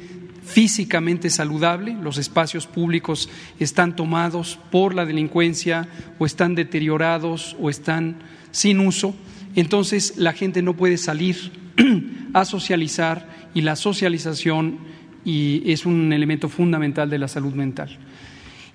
físicamente 0.51 1.31
saludable, 1.31 1.97
los 2.03 2.19
espacios 2.19 2.67
públicos 2.67 3.29
están 3.61 3.95
tomados 3.95 4.59
por 4.71 4.95
la 4.95 5.07
delincuencia 5.07 5.89
o 6.19 6.27
están 6.27 6.57
deteriorados 6.57 7.57
o 7.61 7.71
están 7.71 8.17
sin 8.51 8.81
uso, 8.81 9.15
entonces 9.55 10.15
la 10.17 10.33
gente 10.33 10.61
no 10.61 10.75
puede 10.75 10.97
salir 10.97 11.53
a 12.35 12.45
socializar 12.45 13.49
y 13.55 13.61
la 13.61 13.77
socialización 13.77 14.79
y 15.25 15.63
es 15.71 15.87
un 15.87 16.13
elemento 16.13 16.49
fundamental 16.49 17.09
de 17.09 17.19
la 17.19 17.29
salud 17.29 17.55
mental. 17.55 17.97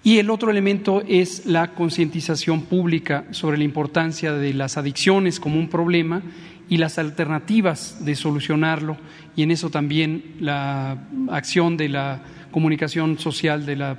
Y 0.03 0.19
el 0.19 0.29
otro 0.29 0.51
elemento 0.51 1.03
es 1.07 1.45
la 1.47 1.73
concientización 1.73 2.61
pública 2.61 3.25
sobre 3.31 3.57
la 3.57 3.63
importancia 3.63 4.33
de 4.33 4.53
las 4.53 4.77
adicciones 4.77 5.39
como 5.39 5.59
un 5.59 5.67
problema 5.67 6.21
y 6.69 6.77
las 6.77 6.97
alternativas 6.97 8.03
de 8.03 8.15
solucionarlo 8.15 8.97
y 9.35 9.43
en 9.43 9.51
eso 9.51 9.69
también 9.69 10.35
la 10.39 10.97
acción 11.29 11.77
de 11.77 11.89
la 11.89 12.21
comunicación 12.51 13.19
social 13.19 13.65
de 13.65 13.75
la 13.75 13.97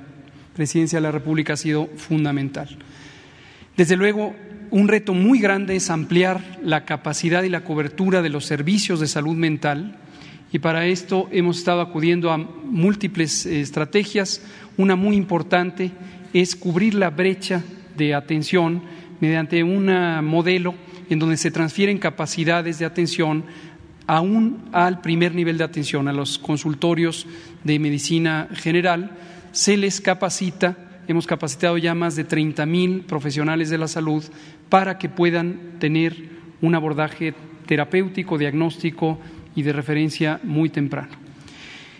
Presidencia 0.53 0.97
de 0.97 1.03
la 1.03 1.11
República 1.11 1.53
ha 1.53 1.57
sido 1.57 1.87
fundamental. 1.97 2.77
Desde 3.75 3.95
luego, 3.95 4.35
un 4.71 4.87
reto 4.87 5.13
muy 5.13 5.39
grande 5.39 5.75
es 5.75 5.91
ampliar 5.91 6.41
la 6.63 6.83
capacidad 6.83 7.43
y 7.43 7.49
la 7.49 7.63
cobertura 7.63 8.23
de 8.23 8.29
los 8.29 8.45
servicios 8.45 8.99
de 8.99 9.07
salud 9.07 9.35
mental 9.35 9.97
y 10.51 10.59
para 10.59 10.85
esto 10.85 11.27
hemos 11.31 11.59
estado 11.59 11.81
acudiendo 11.81 12.31
a 12.31 12.37
múltiples 12.37 13.45
estrategias. 13.45 14.41
Una 14.77 14.95
muy 14.95 15.15
importante 15.15 15.91
es 16.33 16.55
cubrir 16.55 16.95
la 16.95 17.09
brecha 17.09 17.63
de 17.95 18.13
atención 18.13 18.81
mediante 19.19 19.63
un 19.63 19.85
modelo 20.25 20.73
en 21.09 21.19
donde 21.19 21.37
se 21.37 21.51
transfieren 21.51 21.97
capacidades 21.97 22.79
de 22.79 22.85
atención 22.85 23.45
aún 24.07 24.69
al 24.71 25.01
primer 25.01 25.35
nivel 25.35 25.57
de 25.57 25.65
atención, 25.65 26.07
a 26.07 26.13
los 26.13 26.39
consultorios 26.39 27.27
de 27.63 27.77
medicina 27.77 28.47
general, 28.53 29.11
se 29.51 29.75
les 29.77 30.01
capacita, 30.01 30.77
hemos 31.07 31.27
capacitado 31.27 31.77
ya 31.77 31.93
más 31.93 32.15
de 32.15 32.23
30 32.23 32.65
mil 32.65 33.01
profesionales 33.01 33.69
de 33.69 33.77
la 33.77 33.87
salud 33.87 34.23
para 34.69 34.97
que 34.97 35.09
puedan 35.09 35.77
tener 35.79 36.15
un 36.61 36.73
abordaje 36.73 37.33
terapéutico, 37.65 38.37
diagnóstico 38.37 39.19
y 39.55 39.61
de 39.63 39.73
referencia 39.73 40.39
muy 40.43 40.69
temprano. 40.69 41.09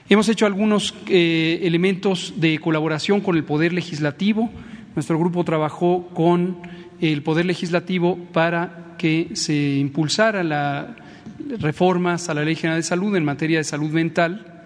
Hemos 0.09 0.29
hecho 0.29 0.45
algunos 0.45 0.95
eh, 1.07 1.59
elementos 1.63 2.35
de 2.37 2.59
colaboración 2.59 3.19
con 3.19 3.35
el 3.35 3.43
Poder 3.43 3.73
Legislativo. 3.73 4.49
Nuestro 4.95 5.19
grupo 5.19 5.43
trabajó 5.43 6.07
con 6.13 6.57
el 7.01 7.23
Poder 7.23 7.45
Legislativo 7.45 8.17
para 8.33 8.95
que 8.97 9.29
se 9.33 9.77
impulsara 9.77 10.43
las 10.43 10.87
reformas 11.59 12.29
a 12.29 12.33
la 12.33 12.43
Ley 12.43 12.55
General 12.55 12.79
de 12.79 12.83
Salud 12.83 13.15
en 13.15 13.25
materia 13.25 13.59
de 13.59 13.63
salud 13.63 13.91
mental 13.91 14.63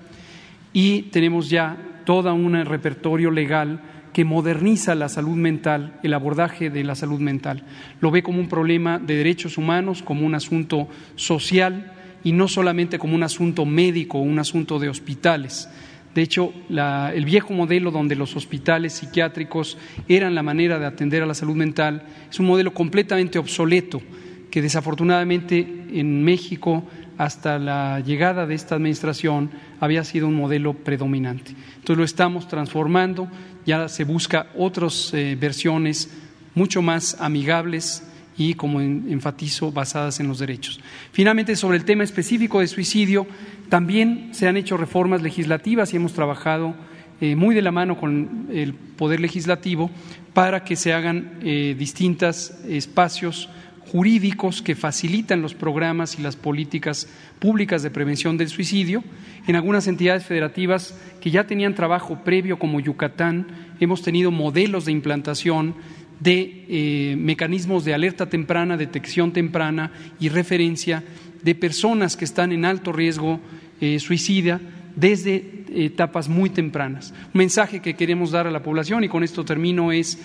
y 0.73 1.03
tenemos 1.03 1.49
ya 1.49 1.77
todo 2.05 2.33
un 2.33 2.53
repertorio 2.65 3.31
legal 3.31 3.81
que 4.13 4.25
moderniza 4.25 4.95
la 4.95 5.09
salud 5.09 5.35
mental, 5.35 5.99
el 6.03 6.13
abordaje 6.13 6.69
de 6.69 6.83
la 6.83 6.95
salud 6.95 7.19
mental. 7.19 7.63
Lo 8.01 8.11
ve 8.11 8.23
como 8.23 8.39
un 8.39 8.49
problema 8.49 8.99
de 8.99 9.15
derechos 9.15 9.57
humanos, 9.57 10.01
como 10.01 10.25
un 10.25 10.35
asunto 10.35 10.87
social 11.15 11.93
y 12.23 12.33
no 12.33 12.47
solamente 12.47 12.99
como 12.99 13.15
un 13.15 13.23
asunto 13.23 13.65
médico 13.65 14.19
un 14.19 14.39
asunto 14.39 14.79
de 14.79 14.89
hospitales. 14.89 15.69
De 16.13 16.21
hecho, 16.21 16.53
el 16.69 17.25
viejo 17.25 17.53
modelo 17.53 17.89
donde 17.89 18.15
los 18.15 18.35
hospitales 18.35 18.93
psiquiátricos 18.93 19.77
eran 20.09 20.35
la 20.35 20.43
manera 20.43 20.77
de 20.77 20.85
atender 20.85 21.23
a 21.23 21.25
la 21.25 21.33
salud 21.33 21.55
mental 21.55 22.03
es 22.29 22.39
un 22.39 22.47
modelo 22.47 22.73
completamente 22.73 23.39
obsoleto 23.39 24.01
que 24.49 24.61
desafortunadamente 24.61 25.65
en 25.93 26.23
México 26.23 26.83
hasta 27.17 27.59
la 27.59 28.01
llegada 28.01 28.45
de 28.45 28.55
esta 28.55 28.75
administración 28.75 29.51
había 29.79 30.03
sido 30.03 30.27
un 30.27 30.35
modelo 30.35 30.73
predominante. 30.73 31.51
Entonces 31.75 31.97
lo 31.97 32.03
estamos 32.03 32.47
transformando, 32.47 33.29
ya 33.65 33.88
se 33.88 34.03
busca 34.03 34.47
otras 34.57 35.13
eh, 35.13 35.38
versiones 35.39 36.09
mucho 36.55 36.81
más 36.81 37.17
amigables 37.21 38.03
y, 38.38 38.55
como 38.55 38.81
enfatizo, 38.81 39.71
basadas 39.71 40.19
en 40.19 40.27
los 40.27 40.39
derechos. 40.39 40.79
Finalmente, 41.11 41.55
sobre 41.55 41.77
el 41.77 41.85
tema 41.85 42.03
específico 42.03 42.59
de 42.59 42.67
suicidio, 42.67 43.27
también 43.72 44.31
se 44.34 44.49
han 44.49 44.57
hecho 44.57 44.76
reformas 44.76 45.22
legislativas 45.22 45.93
y 45.93 45.95
hemos 45.95 46.11
trabajado 46.11 46.76
eh, 47.22 47.38
muy 47.38 47.56
de 47.56 47.61
la 47.61 47.72
mano 47.72 47.98
con 47.98 48.49
el 48.52 48.73
Poder 48.73 49.22
Legislativo 49.22 49.89
para 50.34 50.65
que 50.65 50.76
se 50.76 50.91
hagan 50.91 51.39
eh, 51.41 51.73
distintos 51.80 52.52
espacios 52.68 53.48
jurídicos 53.88 54.61
que 54.61 54.76
facilitan 54.76 55.41
los 55.41 55.53
programas 55.53 56.19
y 56.19 56.22
las 56.22 56.35
políticas 56.35 57.07
públicas 57.39 57.81
de 57.81 57.91
prevención 57.91 58.35
del 58.35 58.49
suicidio. 58.49 59.06
En 59.48 59.56
algunas 59.56 59.88
entidades 59.88 60.26
federativas 60.26 60.93
que 61.22 61.31
ya 61.31 61.48
tenían 61.48 61.73
trabajo 61.73 62.26
previo, 62.26 62.60
como 62.60 62.81
Yucatán, 62.81 63.48
hemos 63.80 64.02
tenido 64.02 64.31
modelos 64.31 64.84
de 64.84 64.91
implantación 64.91 65.76
de 66.19 66.65
eh, 66.68 67.15
mecanismos 67.18 67.85
de 67.85 67.93
alerta 67.93 68.27
temprana, 68.27 68.76
detección 68.76 69.31
temprana 69.31 69.93
y 70.19 70.27
referencia 70.27 71.03
de 71.43 71.55
personas 71.55 72.15
que 72.15 72.26
están 72.26 72.51
en 72.51 72.65
alto 72.65 72.91
riesgo 72.91 73.39
eh, 73.80 73.99
suicida 73.99 74.59
desde 74.95 75.65
etapas 75.73 76.27
muy 76.27 76.49
tempranas. 76.49 77.13
Un 77.34 77.39
mensaje 77.39 77.80
que 77.80 77.95
queremos 77.95 78.31
dar 78.31 78.47
a 78.47 78.51
la 78.51 78.63
población, 78.63 79.03
y 79.03 79.09
con 79.09 79.23
esto 79.23 79.45
termino, 79.45 79.91
es 79.91 80.19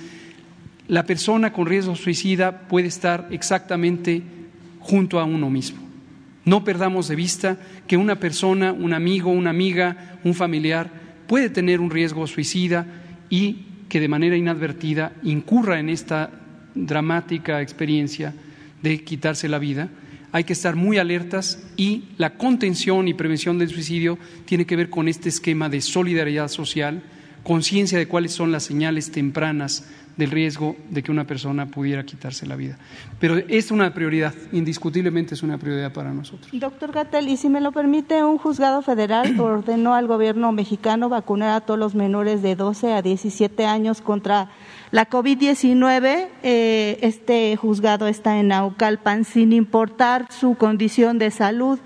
la 0.88 1.04
persona 1.04 1.52
con 1.52 1.66
riesgo 1.66 1.96
suicida 1.96 2.68
puede 2.68 2.88
estar 2.88 3.28
exactamente 3.30 4.22
junto 4.80 5.18
a 5.18 5.24
uno 5.24 5.50
mismo. 5.50 5.78
No 6.44 6.62
perdamos 6.62 7.08
de 7.08 7.16
vista 7.16 7.58
que 7.88 7.96
una 7.96 8.20
persona, 8.20 8.72
un 8.72 8.92
amigo, 8.92 9.30
una 9.30 9.50
amiga, 9.50 10.18
un 10.22 10.34
familiar 10.34 10.90
puede 11.26 11.50
tener 11.50 11.80
un 11.80 11.90
riesgo 11.90 12.26
suicida 12.28 12.86
y 13.28 13.64
que 13.88 14.00
de 14.00 14.08
manera 14.08 14.36
inadvertida 14.36 15.12
incurra 15.24 15.80
en 15.80 15.88
esta 15.88 16.30
dramática 16.74 17.60
experiencia 17.62 18.32
de 18.80 19.02
quitarse 19.02 19.48
la 19.48 19.58
vida. 19.58 19.88
Hay 20.32 20.44
que 20.44 20.52
estar 20.52 20.76
muy 20.76 20.98
alertas 20.98 21.62
y 21.76 22.04
la 22.18 22.34
contención 22.34 23.08
y 23.08 23.14
prevención 23.14 23.58
del 23.58 23.70
suicidio 23.70 24.18
tiene 24.44 24.66
que 24.66 24.76
ver 24.76 24.90
con 24.90 25.08
este 25.08 25.28
esquema 25.28 25.68
de 25.68 25.80
solidaridad 25.80 26.48
social, 26.48 27.02
conciencia 27.42 27.98
de 27.98 28.08
cuáles 28.08 28.32
son 28.32 28.52
las 28.52 28.64
señales 28.64 29.10
tempranas 29.10 29.84
del 30.16 30.30
riesgo 30.30 30.76
de 30.88 31.02
que 31.02 31.12
una 31.12 31.26
persona 31.26 31.66
pudiera 31.66 32.04
quitarse 32.04 32.46
la 32.46 32.56
vida. 32.56 32.78
Pero 33.20 33.36
es 33.36 33.70
una 33.70 33.92
prioridad, 33.92 34.34
indiscutiblemente 34.52 35.34
es 35.34 35.42
una 35.42 35.58
prioridad 35.58 35.92
para 35.92 36.12
nosotros. 36.12 36.48
Doctor 36.52 36.92
Gatel, 36.92 37.28
y 37.28 37.36
si 37.36 37.48
me 37.48 37.60
lo 37.60 37.72
permite, 37.72 38.24
un 38.24 38.38
juzgado 38.38 38.82
federal 38.82 39.38
ordenó 39.40 39.94
al 39.94 40.06
gobierno 40.06 40.52
mexicano 40.52 41.08
vacunar 41.08 41.50
a 41.50 41.60
todos 41.60 41.78
los 41.78 41.94
menores 41.94 42.42
de 42.42 42.56
12 42.56 42.92
a 42.94 43.02
17 43.02 43.66
años 43.66 44.00
contra 44.00 44.50
la 44.90 45.08
COVID-19. 45.08 46.28
Eh, 46.42 46.98
este 47.02 47.56
juzgado 47.56 48.08
está 48.08 48.38
en 48.38 48.48
Naucalpan 48.48 49.24
sin 49.24 49.52
importar 49.52 50.26
su 50.30 50.54
condición 50.54 51.18
de 51.18 51.30
salud. 51.30 51.78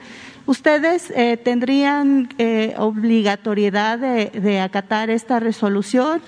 ¿Ustedes 0.46 1.12
eh, 1.14 1.36
tendrían 1.36 2.28
eh, 2.38 2.74
obligatoriedad 2.76 3.98
de 3.98 4.60
acatar 4.60 5.10
esta 5.10 5.38
resolución? 5.38 6.20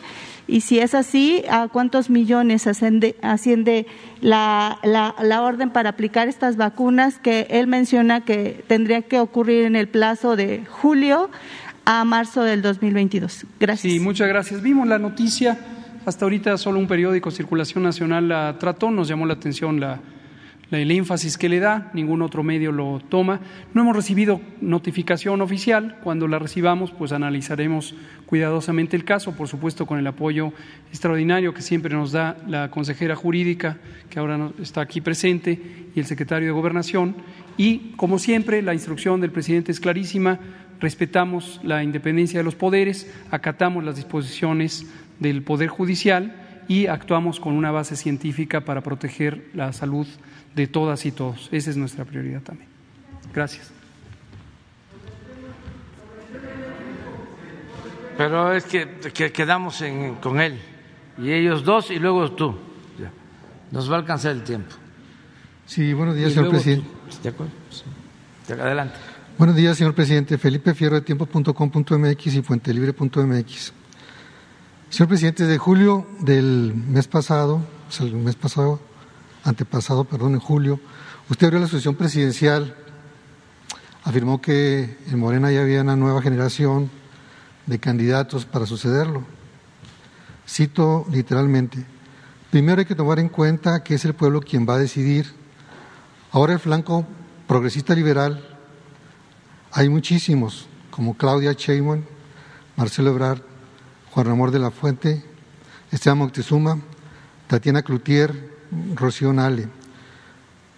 Y 0.47 0.63
si 0.63 0.81
es 0.81 0.95
así, 0.95 1.45
¿a 1.49 1.69
cuántos 1.69 2.11
millones 2.11 2.67
asciende, 2.67 3.17
asciende 3.23 3.87
la, 4.21 4.79
la, 4.83 5.43
orden 5.43 5.71
para 5.71 5.91
aplicar 5.91 6.29
estas 6.29 6.57
vacunas 6.57 7.19
que 7.19 7.47
él 7.51 7.69
menciona 7.69 8.23
que 8.23 8.65
tendría 8.67 9.03
que 9.03 9.21
ocurrir 9.21 9.65
en 9.65 9.77
el 9.77 9.89
plazo 9.89 10.35
de 10.37 10.65
julio 10.69 11.31
a 11.85 12.05
marzo 12.05 12.43
del 12.43 12.61
2022? 12.61 13.47
Gracias. 13.61 13.93
Sí, 13.93 14.01
muchas 14.01 14.29
gracias. 14.29 14.63
Vimos 14.63 14.89
la 14.89 14.99
noticia, 14.99 15.59
hasta 16.05 16.25
ahorita 16.25 16.57
solo 16.59 16.79
un 16.79 16.87
periódico, 16.87 17.31
Circulación 17.31 17.85
Nacional, 17.85 18.29
la 18.29 18.57
trató, 18.59 18.91
nos 18.91 19.09
llamó 19.09 19.27
la 19.27 19.35
atención 19.35 19.81
la 19.81 20.01
el 20.81 20.91
énfasis 20.91 21.37
que 21.37 21.51
le 21.51 21.61
da, 21.61 21.91
ningún 21.93 22.23
otro 22.23 22.43
medio 22.43 22.73
lo 22.73 23.01
toma. 23.09 23.41
No 23.75 23.83
hemos 23.83 23.95
recibido 23.95 24.41
notificación 24.61 25.43
oficial, 25.43 25.99
cuando 26.03 26.27
la 26.29 26.39
recibamos 26.39 26.93
pues 26.93 27.13
analizaremos 27.13 27.95
cuidadosamente 28.25 28.97
el 28.97 29.05
caso, 29.05 29.37
por 29.37 29.49
supuesto 29.49 29.85
con 29.85 29.99
el 29.99 30.07
apoyo 30.07 30.53
extraordinario 30.89 31.53
que 31.53 31.61
siempre 31.61 31.95
nos 31.95 32.13
da 32.13 32.39
la 32.47 32.71
consejera 32.71 33.15
jurídica, 33.15 33.77
que 34.09 34.19
ahora 34.19 34.51
está 34.61 34.81
aquí 34.81 35.03
presente, 35.03 35.61
y 35.95 36.01
el 36.01 36.07
secretario 36.07 36.49
de 36.49 36.53
Gobernación. 36.53 37.17
Y, 37.59 37.93
como 37.97 38.19
siempre, 38.19 38.63
la 38.63 38.73
instrucción 38.73 39.21
del 39.21 39.31
presidente 39.31 39.73
es 39.73 39.81
clarísima, 39.81 40.41
respetamos 40.81 41.61
la 41.63 41.85
independencia 41.85 42.41
de 42.41 42.45
los 42.45 42.55
poderes, 42.55 43.13
acatamos 43.31 43.85
las 43.85 43.97
disposiciones 43.97 44.87
del 45.19 45.43
Poder 45.43 45.69
Judicial 45.69 46.65
y 46.69 46.87
actuamos 46.87 47.41
con 47.41 47.55
una 47.55 47.71
base 47.71 47.97
científica 47.97 48.63
para 48.63 48.83
proteger 48.83 49.51
la 49.55 49.73
salud 49.73 50.07
de 50.55 50.67
todas 50.67 51.05
y 51.07 51.13
todos. 51.13 51.49
Esa 51.53 51.71
es 51.71 51.77
nuestra 51.77 52.05
prioridad 52.05 52.43
también. 52.43 52.69
Gracias. 53.35 53.71
Pero 58.17 58.53
es 58.53 58.65
que, 58.65 59.33
quedamos 59.33 59.83
con 60.21 60.41
él 60.41 60.59
y 61.19 61.33
ellos 61.33 61.65
dos 61.65 61.91
y 61.91 61.99
luego 61.99 62.33
tú. 62.33 62.57
Nos 63.71 63.91
va 63.91 63.97
a 63.97 63.99
alcanzar 64.01 64.33
el 64.33 64.43
tiempo. 64.43 64.75
Sí, 65.67 65.95
buenos 65.95 66.15
días, 66.15 66.33
señor 66.33 66.51
presidente. 66.51 66.87
¿De 67.23 67.29
acuerdo? 67.31 67.53
Adelante. 68.51 68.95
Buenos 69.39 69.57
días, 69.57 69.79
señor 69.79 69.95
presidente. 69.95 70.37
Felipe 70.37 70.75
Fierro 70.75 70.97
de 70.97 71.01
tiempo.com.mx 71.01 72.27
y 72.27 72.43
fuentelibre.mx. 72.43 73.73
Señor 74.93 75.09
presidente, 75.09 75.45
desde 75.45 75.57
julio 75.57 76.07
del 76.21 76.75
mes 76.75 77.09
pasado, 77.09 77.63
o 77.89 77.91
sea, 77.91 78.05
el 78.05 78.13
mes 78.13 78.37
pasado, 78.37 78.79
antepasado, 79.43 80.05
perdón, 80.05 80.35
en 80.35 80.41
julio, 80.41 80.81
usted 81.31 81.47
abrió 81.47 81.61
la 81.61 81.65
asociación 81.65 81.95
presidencial, 81.95 82.77
afirmó 84.05 84.43
que 84.43 84.99
en 85.11 85.19
Morena 85.19 85.51
ya 85.51 85.63
había 85.63 85.81
una 85.81 85.97
nueva 85.97 86.21
generación 86.21 86.91
de 87.65 87.79
candidatos 87.79 88.45
para 88.45 88.67
sucederlo. 88.67 89.25
Cito 90.47 91.07
literalmente, 91.11 91.87
primero 92.51 92.81
hay 92.81 92.87
que 92.87 92.95
tomar 92.95 93.19
en 93.19 93.31
cuenta 93.31 93.83
que 93.83 93.95
es 93.95 94.05
el 94.05 94.13
pueblo 94.13 94.43
quien 94.43 94.69
va 94.69 94.75
a 94.75 94.79
decidir. 94.79 95.33
Ahora 96.33 96.53
el 96.53 96.59
flanco 96.59 97.07
progresista 97.49 97.95
liberal, 97.95 98.47
hay 99.73 99.89
muchísimos, 99.89 100.67
como 100.91 101.17
Claudia 101.17 101.55
Sheinbaum, 101.55 102.03
Marcelo 102.77 103.09
Ebrard, 103.13 103.52
Juan 104.13 104.27
Ramón 104.27 104.51
de 104.51 104.59
la 104.59 104.71
Fuente, 104.71 105.25
Esteban 105.91 106.19
Moctezuma, 106.19 106.79
Tatiana 107.47 107.83
Cloutier, 107.83 108.53
Rocío 108.95 109.33
Nale. 109.33 109.69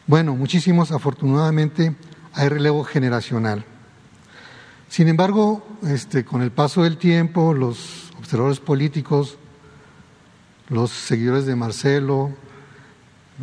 Bueno, 0.06 0.36
muchísimos, 0.36 0.93
afortunadamente 0.93 1.97
hay 2.32 2.48
relevo 2.48 2.85
generacional. 2.85 3.65
Sin 4.89 5.09
embargo, 5.09 5.66
este, 5.82 6.24
con 6.24 6.43
el 6.43 6.52
paso 6.52 6.85
del 6.85 6.97
tiempo, 6.97 7.55
los 7.55 8.12
observadores 8.19 8.61
políticos, 8.61 9.36
los 10.69 10.93
seguidores 10.93 11.44
de 11.44 11.56
Marcelo, 11.56 12.31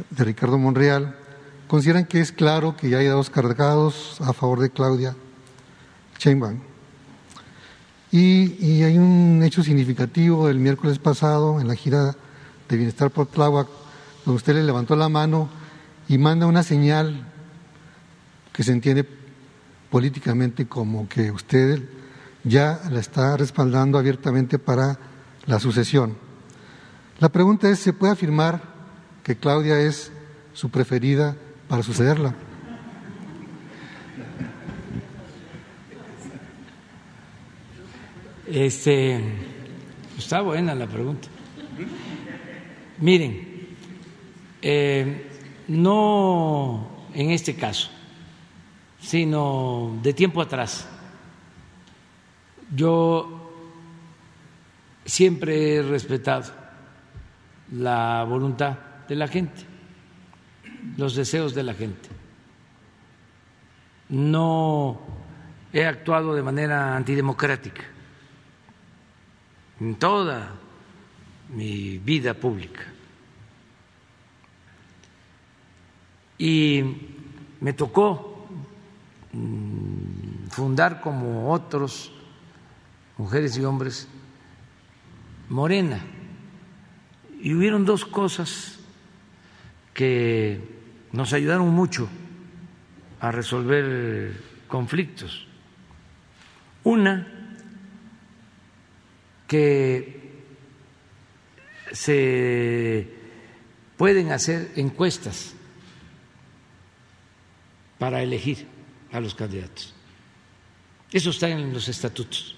de 0.09 0.23
Ricardo 0.23 0.57
Monreal, 0.57 1.17
consideran 1.67 2.05
que 2.05 2.21
es 2.21 2.31
claro 2.31 2.77
que 2.77 2.89
ya 2.89 2.99
hay 2.99 3.07
dos 3.07 3.29
cargados 3.29 4.21
a 4.21 4.31
favor 4.31 4.61
de 4.61 4.69
Claudia 4.69 5.17
Sheinbaum. 6.17 6.70
Y, 8.11 8.83
hay 8.83 8.97
un 8.97 9.41
hecho 9.41 9.63
significativo 9.63 10.49
el 10.49 10.59
miércoles 10.59 10.99
pasado 10.99 11.61
en 11.61 11.67
la 11.69 11.75
gira 11.75 12.17
de 12.67 12.75
Bienestar 12.75 13.09
por 13.09 13.27
Tláhuac, 13.27 13.67
donde 14.25 14.35
usted 14.35 14.53
le 14.53 14.63
levantó 14.63 14.97
la 14.97 15.07
mano 15.07 15.49
y 16.09 16.17
manda 16.17 16.45
una 16.45 16.63
señal 16.63 17.25
que 18.51 18.63
se 18.63 18.73
entiende 18.73 19.07
políticamente 19.89 20.67
como 20.67 21.07
que 21.07 21.31
usted 21.31 21.81
ya 22.43 22.81
la 22.89 22.99
está 22.99 23.37
respaldando 23.37 23.97
abiertamente 23.97 24.59
para 24.59 24.99
la 25.45 25.59
sucesión. 25.59 26.17
La 27.19 27.29
pregunta 27.29 27.69
es, 27.69 27.79
¿se 27.79 27.93
puede 27.93 28.11
afirmar 28.11 28.61
que 29.23 29.37
Claudia 29.37 29.79
es 29.79 30.11
su 30.53 30.69
preferida 30.69 31.37
para 31.69 31.81
sucederla? 31.81 32.35
Este, 38.51 39.17
está 40.17 40.41
buena 40.41 40.75
la 40.75 40.85
pregunta. 40.85 41.29
Miren, 42.97 43.77
eh, 44.61 45.31
no 45.69 47.07
en 47.13 47.31
este 47.31 47.55
caso, 47.55 47.89
sino 48.99 49.97
de 50.03 50.13
tiempo 50.13 50.41
atrás. 50.41 50.85
Yo 52.75 53.53
siempre 55.05 55.75
he 55.75 55.81
respetado 55.81 56.51
la 57.71 58.25
voluntad 58.27 58.77
de 59.07 59.15
la 59.15 59.29
gente, 59.29 59.61
los 60.97 61.15
deseos 61.15 61.55
de 61.55 61.63
la 61.63 61.73
gente. 61.73 62.09
No 64.09 64.99
he 65.71 65.85
actuado 65.85 66.35
de 66.35 66.43
manera 66.43 66.97
antidemocrática 66.97 67.83
en 69.81 69.95
toda 69.95 70.51
mi 71.49 71.97
vida 71.97 72.35
pública. 72.35 72.83
Y 76.37 76.83
me 77.59 77.73
tocó 77.73 78.47
mm, 79.33 80.49
fundar 80.49 81.01
como 81.01 81.51
otros, 81.51 82.11
mujeres 83.17 83.57
y 83.57 83.63
hombres, 83.63 84.07
Morena. 85.49 85.99
Y 87.41 87.55
hubieron 87.55 87.83
dos 87.83 88.05
cosas 88.05 88.79
que 89.95 90.61
nos 91.11 91.33
ayudaron 91.33 91.69
mucho 91.69 92.07
a 93.19 93.31
resolver 93.31 94.39
conflictos. 94.67 95.47
Una, 96.83 97.40
que 99.51 100.21
se 101.91 103.05
pueden 103.97 104.31
hacer 104.31 104.71
encuestas 104.77 105.55
para 107.99 108.23
elegir 108.23 108.65
a 109.11 109.19
los 109.19 109.35
candidatos. 109.35 109.93
Eso 111.11 111.31
está 111.31 111.49
en 111.49 111.73
los 111.73 111.89
estatutos 111.89 112.55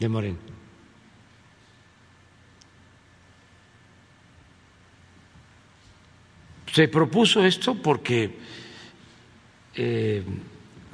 de 0.00 0.08
Moreno. 0.08 0.38
Se 6.72 6.88
propuso 6.88 7.44
esto 7.44 7.80
porque 7.80 8.36
eh, 9.76 10.24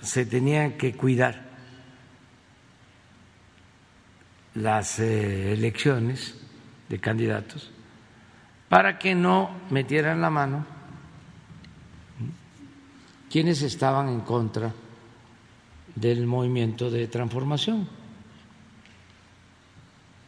se 0.02 0.26
tenía 0.26 0.76
que 0.76 0.92
cuidar 0.92 1.41
las 4.54 4.98
eh, 4.98 5.52
elecciones 5.52 6.34
de 6.88 6.98
candidatos 6.98 7.70
para 8.68 8.98
que 8.98 9.14
no 9.14 9.50
metieran 9.70 10.20
la 10.20 10.30
mano 10.30 10.66
quienes 13.30 13.62
estaban 13.62 14.08
en 14.08 14.20
contra 14.20 14.72
del 15.94 16.26
movimiento 16.26 16.90
de 16.90 17.06
transformación. 17.06 17.88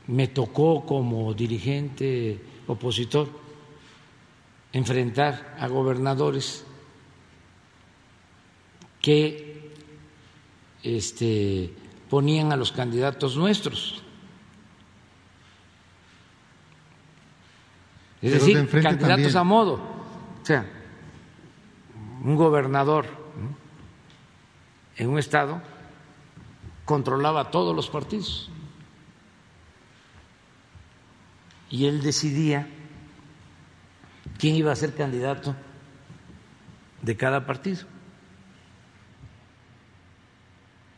Me 0.06 0.28
tocó 0.28 0.84
como 0.84 1.32
dirigente 1.34 2.40
opositor 2.66 3.28
enfrentar 4.72 5.56
a 5.58 5.68
gobernadores 5.68 6.64
que 9.00 9.70
este, 10.82 11.72
ponían 12.10 12.52
a 12.52 12.56
los 12.56 12.72
candidatos 12.72 13.36
nuestros 13.36 14.03
Es 18.24 18.32
decir, 18.32 18.66
candidatos 18.82 19.36
a 19.36 19.44
modo. 19.44 19.74
O 19.74 20.46
sea, 20.46 20.64
un 22.22 22.36
gobernador 22.36 23.04
en 24.96 25.10
un 25.10 25.18
estado 25.18 25.60
controlaba 26.86 27.50
todos 27.50 27.76
los 27.76 27.90
partidos. 27.90 28.50
Y 31.68 31.84
él 31.84 32.00
decidía 32.00 32.66
quién 34.38 34.54
iba 34.54 34.72
a 34.72 34.76
ser 34.76 34.94
candidato 34.94 35.54
de 37.02 37.16
cada 37.18 37.44
partido 37.44 37.84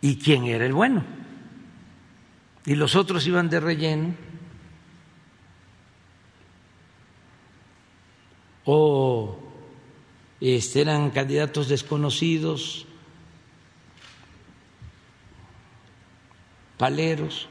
y 0.01 0.17
quién 0.19 0.45
era 0.45 0.65
el 0.65 0.75
bueno. 0.75 1.03
Y 2.65 2.77
los 2.77 2.95
otros 2.95 3.27
iban 3.27 3.51
de 3.51 3.59
relleno 3.59 4.26
o 8.67 9.37
este, 10.41 10.83
eran 10.83 11.11
candidatos 11.11 11.69
desconocidos, 11.69 12.85
paleros. 16.77 17.49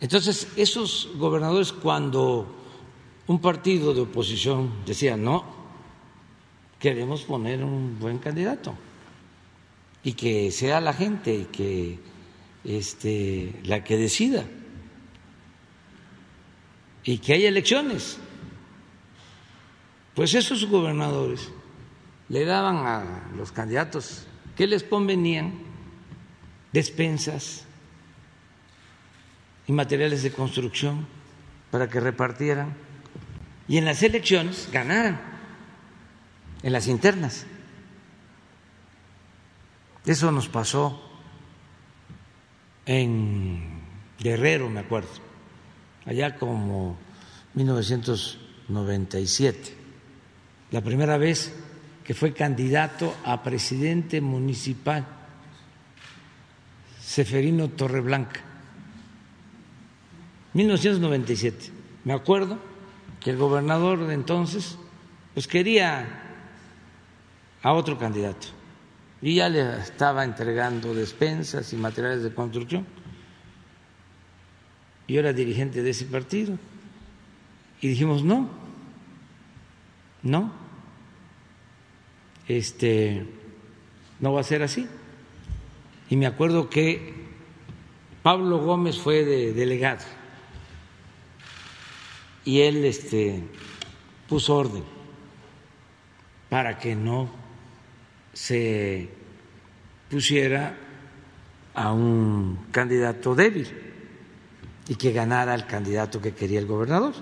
Entonces, 0.00 0.48
esos 0.56 1.08
gobernadores 1.16 1.72
cuando 1.72 2.54
un 3.26 3.40
partido 3.40 3.94
de 3.94 4.02
oposición 4.02 4.84
decía, 4.84 5.16
no, 5.16 5.44
queremos 6.78 7.22
poner 7.22 7.64
un 7.64 7.98
buen 7.98 8.18
candidato 8.18 8.74
y 10.02 10.12
que 10.12 10.50
sea 10.50 10.82
la 10.82 10.92
gente 10.92 11.48
que 11.50 11.98
este, 12.64 13.60
la 13.64 13.82
que 13.82 13.96
decida 13.96 14.44
y 17.04 17.18
que 17.18 17.34
haya 17.34 17.48
elecciones. 17.48 18.18
Pues 20.14 20.34
esos 20.34 20.66
gobernadores 20.66 21.50
le 22.28 22.44
daban 22.44 22.86
a 22.86 23.30
los 23.36 23.52
candidatos 23.52 24.26
que 24.56 24.66
les 24.66 24.82
convenían 24.82 25.52
despensas 26.72 27.64
y 29.66 29.72
materiales 29.72 30.22
de 30.22 30.32
construcción 30.32 31.06
para 31.70 31.88
que 31.88 32.00
repartieran 32.00 32.74
y 33.66 33.78
en 33.78 33.84
las 33.84 34.02
elecciones 34.02 34.68
ganaran, 34.72 35.20
en 36.62 36.72
las 36.72 36.86
internas. 36.86 37.46
Eso 40.06 40.30
nos 40.30 40.48
pasó 40.48 41.02
en 42.86 43.80
Guerrero, 44.18 44.68
me 44.68 44.80
acuerdo 44.80 45.23
allá 46.06 46.36
como 46.36 46.96
1997, 47.54 49.74
la 50.70 50.80
primera 50.80 51.18
vez 51.18 51.52
que 52.04 52.14
fue 52.14 52.32
candidato 52.32 53.12
a 53.24 53.42
presidente 53.42 54.20
municipal, 54.20 55.04
Seferino 57.00 57.70
Torreblanca, 57.70 58.40
1997. 60.52 61.72
Me 62.04 62.12
acuerdo 62.12 62.58
que 63.20 63.30
el 63.30 63.36
gobernador 63.36 64.06
de 64.06 64.14
entonces 64.14 64.78
pues 65.32 65.48
quería 65.48 66.20
a 67.62 67.72
otro 67.72 67.98
candidato 67.98 68.48
y 69.22 69.36
ya 69.36 69.48
le 69.48 69.78
estaba 69.78 70.22
entregando 70.22 70.94
despensas 70.94 71.72
y 71.72 71.76
materiales 71.76 72.22
de 72.22 72.34
construcción 72.34 72.86
yo 75.08 75.20
era 75.20 75.32
dirigente 75.32 75.82
de 75.82 75.90
ese 75.90 76.06
partido. 76.06 76.58
Y 77.80 77.88
dijimos, 77.88 78.24
no, 78.24 78.48
no, 80.22 80.52
este, 82.48 83.26
no 84.20 84.32
va 84.32 84.40
a 84.40 84.44
ser 84.44 84.62
así. 84.62 84.86
Y 86.08 86.16
me 86.16 86.26
acuerdo 86.26 86.70
que 86.70 87.12
Pablo 88.22 88.58
Gómez 88.58 88.98
fue 88.98 89.24
de 89.24 89.52
delegado 89.52 90.04
y 92.44 92.60
él 92.60 92.84
este, 92.84 93.42
puso 94.28 94.56
orden 94.56 94.84
para 96.48 96.78
que 96.78 96.94
no 96.94 97.30
se 98.32 99.08
pusiera 100.10 100.76
a 101.74 101.92
un 101.92 102.66
candidato 102.70 103.34
débil 103.34 103.83
y 104.88 104.96
que 104.96 105.12
ganara 105.12 105.54
el 105.54 105.66
candidato 105.66 106.20
que 106.20 106.34
quería 106.34 106.58
el 106.58 106.66
gobernador. 106.66 107.14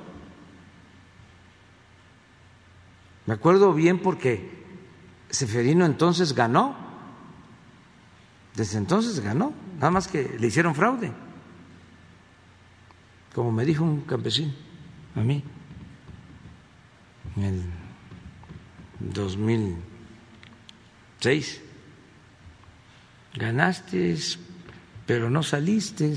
Me 3.26 3.34
acuerdo 3.34 3.72
bien 3.72 4.00
porque 4.00 4.62
Seferino 5.30 5.86
entonces 5.86 6.34
ganó, 6.34 6.76
desde 8.54 8.78
entonces 8.78 9.20
ganó, 9.20 9.52
nada 9.76 9.90
más 9.90 10.08
que 10.08 10.36
le 10.38 10.46
hicieron 10.46 10.74
fraude, 10.74 11.12
como 13.34 13.52
me 13.52 13.64
dijo 13.64 13.84
un 13.84 14.02
campesino 14.02 14.52
a 15.14 15.20
mí 15.20 15.42
en 17.36 17.44
el 17.44 17.62
2006. 19.00 21.60
Ganaste, 23.34 24.18
pero 25.06 25.30
no 25.30 25.42
saliste. 25.42 26.14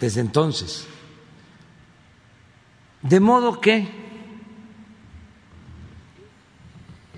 Desde 0.00 0.20
entonces. 0.20 0.86
De 3.02 3.20
modo 3.20 3.60
que 3.60 3.88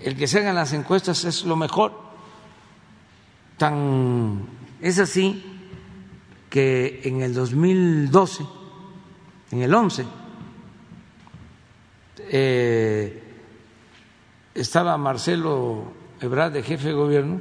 el 0.03 0.17
que 0.17 0.27
se 0.27 0.39
hagan 0.39 0.55
las 0.55 0.73
encuestas 0.73 1.25
es 1.25 1.45
lo 1.45 1.57
mejor. 1.57 1.93
Tan 3.57 4.47
es 4.81 4.99
así 4.99 5.43
que 6.49 7.01
en 7.05 7.23
el 7.23 7.35
2012, 7.35 8.47
en 9.51 9.63
el 9.63 9.75
11, 9.75 10.07
eh, 12.31 13.23
estaba 14.55 14.97
Marcelo 14.97 15.93
Ebrard 16.21 16.53
de 16.53 16.63
jefe 16.63 16.89
de 16.89 16.95
gobierno 16.95 17.41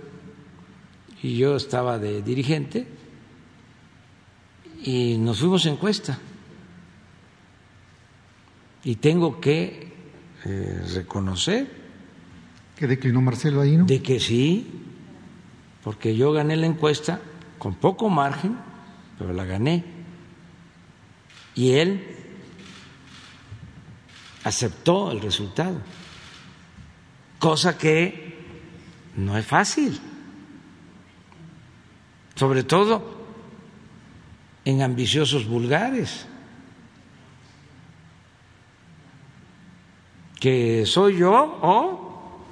y 1.22 1.38
yo 1.38 1.56
estaba 1.56 2.00
de 2.00 2.22
dirigente 2.22 2.88
y 4.88 5.18
nos 5.18 5.40
fuimos 5.40 5.66
a 5.66 5.70
encuesta. 5.70 6.18
Y 8.86 8.96
tengo 8.96 9.42
que 9.42 9.92
eh, 10.46 10.82
reconocer. 10.94 11.70
¿Que 12.78 12.88
declinó 12.88 13.20
Marcelo 13.20 13.60
ahí, 13.60 13.76
no? 13.76 13.84
De 13.84 14.02
que 14.02 14.22
sí, 14.22 14.66
porque 15.84 16.16
yo 16.16 16.32
gané 16.32 16.56
la 16.56 16.68
encuesta 16.68 17.20
con 17.58 17.76
poco 17.76 18.08
margen, 18.10 18.58
pero 19.20 19.34
la 19.34 19.44
gané. 19.44 19.84
Y 21.54 21.74
él 21.74 22.08
aceptó 24.46 25.12
el 25.12 25.20
resultado, 25.20 25.82
cosa 27.40 27.78
que 27.78 28.38
no 29.18 29.38
es 29.38 29.46
fácil, 29.46 30.00
sobre 32.36 32.64
todo 32.64 33.16
en 34.68 34.81
ambiciosos 34.81 35.48
vulgares. 35.48 36.27
que 40.39 40.85
soy 40.85 41.18
yo 41.18 41.34
o 41.61 42.45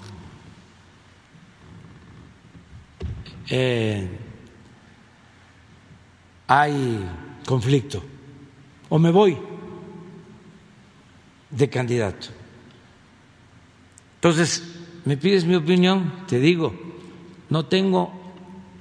eh, 3.48 4.10
hay 6.48 7.06
conflicto 7.46 8.02
o 8.90 8.98
me 8.98 9.12
voy 9.12 9.38
de 11.52 11.70
candidato. 11.70 12.30
Entonces, 14.16 14.64
me 15.06 15.16
pides 15.16 15.46
mi 15.46 15.54
opinión, 15.54 16.26
te 16.28 16.40
digo, 16.40 16.74
no 17.50 17.68
tengo 17.68 18.12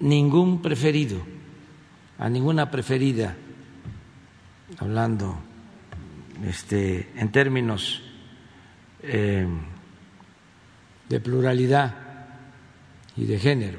ningún 0.00 0.62
preferido, 0.62 1.33
a 2.18 2.28
ninguna 2.28 2.70
preferida, 2.70 3.34
hablando 4.78 5.36
este, 6.44 7.10
en 7.16 7.30
términos 7.30 8.02
eh, 9.02 9.46
de 11.08 11.20
pluralidad 11.20 11.94
y 13.16 13.24
de 13.24 13.38
género. 13.38 13.78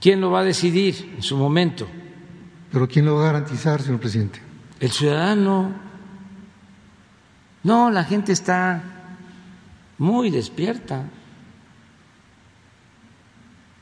¿Quién 0.00 0.20
lo 0.20 0.30
va 0.30 0.40
a 0.40 0.44
decidir 0.44 1.14
en 1.16 1.22
su 1.22 1.36
momento? 1.36 1.88
¿Pero 2.72 2.88
quién 2.88 3.04
lo 3.04 3.16
va 3.16 3.22
a 3.22 3.32
garantizar, 3.32 3.80
señor 3.80 4.00
presidente? 4.00 4.40
El 4.80 4.90
ciudadano. 4.90 5.72
No, 7.62 7.90
la 7.90 8.02
gente 8.02 8.32
está 8.32 8.82
muy 9.98 10.30
despierta. 10.30 11.04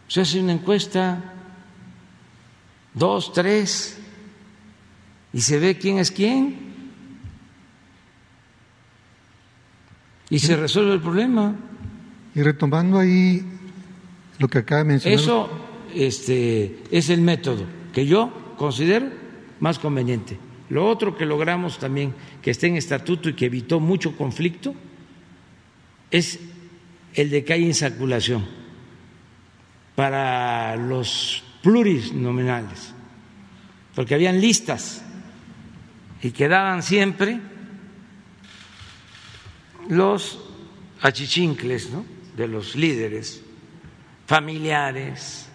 Se 0.08 0.20
hace 0.20 0.40
una 0.40 0.52
encuesta, 0.52 1.22
dos, 2.94 3.32
tres, 3.32 3.98
y 5.32 5.40
se 5.40 5.58
ve 5.58 5.78
quién 5.78 5.98
es 5.98 6.10
quién. 6.10 6.70
y 10.30 10.38
se 10.38 10.56
resuelve 10.56 10.94
el 10.94 11.00
problema. 11.00 11.54
Y 12.34 12.42
retomando 12.42 12.98
ahí 12.98 13.44
lo 14.38 14.48
que 14.48 14.58
acaba 14.58 14.78
de 14.78 14.84
mencionar. 14.84 15.18
Eso 15.18 15.50
este, 15.94 16.84
es 16.90 17.10
el 17.10 17.20
método 17.20 17.66
que 17.92 18.06
yo 18.06 18.54
considero 18.56 19.08
más 19.58 19.80
conveniente. 19.80 20.38
Lo 20.70 20.88
otro 20.88 21.16
que 21.16 21.26
logramos 21.26 21.78
también, 21.78 22.14
que 22.40 22.52
esté 22.52 22.68
en 22.68 22.76
estatuto 22.76 23.28
y 23.28 23.34
que 23.34 23.46
evitó 23.46 23.80
mucho 23.80 24.16
conflicto, 24.16 24.72
es 26.12 26.38
el 27.14 27.28
de 27.28 27.44
que 27.44 27.52
hay 27.52 27.64
insaculación 27.64 28.46
para 29.96 30.76
los 30.76 31.42
plurinominales, 31.62 32.94
porque 33.94 34.14
habían 34.14 34.40
listas 34.40 35.02
y 36.22 36.30
quedaban 36.30 36.82
siempre 36.82 37.40
los 39.88 40.38
achichincles 41.02 41.90
¿no? 41.90 42.04
de 42.36 42.46
los 42.46 42.76
líderes 42.76 43.42
familiares, 44.26 45.48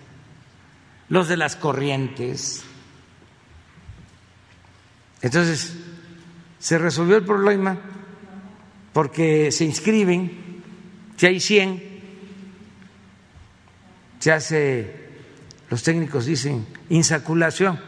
los 1.09 1.27
de 1.27 1.37
las 1.37 1.55
corrientes. 1.55 2.63
Entonces, 5.21 5.77
se 6.59 6.77
resolvió 6.77 7.15
el 7.15 7.23
problema 7.23 7.79
porque 8.91 9.51
se 9.51 9.65
inscriben, 9.65 10.61
si 11.15 11.25
hay 11.25 11.39
100, 11.39 11.83
se 14.19 14.31
hace, 14.31 15.04
los 15.69 15.83
técnicos 15.83 16.25
dicen, 16.25 16.65
insaculación, 16.89 17.79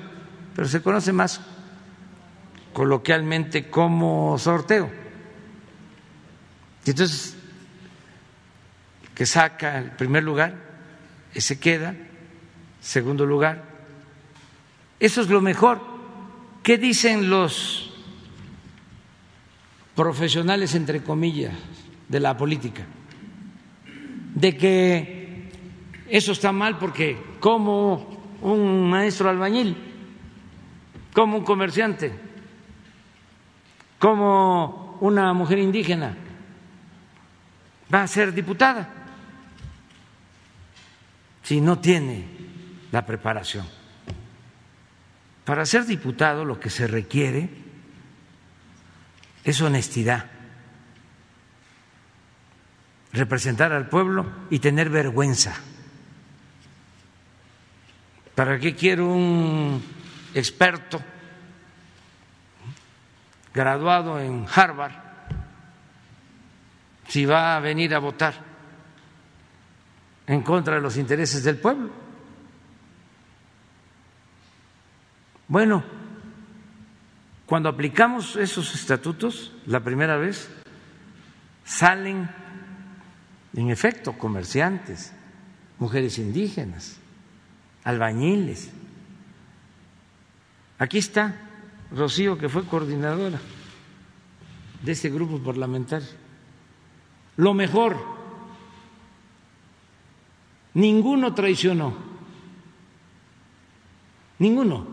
pero 0.56 0.68
se 0.68 0.82
conoce 0.82 1.14
más 1.14 1.42
coloquialmente 2.74 3.70
como 3.70 4.38
sorteo 4.38 5.08
y 6.88 6.92
entonces, 6.92 7.36
que 9.14 9.26
saca 9.26 9.78
el 9.78 9.92
primer 9.92 10.24
lugar, 10.24 10.56
ese 11.34 11.60
queda, 11.60 11.94
segundo 12.80 13.26
lugar. 13.26 13.62
Eso 14.98 15.20
es 15.20 15.28
lo 15.28 15.42
mejor. 15.42 15.82
¿Qué 16.64 16.78
dicen 16.78 17.30
los 17.30 17.94
profesionales, 19.96 20.76
entre 20.76 21.04
comillas, 21.04 21.54
de 22.08 22.22
la 22.22 22.38
política? 22.38 22.84
De 24.34 24.56
que 24.56 25.17
eso 26.10 26.32
está 26.32 26.52
mal 26.52 26.78
porque 26.78 27.18
como 27.40 28.38
un 28.42 28.90
maestro 28.90 29.30
albañil, 29.30 29.76
como 31.14 31.38
un 31.38 31.44
comerciante, 31.44 32.12
como 34.00 34.98
una 35.02 35.34
mujer 35.34 35.60
indígena, 35.60 36.16
va 37.94 38.04
a 38.04 38.08
ser 38.08 38.34
diputada 38.34 38.90
si 41.44 41.62
no 41.62 41.80
tiene 41.80 42.26
la 42.92 43.06
preparación. 43.06 43.66
Para 45.46 45.66
ser 45.66 45.86
diputado 45.86 46.44
lo 46.44 46.60
que 46.60 46.70
se 46.70 46.88
requiere 46.88 47.50
es 49.46 49.62
honestidad, 49.62 50.26
representar 53.14 53.72
al 53.72 53.88
pueblo 53.88 54.26
y 54.50 54.60
tener 54.60 54.90
vergüenza. 54.90 55.56
¿Para 58.38 58.60
qué 58.60 58.76
quiero 58.76 59.08
un 59.08 59.82
experto 60.36 61.02
graduado 63.52 64.20
en 64.20 64.46
Harvard 64.54 64.94
si 67.08 67.26
va 67.26 67.56
a 67.58 67.60
venir 67.60 67.96
a 67.96 68.00
votar 68.00 68.36
en 70.28 70.44
contra 70.44 70.76
de 70.76 70.82
los 70.82 70.98
intereses 70.98 71.44
del 71.44 71.58
pueblo. 71.58 71.90
Bueno, 75.48 75.84
cuando 77.48 77.70
aplicamos 77.70 78.36
esos 78.36 78.76
estatutos, 78.76 79.52
la 79.66 79.80
primera 79.80 80.16
vez, 80.16 80.48
salen 81.66 82.30
en 83.56 83.72
efecto 83.72 84.16
comerciantes, 84.16 85.12
mujeres 85.80 86.20
indígenas, 86.20 87.00
albañiles. 87.88 88.70
Aquí 90.78 90.98
está 90.98 91.36
Rocío, 91.90 92.38
que 92.38 92.50
fue 92.50 92.66
coordinadora 92.66 93.40
de 94.84 94.92
este 94.92 95.10
grupo 95.10 95.40
parlamentario. 95.40 96.10
Lo 97.38 97.54
mejor, 97.54 97.98
ninguno 100.74 101.34
traicionó, 101.34 101.96
ninguno. 104.40 104.86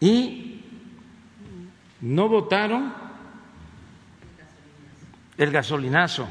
Y 0.00 0.64
no 2.00 2.28
votaron 2.28 2.92
el 5.38 5.50
gasolinazo. 5.52 6.28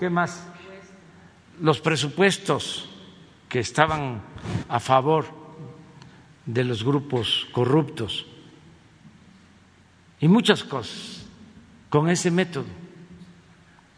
¿Qué 0.00 0.10
más? 0.10 0.48
Los 1.60 1.80
presupuestos 1.80 2.88
que 3.48 3.60
estaban 3.60 4.22
a 4.68 4.80
favor 4.80 5.26
de 6.46 6.64
los 6.64 6.84
grupos 6.84 7.46
corruptos 7.52 8.26
y 10.20 10.28
muchas 10.28 10.64
cosas 10.64 11.24
con 11.88 12.08
ese 12.08 12.30
método. 12.30 12.66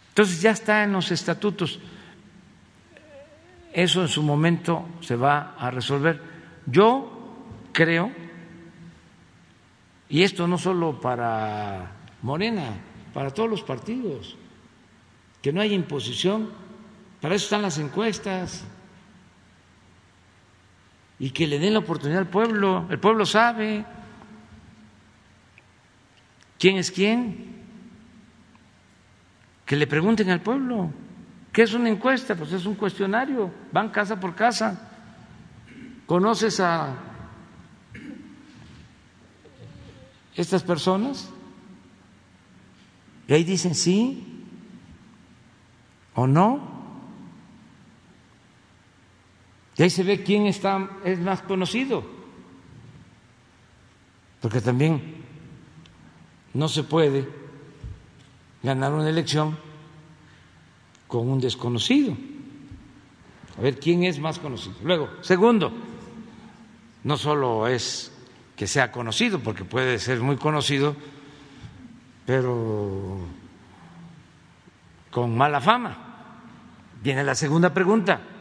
Entonces 0.09 0.41
ya 0.41 0.51
está 0.51 0.85
en 0.85 0.93
los 0.93 1.11
estatutos. 1.11 1.78
Eso 3.73 4.03
en 4.03 4.09
su 4.09 4.23
momento 4.23 4.87
se 5.01 5.16
va 5.16 5.55
a 5.59 5.70
resolver. 5.70 6.20
Yo 6.66 7.45
creo, 7.73 8.11
y 10.09 10.23
esto 10.23 10.47
no 10.49 10.59
solo 10.59 11.01
para 11.01 11.93
Morena, 12.23 12.70
para 13.12 13.31
todos 13.31 13.51
los 13.51 13.62
partidos, 13.62 14.37
que 15.43 15.53
no 15.53 15.61
haya 15.61 15.74
imposición, 15.74 16.51
para 17.21 17.35
eso 17.35 17.45
están 17.45 17.63
las 17.63 17.79
encuestas, 17.79 18.65
y 21.19 21.31
que 21.31 21.47
le 21.47 21.59
den 21.59 21.73
la 21.73 21.79
oportunidad 21.79 22.21
al 22.21 22.29
pueblo, 22.29 22.87
el 22.91 22.99
pueblo 22.99 23.25
sabe. 23.25 23.85
Quién 26.59 26.79
es 26.79 26.91
quién, 26.91 27.55
que 29.67 29.77
le 29.77 29.87
pregunten 29.87 30.31
al 30.31 30.41
pueblo, 30.41 30.91
¿qué 31.53 31.63
es 31.63 31.75
una 31.75 31.91
encuesta? 31.91 32.35
Pues 32.35 32.53
es 32.53 32.65
un 32.65 32.75
cuestionario, 32.75 33.53
van 33.73 33.91
casa 33.91 34.19
por 34.19 34.35
casa, 34.35 34.89
conoces 36.07 36.61
a 36.61 36.95
estas 40.35 40.63
personas 40.63 41.31
y 43.29 43.35
ahí 43.35 43.45
dicen 43.45 43.75
sí 43.75 44.45
o 46.15 46.27
no. 46.27 46.76
Y 49.77 49.82
ahí 49.82 49.90
se 49.90 50.03
ve 50.03 50.23
quién 50.23 50.47
está, 50.47 50.89
es 51.05 51.19
más 51.19 51.43
conocido. 51.43 52.03
Porque 54.40 54.61
también 54.61 55.16
no 56.55 56.69
se 56.69 56.82
puede 56.82 57.28
ganar 58.62 58.93
una 58.93 59.09
elección 59.09 59.57
con 61.07 61.28
un 61.28 61.40
desconocido. 61.40 62.16
A 63.59 63.61
ver 63.61 63.78
quién 63.78 64.05
es 64.05 64.19
más 64.19 64.39
conocido. 64.39 64.74
Luego, 64.82 65.11
segundo, 65.20 65.73
no 67.05 67.16
solo 67.16 67.69
es 67.69 68.12
que 68.57 68.66
sea 68.66 68.90
conocido, 68.90 69.40
porque 69.40 69.65
puede 69.65 69.98
ser 69.98 70.20
muy 70.20 70.36
conocido, 70.36 70.97
pero 72.24 73.19
con 75.11 75.36
mala 75.36 75.61
fama. 75.61 75.97
Viene 77.03 77.23
la 77.23 77.35
segunda 77.35 77.73
pregunta. 77.73 78.36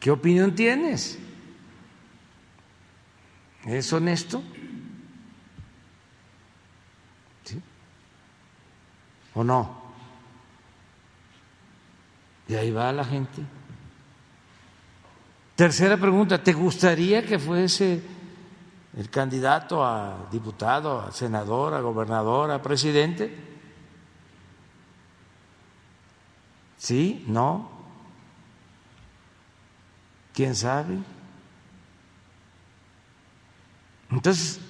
¿Qué 0.00 0.10
opinión 0.10 0.54
tienes? 0.54 1.18
¿Es 3.66 3.92
honesto? 3.92 4.42
¿Sí? 7.44 7.60
¿O 9.34 9.44
no? 9.44 9.78
Y 12.48 12.54
ahí 12.54 12.70
va 12.70 12.90
la 12.92 13.04
gente. 13.04 13.42
Tercera 15.54 15.98
pregunta, 15.98 16.42
¿te 16.42 16.54
gustaría 16.54 17.22
que 17.22 17.38
fuese 17.38 18.02
el 18.96 19.10
candidato 19.10 19.84
a 19.84 20.28
diputado, 20.32 20.98
a 20.98 21.12
senador, 21.12 21.74
a 21.74 21.80
gobernador, 21.80 22.50
a 22.50 22.62
presidente? 22.62 23.36
¿Sí? 26.78 27.22
¿No? 27.28 27.79
¿Quién 30.32 30.54
sabe? 30.54 30.98
Entonces, 34.10 34.60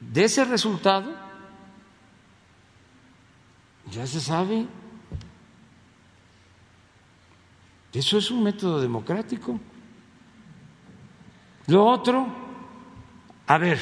de 0.00 0.24
ese 0.24 0.44
resultado, 0.44 1.14
ya 3.90 4.06
se 4.06 4.20
sabe, 4.20 4.66
eso 7.92 8.18
es 8.18 8.30
un 8.30 8.42
método 8.42 8.80
democrático. 8.80 9.58
Lo 11.66 11.84
otro, 11.84 12.26
a 13.46 13.58
ver, 13.58 13.78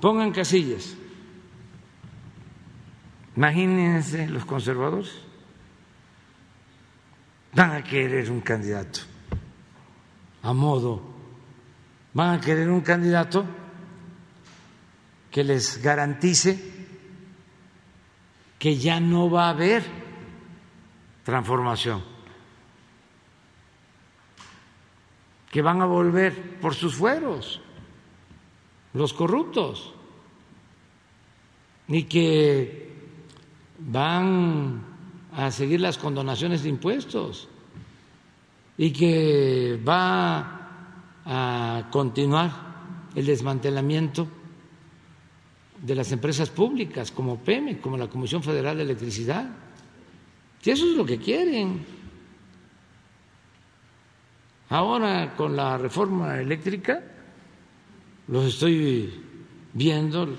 pongan 0.00 0.32
casillas. 0.32 0.94
Imagínense 3.36 4.26
los 4.26 4.44
conservadores, 4.44 5.12
van 7.54 7.72
a 7.72 7.84
querer 7.84 8.30
un 8.30 8.40
candidato 8.40 9.00
a 10.42 10.52
modo. 10.52 11.00
Van 12.12 12.34
a 12.34 12.40
querer 12.40 12.68
un 12.68 12.80
candidato 12.80 13.44
que 15.30 15.44
les 15.44 15.82
garantice 15.82 16.58
que 18.58 18.76
ya 18.76 18.98
no 18.98 19.30
va 19.30 19.46
a 19.46 19.50
haber 19.50 19.84
transformación, 21.22 22.02
que 25.50 25.62
van 25.62 25.80
a 25.80 25.86
volver 25.86 26.58
por 26.58 26.74
sus 26.74 26.96
fueros 26.96 27.60
los 28.94 29.12
corruptos, 29.12 29.94
ni 31.86 32.04
que 32.04 32.90
van 33.78 34.82
a 35.32 35.50
seguir 35.50 35.80
las 35.80 35.98
condonaciones 35.98 36.62
de 36.62 36.70
impuestos 36.70 37.48
y 38.78 38.92
que 38.92 39.78
va 39.86 40.68
a 41.24 41.88
continuar 41.90 42.52
el 43.14 43.26
desmantelamiento 43.26 44.28
de 45.82 45.94
las 45.96 46.12
empresas 46.12 46.48
públicas 46.50 47.10
como 47.10 47.38
PEME, 47.40 47.80
como 47.80 47.98
la 47.98 48.08
Comisión 48.08 48.42
Federal 48.42 48.76
de 48.76 48.84
Electricidad. 48.84 49.50
Si 50.60 50.70
eso 50.70 50.88
es 50.88 50.96
lo 50.96 51.04
que 51.04 51.18
quieren. 51.18 51.84
Ahora 54.70 55.34
con 55.34 55.56
la 55.56 55.76
reforma 55.76 56.38
eléctrica 56.38 57.02
los 58.28 58.44
estoy 58.44 59.12
viendo, 59.72 60.36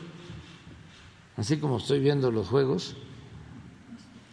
así 1.36 1.57
como 1.57 1.78
estoy 1.78 1.99
viendo 1.99 2.32
los 2.32 2.48
juegos 2.48 2.95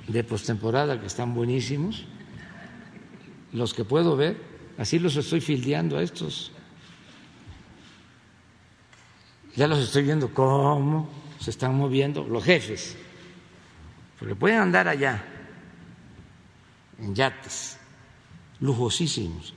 de 0.07 0.23
postemporada 0.23 1.01
que 1.01 1.07
están 1.07 1.35
buenísimos 1.35 2.07
los 3.53 3.75
que 3.75 3.85
puedo 3.85 4.17
ver, 4.17 4.41
así 4.79 4.99
los 4.99 5.17
estoy 5.17 5.41
fildeando 5.41 5.97
a 5.97 6.03
estos. 6.03 6.53
Ya 9.55 9.67
los 9.67 9.79
estoy 9.79 10.03
viendo 10.03 10.33
cómo 10.35 11.09
se 11.41 11.51
están 11.51 11.75
moviendo 11.75 12.25
los 12.25 12.45
jefes, 12.45 12.97
porque 14.19 14.35
pueden 14.35 14.59
andar 14.59 14.89
allá 14.89 15.25
en 16.99 17.15
yates 17.15 17.79
lujosísimos, 18.61 19.55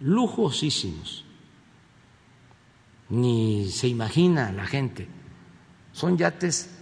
lujosísimos. 0.00 1.24
Ni 3.10 3.70
se 3.70 3.88
imagina 3.88 4.52
la 4.52 4.66
gente. 4.66 5.08
Son 5.92 6.18
yates 6.18 6.77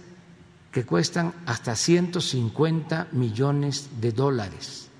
que 0.77 0.85
cuestan 0.85 1.33
hasta 1.47 1.75
150 1.75 3.07
millones 3.13 3.89
de 3.99 4.11
dólares. 4.11 4.91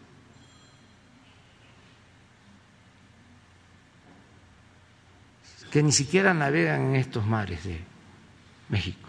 que 5.70 5.84
ni 5.84 5.92
siquiera 5.92 6.34
navegan 6.34 6.82
en 6.82 6.96
estos 6.96 7.24
mares 7.28 7.64
de 7.64 7.80
México, 8.70 9.08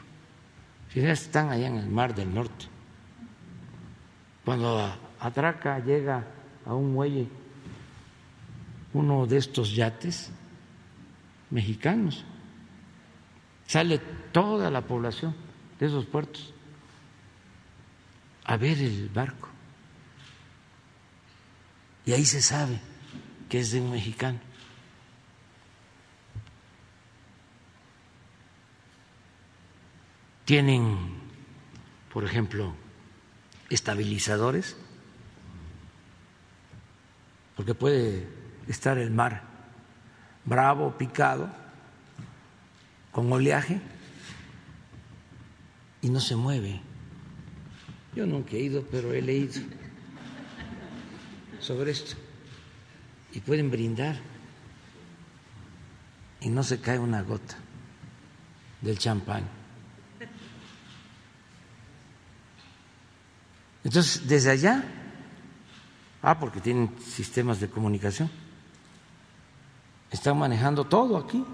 si 0.92 1.00
están 1.00 1.48
allá 1.48 1.68
en 1.68 1.76
el 1.76 1.88
mar 1.88 2.14
del 2.14 2.34
norte. 2.34 2.66
Cuando 4.44 4.92
atraca, 5.20 5.78
llega 5.78 6.26
a 6.66 6.74
un 6.74 6.92
muelle 6.92 7.28
uno 8.92 9.26
de 9.26 9.38
estos 9.38 9.74
yates 9.74 10.30
mexicanos. 11.48 12.26
Sale 13.66 13.98
toda 14.32 14.70
la 14.70 14.82
población 14.82 15.34
de 15.80 15.86
esos 15.86 16.04
puertos 16.04 16.52
a 18.48 18.56
ver 18.56 18.78
el 18.78 19.10
barco. 19.10 19.48
Y 22.06 22.14
ahí 22.14 22.24
se 22.24 22.40
sabe 22.40 22.80
que 23.50 23.60
es 23.60 23.70
de 23.72 23.80
un 23.82 23.90
mexicano. 23.90 24.40
Tienen, 30.46 30.96
por 32.10 32.24
ejemplo, 32.24 32.74
estabilizadores, 33.68 34.78
porque 37.54 37.74
puede 37.74 38.26
estar 38.66 38.96
el 38.96 39.10
mar 39.10 39.42
bravo, 40.46 40.96
picado, 40.96 41.50
con 43.12 43.30
oleaje, 43.30 43.78
y 46.00 46.08
no 46.08 46.20
se 46.20 46.34
mueve. 46.34 46.87
Yo 48.18 48.26
nunca 48.26 48.56
he 48.56 48.62
ido, 48.62 48.82
pero 48.90 49.12
he 49.12 49.22
leído 49.22 49.62
sobre 51.60 51.92
esto. 51.92 52.16
Y 53.32 53.38
pueden 53.38 53.70
brindar 53.70 54.16
y 56.40 56.48
no 56.48 56.64
se 56.64 56.80
cae 56.80 56.98
una 56.98 57.22
gota 57.22 57.54
del 58.80 58.98
champán. 58.98 59.44
Entonces, 63.84 64.26
desde 64.26 64.50
allá, 64.50 64.84
ah, 66.20 66.40
porque 66.40 66.60
tienen 66.60 66.92
sistemas 66.98 67.60
de 67.60 67.70
comunicación, 67.70 68.28
están 70.10 70.36
manejando 70.36 70.84
todo 70.84 71.16
aquí. 71.16 71.44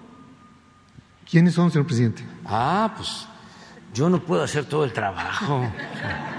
¿Quiénes 1.31 1.53
son, 1.53 1.71
señor 1.71 1.87
presidente? 1.87 2.25
Ah, 2.47 2.95
pues 2.97 3.29
yo 3.93 4.09
no 4.09 4.25
puedo 4.25 4.43
hacer 4.43 4.65
todo 4.65 4.85
el 4.85 4.95
trabajo. 4.95 5.71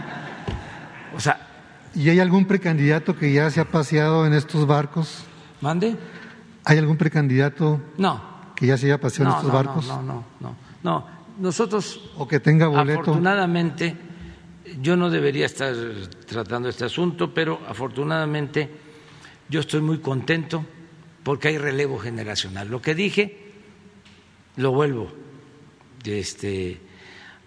O 1.15 1.19
sea. 1.19 1.47
¿Y 1.95 2.09
hay 2.09 2.19
algún 2.19 2.45
precandidato 2.45 3.15
que 3.15 3.31
ya 3.31 3.49
se 3.49 3.61
ha 3.61 3.65
paseado 3.65 4.25
en 4.25 4.33
estos 4.33 4.67
barcos? 4.67 5.23
¿Mande? 5.61 5.95
¿Hay 6.65 6.77
algún 6.77 6.97
precandidato? 6.97 7.79
No. 7.97 8.21
Que 8.55 8.67
ya 8.67 8.77
se 8.77 8.87
haya 8.87 8.99
paseado 8.99 9.31
en 9.31 9.37
estos 9.37 9.53
barcos? 9.53 9.87
No, 9.87 10.01
no, 10.01 10.25
no, 10.41 10.55
no. 10.83 11.07
Nosotros. 11.39 12.11
O 12.17 12.27
que 12.27 12.39
tenga 12.39 12.67
boleto. 12.67 13.01
Afortunadamente, 13.01 13.95
yo 14.81 14.97
no 14.97 15.09
debería 15.09 15.45
estar 15.45 15.73
tratando 16.27 16.67
este 16.67 16.85
asunto, 16.85 17.33
pero 17.33 17.61
afortunadamente 17.67 18.69
yo 19.47 19.61
estoy 19.61 19.81
muy 19.81 19.99
contento 19.99 20.65
porque 21.23 21.49
hay 21.49 21.57
relevo 21.57 21.97
generacional. 21.97 22.67
Lo 22.67 22.81
que 22.81 22.93
dije, 22.93 23.53
lo 24.57 24.71
vuelvo 24.71 25.11
este, 26.03 26.79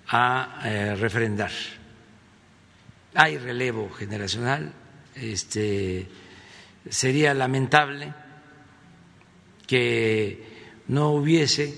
a 0.09 0.61
eh, 0.65 0.95
refrendar 0.97 1.51
hay 3.15 3.39
relevo 3.39 3.91
generacional, 3.91 4.73
este, 5.15 6.09
sería 6.89 7.35
lamentable 7.35 8.15
que 9.67 10.47
no 10.89 11.11
hubiese 11.11 11.75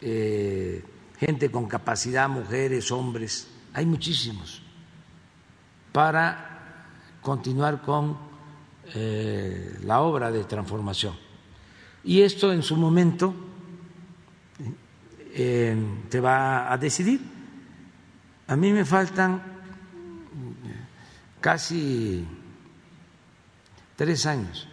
eh, 0.00 0.84
gente 1.18 1.50
con 1.50 1.66
capacidad, 1.66 2.28
mujeres, 2.28 2.90
hombres, 2.90 3.48
hay 3.74 3.86
muchísimos, 3.86 4.62
para 5.92 6.86
continuar 7.20 7.82
con 7.82 8.16
eh, 8.94 9.78
la 9.84 10.00
obra 10.00 10.30
de 10.30 10.44
transformación. 10.44 11.14
Y 12.04 12.22
esto 12.22 12.52
en 12.52 12.62
su 12.62 12.76
momento 12.76 13.34
eh, 15.34 15.76
te 16.08 16.20
va 16.20 16.72
a 16.72 16.78
decidir. 16.78 17.20
A 18.46 18.56
mí 18.56 18.72
me 18.72 18.84
faltan 18.84 19.49
casi 21.40 22.26
tres 23.96 24.26
años. 24.26 24.68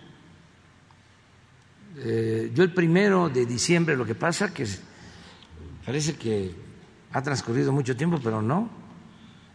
Eh, 1.98 2.52
yo 2.54 2.64
el 2.64 2.74
primero 2.74 3.30
de 3.30 3.46
diciembre, 3.46 3.98
lo 3.98 4.06
que 4.06 4.16
pasa 4.16 4.54
que 4.54 4.66
parece 5.86 6.16
que 6.16 6.54
ha 7.14 7.22
transcurrido 7.22 7.72
mucho 7.72 7.96
tiempo, 7.96 8.20
pero 8.24 8.42
no. 8.42 8.70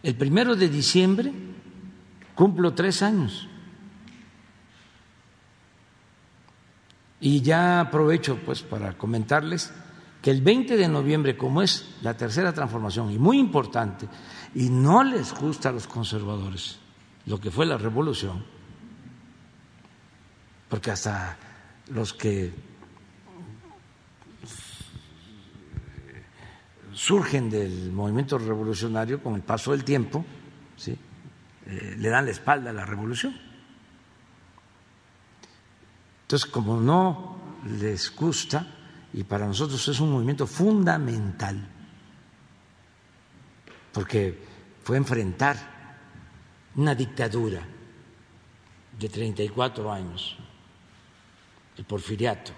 El 0.01 0.15
primero 0.15 0.55
de 0.55 0.67
diciembre 0.67 1.31
cumplo 2.35 2.73
tres 2.73 3.01
años. 3.01 3.47
Y 7.21 7.41
ya 7.41 7.79
aprovecho 7.79 8.37
pues 8.45 8.61
para 8.61 8.97
comentarles 8.97 9.71
que 10.21 10.31
el 10.31 10.41
20 10.41 10.75
de 10.75 10.87
noviembre, 10.89 11.37
como 11.37 11.61
es 11.61 11.95
la 12.01 12.17
tercera 12.17 12.53
transformación 12.53 13.11
y 13.11 13.17
muy 13.17 13.39
importante, 13.39 14.07
y 14.55 14.69
no 14.69 15.03
les 15.03 15.33
gusta 15.33 15.69
a 15.69 15.71
los 15.71 15.87
conservadores, 15.87 16.79
lo 17.25 17.39
que 17.39 17.51
fue 17.51 17.65
la 17.65 17.77
revolución, 17.77 18.43
porque 20.69 20.91
hasta 20.91 21.37
los 21.89 22.13
que 22.13 22.53
surgen 26.93 27.49
del 27.49 27.91
movimiento 27.91 28.37
revolucionario 28.37 29.21
con 29.21 29.35
el 29.35 29.41
paso 29.41 29.71
del 29.71 29.83
tiempo, 29.83 30.25
¿sí? 30.77 30.97
Eh, 31.65 31.95
le 31.97 32.09
dan 32.09 32.25
la 32.25 32.31
espalda 32.31 32.69
a 32.69 32.73
la 32.73 32.85
revolución. 32.85 33.35
Entonces, 36.23 36.49
como 36.49 36.79
no 36.79 37.37
les 37.79 38.13
gusta, 38.15 38.67
y 39.13 39.23
para 39.23 39.45
nosotros 39.45 39.87
es 39.87 39.99
un 39.99 40.11
movimiento 40.11 40.45
fundamental, 40.47 41.67
porque 43.91 44.43
fue 44.83 44.97
enfrentar 44.97 45.72
una 46.75 46.95
dictadura 46.95 47.65
de 48.99 49.09
34 49.09 49.91
años, 49.91 50.37
el 51.77 51.85
porfiriato, 51.85 52.51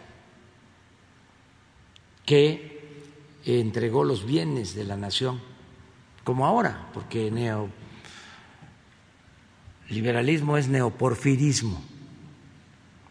que 2.26 2.76
entregó 3.46 4.04
los 4.04 4.26
bienes 4.26 4.76
de 4.76 4.84
la 4.84 4.98
nación, 4.98 5.40
como 6.24 6.46
ahora, 6.46 6.90
porque 6.94 7.30
neoliberalismo 9.88 10.58
es 10.58 10.68
neoporfirismo, 10.68 11.82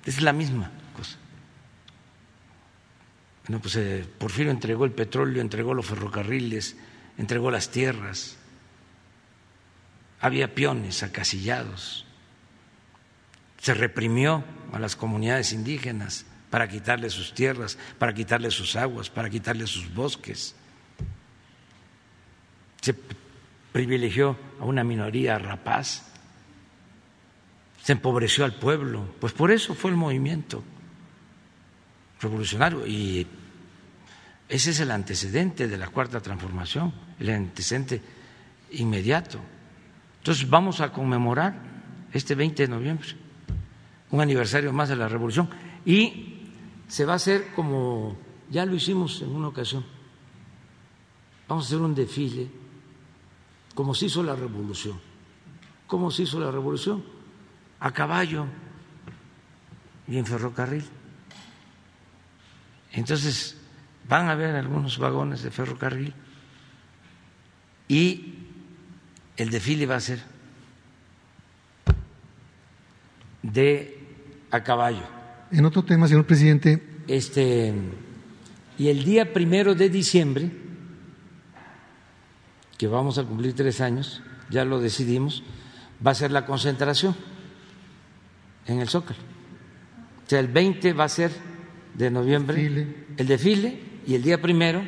es 0.05 0.21
la 0.21 0.33
misma 0.33 0.73
cosa. 0.97 1.17
Bueno, 3.47 3.61
pues 3.61 3.77
eh, 3.77 4.05
Porfirio 4.19 4.51
entregó 4.51 4.85
el 4.85 4.93
petróleo, 4.93 5.41
entregó 5.41 5.75
los 5.75 5.87
ferrocarriles, 5.87 6.77
entregó 7.17 7.51
las 7.51 7.71
tierras, 7.71 8.37
había 10.25 10.55
peones 10.55 11.03
acasillados, 11.03 12.07
se 13.61 13.75
reprimió 13.75 14.43
a 14.73 14.79
las 14.79 14.97
comunidades 14.97 15.53
indígenas 15.53 16.25
para 16.49 16.67
quitarles 16.67 17.13
sus 17.13 17.35
tierras, 17.35 17.77
para 17.99 18.15
quitarles 18.15 18.55
sus 18.55 18.75
aguas, 18.75 19.11
para 19.11 19.29
quitarles 19.29 19.69
sus 19.69 19.93
bosques. 19.93 20.55
Se 22.81 22.95
privilegió 23.71 24.39
a 24.61 24.65
una 24.65 24.83
minoría 24.83 25.39
rapaz, 25.39 26.05
se 27.83 27.93
empobreció 27.93 28.47
al 28.47 28.55
pueblo, 28.55 29.15
pues 29.21 29.35
por 29.35 29.51
eso 29.51 29.75
fue 29.75 29.91
el 29.91 29.99
movimiento 29.99 30.65
revolucionario 32.23 32.87
y 32.87 33.27
ese 34.49 34.71
es 34.71 34.81
el 34.81 34.91
antecedente 34.91 35.69
de 35.69 35.77
la 35.77 35.89
cuarta 35.89 36.21
transformación, 36.21 36.95
el 37.21 37.29
antecedente 37.29 38.01
inmediato. 38.71 39.39
Entonces 40.25 40.49
vamos 40.49 40.81
a 40.81 40.91
conmemorar 40.91 41.55
este 42.11 42.35
20 42.35 42.63
de 42.63 42.69
noviembre, 42.69 43.09
un 44.11 44.23
aniversario 44.23 44.73
más 44.73 44.89
de 44.89 44.97
la 44.97 45.07
revolución, 45.07 45.51
y 45.85 46.49
se 46.89 47.05
va 47.05 47.13
a 47.13 47.17
hacer 47.17 47.53
como 47.55 48.17
ya 48.49 48.65
lo 48.65 48.75
hicimos 48.75 49.21
en 49.21 49.29
una 49.29 49.49
ocasión. 49.49 49.85
Vamos 51.47 51.67
a 51.67 51.69
hacer 51.69 51.79
un 51.79 51.95
desfile, 51.95 52.49
como 53.75 53.95
se 53.95 54.07
hizo 54.07 54.23
la 54.23 54.35
revolución. 54.35 54.99
¿Cómo 55.87 56.11
se 56.11 56.23
hizo 56.23 56.41
la 56.41 56.51
revolución? 56.51 57.05
A 57.81 57.91
caballo 57.91 58.47
y 60.09 60.17
en 60.17 60.25
ferrocarril. 60.25 60.87
Entonces 62.93 63.61
van 64.09 64.29
a 64.29 64.33
haber 64.33 64.57
algunos 64.57 64.97
vagones 64.97 65.43
de 65.43 65.51
ferrocarril 65.51 66.15
y 67.89 68.34
el 69.37 69.51
desfile 69.51 69.87
va 69.87 69.97
a 69.97 70.01
ser 70.01 70.21
de 73.43 73.99
a 74.51 74.63
caballo. 74.63 75.03
En 75.51 75.65
otro 75.65 75.85
tema, 75.85 76.09
señor 76.09 76.27
presidente. 76.27 76.83
Este, 77.07 77.75
y 78.79 78.89
el 78.89 79.05
día 79.05 79.33
primero 79.33 79.75
de 79.75 79.89
diciembre, 79.89 80.51
que 82.79 82.87
vamos 82.87 83.19
a 83.19 83.25
cumplir 83.25 83.55
tres 83.55 83.81
años, 83.81 84.23
ya 84.51 84.65
lo 84.65 84.81
decidimos, 84.81 85.43
va 86.05 86.13
a 86.13 86.15
ser 86.15 86.31
la 86.31 86.47
concentración 86.47 87.15
en 88.67 88.81
el 88.81 88.89
Zócalo. 88.89 89.21
O 90.27 90.31
sea, 90.31 90.41
el 90.41 90.49
20 90.49 90.93
va 90.95 91.05
a 91.05 91.09
ser 91.09 91.31
de 91.95 92.11
noviembre 92.11 92.57
Desfile. 92.57 93.07
el 93.17 93.27
desfile 93.27 93.81
y 94.07 94.15
el 94.15 94.23
día 94.23 94.41
primero 94.41 94.83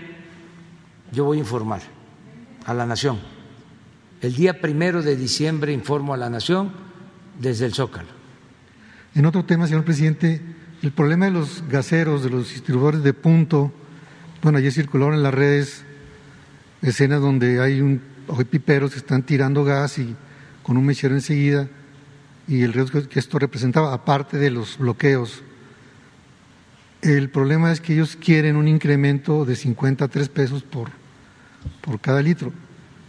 yo 1.12 1.24
voy 1.24 1.36
a 1.36 1.40
informar 1.40 1.82
a 2.64 2.74
la 2.74 2.86
Nación. 2.86 3.35
El 4.22 4.34
día 4.34 4.60
primero 4.60 5.02
de 5.02 5.16
diciembre 5.16 5.72
informo 5.72 6.14
a 6.14 6.16
la 6.16 6.30
Nación 6.30 6.72
desde 7.38 7.66
el 7.66 7.74
Zócalo. 7.74 8.08
En 9.14 9.26
otro 9.26 9.44
tema, 9.44 9.66
señor 9.66 9.84
presidente, 9.84 10.40
el 10.82 10.92
problema 10.92 11.26
de 11.26 11.32
los 11.32 11.64
gaseros, 11.68 12.22
de 12.22 12.30
los 12.30 12.50
distribuidores 12.50 13.02
de 13.02 13.12
punto, 13.12 13.72
bueno, 14.42 14.58
ayer 14.58 14.72
circularon 14.72 15.14
en 15.14 15.22
las 15.22 15.34
redes 15.34 15.84
escenas 16.82 17.20
donde 17.20 17.60
hay 17.60 17.80
un 17.80 18.00
hay 18.36 18.44
piperos 18.44 18.92
que 18.92 18.98
están 18.98 19.22
tirando 19.22 19.64
gas 19.64 19.98
y 19.98 20.14
con 20.62 20.76
un 20.76 20.84
mechero 20.84 21.14
enseguida 21.14 21.68
y 22.48 22.62
el 22.62 22.72
riesgo 22.72 23.08
que 23.08 23.18
esto 23.18 23.38
representaba, 23.38 23.92
aparte 23.92 24.38
de 24.38 24.50
los 24.50 24.78
bloqueos. 24.78 25.42
El 27.02 27.28
problema 27.30 27.72
es 27.72 27.80
que 27.80 27.94
ellos 27.94 28.16
quieren 28.16 28.56
un 28.56 28.68
incremento 28.68 29.44
de 29.44 29.56
53 29.56 30.28
pesos 30.28 30.62
por, 30.62 30.90
por 31.80 32.00
cada 32.00 32.22
litro. 32.22 32.52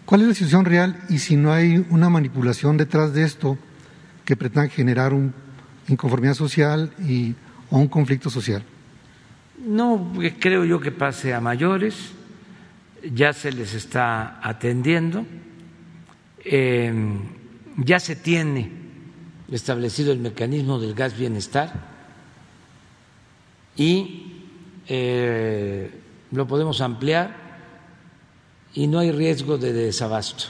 ¿Cuál 0.08 0.22
es 0.22 0.28
la 0.30 0.34
situación 0.36 0.64
real 0.64 1.04
y 1.10 1.20
si 1.20 1.36
no 1.36 1.52
hay 1.52 1.86
una 1.90 2.08
manipulación 2.08 2.78
detrás 2.78 3.14
de 3.14 3.24
esto 3.24 3.58
que 4.24 4.38
pretenda 4.38 4.70
generar 4.70 5.14
una 5.14 5.34
inconformidad 5.90 6.34
social 6.34 6.94
y, 7.06 7.36
o 7.70 7.78
un 7.78 7.90
conflicto 7.90 8.30
social? 8.30 8.64
No 9.66 10.14
creo 10.40 10.64
yo 10.64 10.80
que 10.80 10.94
pase 10.94 11.34
a 11.34 11.42
mayores, 11.42 12.14
ya 13.04 13.34
se 13.34 13.52
les 13.52 13.74
está 13.74 14.40
atendiendo, 14.42 15.26
eh, 16.46 16.94
ya 17.76 18.00
se 18.00 18.16
tiene 18.16 18.72
establecido 19.52 20.14
el 20.14 20.20
mecanismo 20.20 20.80
del 20.80 20.94
gas 20.94 21.18
bienestar. 21.18 21.74
Y 23.76 24.46
eh, 24.88 25.92
lo 26.32 26.48
podemos 26.48 26.80
ampliar 26.80 27.47
y 28.78 28.86
no 28.86 29.00
hay 29.00 29.12
riesgo 29.12 29.58
de 29.58 29.74
desabasto. 29.74 30.44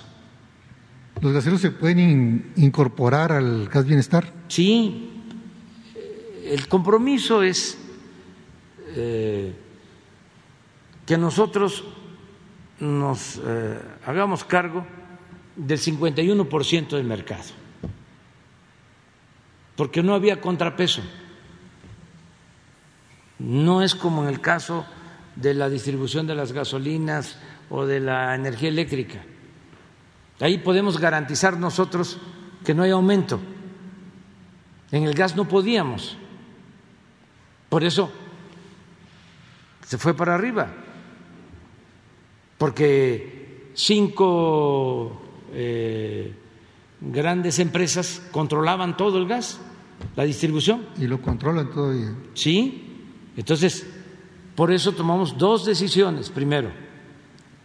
¿Los 1.22 1.32
gaseros 1.32 1.62
se 1.62 1.72
pueden 1.72 2.00
in- 2.00 2.52
incorporar 2.58 3.32
al 3.32 3.70
gas 3.70 3.86
bienestar? 3.86 4.34
Sí, 4.50 5.24
el 6.46 6.68
compromiso 6.68 7.42
es 7.42 7.78
eh, 8.98 9.56
que 11.06 11.18
nosotros 11.18 11.86
nos 12.82 13.40
eh, 13.46 13.80
hagamos 14.06 14.44
cargo 14.44 14.86
del 15.56 15.80
51% 15.80 16.90
del 16.98 17.06
mercado, 17.06 17.46
porque 19.78 20.04
no 20.04 20.14
había 20.16 20.42
contrapeso. 20.42 21.02
No 23.40 23.82
es 23.82 23.96
como 23.96 24.24
en 24.24 24.30
el 24.30 24.42
caso 24.42 24.86
de 25.38 25.54
la 25.54 25.70
distribución 25.70 26.28
de 26.28 26.36
las 26.36 26.52
gasolinas 26.52 27.38
o 27.70 27.86
de 27.86 28.00
la 28.00 28.36
energía 28.36 28.70
eléctrica. 28.70 29.24
Ahí 30.40 30.60
podemos 30.60 31.00
garantizar 31.00 31.58
nosotros 31.58 32.20
que 32.64 32.74
no 32.74 32.84
hay 32.84 32.92
aumento. 32.92 33.40
En 34.92 35.04
el 35.04 35.14
gas 35.14 35.36
no 35.36 35.48
podíamos. 35.48 36.18
Por 37.70 37.84
eso 37.84 38.12
se 39.86 39.98
fue 39.98 40.14
para 40.14 40.36
arriba. 40.36 40.68
Porque 42.58 43.72
cinco 43.74 45.22
eh, 45.54 46.34
grandes 47.02 47.60
empresas 47.60 48.22
controlaban 48.32 48.98
todo 48.98 49.18
el 49.18 49.28
gas, 49.28 49.60
la 50.16 50.24
distribución. 50.24 50.88
Y 50.98 51.08
lo 51.08 51.22
controlan 51.22 51.72
todavía. 51.72 52.16
Sí. 52.34 52.84
Entonces, 53.36 53.88
por 54.56 54.72
eso 54.72 54.94
tomamos 54.94 55.38
dos 55.38 55.66
decisiones. 55.66 56.30
Primero, 56.30 56.72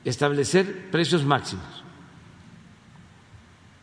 establecer 0.04 0.90
precios 0.90 1.24
máximos. 1.24 1.84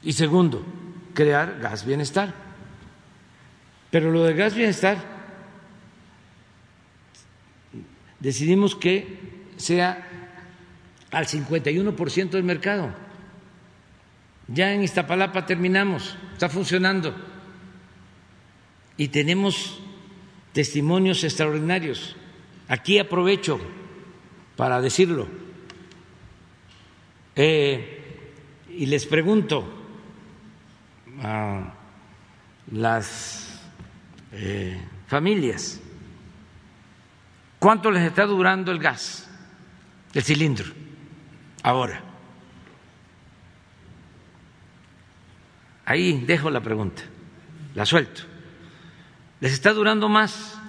Y 0.03 0.13
segundo, 0.13 0.65
crear 1.13 1.59
gas 1.59 1.85
bienestar. 1.85 2.33
Pero 3.91 4.11
lo 4.11 4.23
de 4.23 4.33
gas 4.33 4.53
bienestar 4.53 4.97
decidimos 8.19 8.75
que 8.75 9.17
sea 9.57 10.05
al 11.11 11.25
51% 11.25 12.29
del 12.29 12.43
mercado. 12.43 12.93
Ya 14.47 14.73
en 14.73 14.83
Iztapalapa 14.83 15.45
terminamos, 15.45 16.17
está 16.33 16.49
funcionando. 16.49 17.15
Y 18.97 19.09
tenemos 19.09 19.79
testimonios 20.53 21.23
extraordinarios. 21.23 22.15
Aquí 22.67 22.99
aprovecho 22.99 23.59
para 24.55 24.81
decirlo. 24.81 25.27
Eh, 27.41 28.01
y 28.67 28.85
les 28.87 29.05
pregunto 29.05 29.65
a 31.23 31.73
las 32.69 33.61
eh, 34.33 34.77
familias, 35.07 35.79
¿cuánto 37.57 37.91
les 37.91 38.03
está 38.03 38.25
durando 38.25 38.73
el 38.73 38.79
gas, 38.79 39.31
el 40.13 40.21
cilindro, 40.21 40.65
ahora? 41.63 42.03
Ahí 45.85 46.21
dejo 46.27 46.49
la 46.49 46.59
pregunta, 46.59 47.03
la 47.73 47.85
suelto. 47.85 48.23
¿Les 49.39 49.53
está 49.53 49.71
durando 49.71 50.09
más? 50.09 50.59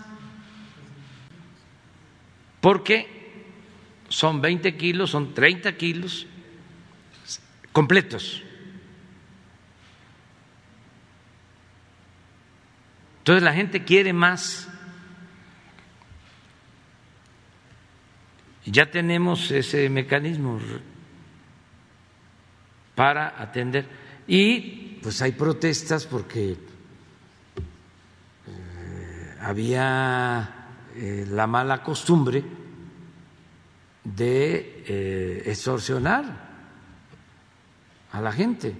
Porque 2.60 3.42
son 4.08 4.40
20 4.40 4.76
kilos, 4.76 5.10
son 5.10 5.34
30 5.34 5.76
kilos 5.76 6.28
completos. 7.72 8.42
Entonces 13.18 13.42
la 13.42 13.52
gente 13.52 13.84
quiere 13.84 14.12
más. 14.12 14.66
Ya 18.64 18.90
tenemos 18.90 19.50
ese 19.50 19.88
mecanismo 19.88 20.60
para 22.94 23.40
atender. 23.40 23.86
Y 24.26 24.98
pues 25.02 25.22
hay 25.22 25.32
protestas 25.32 26.06
porque 26.06 26.52
eh, 28.46 29.36
había 29.40 30.68
eh, 30.96 31.26
la 31.30 31.46
mala 31.46 31.82
costumbre 31.82 32.42
de 34.04 34.84
eh, 34.86 35.42
extorsionar 35.46 36.49
a 38.12 38.20
la 38.20 38.32
gente 38.32 38.74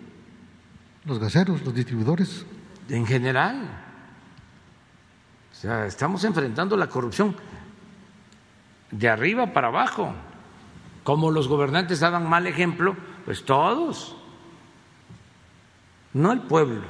Los 1.04 1.18
gaseros, 1.18 1.62
los 1.62 1.74
distribuidores. 1.74 2.44
en 2.88 3.06
general. 3.06 3.86
O 5.52 5.54
sea, 5.54 5.86
estamos 5.86 6.24
enfrentando 6.24 6.76
la 6.76 6.88
corrupción 6.88 7.36
de 8.90 9.08
arriba 9.08 9.52
para 9.52 9.68
abajo. 9.68 10.12
Como 11.04 11.30
los 11.30 11.48
gobernantes 11.48 12.00
daban 12.00 12.28
mal 12.28 12.46
ejemplo, 12.46 12.96
pues 13.24 13.44
todos, 13.44 14.16
no 16.12 16.32
el 16.32 16.42
pueblo. 16.42 16.82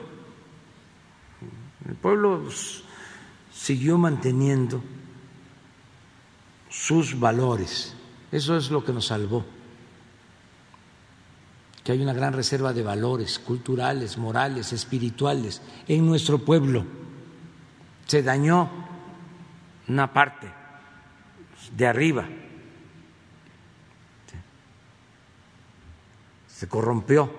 El 1.89 1.95
pueblo 1.95 2.43
pues, 2.45 2.83
siguió 3.53 3.99
manteniendo 3.99 4.83
sus 6.69 7.19
valores. 7.19 7.95
Eso 8.33 8.57
es 8.57 8.71
lo 8.71 8.85
que 8.85 8.93
nos 8.93 9.07
salvó. 9.07 9.45
Que 11.85 11.93
hay 11.93 12.03
una 12.03 12.13
gran 12.13 12.33
reserva 12.33 12.73
de 12.73 12.83
valores 12.83 13.39
culturales, 13.39 14.19
morales, 14.19 14.73
espirituales 14.73 15.63
en 15.89 16.07
nuestro 16.07 16.39
pueblo. 16.39 16.85
Se 18.07 18.23
dañó 18.23 18.71
una 19.89 20.13
parte 20.13 20.47
de 21.77 21.87
arriba. 21.87 22.27
Se 26.47 26.69
corrompió, 26.69 27.33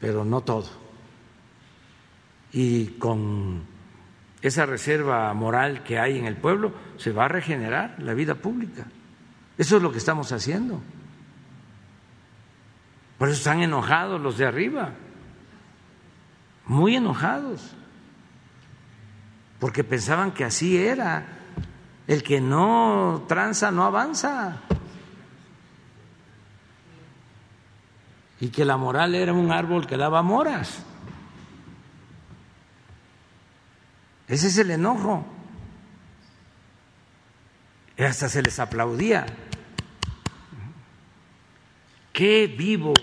pero 0.00 0.24
no 0.24 0.40
todo. 0.40 0.68
Y 2.52 2.86
con 2.98 3.64
esa 4.40 4.64
reserva 4.64 5.32
moral 5.34 5.82
que 5.82 5.98
hay 5.98 6.18
en 6.18 6.24
el 6.24 6.36
pueblo, 6.36 6.72
se 6.96 7.12
va 7.12 7.26
a 7.26 7.28
regenerar 7.28 7.96
la 7.98 8.14
vida 8.14 8.36
pública. 8.36 8.86
Eso 9.58 9.76
es 9.76 9.82
lo 9.82 9.92
que 9.92 9.98
estamos 9.98 10.32
haciendo. 10.32 10.80
Por 13.18 13.28
eso 13.28 13.38
están 13.38 13.62
enojados 13.62 14.20
los 14.20 14.36
de 14.36 14.46
arriba, 14.46 14.90
muy 16.66 16.96
enojados, 16.96 17.72
porque 19.58 19.84
pensaban 19.84 20.32
que 20.32 20.44
así 20.44 20.76
era. 20.76 21.26
El 22.06 22.22
que 22.22 22.40
no 22.40 23.24
tranza 23.26 23.70
no 23.72 23.84
avanza. 23.84 24.58
Y 28.38 28.50
que 28.50 28.64
la 28.64 28.76
moral 28.76 29.14
era 29.14 29.32
un 29.32 29.50
árbol 29.50 29.86
que 29.86 29.96
daba 29.96 30.22
moras. 30.22 30.84
Ese 34.28 34.48
es 34.48 34.58
el 34.58 34.70
enojo. 34.70 35.24
Y 37.96 38.02
hasta 38.02 38.28
se 38.28 38.42
les 38.42 38.60
aplaudía. 38.60 39.26
Qué 42.16 42.46
vivo 42.46 42.94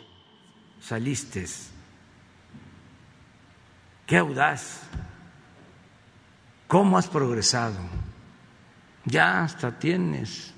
saliste, 0.81 1.45
qué 4.07 4.17
audaz, 4.17 4.81
cómo 6.67 6.97
has 6.97 7.07
progresado. 7.07 7.77
Ya 9.05 9.43
hasta 9.43 9.77
tienes 9.77 10.51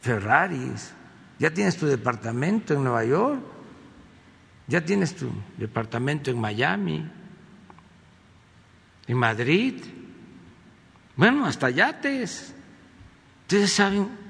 Ferraris, 0.00 0.92
ya 1.38 1.54
tienes 1.54 1.76
tu 1.76 1.86
departamento 1.86 2.74
en 2.74 2.82
Nueva 2.82 3.04
York, 3.04 3.40
ya 4.66 4.84
tienes 4.84 5.14
tu 5.14 5.30
departamento 5.58 6.32
en 6.32 6.40
Miami, 6.40 7.08
en 9.06 9.16
Madrid, 9.16 9.80
bueno, 11.14 11.46
hasta 11.46 11.70
yates. 11.70 12.52
Ustedes 13.42 13.72
saben 13.72 14.27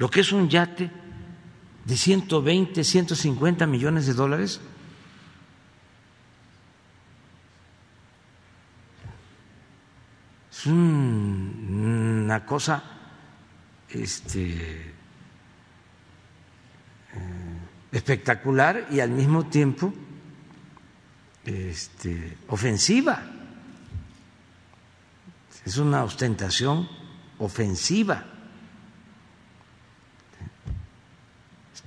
lo 0.00 0.10
que 0.10 0.20
es 0.20 0.32
un 0.32 0.48
yate 0.48 0.90
de 1.84 1.94
120, 1.94 2.82
150 2.82 3.66
millones 3.66 4.06
de 4.06 4.14
dólares. 4.14 4.58
Es 10.50 10.64
una 10.64 12.46
cosa 12.46 12.82
este, 13.90 14.94
eh, 17.12 17.58
espectacular 17.92 18.86
y 18.90 19.00
al 19.00 19.10
mismo 19.10 19.48
tiempo 19.48 19.92
este, 21.44 22.38
ofensiva. 22.48 23.22
Es 25.66 25.76
una 25.76 26.04
ostentación 26.04 26.88
ofensiva. 27.38 28.39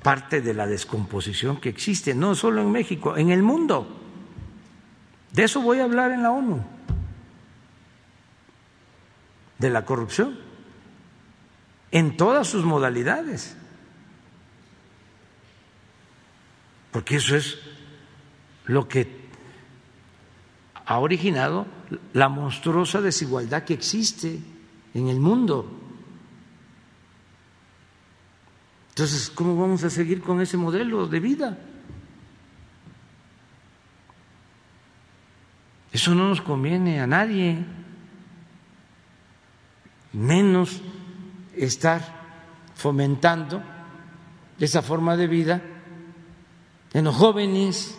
Parte 0.04 0.42
de 0.42 0.54
la 0.54 0.68
descomposición 0.68 1.58
que 1.58 1.70
existe, 1.70 2.14
no 2.14 2.36
solo 2.36 2.62
en 2.62 2.72
México, 2.72 3.18
en 3.18 3.32
el 3.32 3.42
mundo. 3.42 3.88
De 5.32 5.46
eso 5.46 5.62
voy 5.62 5.80
a 5.80 5.86
hablar 5.86 6.12
en 6.12 6.22
la 6.22 6.32
ONU, 6.32 6.64
de 9.58 9.70
la 9.70 9.86
corrupción, 9.86 10.38
en 11.92 12.18
todas 12.18 12.48
sus 12.48 12.64
modalidades. 12.64 13.56
porque 16.94 17.16
eso 17.16 17.36
es 17.36 17.58
lo 18.66 18.88
que 18.88 19.24
ha 20.86 21.00
originado 21.00 21.66
la 22.14 22.30
monstruosa 22.30 23.02
desigualdad 23.02 23.64
que 23.64 23.74
existe 23.74 24.40
en 24.94 25.10
el 25.10 25.20
mundo. 25.20 25.83
Entonces, 28.94 29.32
¿cómo 29.32 29.58
vamos 29.58 29.84
a 29.84 29.90
seguir 29.90 30.22
con 30.22 30.40
ese 30.40 30.56
modelo 30.56 31.08
de 31.08 31.20
vida? 31.20 31.58
Eso 35.92 36.14
no 36.14 36.30
nos 36.30 36.42
conviene 36.42 37.02
a 37.02 37.08
nadie, 37.08 37.66
menos 40.12 40.80
estar 41.56 42.02
fomentando 42.76 43.64
esa 44.60 44.84
forma 44.84 45.18
de 45.18 45.28
vida 45.28 45.62
en 46.94 47.06
los 47.06 47.16
jóvenes, 47.16 47.98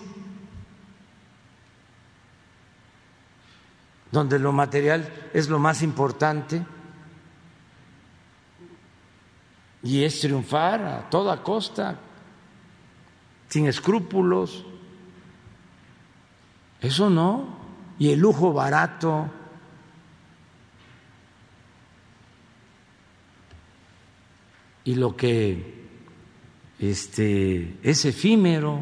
donde 4.12 4.38
lo 4.38 4.52
material 4.52 5.12
es 5.32 5.48
lo 5.48 5.58
más 5.58 5.82
importante 5.82 6.64
y 9.84 10.02
es 10.02 10.20
triunfar 10.20 10.82
a 10.82 11.10
toda 11.10 11.42
costa, 11.42 12.00
sin 13.48 13.66
escrúpulos. 13.66 14.64
Eso 16.80 17.10
no, 17.10 17.58
y 17.98 18.10
el 18.10 18.18
lujo 18.18 18.52
barato. 18.52 19.30
Y 24.84 24.94
lo 24.94 25.14
que 25.16 25.84
este, 26.78 27.76
es 27.82 28.04
efímero, 28.06 28.80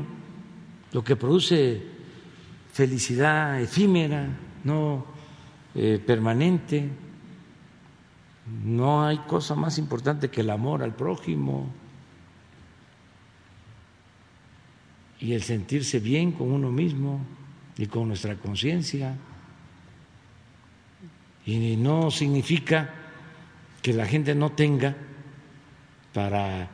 lo 0.93 1.03
que 1.03 1.16
produce 1.16 1.83
felicidad 2.73 3.61
efímera, 3.61 4.29
no 4.65 5.05
eh, 5.74 6.01
permanente. 6.05 7.02
No 8.65 9.05
hay 9.05 9.19
cosa 9.19 9.55
más 9.55 9.79
importante 9.79 10.31
que 10.31 10.43
el 10.43 10.51
amor 10.51 10.83
al 10.83 10.95
prójimo 10.95 11.70
y 15.20 15.33
el 15.33 15.43
sentirse 15.43 16.01
bien 16.01 16.33
con 16.33 16.51
uno 16.51 16.70
mismo 16.70 17.20
y 17.79 17.87
con 17.87 18.09
nuestra 18.09 18.37
conciencia. 18.37 19.16
Y 21.47 21.77
no 21.77 22.11
significa 22.11 22.91
que 23.81 23.93
la 23.93 24.07
gente 24.07 24.35
no 24.35 24.51
tenga 24.51 24.97
para 26.12 26.69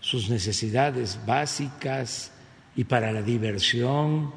sus 0.00 0.30
necesidades 0.30 1.20
básicas 1.26 2.32
y 2.74 2.84
para 2.84 3.12
la 3.12 3.22
diversión, 3.22 4.32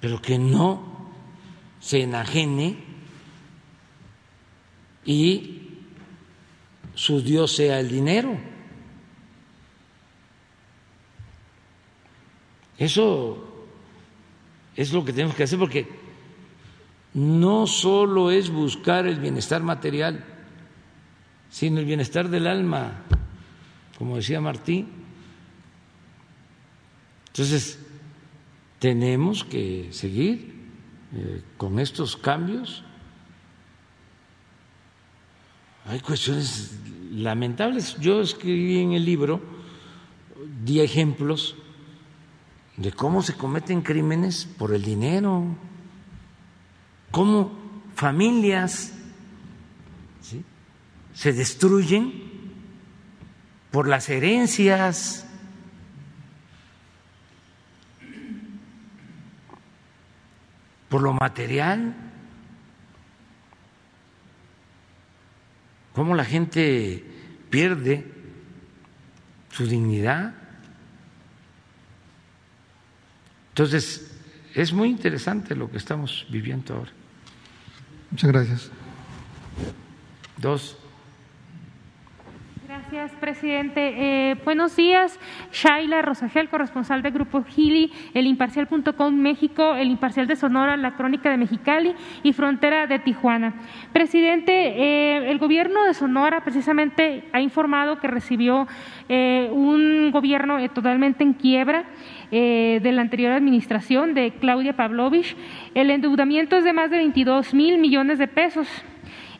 pero 0.00 0.22
que 0.22 0.38
no 0.38 1.10
se 1.80 2.02
enajene 2.02 2.85
y 5.06 5.62
su 6.94 7.22
Dios 7.22 7.54
sea 7.54 7.80
el 7.80 7.88
dinero. 7.88 8.36
Eso 12.78 13.66
es 14.74 14.92
lo 14.92 15.04
que 15.04 15.12
tenemos 15.12 15.34
que 15.34 15.44
hacer 15.44 15.58
porque 15.58 15.88
no 17.14 17.66
solo 17.66 18.30
es 18.30 18.50
buscar 18.50 19.06
el 19.06 19.18
bienestar 19.18 19.62
material, 19.62 20.22
sino 21.48 21.80
el 21.80 21.86
bienestar 21.86 22.28
del 22.28 22.46
alma 22.46 23.04
como 23.98 24.16
decía 24.16 24.40
Martín. 24.40 24.88
Entonces, 27.28 27.78
tenemos 28.78 29.44
que 29.44 29.88
seguir 29.90 30.54
eh, 31.14 31.42
con 31.56 31.78
estos 31.78 32.16
cambios. 32.16 32.84
Hay 35.86 36.00
cuestiones 36.00 36.78
lamentables. 37.10 37.96
Yo 38.00 38.20
escribí 38.20 38.80
en 38.80 38.92
el 38.92 39.04
libro, 39.04 39.40
di 40.64 40.80
ejemplos 40.80 41.56
de 42.76 42.92
cómo 42.92 43.22
se 43.22 43.34
cometen 43.34 43.82
crímenes 43.82 44.44
por 44.58 44.74
el 44.74 44.82
dinero, 44.82 45.44
cómo 47.10 47.52
familias 47.94 48.92
se 51.14 51.32
destruyen 51.32 52.12
por 53.70 53.88
las 53.88 54.08
herencias. 54.08 55.26
por 60.88 61.02
lo 61.02 61.12
material, 61.12 61.94
cómo 65.96 66.14
la 66.14 66.26
gente 66.26 67.02
pierde 67.48 68.04
su 69.50 69.66
dignidad. 69.66 70.34
Entonces, 73.48 74.14
es 74.54 74.74
muy 74.74 74.90
interesante 74.90 75.56
lo 75.56 75.70
que 75.70 75.78
estamos 75.78 76.26
viviendo 76.28 76.74
ahora. 76.74 76.92
Muchas 78.10 78.30
gracias. 78.30 78.70
Dos. 80.36 80.76
Gracias, 82.88 83.18
presidente. 83.18 83.94
Eh, 84.30 84.36
buenos 84.44 84.76
días. 84.76 85.18
Shaila 85.52 86.02
Rosagel, 86.02 86.48
corresponsal 86.48 87.02
de 87.02 87.10
Grupo 87.10 87.42
Gili, 87.42 87.92
el 88.14 88.28
Imparcial.com 88.28 89.12
México, 89.12 89.74
el 89.74 89.88
Imparcial 89.88 90.28
de 90.28 90.36
Sonora, 90.36 90.76
la 90.76 90.94
Crónica 90.94 91.28
de 91.28 91.36
Mexicali 91.36 91.96
y 92.22 92.32
Frontera 92.32 92.86
de 92.86 93.00
Tijuana. 93.00 93.54
Presidente, 93.92 94.52
eh, 94.52 95.32
el 95.32 95.38
gobierno 95.38 95.82
de 95.82 95.94
Sonora 95.94 96.44
precisamente 96.44 97.24
ha 97.32 97.40
informado 97.40 97.98
que 97.98 98.06
recibió 98.06 98.68
eh, 99.08 99.48
un 99.50 100.12
gobierno 100.12 100.56
totalmente 100.70 101.24
en 101.24 101.32
quiebra. 101.32 101.86
de 102.30 102.92
la 102.92 103.02
anterior 103.02 103.32
administración 103.32 104.12
de 104.12 104.32
Claudia 104.32 104.74
Pavlovich. 104.74 105.36
El 105.74 105.90
endeudamiento 105.90 106.56
es 106.56 106.64
de 106.64 106.72
más 106.72 106.90
de 106.90 106.96
22 106.98 107.54
mil 107.54 107.78
millones 107.78 108.18
de 108.18 108.26
pesos. 108.26 108.68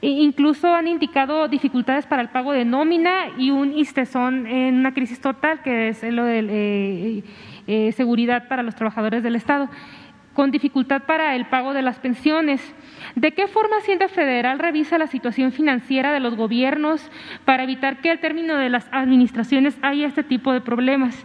Incluso 0.09 0.73
han 0.73 0.87
indicado 0.87 1.49
dificultades 1.49 2.07
para 2.07 2.23
el 2.23 2.29
pago 2.29 2.53
de 2.53 2.65
nómina 2.65 3.27
y 3.39 3.51
un 3.51 3.77
istezón 3.77 4.47
en 4.47 4.77
una 4.77 4.95
crisis 4.95 5.21
total, 5.21 5.63
que 5.63 5.89
es 5.89 6.01
lo 6.05 6.23
de 6.23 6.47
eh, 6.49 7.25
eh, 7.67 7.91
seguridad 7.91 8.47
para 8.47 8.63
los 8.63 8.77
trabajadores 8.77 9.25
del 9.25 9.35
Estado. 9.35 9.69
con 10.33 10.51
dificultad 10.51 11.05
para 11.05 11.35
el 11.35 11.47
pago 11.47 11.73
de 11.73 11.81
las 11.81 11.99
pensiones. 11.99 12.61
¿De 13.15 13.33
qué 13.33 13.49
forma 13.49 13.79
Hacienda 13.79 14.07
Federal 14.07 14.59
revisa 14.59 14.99
la 14.99 15.07
situación 15.07 15.51
financiera 15.51 16.13
de 16.13 16.21
los 16.21 16.37
gobiernos 16.37 17.11
para 17.47 17.63
evitar 17.63 18.03
que 18.03 18.11
al 18.11 18.21
término 18.21 18.59
de 18.59 18.69
las 18.69 18.87
administraciones 18.93 19.79
haya 19.81 20.07
este 20.07 20.23
tipo 20.23 20.53
de 20.53 20.61
problemas? 20.61 21.25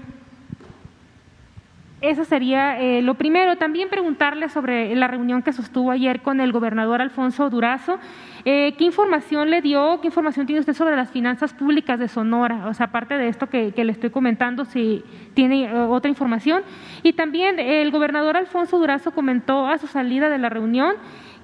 Eso 2.00 2.24
sería 2.24 2.80
eh, 2.80 3.02
lo 3.02 3.16
primero. 3.16 3.58
También 3.58 3.90
preguntarle 3.90 4.48
sobre 4.50 4.96
la 4.96 5.08
reunión 5.08 5.44
que 5.44 5.52
sostuvo 5.54 5.92
ayer 5.92 6.22
con 6.22 6.40
el 6.40 6.52
gobernador 6.52 7.02
Alfonso 7.02 7.50
Durazo. 7.50 8.00
Eh, 8.46 8.74
¿Qué 8.78 8.86
información 8.86 9.50
le 9.50 9.62
dio? 9.62 10.00
¿Qué 10.02 10.08
información 10.08 10.46
tiene 10.46 10.60
usted 10.60 10.74
sobre 10.74 10.96
las 10.96 11.12
finanzas 11.12 11.54
públicas 11.54 12.00
de 12.00 12.08
Sonora? 12.08 12.68
O 12.68 12.74
sea, 12.74 12.88
aparte 12.88 13.18
de 13.18 13.28
esto 13.28 13.50
que, 13.50 13.74
le 13.76 13.92
estoy 13.92 14.10
comentando, 14.10 14.66
si 14.66 15.04
tiene 15.34 15.66
eh, 15.66 15.74
otra 15.74 16.10
información. 16.10 16.64
Y 17.04 17.14
también 17.14 17.60
el 17.60 17.92
gobernador 17.92 18.38
Alfonso 18.38 18.78
Durazo 18.78 19.12
comentó 19.12 19.68
a 19.68 19.78
su 19.78 19.88
salida 19.88 20.30
de 20.30 20.38
la 20.38 20.50
reunión 20.50 20.96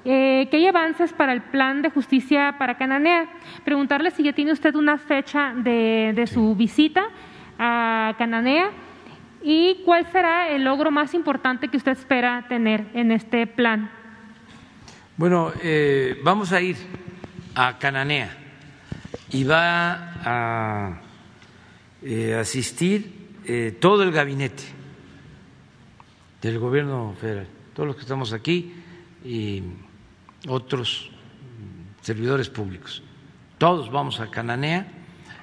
que 0.03 0.49
hay 0.53 0.65
avances 0.65 1.11
para 1.11 1.33
el 1.33 1.41
plan 1.41 1.81
de 1.81 1.89
justicia 1.89 2.55
para 2.57 2.77
Cananea. 2.77 3.27
Preguntarle 3.65 4.11
si 4.11 4.23
ya 4.23 4.31
tiene 4.31 4.53
usted 4.53 4.73
una 4.75 4.97
fecha 4.97 5.53
de, 5.53 6.13
de 6.15 6.27
su 6.27 6.55
visita 6.55 7.07
a 7.59 8.15
Cananea 8.17 8.69
¿Y 9.43 9.83
cuál 9.85 10.05
será 10.11 10.49
el 10.49 10.63
logro 10.63 10.91
más 10.91 11.13
importante 11.13 11.67
que 11.67 11.77
usted 11.77 11.91
espera 11.91 12.45
tener 12.49 12.85
en 12.93 13.11
este 13.11 13.45
plan? 13.47 13.89
Bueno, 15.17 15.51
eh, 15.61 16.19
vamos 16.23 16.51
a 16.51 16.61
ir 16.61 16.77
a 17.55 17.77
Cananea 17.79 18.37
y 19.31 19.43
va 19.43 20.13
a 20.23 21.01
eh, 22.03 22.35
asistir 22.35 23.39
eh, 23.43 23.77
todo 23.81 24.03
el 24.03 24.11
gabinete 24.11 24.63
del 26.41 26.59
gobierno 26.59 27.15
federal, 27.19 27.47
todos 27.73 27.87
los 27.87 27.95
que 27.95 28.03
estamos 28.03 28.31
aquí 28.31 28.73
y 29.25 29.63
otros 30.47 31.09
servidores 32.01 32.49
públicos. 32.49 33.01
Todos 33.57 33.91
vamos 33.91 34.19
a 34.19 34.29
Cananea 34.29 34.87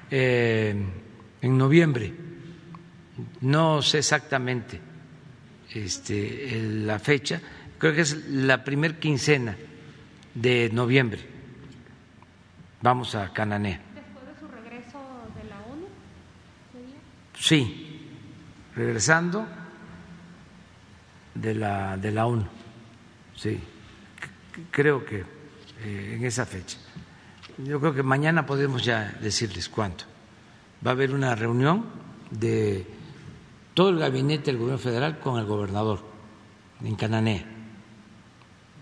en 0.09 0.93
noviembre 1.41 2.25
no 3.41 3.81
sé 3.81 3.99
exactamente 3.99 4.79
este, 5.73 6.61
la 6.85 6.99
fecha, 6.99 7.41
creo 7.77 7.93
que 7.93 8.01
es 8.01 8.27
la 8.27 8.63
primer 8.63 8.99
quincena 8.99 9.55
de 10.33 10.69
noviembre. 10.71 11.21
Vamos 12.81 13.15
a 13.15 13.31
Cananea. 13.33 13.81
¿Después 13.95 14.25
de 14.25 14.39
su 14.39 14.47
regreso 14.47 14.99
de 15.35 15.49
la 15.49 15.57
ONU? 15.61 15.87
Sí, 17.37 18.09
regresando 18.75 19.47
de 21.33 21.55
la, 21.55 21.97
de 21.97 22.11
la 22.11 22.27
ONU, 22.27 22.45
sí, 23.35 23.59
creo 24.71 25.05
que 25.05 25.23
eh, 25.81 26.15
en 26.15 26.25
esa 26.25 26.45
fecha. 26.45 26.77
Yo 27.57 27.79
creo 27.79 27.93
que 27.93 28.03
mañana 28.03 28.45
podemos 28.45 28.83
ya 28.83 29.17
decirles 29.21 29.69
cuánto. 29.69 30.05
Va 30.85 30.91
a 30.91 30.93
haber 30.93 31.13
una 31.13 31.35
reunión 31.35 31.85
de 32.29 32.85
todo 33.73 33.89
el 33.89 33.99
gabinete 33.99 34.45
del 34.45 34.57
gobierno 34.57 34.77
federal 34.77 35.19
con 35.19 35.39
el 35.39 35.45
gobernador 35.45 35.99
en 36.83 36.95
Cananea. 36.95 37.54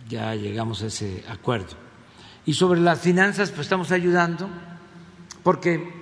Ya 0.09 0.35
llegamos 0.35 0.84
a 0.84 0.88
ese 0.88 1.23
acuerdo. 1.30 1.77
Y 2.45 2.53
sobre 2.53 2.81
las 2.81 2.99
finanzas, 2.99 3.51
pues 3.51 3.61
estamos 3.61 3.91
ayudando 3.91 4.49
porque 5.43 5.93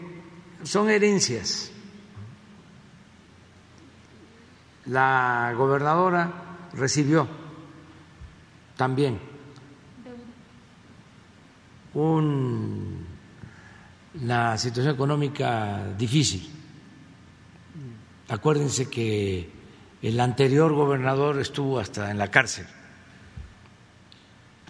son 0.63 0.89
herencias. 0.89 1.71
La 4.85 5.53
gobernadora 5.55 6.31
recibió 6.73 7.27
también 8.75 9.19
una 11.93 12.97
situación 14.57 14.95
económica 14.95 15.93
difícil 15.97 16.61
Acuérdense 18.31 18.89
que 18.89 19.49
el 20.01 20.17
anterior 20.21 20.71
gobernador 20.71 21.37
estuvo 21.41 21.79
hasta 21.79 22.11
en 22.11 22.17
la 22.17 22.31
cárcel, 22.31 22.65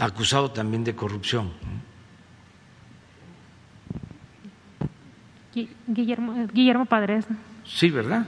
acusado 0.01 0.51
también 0.51 0.83
de 0.83 0.95
corrupción. 0.95 1.51
Guillermo, 5.87 6.47
Guillermo 6.51 6.85
Padres. 6.85 7.25
Sí, 7.65 7.89
¿verdad? 7.89 8.25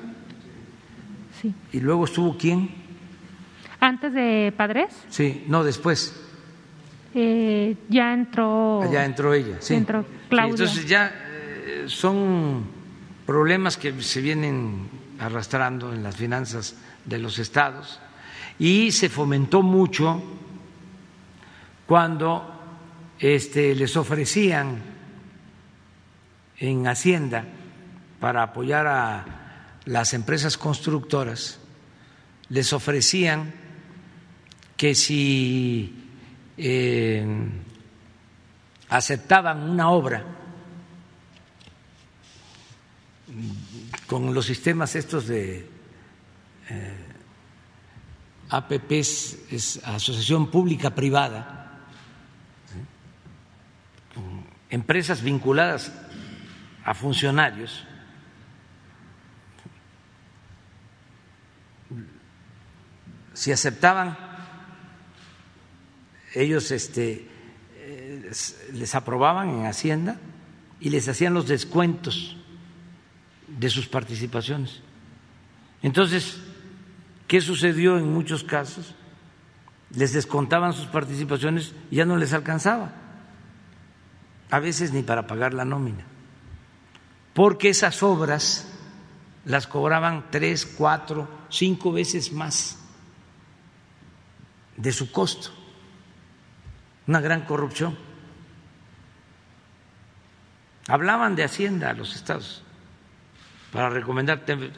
Sí. 1.42 1.54
¿Y 1.72 1.80
luego 1.80 2.06
estuvo 2.06 2.38
quién? 2.38 2.70
¿Antes 3.80 4.14
de 4.14 4.54
Padres? 4.56 4.94
Sí, 5.10 5.46
no, 5.48 5.64
después. 5.64 6.20
Eh, 7.16 7.76
ya 7.90 8.14
entró. 8.14 8.82
Ya 8.92 9.06
entró 9.06 9.34
ella, 9.34 9.58
sí. 9.60 9.76
Entró 9.76 10.06
Claudia. 10.30 10.52
entonces 10.52 10.88
ya 10.88 11.12
eh, 11.14 11.84
son 11.88 12.66
problemas 13.26 13.78
que 13.78 14.02
se 14.02 14.22
vienen 14.22 14.90
arrastrando 15.20 15.94
en 15.94 16.04
las 16.04 16.16
finanzas 16.16 16.76
de 17.06 17.20
los 17.20 17.40
estados 17.40 18.00
y 18.60 18.92
se 18.92 19.10
fomentó 19.10 19.62
mucho 19.62 20.22
cuando 21.86 22.44
este, 23.20 23.76
les 23.76 23.96
ofrecían 23.98 24.82
en 26.58 26.88
Hacienda 26.88 27.46
para 28.20 28.44
apoyar 28.44 28.88
a 28.88 29.26
las 29.86 30.14
empresas 30.14 30.58
constructoras, 30.58 31.60
les 32.50 32.72
ofrecían 32.72 33.54
que 34.78 34.96
si 34.96 36.10
eh, 36.58 37.26
aceptaban 38.90 39.70
una 39.70 39.90
obra 39.90 40.24
con 44.08 44.34
los 44.34 44.46
sistemas 44.46 44.96
estos 44.96 45.28
de 45.28 45.68
eh, 46.70 46.94
APPs, 48.50 49.52
es 49.52 49.82
Asociación 49.84 50.52
Pública 50.52 50.94
Privada, 50.94 51.63
empresas 54.74 55.22
vinculadas 55.22 55.92
a 56.84 56.96
funcionarios, 56.96 57.86
si 63.36 63.52
aceptaban, 63.52 64.18
ellos 66.34 66.72
este, 66.72 67.28
eh, 67.76 68.32
les 68.74 68.96
aprobaban 68.96 69.50
en 69.50 69.66
Hacienda 69.68 70.18
y 70.80 70.90
les 70.90 71.08
hacían 71.08 71.36
los 71.36 71.48
descuentos 71.48 72.36
de 73.48 73.70
sus 73.70 73.88
participaciones. 73.88 74.82
Entonces, 75.84 76.40
¿qué 77.28 77.42
sucedió 77.42 78.00
en 78.00 78.12
muchos 78.12 78.44
casos? 78.44 78.96
Les 79.92 80.14
descontaban 80.14 80.74
sus 80.74 80.88
participaciones 80.88 81.76
y 81.92 81.98
ya 81.98 82.06
no 82.06 82.18
les 82.18 82.34
alcanzaba, 82.34 83.03
a 84.54 84.60
veces 84.60 84.94
ni 84.94 85.02
para 85.02 85.26
pagar 85.26 85.52
la 85.56 85.66
nómina, 85.66 86.04
porque 87.34 87.70
esas 87.70 88.04
obras 88.04 88.72
las 89.46 89.66
cobraban 89.66 90.26
tres, 90.30 90.68
cuatro, 90.68 91.28
cinco 91.50 91.92
veces 91.92 92.32
más 92.32 92.78
de 94.78 94.92
su 94.92 95.12
costo, 95.12 95.50
una 97.08 97.20
gran 97.20 97.46
corrupción. 97.46 97.98
Hablaban 100.88 101.36
de 101.36 101.46
Hacienda 101.46 101.90
a 101.90 101.94
los 101.94 102.16
estados 102.16 102.62
para 103.72 103.90
recomendarte. 103.90 104.72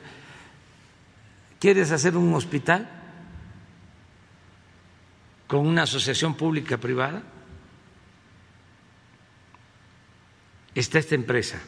¿Quieres 1.60 1.92
hacer 1.92 2.16
un 2.16 2.34
hospital 2.34 2.88
con 5.48 5.68
una 5.68 5.84
asociación 5.84 6.34
pública 6.34 6.78
privada? 6.78 7.35
Está 10.76 11.00
esta 11.00 11.16
empresa. 11.16 11.60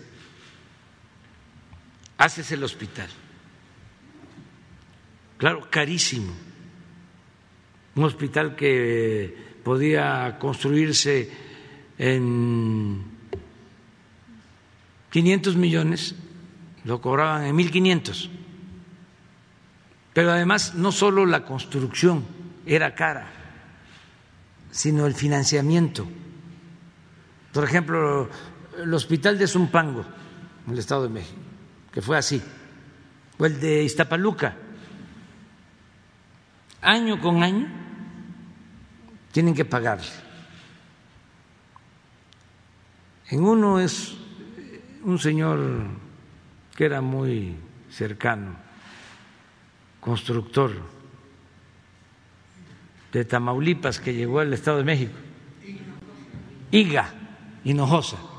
Haces 2.18 2.52
el 2.52 2.64
hospital. 2.64 3.10
Claro, 5.38 5.70
carísimo. 5.72 6.34
Un 7.96 8.04
hospital 8.04 8.56
que 8.56 9.36
podía 9.64 10.38
construirse 10.38 11.32
en 11.98 13.04
500 15.10 15.56
millones 15.56 16.16
lo 16.84 17.02
cobraban 17.02 17.46
en 17.46 17.56
1.500. 17.56 18.30
Pero 20.14 20.32
además 20.32 20.74
no 20.76 20.92
solo 20.92 21.26
la 21.26 21.46
construcción 21.46 22.26
era 22.66 22.96
cara, 22.96 23.28
sino 24.72 25.06
el 25.06 25.14
financiamiento. 25.14 26.08
Por 27.54 27.64
ejemplo, 27.64 28.30
el 28.78 28.94
hospital 28.94 29.38
de 29.38 29.48
Zumpango, 29.48 30.06
en 30.66 30.74
el 30.74 30.80
Estado 30.80 31.04
de 31.04 31.10
México, 31.10 31.40
que 31.92 32.02
fue 32.02 32.18
así, 32.18 32.42
o 33.38 33.46
el 33.46 33.60
de 33.60 33.84
Iztapaluca, 33.84 34.56
año 36.82 37.20
con 37.20 37.44
año 37.44 37.68
tienen 39.32 39.54
que 39.54 39.66
pagarle. 39.66 40.08
En 43.30 43.44
uno 43.44 43.80
es 43.80 44.16
un 45.04 45.20
señor 45.20 45.60
que 46.76 46.86
era 46.86 47.02
muy 47.02 47.56
cercano, 47.90 48.56
constructor 50.00 50.72
de 53.12 53.26
Tamaulipas 53.26 54.00
que 54.00 54.14
llegó 54.14 54.40
al 54.40 54.54
Estado 54.54 54.78
de 54.78 54.84
México, 54.84 55.14
Iga 56.72 57.14
Hinojosa. 57.64 58.37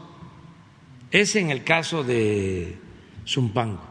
Es 1.10 1.36
en 1.36 1.50
el 1.50 1.64
caso 1.64 2.04
de 2.04 2.78
Zumpango. 3.26 3.82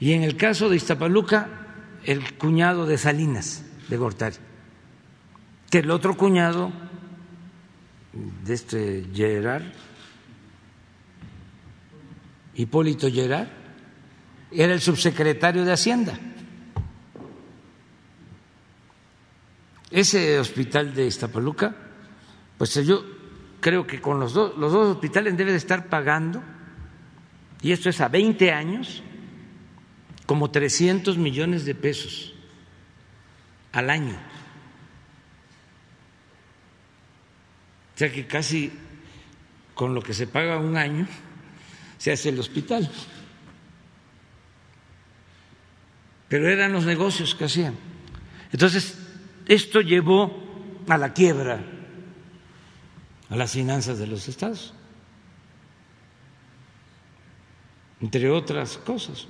Y 0.00 0.12
en 0.12 0.22
el 0.22 0.36
caso 0.36 0.68
de 0.68 0.76
Iztapaluca, 0.76 1.48
el 2.04 2.36
cuñado 2.36 2.86
de 2.86 2.98
Salinas 2.98 3.64
de 3.88 3.96
Gortari. 3.96 4.36
Que 5.70 5.78
el 5.78 5.90
otro 5.90 6.16
cuñado 6.16 6.72
de 8.44 8.54
este 8.54 9.06
Gerard, 9.14 9.64
Hipólito 12.54 13.10
Gerard, 13.10 13.48
era 14.50 14.72
el 14.72 14.80
subsecretario 14.80 15.64
de 15.64 15.72
Hacienda. 15.72 16.18
Ese 19.90 20.38
hospital 20.38 20.94
de 20.94 21.06
Iztapaluca, 21.06 21.74
pues 22.58 22.74
yo 22.86 23.17
creo 23.60 23.86
que 23.86 24.00
con 24.00 24.20
los 24.20 24.32
dos, 24.32 24.56
los 24.56 24.72
dos 24.72 24.96
hospitales 24.96 25.36
debe 25.36 25.52
de 25.52 25.58
estar 25.58 25.88
pagando, 25.88 26.42
y 27.60 27.72
esto 27.72 27.88
es 27.88 28.00
a 28.00 28.08
20 28.08 28.52
años, 28.52 29.02
como 30.26 30.50
300 30.50 31.16
millones 31.16 31.64
de 31.64 31.74
pesos 31.74 32.34
al 33.72 33.90
año. 33.90 34.16
O 37.94 37.98
sea 37.98 38.12
que 38.12 38.26
casi 38.26 38.72
con 39.74 39.94
lo 39.94 40.02
que 40.02 40.14
se 40.14 40.26
paga 40.26 40.58
un 40.58 40.76
año 40.76 41.06
se 41.96 42.12
hace 42.12 42.28
el 42.28 42.38
hospital. 42.38 42.88
Pero 46.28 46.48
eran 46.48 46.72
los 46.72 46.84
negocios 46.84 47.34
que 47.34 47.46
hacían. 47.46 47.74
Entonces, 48.52 48.98
esto 49.46 49.80
llevó 49.80 50.84
a 50.88 50.98
la 50.98 51.12
quiebra 51.12 51.77
a 53.30 53.36
las 53.36 53.52
finanzas 53.52 53.98
de 53.98 54.06
los 54.06 54.28
estados, 54.28 54.72
entre 58.00 58.30
otras 58.30 58.78
cosas. 58.78 59.26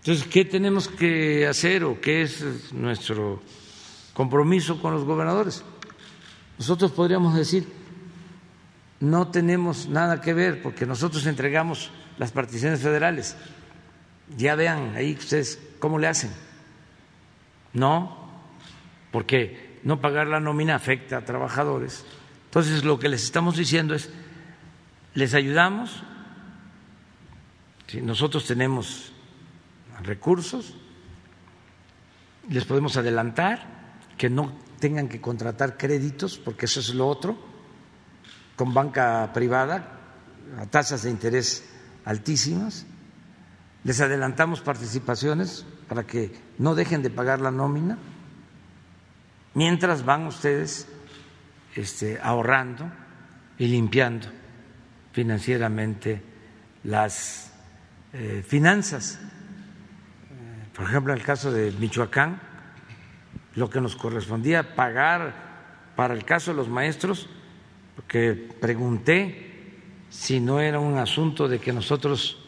Entonces, 0.00 0.26
¿qué 0.26 0.44
tenemos 0.44 0.88
que 0.88 1.46
hacer 1.46 1.84
o 1.84 2.00
qué 2.00 2.22
es 2.22 2.72
nuestro 2.72 3.42
compromiso 4.14 4.80
con 4.80 4.94
los 4.94 5.04
gobernadores? 5.04 5.62
Nosotros 6.58 6.90
podríamos 6.92 7.34
decir, 7.34 7.66
no 9.00 9.28
tenemos 9.28 9.88
nada 9.88 10.20
que 10.20 10.32
ver 10.32 10.62
porque 10.62 10.86
nosotros 10.86 11.26
entregamos 11.26 11.90
las 12.18 12.32
particiones 12.32 12.80
federales. 12.80 13.36
Ya 14.36 14.54
vean 14.54 14.94
ahí 14.94 15.14
ustedes 15.14 15.58
cómo 15.78 15.98
le 15.98 16.06
hacen. 16.06 16.30
No, 17.72 18.30
porque 19.10 19.80
no 19.82 20.00
pagar 20.00 20.26
la 20.26 20.40
nómina 20.40 20.74
afecta 20.76 21.18
a 21.18 21.24
trabajadores. 21.24 22.04
Entonces, 22.50 22.82
lo 22.82 22.98
que 22.98 23.08
les 23.08 23.22
estamos 23.22 23.56
diciendo 23.56 23.94
es, 23.94 24.10
les 25.14 25.34
ayudamos, 25.34 26.02
si 27.86 28.00
nosotros 28.00 28.44
tenemos 28.44 29.12
recursos, 30.02 30.74
les 32.48 32.64
podemos 32.64 32.96
adelantar 32.96 33.94
que 34.18 34.28
no 34.28 34.52
tengan 34.80 35.08
que 35.08 35.20
contratar 35.20 35.76
créditos, 35.76 36.38
porque 36.38 36.66
eso 36.66 36.80
es 36.80 36.92
lo 36.92 37.06
otro, 37.06 37.38
con 38.56 38.74
banca 38.74 39.30
privada, 39.32 40.00
a 40.58 40.66
tasas 40.66 41.04
de 41.04 41.10
interés 41.10 41.70
altísimas. 42.04 42.84
Les 43.84 44.00
adelantamos 44.00 44.60
participaciones 44.60 45.64
para 45.88 46.04
que 46.04 46.36
no 46.58 46.74
dejen 46.74 47.04
de 47.04 47.10
pagar 47.10 47.40
la 47.40 47.52
nómina, 47.52 47.96
mientras 49.54 50.04
van 50.04 50.26
ustedes 50.26 50.88
este, 51.74 52.18
ahorrando 52.22 52.90
y 53.58 53.66
limpiando 53.66 54.28
financieramente 55.12 56.22
las 56.84 57.52
eh, 58.12 58.44
finanzas 58.46 59.18
por 60.80 60.88
ejemplo, 60.88 61.12
en 61.12 61.18
el 61.18 61.24
caso 61.26 61.52
de 61.52 61.72
Michoacán, 61.72 62.40
lo 63.54 63.68
que 63.68 63.82
nos 63.82 63.96
correspondía 63.96 64.74
pagar 64.74 65.34
para 65.94 66.14
el 66.14 66.24
caso 66.24 66.52
de 66.52 66.56
los 66.56 66.70
maestros, 66.70 67.28
porque 67.96 68.48
pregunté 68.60 69.74
si 70.08 70.40
no 70.40 70.58
era 70.58 70.80
un 70.80 70.96
asunto 70.96 71.48
de 71.48 71.58
que 71.58 71.74
nosotros 71.74 72.42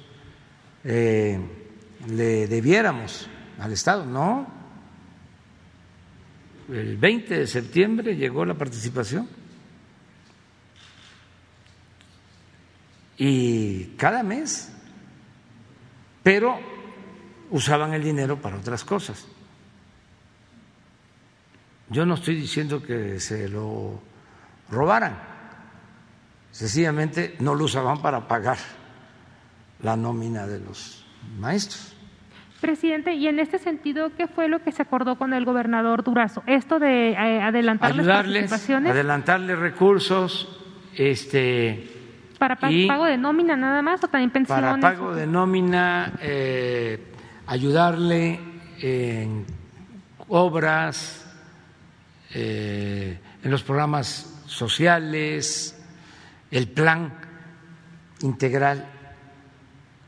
eh, 0.83 1.39
le 2.09 2.47
debiéramos 2.47 3.29
al 3.59 3.73
Estado, 3.73 4.07
no. 4.07 4.62
El 6.69 6.97
20 6.97 7.39
de 7.39 7.47
septiembre 7.47 8.17
llegó 8.17 8.45
la 8.45 8.55
participación 8.55 9.29
y 13.17 13.85
cada 13.97 14.23
mes, 14.23 14.73
pero 16.23 16.59
usaban 17.51 17.93
el 17.95 18.03
dinero 18.03 18.41
para 18.41 18.57
otras 18.57 18.85
cosas. 18.85 19.27
Yo 21.91 22.07
no 22.07 22.15
estoy 22.15 22.37
diciendo 22.37 22.83
que 22.83 23.21
se 23.21 23.49
lo 23.49 24.01
robaran, 24.71 25.19
sencillamente 26.51 27.37
no 27.41 27.55
lo 27.55 27.65
usaban 27.65 28.01
para 28.01 28.27
pagar 28.27 28.59
la 29.83 29.97
nómina 29.97 30.47
de 30.47 30.61
los 30.61 31.05
maestros. 31.39 31.92
Presidente, 32.63 33.15
y 33.15 33.27
en 33.27 33.41
este 33.41 33.59
sentido, 33.59 34.13
¿qué 34.17 34.29
fue 34.29 34.47
lo 34.47 34.63
que 34.63 34.71
se 34.71 34.83
acordó 34.83 35.17
con 35.17 35.35
el 35.35 35.45
gobernador 35.45 36.05
Durazo? 36.05 36.45
Esto 36.47 36.79
de 36.79 37.11
eh, 37.11 37.43
adelantar 37.43 37.91
Ayudarles, 37.91 38.35
las 38.35 38.51
participaciones. 38.51 38.93
adelantarle 38.93 39.57
recursos, 39.57 40.61
este. 40.95 41.89
¿Para 42.39 42.55
pago 42.57 43.05
de 43.05 43.19
nómina 43.19 43.57
nada 43.57 43.83
más 43.83 44.05
o 44.05 44.07
también 44.07 44.31
pensiones? 44.31 44.65
Para 44.65 44.81
pago 44.81 45.13
de 45.13 45.27
nómina, 45.27 46.13
eh, 46.23 47.01
ayudarle 47.49 48.39
en 48.81 49.45
obras, 50.29 51.35
eh, 52.33 53.19
en 53.43 53.51
los 53.51 53.65
programas 53.65 54.45
sociales, 54.47 55.85
el 56.53 56.69
plan 56.69 57.13
integral 58.21 58.87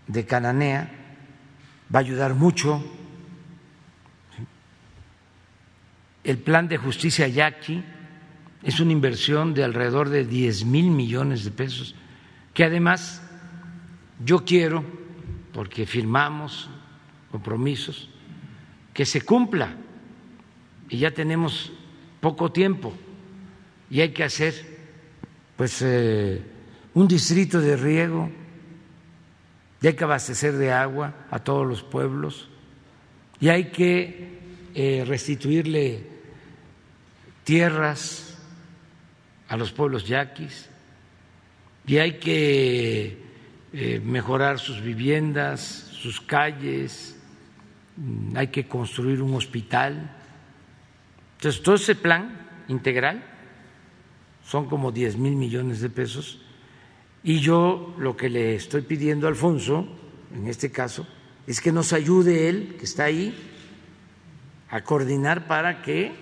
de 0.07 0.25
Cananea 0.25 1.04
va 1.93 1.99
a 1.99 2.03
ayudar 2.03 2.35
mucho. 2.35 2.85
El 6.23 6.39
plan 6.39 6.69
de 6.69 6.77
justicia 6.77 7.29
Yaqui 7.29 7.83
es 8.63 8.81
una 8.81 8.93
inversión 8.93 9.55
de 9.55 9.65
alrededor 9.65 10.09
de 10.09 10.25
10 10.25 10.65
mil 10.65 10.91
millones 10.91 11.45
de 11.45 11.51
pesos, 11.51 11.95
que 12.55 12.65
además 12.65 13.23
yo 14.25 14.45
quiero, 14.45 14.85
porque 15.53 15.87
firmamos 15.87 16.71
compromisos, 17.31 18.09
que 18.93 19.05
se 19.05 19.23
cumpla. 19.23 19.75
Y 20.89 20.99
ya 20.99 21.11
tenemos 21.11 21.73
poco 22.21 22.53
tiempo 22.53 22.95
y 23.91 24.01
hay 24.01 24.11
que 24.11 24.25
hacer 24.25 24.55
pues 25.57 25.83
eh, 25.83 26.43
un 26.95 27.07
distrito 27.07 27.61
de 27.61 27.77
riego, 27.77 28.31
y 29.85 29.87
hay 29.87 29.93
que 29.93 30.05
abastecer 30.05 30.55
de 30.55 30.73
agua 30.73 31.27
a 31.31 31.39
todos 31.39 31.67
los 31.67 31.83
pueblos 31.83 32.49
y 33.39 33.51
hay 33.51 33.67
que 33.67 34.39
eh, 34.75 35.05
restituirle 35.07 36.09
tierras 37.45 38.39
a 39.49 39.57
los 39.57 39.71
pueblos 39.71 40.07
yaquis 40.07 40.71
y 41.87 41.99
hay 41.99 42.15
que 42.15 43.23
eh, 43.75 44.01
mejorar 44.03 44.59
sus 44.59 44.81
viviendas, 44.81 45.61
sus 45.93 46.21
calles, 46.21 47.15
Mm, 47.97 48.37
hay 48.37 48.49
que 48.49 48.67
construir 48.67 49.23
un 49.23 49.35
hospital. 49.35 50.11
Entonces, 51.37 51.63
todo 51.63 51.77
ese 51.77 51.95
plan 51.95 52.65
integral 52.69 53.23
son 54.45 54.69
como 54.69 54.91
10 54.91 55.17
mil 55.17 55.37
millones 55.37 55.81
de 55.81 55.91
pesos. 55.91 56.41
Y 57.25 57.41
yo 57.41 57.95
lo 57.99 58.17
que 58.17 58.29
le 58.29 58.55
estoy 58.55 58.83
pidiendo 58.83 59.27
a 59.27 59.31
Alfonso, 59.31 59.89
en 60.35 60.47
este 60.47 60.71
caso, 60.71 61.07
es 61.47 61.61
que 61.61 61.73
nos 61.73 61.93
ayude 61.93 62.49
él, 62.49 62.77
que 62.79 62.85
está 62.85 63.05
ahí, 63.05 63.35
a 64.71 64.83
coordinar 64.83 65.47
para 65.47 65.83
que 65.83 66.13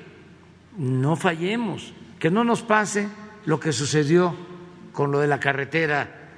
no 0.78 1.16
fallemos, 1.16 1.92
que 2.18 2.30
no 2.30 2.44
nos 2.44 2.62
pase 2.62 3.08
lo 3.44 3.58
que 3.60 3.72
sucedió 3.72 4.34
con 4.92 5.10
lo 5.10 5.18
de 5.18 5.26
la 5.26 5.40
carretera 5.40 6.30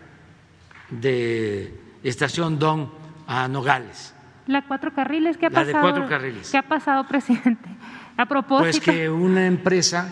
de 0.90 1.78
Estación 2.02 2.58
Don 2.58 2.90
a 3.26 3.46
Nogales 3.48 4.14
la 4.46 4.62
cuatro 4.62 4.92
carriles, 4.92 5.36
¿qué 5.36 5.46
ha 5.46 5.50
la 5.50 5.60
pasado? 5.60 5.76
de 5.76 5.80
cuatro 5.80 6.08
carriles. 6.08 6.50
¿Qué 6.50 6.58
ha 6.58 6.68
pasado, 6.68 7.06
presidente? 7.06 7.68
A 8.16 8.26
propósito. 8.26 8.64
Pues 8.64 8.80
que 8.80 9.08
una 9.08 9.46
empresa 9.46 10.08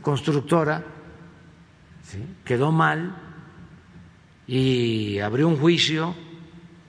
constructora 0.00 0.82
quedó 2.44 2.72
mal 2.72 3.14
y 4.48 5.20
abrió 5.20 5.46
un 5.46 5.58
juicio 5.58 6.16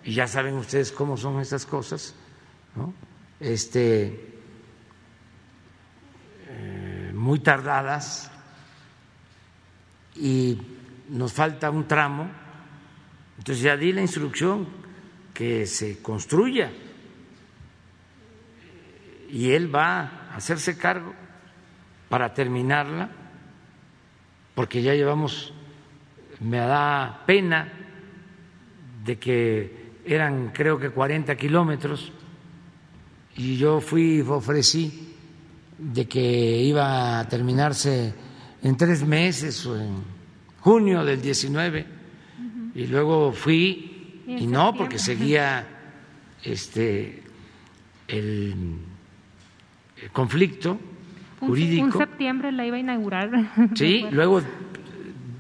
y 0.03 0.13
ya 0.13 0.27
saben 0.27 0.55
ustedes 0.55 0.91
cómo 0.91 1.17
son 1.17 1.39
estas 1.39 1.65
cosas, 1.65 2.15
¿no? 2.75 2.93
Este 3.39 4.33
eh, 6.47 7.11
muy 7.13 7.39
tardadas 7.39 8.31
y 10.15 10.57
nos 11.09 11.33
falta 11.33 11.69
un 11.69 11.87
tramo, 11.87 12.29
entonces 13.37 13.63
ya 13.63 13.77
di 13.77 13.93
la 13.93 14.01
instrucción 14.01 14.67
que 15.33 15.67
se 15.67 16.01
construya 16.01 16.71
y 19.29 19.51
él 19.51 19.73
va 19.73 19.99
a 20.31 20.35
hacerse 20.35 20.77
cargo 20.77 21.13
para 22.09 22.33
terminarla, 22.33 23.11
porque 24.55 24.81
ya 24.81 24.95
llevamos, 24.95 25.53
me 26.41 26.57
da 26.57 27.23
pena 27.25 27.67
de 29.05 29.17
que 29.17 29.79
eran 30.05 30.51
creo 30.53 30.79
que 30.79 30.89
40 30.89 31.35
kilómetros 31.35 32.11
y 33.35 33.57
yo 33.57 33.79
fui, 33.79 34.21
ofrecí 34.21 35.15
de 35.77 36.07
que 36.07 36.61
iba 36.61 37.19
a 37.19 37.27
terminarse 37.27 38.13
en 38.61 38.75
tres 38.75 39.05
meses 39.05 39.65
o 39.65 39.79
en 39.79 40.03
junio 40.59 41.05
del 41.05 41.21
19 41.21 41.85
y 42.75 42.87
luego 42.87 43.31
fui 43.31 44.23
y, 44.27 44.45
no 44.45 44.73
porque 44.75 44.99
seguía 44.99 45.65
este 46.43 47.23
el, 48.07 48.53
conflicto 50.11 50.79
jurídico. 51.39 51.85
En 51.85 51.91
septiembre 51.91 52.51
la 52.51 52.65
iba 52.65 52.77
a 52.77 52.79
inaugurar. 52.79 53.31
Sí, 53.75 54.05
luego 54.11 54.41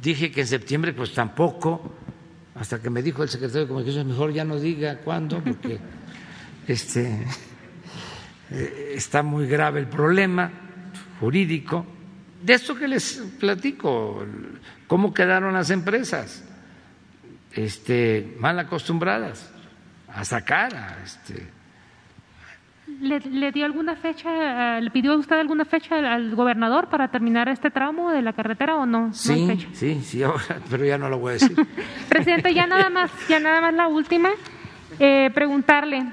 dije 0.01 0.31
que 0.31 0.41
en 0.41 0.47
septiembre 0.47 0.93
pues 0.93 1.13
tampoco, 1.13 1.93
hasta 2.55 2.81
que 2.81 2.89
me 2.89 3.01
dijo 3.01 3.23
el 3.23 3.29
secretario 3.29 3.61
de 3.61 3.67
Comunicaciones, 3.67 4.07
mejor 4.07 4.33
ya 4.33 4.43
no 4.43 4.59
diga 4.59 4.97
cuándo, 4.97 5.41
porque 5.43 5.79
este 6.67 7.25
eh, 8.51 8.93
está 8.95 9.23
muy 9.23 9.47
grave 9.47 9.79
el 9.79 9.87
problema 9.87 10.51
jurídico. 11.19 11.85
De 12.41 12.53
esto 12.53 12.75
que 12.75 12.87
les 12.87 13.21
platico, 13.39 14.25
cómo 14.87 15.13
quedaron 15.13 15.53
las 15.53 15.69
empresas, 15.69 16.43
este, 17.51 18.35
mal 18.39 18.57
acostumbradas 18.59 19.51
a 20.07 20.23
sacar 20.23 20.75
a 20.75 21.03
este, 21.03 21.47
¿Le, 23.01 23.51
dio 23.51 23.65
alguna 23.65 23.95
fecha, 23.95 24.79
le 24.81 24.91
pidió 24.91 25.15
usted 25.17 25.37
alguna 25.37 25.63
fecha 25.63 25.95
al, 25.95 26.35
gobernador 26.35 26.89
para 26.89 27.07
terminar 27.07 27.47
este 27.47 27.71
tramo 27.71 28.11
de 28.11 28.21
la 28.21 28.33
carretera 28.33 28.75
o 28.75 28.85
no? 28.85 29.13
Sí, 29.13 29.57
sí, 29.71 30.01
sí, 30.01 30.21
pero 30.69 30.83
ya 30.83 30.97
no 30.97 31.09
lo 31.09 31.17
voy 31.17 31.31
a 31.31 31.33
decir. 31.33 31.55
Presidente, 32.09 32.53
ya 32.53 32.67
nada 32.67 32.89
más, 32.89 33.11
ya 33.29 33.39
nada 33.39 33.61
más 33.61 33.73
la 33.73 33.87
última, 33.87 34.29
eh, 34.99 35.31
preguntarle. 35.33 36.07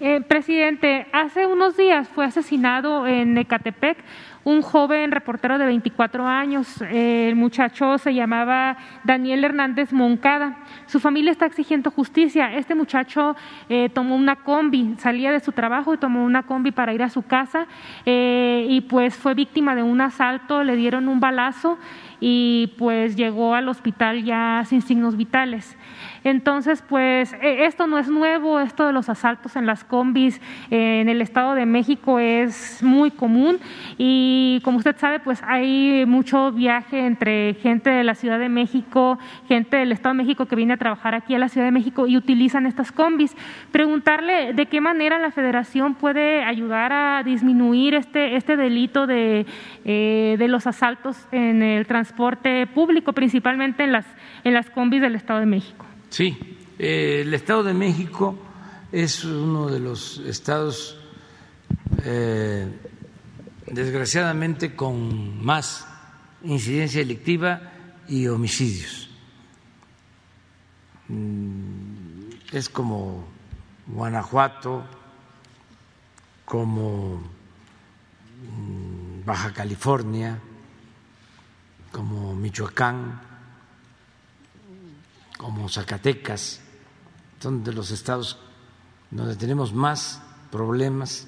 Eh, 0.00 0.20
presidente, 0.20 1.08
hace 1.12 1.44
unos 1.44 1.76
días 1.76 2.08
fue 2.08 2.24
asesinado 2.24 3.08
en 3.08 3.36
Ecatepec 3.36 3.98
un 4.44 4.62
joven 4.62 5.10
reportero 5.10 5.58
de 5.58 5.66
24 5.66 6.26
años. 6.26 6.82
El 6.90 7.36
muchacho 7.36 7.98
se 7.98 8.14
llamaba 8.14 8.76
Daniel 9.04 9.44
Hernández 9.44 9.92
Moncada. 9.92 10.56
Su 10.86 11.00
familia 11.00 11.32
está 11.32 11.46
exigiendo 11.46 11.90
justicia. 11.90 12.54
Este 12.54 12.74
muchacho 12.74 13.36
eh, 13.68 13.90
tomó 13.90 14.16
una 14.16 14.36
combi, 14.36 14.94
salía 14.98 15.32
de 15.32 15.40
su 15.40 15.52
trabajo 15.52 15.94
y 15.94 15.98
tomó 15.98 16.24
una 16.24 16.44
combi 16.44 16.70
para 16.70 16.92
ir 16.92 17.02
a 17.02 17.08
su 17.08 17.22
casa 17.22 17.66
eh, 18.06 18.66
y 18.68 18.80
pues 18.82 19.16
fue 19.16 19.34
víctima 19.34 19.74
de 19.74 19.82
un 19.82 20.00
asalto, 20.00 20.64
le 20.64 20.76
dieron 20.76 21.08
un 21.08 21.20
balazo 21.20 21.78
y 22.20 22.74
pues 22.78 23.16
llegó 23.16 23.54
al 23.54 23.68
hospital 23.68 24.24
ya 24.24 24.62
sin 24.66 24.82
signos 24.82 25.16
vitales. 25.16 25.76
Entonces, 26.24 26.82
pues 26.88 27.32
e, 27.34 27.66
esto 27.66 27.86
no 27.86 27.98
es 27.98 28.08
nuevo, 28.08 28.60
esto 28.60 28.86
de 28.86 28.92
los 28.92 29.08
asaltos 29.08 29.56
en 29.56 29.66
las 29.66 29.84
combis 29.84 30.40
en 30.70 31.08
el 31.08 31.20
Estado 31.22 31.54
de 31.54 31.66
México 31.66 32.18
es 32.18 32.82
muy 32.82 33.10
común 33.10 33.58
y 33.96 34.60
como 34.64 34.78
usted 34.78 34.96
sabe, 34.96 35.20
pues 35.20 35.42
hay 35.44 36.04
mucho 36.06 36.52
viaje 36.52 37.06
entre 37.06 37.54
gente 37.54 37.90
de 37.90 38.04
la 38.04 38.14
Ciudad 38.14 38.38
de 38.38 38.48
México, 38.48 39.18
gente 39.46 39.76
del 39.76 39.92
Estado 39.92 40.14
de 40.14 40.22
México 40.22 40.46
que 40.46 40.56
viene 40.56 40.74
a 40.74 40.76
trabajar 40.76 41.14
aquí 41.14 41.34
a 41.34 41.38
la 41.38 41.48
Ciudad 41.48 41.66
de 41.66 41.72
México 41.72 42.06
y 42.06 42.16
utilizan 42.16 42.66
estas 42.66 42.92
combis. 42.92 43.36
Preguntarle 43.70 44.52
de 44.52 44.66
qué 44.66 44.80
manera 44.80 45.18
la 45.18 45.30
Federación 45.30 45.94
puede 45.94 46.44
ayudar 46.44 46.92
a 46.92 47.22
disminuir 47.22 47.94
este, 47.94 48.36
este 48.36 48.56
delito 48.56 49.06
de, 49.06 49.46
eh, 49.84 50.36
de 50.38 50.48
los 50.48 50.66
asaltos 50.66 51.28
en 51.32 51.62
el 51.62 51.86
transporte 51.86 52.66
público, 52.66 53.12
principalmente 53.12 53.84
en 53.84 53.92
las, 53.92 54.06
en 54.44 54.54
las 54.54 54.70
combis 54.70 55.00
del 55.00 55.14
Estado 55.14 55.40
de 55.40 55.46
México. 55.46 55.87
Sí, 56.10 56.56
eh, 56.78 57.22
el 57.22 57.34
Estado 57.34 57.64
de 57.64 57.74
México 57.74 58.36
es 58.90 59.24
uno 59.24 59.68
de 59.68 59.78
los 59.78 60.18
estados, 60.18 60.98
eh, 62.04 62.66
desgraciadamente, 63.66 64.74
con 64.74 65.44
más 65.44 65.86
incidencia 66.42 67.00
delictiva 67.00 67.72
y 68.08 68.26
homicidios. 68.26 69.10
Mm, 71.08 72.30
es 72.52 72.68
como 72.68 73.26
Guanajuato, 73.86 74.84
como 76.44 77.16
mm, 77.16 79.24
Baja 79.26 79.52
California, 79.52 80.38
como 81.92 82.34
Michoacán, 82.34 83.27
como 85.38 85.68
Zacatecas, 85.68 86.60
son 87.40 87.64
de 87.64 87.72
los 87.72 87.90
estados 87.90 88.38
donde 89.10 89.36
tenemos 89.36 89.72
más 89.72 90.20
problemas 90.50 91.26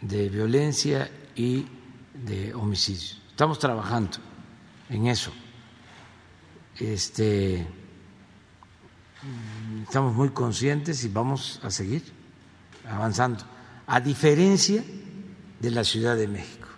de 0.00 0.28
violencia 0.28 1.10
y 1.36 1.66
de 2.14 2.54
homicidios. 2.54 3.20
Estamos 3.30 3.58
trabajando 3.58 4.18
en 4.88 5.06
eso. 5.06 5.30
Este, 6.78 7.66
estamos 9.82 10.14
muy 10.14 10.30
conscientes 10.30 11.04
y 11.04 11.08
vamos 11.08 11.60
a 11.62 11.70
seguir 11.70 12.02
avanzando, 12.88 13.44
a 13.86 14.00
diferencia 14.00 14.82
de 15.60 15.70
la 15.70 15.84
Ciudad 15.84 16.16
de 16.16 16.26
México. 16.26 16.68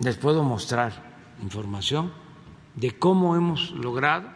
Les 0.00 0.16
puedo 0.16 0.42
mostrar 0.42 0.92
información 1.40 2.12
de 2.74 2.98
cómo 2.98 3.36
hemos 3.36 3.70
logrado 3.70 4.35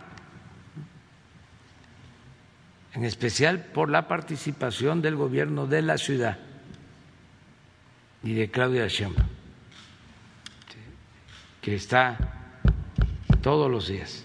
en 2.93 3.05
especial 3.05 3.67
por 3.67 3.91
la 3.91 4.09
participación 4.09 5.01
del 5.03 5.17
gobierno 5.17 5.67
de 5.67 5.83
la 5.83 5.99
ciudad 5.99 6.39
y 8.23 8.35
de 8.35 8.51
Claudia 8.51 8.89
Sheinbaum, 8.89 9.29
que 11.63 11.75
está 11.75 12.19
todos 13.41 13.71
los 13.71 13.89
días. 13.89 14.25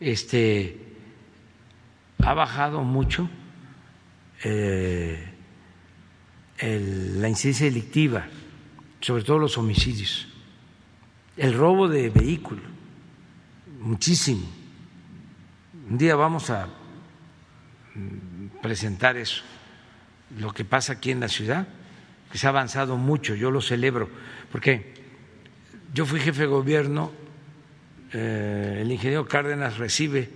Este 0.00 0.96
ha 2.24 2.34
bajado 2.34 2.82
mucho 2.82 3.28
eh, 4.44 5.34
la 6.60 7.28
incidencia 7.28 7.66
delictiva, 7.66 8.26
sobre 9.00 9.24
todo 9.24 9.38
los 9.38 9.58
homicidios, 9.58 10.28
el 11.36 11.54
robo 11.54 11.88
de 11.88 12.10
vehículos, 12.10 12.64
muchísimo. 13.80 14.46
Un 15.90 15.98
día 15.98 16.16
vamos 16.16 16.50
a 16.50 16.68
presentar 18.62 19.16
eso, 19.16 19.42
lo 20.38 20.52
que 20.52 20.64
pasa 20.64 20.94
aquí 20.94 21.10
en 21.10 21.20
la 21.20 21.28
ciudad, 21.28 21.66
que 22.30 22.38
se 22.38 22.46
ha 22.46 22.50
avanzado 22.50 22.96
mucho, 22.96 23.34
yo 23.34 23.50
lo 23.50 23.60
celebro, 23.60 24.08
porque 24.52 24.94
yo 25.94 26.04
fui 26.04 26.20
jefe 26.20 26.42
de 26.42 26.46
gobierno, 26.46 27.12
eh, 28.12 28.80
el 28.82 28.92
ingeniero 28.92 29.26
Cárdenas 29.26 29.78
recibe 29.78 30.28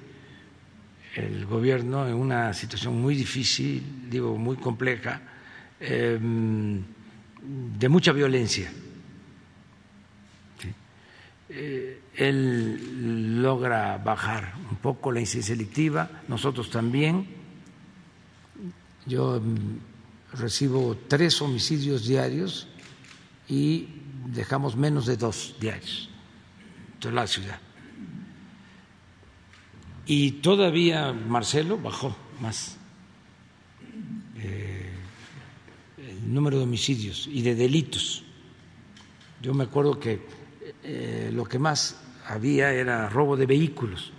el 1.17 1.45
gobierno 1.45 2.09
en 2.09 2.15
una 2.15 2.55
situación 2.55 3.01
muy 3.01 3.15
difícil, 3.15 4.09
digo, 4.09 4.37
muy 4.39 4.57
compleja, 4.57 5.21
em, 5.79 6.83
de 7.79 7.89
mucha 7.89 8.13
violencia. 8.13 8.71
Eh, 11.55 12.01
él 12.17 13.43
logra 13.43 13.99
bajar 13.99 14.55
un 14.71 14.77
poco 14.77 15.13
la 15.13 15.21
incidencia 15.21 15.55
delictiva, 15.55 16.23
nosotros 16.29 16.71
también 16.71 17.42
yo 19.07 19.41
mm, 19.41 20.37
recibo 20.39 20.97
tres 21.09 21.41
homicidios 21.43 22.07
diarios 22.07 22.69
y 23.49 23.89
dejamos 24.27 24.77
menos 24.77 25.07
de 25.07 25.17
dos 25.17 25.55
diarios 25.61 26.09
toda 27.03 27.15
la 27.15 27.27
ciudad. 27.27 27.59
Y 30.07 30.33
todavía 30.33 31.13
Marcelo 31.13 31.77
bajó 31.77 32.17
más. 32.41 32.79
Eh, 34.37 34.89
el 35.99 36.33
número 36.33 36.59
de 36.59 36.65
homicidios 36.65 37.27
y 37.27 37.43
de 37.43 37.55
delitos. 37.57 38.23
Yo 39.41 39.53
me 39.53 39.65
acuerdo 39.65 39.99
que 39.99 40.25
eh, 40.85 41.31
lo 41.33 41.45
que 41.45 41.59
más 41.59 42.01
había 42.27 42.73
era 42.73 43.09
robo 43.09 43.37
de 43.37 43.47
vehículos. 43.47 44.13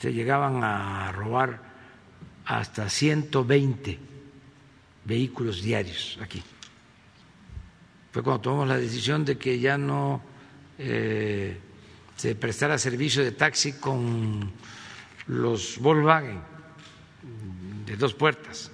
Se 0.00 0.12
llegaban 0.12 0.64
a 0.64 1.12
robar 1.12 1.62
hasta 2.46 2.88
120 2.88 3.98
vehículos 5.04 5.62
diarios 5.62 6.18
aquí. 6.22 6.42
Fue 8.12 8.22
cuando 8.22 8.42
tomamos 8.42 8.68
la 8.68 8.78
decisión 8.78 9.24
de 9.24 9.36
que 9.36 9.58
ya 9.58 9.76
no 9.76 10.22
eh, 10.78 11.58
se 12.16 12.34
prestara 12.34 12.78
servicio 12.78 13.24
de 13.24 13.32
taxi 13.32 13.72
con 13.72 14.52
los 15.26 15.78
Volkswagen 15.78 16.40
de 17.86 17.96
dos 17.96 18.14
puertas, 18.14 18.70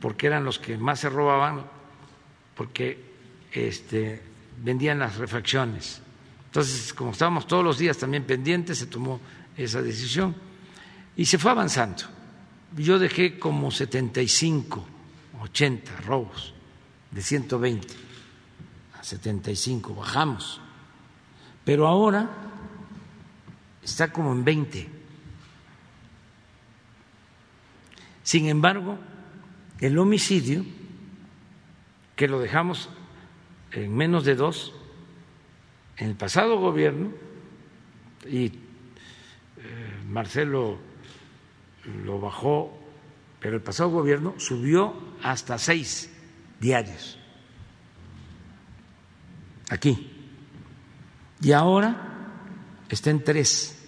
porque 0.00 0.26
eran 0.26 0.44
los 0.44 0.58
que 0.58 0.78
más 0.78 1.00
se 1.00 1.08
robaban, 1.08 1.66
porque 2.54 2.98
este, 3.52 4.22
vendían 4.62 4.98
las 4.98 5.16
refacciones. 5.16 6.00
Entonces, 6.46 6.94
como 6.94 7.10
estábamos 7.10 7.46
todos 7.46 7.62
los 7.62 7.78
días 7.78 7.98
también 7.98 8.24
pendientes, 8.24 8.78
se 8.78 8.86
tomó 8.86 9.20
esa 9.56 9.82
decisión 9.82 10.34
y 11.16 11.26
se 11.26 11.38
fue 11.38 11.50
avanzando. 11.50 12.15
Yo 12.74 12.98
dejé 12.98 13.38
como 13.38 13.70
75, 13.70 14.84
80 15.42 15.96
robos 16.02 16.54
de 17.10 17.22
120 17.22 17.94
a 18.98 19.02
75, 19.04 19.94
bajamos. 19.94 20.60
Pero 21.64 21.86
ahora 21.86 22.28
está 23.82 24.12
como 24.12 24.32
en 24.32 24.44
20. 24.44 24.88
Sin 28.22 28.48
embargo, 28.48 28.98
el 29.80 29.98
homicidio, 29.98 30.64
que 32.16 32.28
lo 32.28 32.40
dejamos 32.40 32.88
en 33.72 33.94
menos 33.94 34.24
de 34.24 34.34
dos, 34.34 34.74
en 35.96 36.08
el 36.08 36.14
pasado 36.16 36.58
gobierno, 36.58 37.12
y 38.28 38.46
eh, 38.46 38.52
Marcelo 40.08 40.78
lo 42.04 42.20
bajó, 42.20 42.76
pero 43.40 43.56
el 43.56 43.62
pasado 43.62 43.90
gobierno 43.90 44.34
subió 44.38 44.94
hasta 45.22 45.58
seis 45.58 46.10
diarios 46.60 47.18
aquí. 49.68 50.12
Y 51.40 51.52
ahora 51.52 51.96
está 52.88 53.10
en 53.10 53.22
tres, 53.22 53.78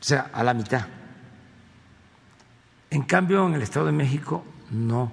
o 0.00 0.04
sea, 0.04 0.30
a 0.32 0.44
la 0.44 0.54
mitad. 0.54 0.86
En 2.90 3.02
cambio, 3.02 3.46
en 3.46 3.54
el 3.54 3.62
Estado 3.62 3.86
de 3.86 3.92
México 3.92 4.44
no 4.70 5.12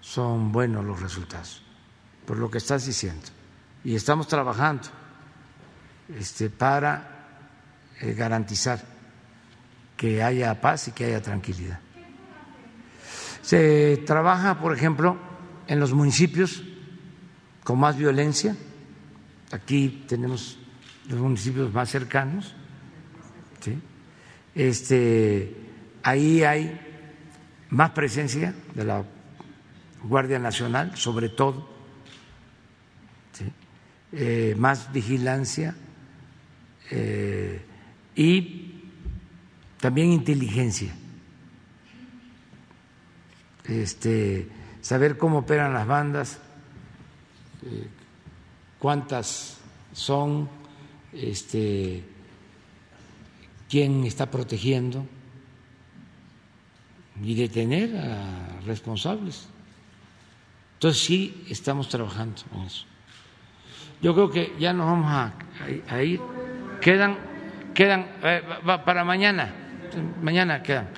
son 0.00 0.52
buenos 0.52 0.84
los 0.84 1.00
resultados, 1.00 1.62
por 2.26 2.38
lo 2.38 2.50
que 2.50 2.58
estás 2.58 2.86
diciendo. 2.86 3.26
Y 3.84 3.94
estamos 3.94 4.28
trabajando 4.28 4.88
este, 6.18 6.50
para 6.50 7.38
eh, 8.00 8.12
garantizar 8.14 8.82
que 10.00 10.22
haya 10.22 10.58
paz 10.62 10.88
y 10.88 10.92
que 10.92 11.04
haya 11.04 11.20
tranquilidad. 11.20 11.78
Se 13.42 13.98
trabaja, 14.06 14.58
por 14.58 14.74
ejemplo, 14.74 15.18
en 15.66 15.78
los 15.78 15.92
municipios 15.92 16.62
con 17.64 17.78
más 17.78 17.98
violencia. 17.98 18.56
Aquí 19.50 20.06
tenemos 20.08 20.58
los 21.06 21.20
municipios 21.20 21.70
más 21.74 21.90
cercanos. 21.90 22.54
Este, 24.54 25.54
ahí 26.02 26.44
hay 26.44 26.80
más 27.68 27.90
presencia 27.90 28.54
de 28.74 28.84
la 28.84 29.04
Guardia 30.02 30.38
Nacional, 30.38 30.96
sobre 30.96 31.28
todo, 31.28 31.68
eh, 34.12 34.54
más 34.56 34.90
vigilancia 34.94 35.74
eh, 36.90 37.60
y 38.16 38.69
también 39.80 40.12
inteligencia. 40.12 40.92
Este, 43.64 44.48
saber 44.80 45.16
cómo 45.16 45.38
operan 45.38 45.72
las 45.72 45.86
bandas, 45.86 46.38
eh, 47.64 47.86
cuántas 48.78 49.58
son, 49.92 50.48
este, 51.12 52.04
quién 53.68 54.04
está 54.04 54.30
protegiendo 54.30 55.06
y 57.22 57.34
detener 57.34 57.96
a 57.96 58.60
responsables. 58.66 59.48
Entonces 60.74 61.02
sí 61.02 61.44
estamos 61.48 61.88
trabajando 61.88 62.42
en 62.54 62.62
eso. 62.62 62.86
Yo 64.00 64.14
creo 64.14 64.30
que 64.30 64.54
ya 64.58 64.72
nos 64.72 64.86
vamos 64.86 65.12
a, 65.88 66.02
ir. 66.02 66.20
Quedan, 66.80 67.18
quedan 67.74 68.06
eh, 68.22 68.42
para 68.64 69.04
mañana, 69.04 69.69
mañana 70.22 70.62
quedan. 70.62 70.88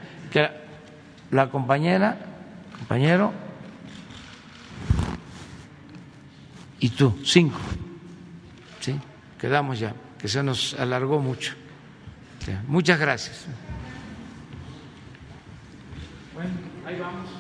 la 1.31 1.49
compañera, 1.49 2.17
compañero, 2.79 3.33
y 6.81 6.89
tú, 6.91 7.17
cinco. 7.25 7.59
¿Sí? 8.81 8.99
Quedamos 9.41 9.79
ya, 9.79 9.95
que 10.19 10.29
se 10.29 10.43
nos 10.43 10.75
alargó 10.75 11.21
mucho. 11.21 11.55
Muchas 12.67 12.99
gracias. 12.99 13.47
Bueno, 16.35 16.51
ahí 16.85 16.99
vamos. 16.99 17.31